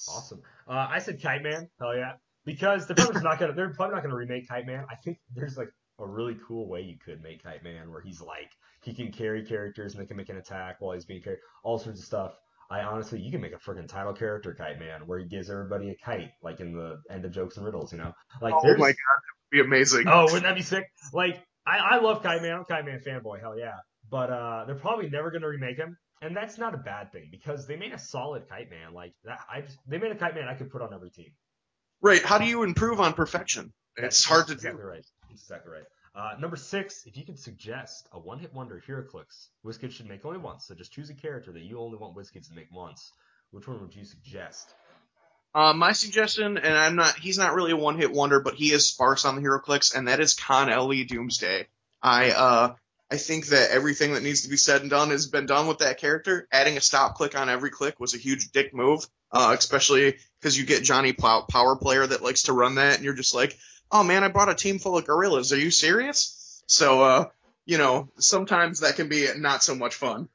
Awesome. 0.08 0.42
Uh, 0.68 0.86
I 0.88 0.98
said 1.00 1.20
Kite 1.20 1.42
Man. 1.42 1.68
Hell 1.78 1.96
yeah. 1.96 2.12
Because 2.44 2.86
they're 2.86 2.96
probably 2.96 3.22
not 3.22 3.38
gonna 3.38 3.52
they're 3.52 3.74
probably 3.74 3.94
not 3.94 4.02
gonna 4.02 4.16
remake 4.16 4.48
Kite 4.48 4.66
Man. 4.66 4.84
I 4.90 4.94
think 4.96 5.18
there's 5.34 5.56
like 5.56 5.72
a 5.98 6.06
really 6.06 6.36
cool 6.46 6.68
way 6.68 6.80
you 6.80 6.96
could 6.96 7.22
make 7.22 7.42
Kite 7.42 7.62
Man 7.62 7.90
where 7.90 8.00
he's 8.00 8.20
like 8.20 8.50
he 8.82 8.94
can 8.94 9.12
carry 9.12 9.44
characters 9.44 9.94
and 9.94 10.02
they 10.02 10.06
can 10.06 10.16
make 10.16 10.28
an 10.30 10.36
attack 10.36 10.76
while 10.80 10.94
he's 10.94 11.04
being 11.04 11.22
carried, 11.22 11.40
all 11.62 11.78
sorts 11.78 12.00
of 12.00 12.06
stuff. 12.06 12.32
I 12.70 12.82
honestly, 12.82 13.20
you 13.20 13.32
can 13.32 13.40
make 13.40 13.52
a 13.52 13.56
freaking 13.56 13.88
title 13.88 14.12
character 14.12 14.54
Kite 14.54 14.78
Man 14.78 15.06
where 15.06 15.18
he 15.18 15.26
gives 15.26 15.50
everybody 15.50 15.90
a 15.90 15.96
kite, 15.96 16.30
like 16.40 16.60
in 16.60 16.72
the 16.72 17.00
end 17.10 17.24
of 17.24 17.32
Jokes 17.32 17.56
and 17.56 17.66
Riddles, 17.66 17.92
you 17.92 17.98
know? 17.98 18.12
Like 18.40 18.54
oh 18.54 18.62
my 18.62 18.72
god, 18.72 18.78
that 18.78 18.86
would 18.86 19.50
be 19.50 19.60
amazing. 19.60 20.04
Oh, 20.06 20.24
wouldn't 20.24 20.44
that 20.44 20.54
be 20.54 20.62
sick? 20.62 20.88
Like, 21.12 21.44
I, 21.70 21.96
I 21.96 22.00
love 22.00 22.22
Kite 22.22 22.42
Man. 22.42 22.52
I'm 22.52 22.64
Kite 22.64 22.84
Man 22.84 23.00
fanboy. 23.06 23.40
Hell 23.40 23.56
yeah. 23.58 23.76
But 24.10 24.30
uh, 24.30 24.64
they're 24.66 24.74
probably 24.74 25.08
never 25.08 25.30
gonna 25.30 25.48
remake 25.48 25.76
him. 25.76 25.96
and 26.22 26.36
that's 26.36 26.58
not 26.58 26.74
a 26.74 26.78
bad 26.78 27.12
thing 27.12 27.28
because 27.30 27.66
they 27.66 27.76
made 27.76 27.92
a 27.92 27.98
solid 27.98 28.48
kite 28.48 28.70
man. 28.70 28.92
Like 28.92 29.14
that, 29.24 29.40
I 29.52 29.60
just 29.62 29.78
they 29.86 29.98
made 29.98 30.12
a 30.12 30.16
kite 30.16 30.34
man 30.34 30.48
I 30.48 30.54
could 30.54 30.70
put 30.70 30.82
on 30.82 30.92
every 30.92 31.10
team. 31.10 31.30
Right. 32.02 32.22
How 32.22 32.38
do 32.38 32.44
you 32.44 32.62
improve 32.62 33.00
on 33.00 33.12
perfection? 33.12 33.72
It's 33.96 34.24
hard 34.24 34.46
to 34.48 34.54
exactly 34.54 34.82
do. 34.82 34.88
right. 34.88 35.06
That's 35.28 35.42
exactly 35.42 35.72
right. 35.72 35.84
Uh, 36.14 36.40
number 36.40 36.56
six, 36.56 37.04
if 37.06 37.16
you 37.16 37.24
could 37.24 37.38
suggest 37.38 38.08
a 38.12 38.18
one-hit 38.18 38.52
wonder 38.52 38.82
HeroClix, 38.88 39.48
WizKids 39.64 39.92
should 39.92 40.08
make 40.08 40.24
only 40.24 40.38
once. 40.38 40.66
So 40.66 40.74
just 40.74 40.92
choose 40.92 41.08
a 41.10 41.14
character 41.14 41.52
that 41.52 41.62
you 41.62 41.78
only 41.78 41.98
want 41.98 42.16
WizKids 42.16 42.48
to 42.48 42.54
make 42.54 42.66
once. 42.72 43.12
Which 43.52 43.68
one 43.68 43.80
would 43.80 43.94
you 43.94 44.04
suggest? 44.04 44.74
Uh, 45.54 45.72
my 45.72 45.92
suggestion, 45.92 46.58
and 46.58 46.78
I'm 46.78 46.96
not, 46.96 47.16
he's 47.16 47.38
not 47.38 47.54
really 47.54 47.72
a 47.72 47.76
one 47.76 47.98
hit 47.98 48.12
wonder, 48.12 48.40
but 48.40 48.54
he 48.54 48.72
is 48.72 48.86
sparse 48.86 49.24
on 49.24 49.36
the 49.36 49.42
HeroClix, 49.42 49.96
and 49.96 50.08
that 50.08 50.20
is 50.20 50.34
Con 50.34 50.68
LE 50.68 51.04
Doomsday. 51.04 51.66
I, 52.02 52.30
uh, 52.30 52.74
I 53.10 53.16
think 53.16 53.46
that 53.48 53.70
everything 53.70 54.14
that 54.14 54.22
needs 54.22 54.42
to 54.42 54.48
be 54.48 54.56
said 54.56 54.82
and 54.82 54.90
done 54.90 55.10
has 55.10 55.26
been 55.26 55.46
done 55.46 55.66
with 55.66 55.78
that 55.78 55.98
character. 55.98 56.46
Adding 56.52 56.76
a 56.76 56.80
stop 56.80 57.16
click 57.16 57.38
on 57.38 57.48
every 57.48 57.70
click 57.70 57.98
was 57.98 58.14
a 58.14 58.18
huge 58.18 58.52
dick 58.52 58.72
move, 58.72 59.04
uh, 59.32 59.54
especially 59.58 60.16
because 60.40 60.56
you 60.56 60.64
get 60.64 60.84
Johnny 60.84 61.12
Plow, 61.12 61.42
Power 61.42 61.74
Player 61.74 62.06
that 62.06 62.22
likes 62.22 62.44
to 62.44 62.52
run 62.52 62.76
that, 62.76 62.96
and 62.96 63.04
you're 63.04 63.14
just 63.14 63.34
like, 63.34 63.58
oh 63.90 64.04
man, 64.04 64.22
I 64.22 64.28
brought 64.28 64.48
a 64.48 64.54
team 64.54 64.78
full 64.78 64.96
of 64.96 65.04
gorillas. 65.04 65.52
Are 65.52 65.58
you 65.58 65.72
serious? 65.72 66.62
So, 66.66 67.02
uh, 67.02 67.24
you 67.66 67.78
know, 67.78 68.08
sometimes 68.18 68.80
that 68.80 68.94
can 68.94 69.08
be 69.08 69.26
not 69.36 69.64
so 69.64 69.74
much 69.74 69.96
fun. 69.96 70.28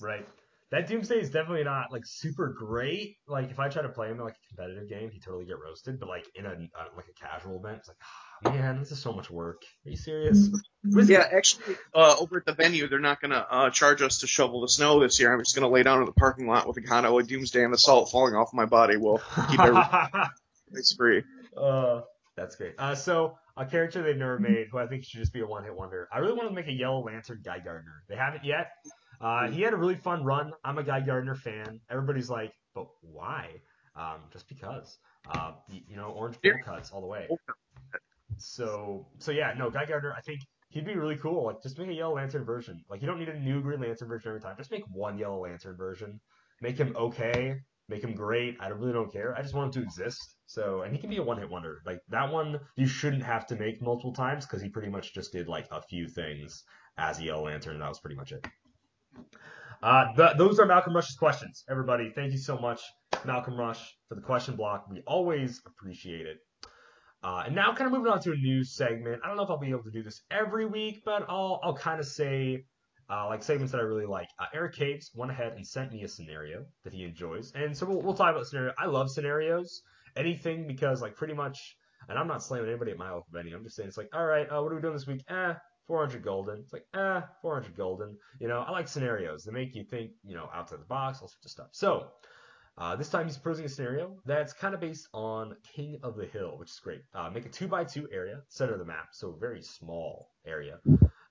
Right. 0.00 0.26
That 0.70 0.86
Doomsday 0.86 1.18
is 1.20 1.30
definitely 1.30 1.64
not 1.64 1.90
like 1.90 2.02
super 2.06 2.54
great. 2.56 3.16
Like 3.26 3.50
if 3.50 3.58
I 3.58 3.68
try 3.68 3.82
to 3.82 3.88
play 3.88 4.06
him 4.08 4.18
in 4.18 4.24
like 4.24 4.34
a 4.36 4.48
competitive 4.54 4.88
game, 4.88 5.10
he 5.10 5.18
totally 5.18 5.44
get 5.44 5.56
roasted. 5.58 5.98
But 5.98 6.08
like 6.08 6.26
in 6.36 6.46
a 6.46 6.50
uh, 6.50 6.84
like 6.96 7.06
a 7.08 7.12
casual 7.20 7.58
event, 7.58 7.78
it's 7.78 7.88
like, 7.88 7.96
ah, 8.44 8.50
man, 8.50 8.78
this 8.78 8.92
is 8.92 9.02
so 9.02 9.12
much 9.12 9.28
work. 9.30 9.62
Are 9.84 9.90
you 9.90 9.96
serious? 9.96 10.48
Wiz- 10.84 11.08
Yeah, 11.08 11.26
actually, 11.36 11.76
uh, 11.92 12.14
over 12.20 12.36
at 12.36 12.46
the 12.46 12.52
venue, 12.52 12.86
they're 12.88 13.00
not 13.00 13.20
gonna 13.20 13.44
uh, 13.50 13.70
charge 13.70 14.00
us 14.00 14.18
to 14.18 14.28
shovel 14.28 14.60
the 14.60 14.68
snow 14.68 15.00
this 15.00 15.18
year. 15.18 15.32
I'm 15.32 15.40
just 15.40 15.56
gonna 15.56 15.68
lay 15.68 15.82
down 15.82 15.98
in 15.98 16.04
the 16.06 16.12
parking 16.12 16.46
lot 16.46 16.68
with 16.68 16.76
a 16.76 16.82
Con 16.82 17.02
LE 17.04 17.22
Doomsday 17.22 17.64
and 17.64 17.74
the 17.74 17.78
salt 17.78 18.10
falling 18.12 18.34
off 18.34 18.50
my 18.54 18.66
body. 18.66 18.96
Will 18.96 19.20
keep 19.50 19.58
everything 19.58 20.22
free. 20.96 21.24
uh, 21.56 22.02
that's 22.36 22.54
great. 22.54 22.74
Uh, 22.78 22.94
so 22.94 23.36
a 23.56 23.66
character 23.66 24.02
they've 24.04 24.16
never 24.16 24.38
made, 24.38 24.68
who 24.70 24.78
I 24.78 24.86
think 24.86 25.04
should 25.04 25.18
just 25.18 25.32
be 25.32 25.40
a 25.40 25.46
one-hit 25.46 25.74
wonder. 25.74 26.08
I 26.12 26.18
really 26.18 26.34
want 26.34 26.48
to 26.48 26.54
make 26.54 26.68
a 26.68 26.72
Yellow 26.72 27.04
Lantern 27.04 27.40
Guy 27.44 27.58
Gardner. 27.58 28.04
They 28.08 28.14
haven't 28.16 28.44
yet. 28.44 28.68
Uh, 29.20 29.50
he 29.50 29.62
had 29.62 29.74
a 29.74 29.76
really 29.76 29.96
fun 29.96 30.24
run. 30.24 30.52
I'm 30.64 30.78
a 30.78 30.82
Guy 30.82 31.00
Gardner 31.00 31.34
fan. 31.34 31.80
Everybody's 31.90 32.30
like, 32.30 32.52
but 32.74 32.86
why? 33.02 33.48
Um, 33.96 34.20
just 34.32 34.48
because. 34.48 34.98
Uh, 35.28 35.52
you, 35.68 35.96
know, 35.96 36.10
orange 36.16 36.40
bowl 36.42 36.52
cuts 36.64 36.90
all 36.90 37.00
the 37.00 37.06
way. 37.06 37.28
So, 38.38 39.06
so 39.18 39.32
yeah, 39.32 39.52
no, 39.56 39.70
Guy 39.70 39.84
Gardner. 39.84 40.14
I 40.16 40.22
think 40.22 40.40
he'd 40.70 40.86
be 40.86 40.94
really 40.94 41.16
cool. 41.16 41.44
Like, 41.44 41.62
just 41.62 41.78
make 41.78 41.88
a 41.88 41.92
Yellow 41.92 42.16
Lantern 42.16 42.44
version. 42.44 42.82
Like, 42.88 43.02
you 43.02 43.06
don't 43.06 43.18
need 43.18 43.28
a 43.28 43.38
new 43.38 43.60
Green 43.60 43.80
Lantern 43.80 44.08
version 44.08 44.28
every 44.30 44.40
time. 44.40 44.56
Just 44.56 44.70
make 44.70 44.84
one 44.90 45.18
Yellow 45.18 45.42
Lantern 45.42 45.76
version. 45.76 46.18
Make 46.62 46.78
him 46.78 46.94
okay. 46.96 47.56
Make 47.88 48.04
him 48.04 48.14
great. 48.14 48.56
I 48.60 48.68
really 48.68 48.92
don't 48.92 49.12
care. 49.12 49.36
I 49.36 49.42
just 49.42 49.52
want 49.52 49.74
him 49.74 49.82
to 49.82 49.86
exist. 49.86 50.36
So, 50.46 50.82
and 50.82 50.94
he 50.94 50.98
can 51.00 51.10
be 51.10 51.16
a 51.16 51.22
one-hit 51.22 51.50
wonder. 51.50 51.82
Like 51.84 52.00
that 52.08 52.32
one, 52.32 52.60
you 52.76 52.86
shouldn't 52.86 53.24
have 53.24 53.46
to 53.48 53.56
make 53.56 53.82
multiple 53.82 54.12
times 54.12 54.46
because 54.46 54.62
he 54.62 54.68
pretty 54.68 54.88
much 54.88 55.12
just 55.12 55.32
did 55.32 55.48
like 55.48 55.66
a 55.70 55.82
few 55.82 56.08
things 56.08 56.62
as 56.96 57.18
a 57.18 57.24
Yellow 57.24 57.46
Lantern, 57.46 57.74
and 57.74 57.82
that 57.82 57.88
was 57.88 58.00
pretty 58.00 58.16
much 58.16 58.32
it. 58.32 58.46
Uh, 59.82 60.06
th- 60.14 60.36
those 60.36 60.58
are 60.58 60.66
Malcolm 60.66 60.94
Rush's 60.94 61.16
questions. 61.16 61.64
Everybody, 61.70 62.12
thank 62.14 62.32
you 62.32 62.38
so 62.38 62.58
much, 62.58 62.80
Malcolm 63.24 63.56
Rush, 63.56 63.80
for 64.08 64.14
the 64.14 64.20
question 64.20 64.56
block. 64.56 64.86
We 64.90 65.02
always 65.06 65.62
appreciate 65.66 66.26
it. 66.26 66.38
Uh, 67.22 67.44
and 67.46 67.54
now, 67.54 67.74
kind 67.74 67.86
of 67.86 67.92
moving 67.92 68.10
on 68.10 68.20
to 68.22 68.32
a 68.32 68.36
new 68.36 68.64
segment. 68.64 69.20
I 69.22 69.28
don't 69.28 69.36
know 69.36 69.42
if 69.42 69.50
I'll 69.50 69.58
be 69.58 69.70
able 69.70 69.84
to 69.84 69.90
do 69.90 70.02
this 70.02 70.22
every 70.30 70.66
week, 70.66 71.02
but 71.04 71.24
I'll 71.28 71.60
I'll 71.62 71.76
kind 71.76 72.00
of 72.00 72.06
say 72.06 72.64
uh, 73.10 73.26
like 73.26 73.42
segments 73.42 73.72
that 73.72 73.78
I 73.78 73.84
really 73.84 74.06
like. 74.06 74.28
Uh, 74.38 74.46
Eric 74.54 74.74
Caves 74.74 75.10
went 75.14 75.30
ahead 75.30 75.52
and 75.52 75.66
sent 75.66 75.92
me 75.92 76.02
a 76.02 76.08
scenario 76.08 76.64
that 76.84 76.94
he 76.94 77.04
enjoys, 77.04 77.52
and 77.54 77.76
so 77.76 77.86
we'll, 77.86 78.00
we'll 78.00 78.14
talk 78.14 78.30
about 78.30 78.46
scenario. 78.46 78.72
I 78.78 78.86
love 78.86 79.10
scenarios, 79.10 79.82
anything 80.16 80.66
because 80.66 81.02
like 81.02 81.14
pretty 81.14 81.34
much, 81.34 81.58
and 82.08 82.18
I'm 82.18 82.28
not 82.28 82.42
slamming 82.42 82.70
anybody 82.70 82.92
at 82.92 82.98
my 82.98 83.18
venue. 83.30 83.54
I'm 83.54 83.64
just 83.64 83.76
saying 83.76 83.88
it's 83.88 83.98
like, 83.98 84.08
all 84.14 84.24
right, 84.24 84.46
uh, 84.46 84.62
what 84.62 84.72
are 84.72 84.76
we 84.76 84.80
doing 84.80 84.94
this 84.94 85.06
week? 85.06 85.22
Eh, 85.28 85.54
400 85.90 86.22
golden. 86.22 86.60
It's 86.60 86.72
like, 86.72 86.86
eh, 86.94 87.20
400 87.42 87.76
golden. 87.76 88.16
You 88.38 88.46
know, 88.46 88.60
I 88.60 88.70
like 88.70 88.86
scenarios. 88.86 89.42
They 89.42 89.50
make 89.50 89.74
you 89.74 89.82
think, 89.82 90.12
you 90.22 90.36
know, 90.36 90.48
outside 90.54 90.78
the 90.78 90.84
box, 90.84 91.20
all 91.20 91.26
sorts 91.26 91.44
of 91.44 91.50
stuff. 91.50 91.66
So, 91.72 92.06
uh, 92.78 92.94
this 92.94 93.08
time 93.08 93.26
he's 93.26 93.36
proposing 93.36 93.64
a 93.64 93.68
scenario 93.68 94.16
that's 94.24 94.52
kind 94.52 94.72
of 94.72 94.80
based 94.80 95.08
on 95.12 95.56
King 95.74 95.98
of 96.04 96.14
the 96.14 96.26
Hill, 96.26 96.56
which 96.58 96.70
is 96.70 96.78
great. 96.78 97.02
Uh, 97.12 97.28
make 97.30 97.44
a 97.44 97.48
two 97.48 97.66
by 97.66 97.82
two 97.82 98.06
area, 98.12 98.40
center 98.46 98.74
of 98.74 98.78
the 98.78 98.84
map, 98.84 99.08
so 99.10 99.32
very 99.32 99.62
small 99.62 100.30
area. 100.46 100.78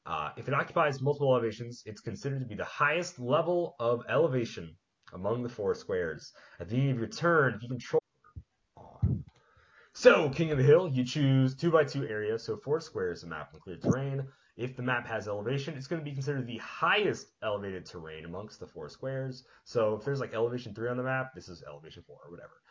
Uh, 0.06 0.32
if 0.36 0.50
it 0.50 0.54
occupies 0.54 1.02
multiple 1.02 1.34
elevations, 1.34 1.82
it's 1.86 2.02
considered 2.02 2.42
to 2.42 2.46
be 2.46 2.56
the 2.56 2.66
highest 2.66 3.18
level 3.18 3.78
of 3.80 4.02
elevation 4.10 4.76
among 5.14 5.42
the 5.42 5.50
four 5.50 5.74
squares. 5.74 6.34
At 6.60 6.68
the 6.68 6.76
beginning 6.76 6.96
of 6.96 7.00
your 7.00 7.08
turn, 7.08 7.54
if 7.54 7.64
you 7.64 7.70
control 7.70 8.02
so, 10.00 10.30
King 10.30 10.52
of 10.52 10.58
the 10.58 10.64
Hill, 10.64 10.88
you 10.88 11.04
choose 11.04 11.56
2 11.56 11.72
by 11.72 11.84
2 11.84 12.08
area, 12.08 12.40
so 12.40 12.56
4 12.56 12.80
squares 12.80 13.24
of 13.24 13.30
map 13.30 13.54
clear 13.60 13.76
terrain. 13.76 14.26
If 14.60 14.76
the 14.76 14.84
map 14.84 15.08
has 15.08 15.30
elevation, 15.30 15.76
it's 15.78 15.88
going 15.88 16.02
to 16.02 16.06
be 16.06 16.12
considered 16.12 16.46
the 16.46 16.58
highest 16.58 17.28
elevated 17.42 17.86
terrain 17.86 18.26
amongst 18.26 18.60
the 18.60 18.68
4 18.68 18.90
squares. 18.90 19.46
So, 19.64 19.96
if 19.96 20.04
there's 20.04 20.20
like 20.20 20.34
elevation 20.34 20.76
3 20.76 20.90
on 20.90 20.98
the 20.98 21.04
map, 21.04 21.34
this 21.34 21.48
is 21.48 21.64
elevation 21.66 22.04
4 22.06 22.18
or 22.26 22.30
whatever. 22.30 22.62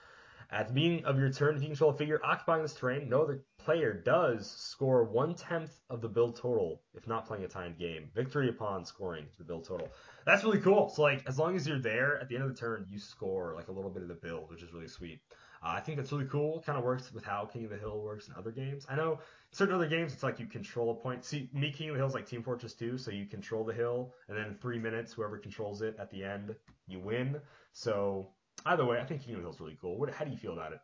At 0.50 0.68
the 0.68 0.74
beginning 0.74 1.06
of 1.06 1.18
your 1.18 1.30
turn, 1.30 1.56
if 1.56 1.62
you 1.62 1.68
control 1.68 1.90
a 1.90 1.94
figure 1.94 2.20
occupying 2.22 2.60
this 2.60 2.74
terrain, 2.74 3.08
no 3.08 3.22
other 3.22 3.42
player 3.56 3.94
does 3.94 4.50
score 4.50 5.04
one 5.04 5.34
tenth 5.34 5.80
of 5.88 6.02
the 6.02 6.08
build 6.08 6.36
total 6.36 6.82
if 6.94 7.06
not 7.06 7.26
playing 7.26 7.44
a 7.44 7.48
timed 7.48 7.78
game. 7.78 8.10
Victory 8.14 8.50
upon 8.50 8.84
scoring 8.84 9.24
the 9.38 9.44
build 9.44 9.64
total. 9.64 9.88
That's 10.26 10.44
really 10.44 10.60
cool. 10.60 10.90
So 10.90 11.02
like 11.02 11.22
as 11.26 11.38
long 11.38 11.56
as 11.56 11.66
you're 11.66 11.78
there 11.78 12.18
at 12.18 12.28
the 12.28 12.34
end 12.34 12.44
of 12.44 12.50
the 12.50 12.58
turn, 12.58 12.86
you 12.88 12.98
score 12.98 13.54
like 13.54 13.68
a 13.68 13.72
little 13.72 13.90
bit 13.90 14.02
of 14.02 14.08
the 14.08 14.14
build, 14.14 14.50
which 14.50 14.62
is 14.62 14.72
really 14.72 14.88
sweet. 14.88 15.20
Uh, 15.62 15.68
I 15.70 15.80
think 15.80 15.96
that's 15.98 16.12
really 16.12 16.26
cool. 16.26 16.62
Kind 16.64 16.78
of 16.78 16.84
works 16.84 17.12
with 17.12 17.24
how 17.24 17.44
King 17.46 17.64
of 17.64 17.70
the 17.70 17.76
Hill 17.76 18.00
works 18.00 18.28
in 18.28 18.34
other 18.36 18.50
games. 18.50 18.86
I 18.88 18.96
know 18.96 19.20
certain 19.52 19.74
other 19.74 19.88
games 19.88 20.12
it's 20.12 20.22
like 20.22 20.38
you 20.38 20.46
control 20.46 20.90
a 20.92 20.94
point. 20.94 21.24
See, 21.24 21.48
me 21.52 21.72
King 21.72 21.90
of 21.90 21.94
the 21.94 22.00
Hill 22.00 22.08
is 22.08 22.14
like 22.14 22.26
Team 22.26 22.42
Fortress 22.42 22.74
2, 22.74 22.98
so 22.98 23.10
you 23.10 23.26
control 23.26 23.64
the 23.64 23.74
hill, 23.74 24.14
and 24.28 24.36
then 24.36 24.46
in 24.46 24.54
three 24.54 24.78
minutes, 24.78 25.12
whoever 25.12 25.38
controls 25.38 25.82
it 25.82 25.96
at 25.98 26.10
the 26.10 26.24
end, 26.24 26.54
you 26.86 27.00
win. 27.00 27.40
So 27.72 28.28
either 28.66 28.84
way, 28.84 29.00
I 29.00 29.04
think 29.04 29.24
King 29.24 29.34
of 29.34 29.40
the 29.40 29.44
Hill 29.44 29.54
is 29.54 29.60
really 29.60 29.78
cool. 29.80 29.98
What, 29.98 30.12
how 30.12 30.24
do 30.24 30.30
you 30.30 30.36
feel 30.36 30.52
about 30.52 30.72
it? 30.72 30.80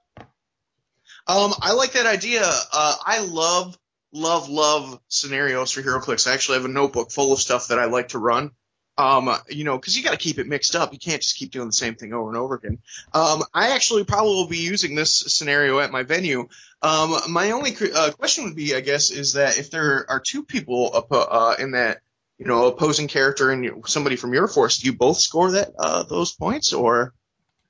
Um, 1.27 1.53
I 1.61 1.73
like 1.73 1.93
that 1.93 2.07
idea. 2.07 2.43
Uh, 2.45 2.97
I 3.05 3.21
love, 3.21 3.79
love, 4.13 4.49
love 4.49 4.99
scenarios 5.09 5.73
for 5.73 5.83
HeroClix. 5.83 6.27
I 6.27 6.35
actually 6.35 6.57
have 6.59 6.65
a 6.65 6.69
notebook 6.69 7.11
full 7.11 7.33
of 7.33 7.41
stuff 7.41 7.69
that 7.69 7.79
I 7.79 7.87
like 7.87 8.09
to 8.09 8.19
run. 8.19 8.53
Um, 8.97 9.29
you 9.49 9.65
know, 9.65 9.77
because 9.77 9.97
you 9.97 10.05
got 10.05 10.13
to 10.13 10.17
keep 10.17 10.39
it 10.39 10.47
mixed 10.47 10.77
up. 10.77 10.93
You 10.93 10.99
can't 11.01 11.21
just 11.21 11.37
keep 11.37 11.51
doing 11.51 11.67
the 11.67 11.73
same 11.73 11.97
thing 11.97 12.13
over 12.13 12.29
and 12.29 12.37
over 12.39 12.55
again. 12.55 12.79
Um, 13.13 13.43
I 13.53 13.71
actually 13.75 14.05
probably 14.05 14.35
will 14.35 14.47
be 14.47 14.59
using 14.59 14.95
this 14.95 15.19
scenario 15.19 15.81
at 15.81 15.91
my 15.91 16.05
venue. 16.05 16.49
Um, 16.81 17.17
my 17.31 17.51
only 17.51 17.75
uh, 17.95 18.13
question 18.13 18.45
would 18.45 18.55
be, 18.55 18.75
I 18.75 18.81
guess, 18.81 19.11
is 19.11 19.33
that 19.33 19.59
if 19.59 19.71
there 19.71 20.07
are 20.09 20.21
two 20.21 20.45
people 20.45 20.93
oppo- 20.93 21.27
uh, 21.29 21.55
in 21.59 21.73
that, 21.73 22.03
you 22.39 22.47
know, 22.47 22.67
opposing 22.67 23.09
character 23.09 23.51
and 23.51 23.85
somebody 23.87 24.15
from 24.17 24.33
your 24.33 24.47
force, 24.47 24.79
do 24.79 24.87
you 24.87 24.93
both 24.97 25.19
score 25.19 25.51
that 25.53 25.73
uh, 25.79 26.05
those 26.05 26.33
points, 26.33 26.73
or 26.73 27.15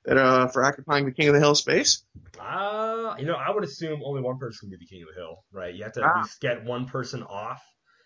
that 0.03 0.17
uh, 0.17 0.47
for 0.47 0.63
occupying 0.63 1.05
the 1.05 1.11
King 1.11 1.29
of 1.29 1.33
the 1.33 1.39
Hill 1.39 1.55
space? 1.55 2.03
Uh, 2.39 3.15
you 3.17 3.25
know, 3.25 3.35
I 3.35 3.49
would 3.49 3.63
assume 3.63 4.01
only 4.03 4.21
one 4.21 4.37
person 4.37 4.69
can 4.69 4.77
be 4.77 4.85
the 4.85 4.87
king 4.87 5.03
of 5.03 5.09
the 5.15 5.19
hill, 5.19 5.43
right? 5.51 5.73
You 5.73 5.83
have 5.83 5.93
to 5.93 6.01
at 6.01 6.05
Ah. 6.07 6.21
least 6.21 6.39
get 6.41 6.63
one 6.63 6.85
person 6.85 7.23
off, 7.23 7.63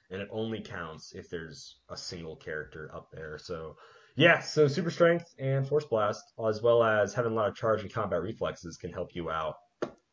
and 0.10 0.22
it 0.22 0.28
only 0.32 0.62
counts 0.62 1.14
if 1.14 1.30
there's 1.30 1.78
a 1.90 1.98
single 1.98 2.36
character 2.36 2.90
up 2.94 3.10
there. 3.12 3.38
So, 3.38 3.78
yeah, 4.16 4.40
so 4.40 4.68
super 4.68 4.92
strength 4.92 5.34
and 5.38 5.68
force 5.68 5.86
blast, 5.86 6.24
as 6.48 6.62
well 6.62 6.84
as 6.84 7.14
having 7.14 7.32
a 7.32 7.36
lot 7.36 7.48
of 7.48 7.56
charge 7.56 7.82
and 7.82 7.94
combat 7.94 8.22
reflexes, 8.22 8.78
can 8.78 8.92
help 8.92 9.16
you 9.16 9.30
out 9.30 9.56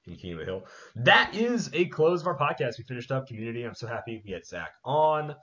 in 0.07 0.17
King 0.17 0.35
of 0.35 0.39
the 0.39 0.45
Hill. 0.45 0.65
That 0.97 1.35
is 1.35 1.71
a 1.73 1.87
close 1.87 2.21
of 2.21 2.27
our 2.27 2.39
podcast. 2.39 2.79
We 2.79 2.85
finished 2.85 3.11
up 3.11 3.27
community. 3.27 3.65
I'm 3.65 3.75
so 3.75 3.87
happy 3.87 4.23
we 4.25 4.33
had 4.33 4.47
Zach 4.47 4.71
on. 4.85 5.35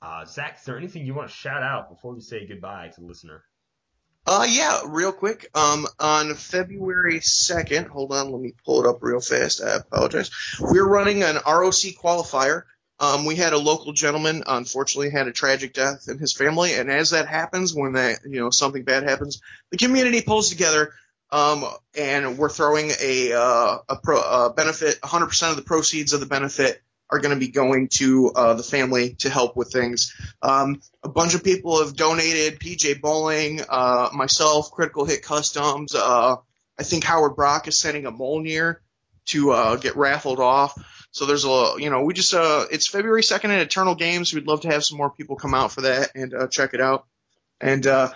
Uh, 0.00 0.24
Zach, 0.24 0.58
is 0.58 0.64
there 0.64 0.78
anything 0.78 1.04
you 1.04 1.14
want 1.14 1.28
to 1.28 1.34
shout 1.34 1.62
out 1.62 1.90
before 1.90 2.14
we 2.14 2.20
say 2.20 2.46
goodbye 2.46 2.88
to 2.94 3.00
the 3.00 3.06
listener? 3.06 3.42
Uh, 4.26 4.46
yeah, 4.48 4.82
real 4.86 5.12
quick. 5.12 5.48
Um, 5.54 5.86
on 5.98 6.34
February 6.34 7.18
2nd, 7.18 7.88
hold 7.88 8.12
on, 8.12 8.30
let 8.30 8.40
me 8.40 8.52
pull 8.64 8.84
it 8.84 8.88
up 8.88 8.98
real 9.02 9.20
fast. 9.20 9.62
I 9.62 9.76
apologize. 9.76 10.30
We're 10.60 10.86
running 10.86 11.22
an 11.22 11.36
ROC 11.36 11.96
qualifier. 12.02 12.64
Um, 13.00 13.24
we 13.24 13.36
had 13.36 13.52
a 13.52 13.58
local 13.58 13.92
gentleman, 13.92 14.42
unfortunately, 14.46 15.10
had 15.10 15.28
a 15.28 15.32
tragic 15.32 15.72
death 15.72 16.08
in 16.08 16.18
his 16.18 16.32
family, 16.32 16.74
and 16.74 16.90
as 16.90 17.10
that 17.10 17.28
happens, 17.28 17.74
when 17.74 17.92
that, 17.92 18.20
you 18.24 18.40
know, 18.40 18.50
something 18.50 18.82
bad 18.82 19.04
happens, 19.04 19.40
the 19.70 19.76
community 19.76 20.20
pulls 20.20 20.50
together, 20.50 20.92
um, 21.30 21.64
and 21.96 22.38
we're 22.38 22.48
throwing 22.48 22.90
a, 23.00 23.32
uh, 23.32 23.78
a 23.88 23.96
pro, 23.96 24.18
uh, 24.18 24.48
benefit, 24.48 25.00
100% 25.00 25.50
of 25.50 25.56
the 25.56 25.62
proceeds 25.62 26.12
of 26.12 26.20
the 26.20 26.26
benefit 26.26 26.82
are 27.10 27.20
going 27.20 27.34
to 27.34 27.40
be 27.40 27.48
going 27.48 27.88
to, 27.88 28.32
uh, 28.34 28.54
the 28.54 28.62
family 28.62 29.14
to 29.14 29.30
help 29.30 29.56
with 29.56 29.72
things. 29.72 30.14
Um, 30.42 30.80
a 31.02 31.08
bunch 31.08 31.34
of 31.34 31.44
people 31.44 31.82
have 31.82 31.96
donated. 31.96 32.58
PJ 32.60 33.00
Bowling, 33.00 33.60
uh, 33.68 34.10
myself, 34.12 34.72
Critical 34.72 35.04
Hit 35.04 35.22
Customs. 35.22 35.94
Uh, 35.94 36.36
I 36.78 36.82
think 36.82 37.04
Howard 37.04 37.36
Brock 37.36 37.68
is 37.68 37.78
sending 37.78 38.06
a 38.06 38.12
Mjolnir 38.12 38.76
to 39.26 39.50
uh, 39.52 39.76
get 39.76 39.96
raffled 39.96 40.40
off. 40.40 40.74
So 41.18 41.26
there's 41.26 41.44
a, 41.44 41.74
you 41.78 41.90
know, 41.90 42.04
we 42.04 42.14
just, 42.14 42.32
uh, 42.32 42.66
it's 42.70 42.86
February 42.86 43.22
2nd 43.22 43.46
at 43.46 43.60
Eternal 43.60 43.96
Games. 43.96 44.32
We'd 44.32 44.46
love 44.46 44.60
to 44.60 44.68
have 44.68 44.84
some 44.84 44.98
more 44.98 45.10
people 45.10 45.34
come 45.34 45.52
out 45.52 45.72
for 45.72 45.80
that 45.80 46.12
and 46.14 46.32
uh, 46.32 46.46
check 46.46 46.74
it 46.74 46.80
out. 46.80 47.06
And 47.60 47.84
uh, 47.88 48.10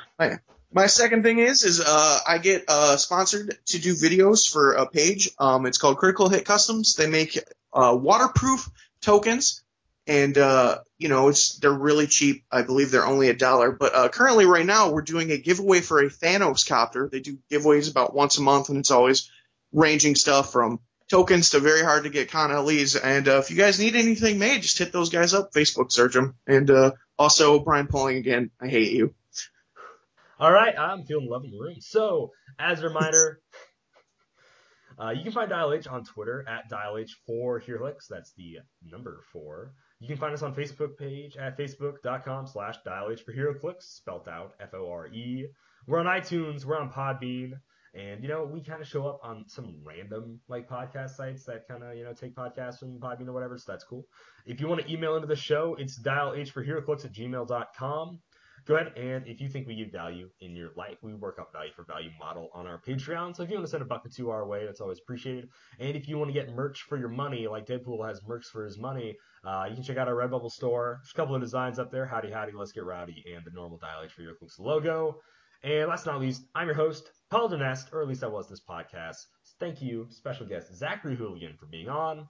My 0.72 0.86
second 0.86 1.24
thing 1.24 1.40
is 1.40 1.64
is 1.64 1.80
uh, 1.80 2.18
I 2.24 2.38
get 2.38 2.64
uh, 2.68 2.96
sponsored 2.96 3.58
to 3.66 3.78
do 3.80 3.94
videos 3.94 4.48
for 4.48 4.74
a 4.74 4.86
page. 4.86 5.30
Um, 5.36 5.66
it's 5.66 5.78
called 5.78 5.98
Critical 5.98 6.28
Hit 6.28 6.44
Customs. 6.44 6.94
They 6.94 7.08
make 7.08 7.38
uh, 7.72 7.98
waterproof 8.00 8.70
tokens, 9.00 9.64
and 10.06 10.38
uh, 10.38 10.78
you 10.96 11.08
know 11.08 11.28
it's 11.28 11.58
they're 11.58 11.72
really 11.72 12.06
cheap. 12.06 12.44
I 12.52 12.62
believe 12.62 12.92
they're 12.92 13.04
only 13.04 13.30
a 13.30 13.34
dollar. 13.34 13.72
But 13.72 13.94
uh, 13.96 14.08
currently, 14.10 14.46
right 14.46 14.64
now, 14.64 14.92
we're 14.92 15.02
doing 15.02 15.32
a 15.32 15.38
giveaway 15.38 15.80
for 15.80 15.98
a 15.98 16.08
Thanos 16.08 16.66
copter. 16.66 17.08
They 17.10 17.20
do 17.20 17.36
giveaways 17.50 17.90
about 17.90 18.14
once 18.14 18.38
a 18.38 18.42
month, 18.42 18.68
and 18.68 18.78
it's 18.78 18.92
always 18.92 19.28
ranging 19.72 20.14
stuff 20.14 20.52
from 20.52 20.78
tokens 21.12 21.50
to 21.50 21.60
very 21.60 21.82
hard 21.82 22.04
to 22.04 22.10
get 22.10 22.30
Con 22.30 22.50
LEs. 22.50 22.96
And 22.96 23.28
uh, 23.28 23.38
if 23.38 23.50
you 23.50 23.56
guys 23.56 23.78
need 23.78 23.94
anything 23.94 24.38
made, 24.38 24.62
just 24.62 24.78
hit 24.78 24.92
those 24.92 25.10
guys 25.10 25.34
up. 25.34 25.52
Facebook 25.52 25.92
search 25.92 26.14
them. 26.14 26.36
And 26.46 26.70
uh, 26.70 26.92
also 27.18 27.60
Brian 27.60 27.86
Pauling 27.86 28.16
again. 28.16 28.50
I 28.60 28.68
hate 28.68 28.92
you. 28.92 29.14
All 30.40 30.50
right, 30.50 30.76
I'm 30.76 31.04
feeling 31.04 31.28
love 31.28 31.44
in 31.44 31.50
the 31.50 31.58
room. 31.58 31.76
So, 31.80 32.30
as 32.58 32.82
a 32.82 32.88
reminder, 32.88 33.40
uh, 34.98 35.10
you 35.10 35.22
can 35.22 35.32
find 35.32 35.50
Dial 35.50 35.72
H 35.72 35.86
on 35.86 36.02
Twitter 36.02 36.44
at 36.48 36.68
Dial 36.68 36.94
H4 36.94 37.62
HeroClix. 37.62 38.08
That's 38.08 38.32
the 38.32 38.56
number 38.82 39.20
four. 39.32 39.74
You 40.00 40.08
can 40.08 40.16
find 40.16 40.34
us 40.34 40.42
on 40.42 40.54
Facebook 40.54 40.96
page 40.98 41.36
at 41.36 41.56
facebook.com 41.56 42.46
slash 42.46 42.76
H 42.86 43.22
for 43.22 43.32
HeroClix, 43.32 43.82
spelt 43.82 44.26
out 44.26 44.54
F-O-R-E. 44.58 45.46
We're 45.86 46.00
on 46.00 46.06
iTunes. 46.06 46.64
We're 46.64 46.80
on 46.80 46.90
Podbean. 46.90 47.52
And, 47.94 48.22
you 48.22 48.28
know, 48.28 48.44
we 48.44 48.62
kind 48.62 48.80
of 48.80 48.88
show 48.88 49.06
up 49.06 49.20
on 49.22 49.44
some 49.48 49.74
random, 49.84 50.40
like, 50.48 50.68
podcast 50.68 51.10
sites 51.10 51.44
that 51.44 51.68
kind 51.68 51.82
of, 51.82 51.94
you 51.94 52.04
know, 52.04 52.14
take 52.14 52.34
podcasts 52.34 52.78
from 52.78 52.98
Podbean 52.98 53.28
or 53.28 53.32
whatever, 53.32 53.58
so 53.58 53.70
that's 53.70 53.84
cool. 53.84 54.06
If 54.46 54.60
you 54.60 54.68
want 54.68 54.80
to 54.80 54.90
email 54.90 55.16
into 55.16 55.28
the 55.28 55.36
show, 55.36 55.76
it's 55.78 56.00
dialh4heroclix 56.00 57.04
at 57.04 57.12
gmail.com 57.12 58.20
go 58.66 58.76
ahead 58.76 58.92
and 58.96 59.26
if 59.26 59.40
you 59.40 59.48
think 59.48 59.66
we 59.66 59.74
give 59.74 59.90
value 59.90 60.28
in 60.40 60.54
your 60.54 60.70
life, 60.76 60.98
we 61.02 61.14
work 61.14 61.38
up 61.40 61.52
value 61.52 61.72
for 61.74 61.84
value 61.84 62.10
model 62.18 62.48
on 62.54 62.66
our 62.66 62.80
Patreon. 62.80 63.34
So 63.34 63.42
if 63.42 63.50
you 63.50 63.56
want 63.56 63.66
to 63.66 63.70
send 63.70 63.82
a 63.82 63.86
buck 63.86 64.06
or 64.06 64.08
two 64.08 64.30
our 64.30 64.46
way, 64.46 64.64
that's 64.64 64.80
always 64.80 64.98
appreciated. 64.98 65.48
And 65.78 65.96
if 65.96 66.08
you 66.08 66.18
want 66.18 66.28
to 66.28 66.32
get 66.32 66.54
merch 66.54 66.82
for 66.88 66.96
your 66.96 67.08
money, 67.08 67.48
like 67.48 67.66
Deadpool 67.66 68.06
has 68.06 68.20
merch 68.26 68.46
for 68.46 68.64
his 68.64 68.78
money, 68.78 69.16
uh, 69.44 69.66
you 69.68 69.74
can 69.74 69.82
check 69.82 69.96
out 69.96 70.08
our 70.08 70.14
Redbubble 70.14 70.50
store. 70.50 71.00
There's 71.02 71.12
a 71.12 71.16
couple 71.16 71.34
of 71.34 71.40
designs 71.40 71.78
up 71.78 71.90
there. 71.90 72.06
Howdy, 72.06 72.30
howdy, 72.30 72.52
let's 72.54 72.72
get 72.72 72.84
rowdy, 72.84 73.24
and 73.34 73.44
the 73.44 73.50
normal 73.50 73.78
Dial 73.78 74.02
H 74.04 74.12
for 74.12 74.22
clicks 74.38 74.58
logo. 74.58 75.16
And 75.64 75.88
last 75.88 76.04
but 76.04 76.12
not 76.12 76.20
least, 76.20 76.42
I'm 76.54 76.66
your 76.66 76.74
host, 76.74 77.10
Paul 77.32 77.48
Donest, 77.48 77.94
or 77.94 78.02
at 78.02 78.08
least 78.08 78.22
I 78.22 78.26
was 78.26 78.46
this 78.46 78.60
podcast. 78.60 79.24
Thank 79.58 79.80
you, 79.80 80.06
special 80.10 80.44
guest 80.44 80.76
Zachary 80.76 81.16
Hooligan, 81.16 81.56
for 81.58 81.64
being 81.64 81.88
on. 81.88 82.28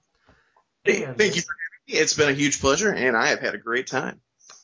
And 0.86 1.18
Thank 1.18 1.34
you 1.34 1.42
for 1.42 1.56
having 1.56 1.88
me. 1.88 1.94
It's 1.94 2.14
been 2.14 2.28
a 2.28 2.32
huge 2.32 2.60
pleasure, 2.60 2.92
and 2.92 3.16
I 3.16 3.26
have 3.26 3.40
had 3.40 3.56
a 3.56 3.58
great 3.58 3.88
time. 3.88 4.20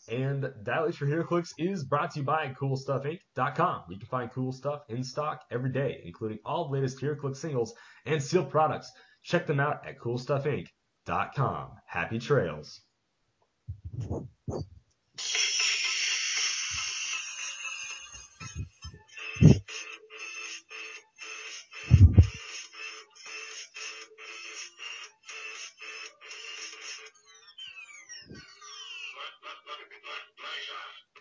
And 0.08 0.48
Dial 0.62 0.86
H 0.86 0.96
for 0.96 1.06
HeroClix 1.06 1.54
is 1.58 1.82
brought 1.82 2.12
to 2.12 2.20
you 2.20 2.24
by 2.24 2.54
CoolStuffInc.com. 2.56 3.82
You 3.90 3.98
can 3.98 4.06
find 4.06 4.30
cool 4.30 4.52
stuff 4.52 4.82
in 4.88 5.02
stock 5.02 5.42
every 5.50 5.72
day, 5.72 6.02
including 6.04 6.38
all 6.44 6.68
the 6.68 6.74
latest 6.74 7.00
HeroClix 7.00 7.38
singles 7.38 7.74
and 8.06 8.22
sealed 8.22 8.48
products. 8.48 8.92
Check 9.24 9.44
them 9.44 9.58
out 9.58 9.88
at 9.88 9.98
CoolStuffInc.com. 9.98 11.70
Happy 11.84 12.20
trails. 12.20 12.80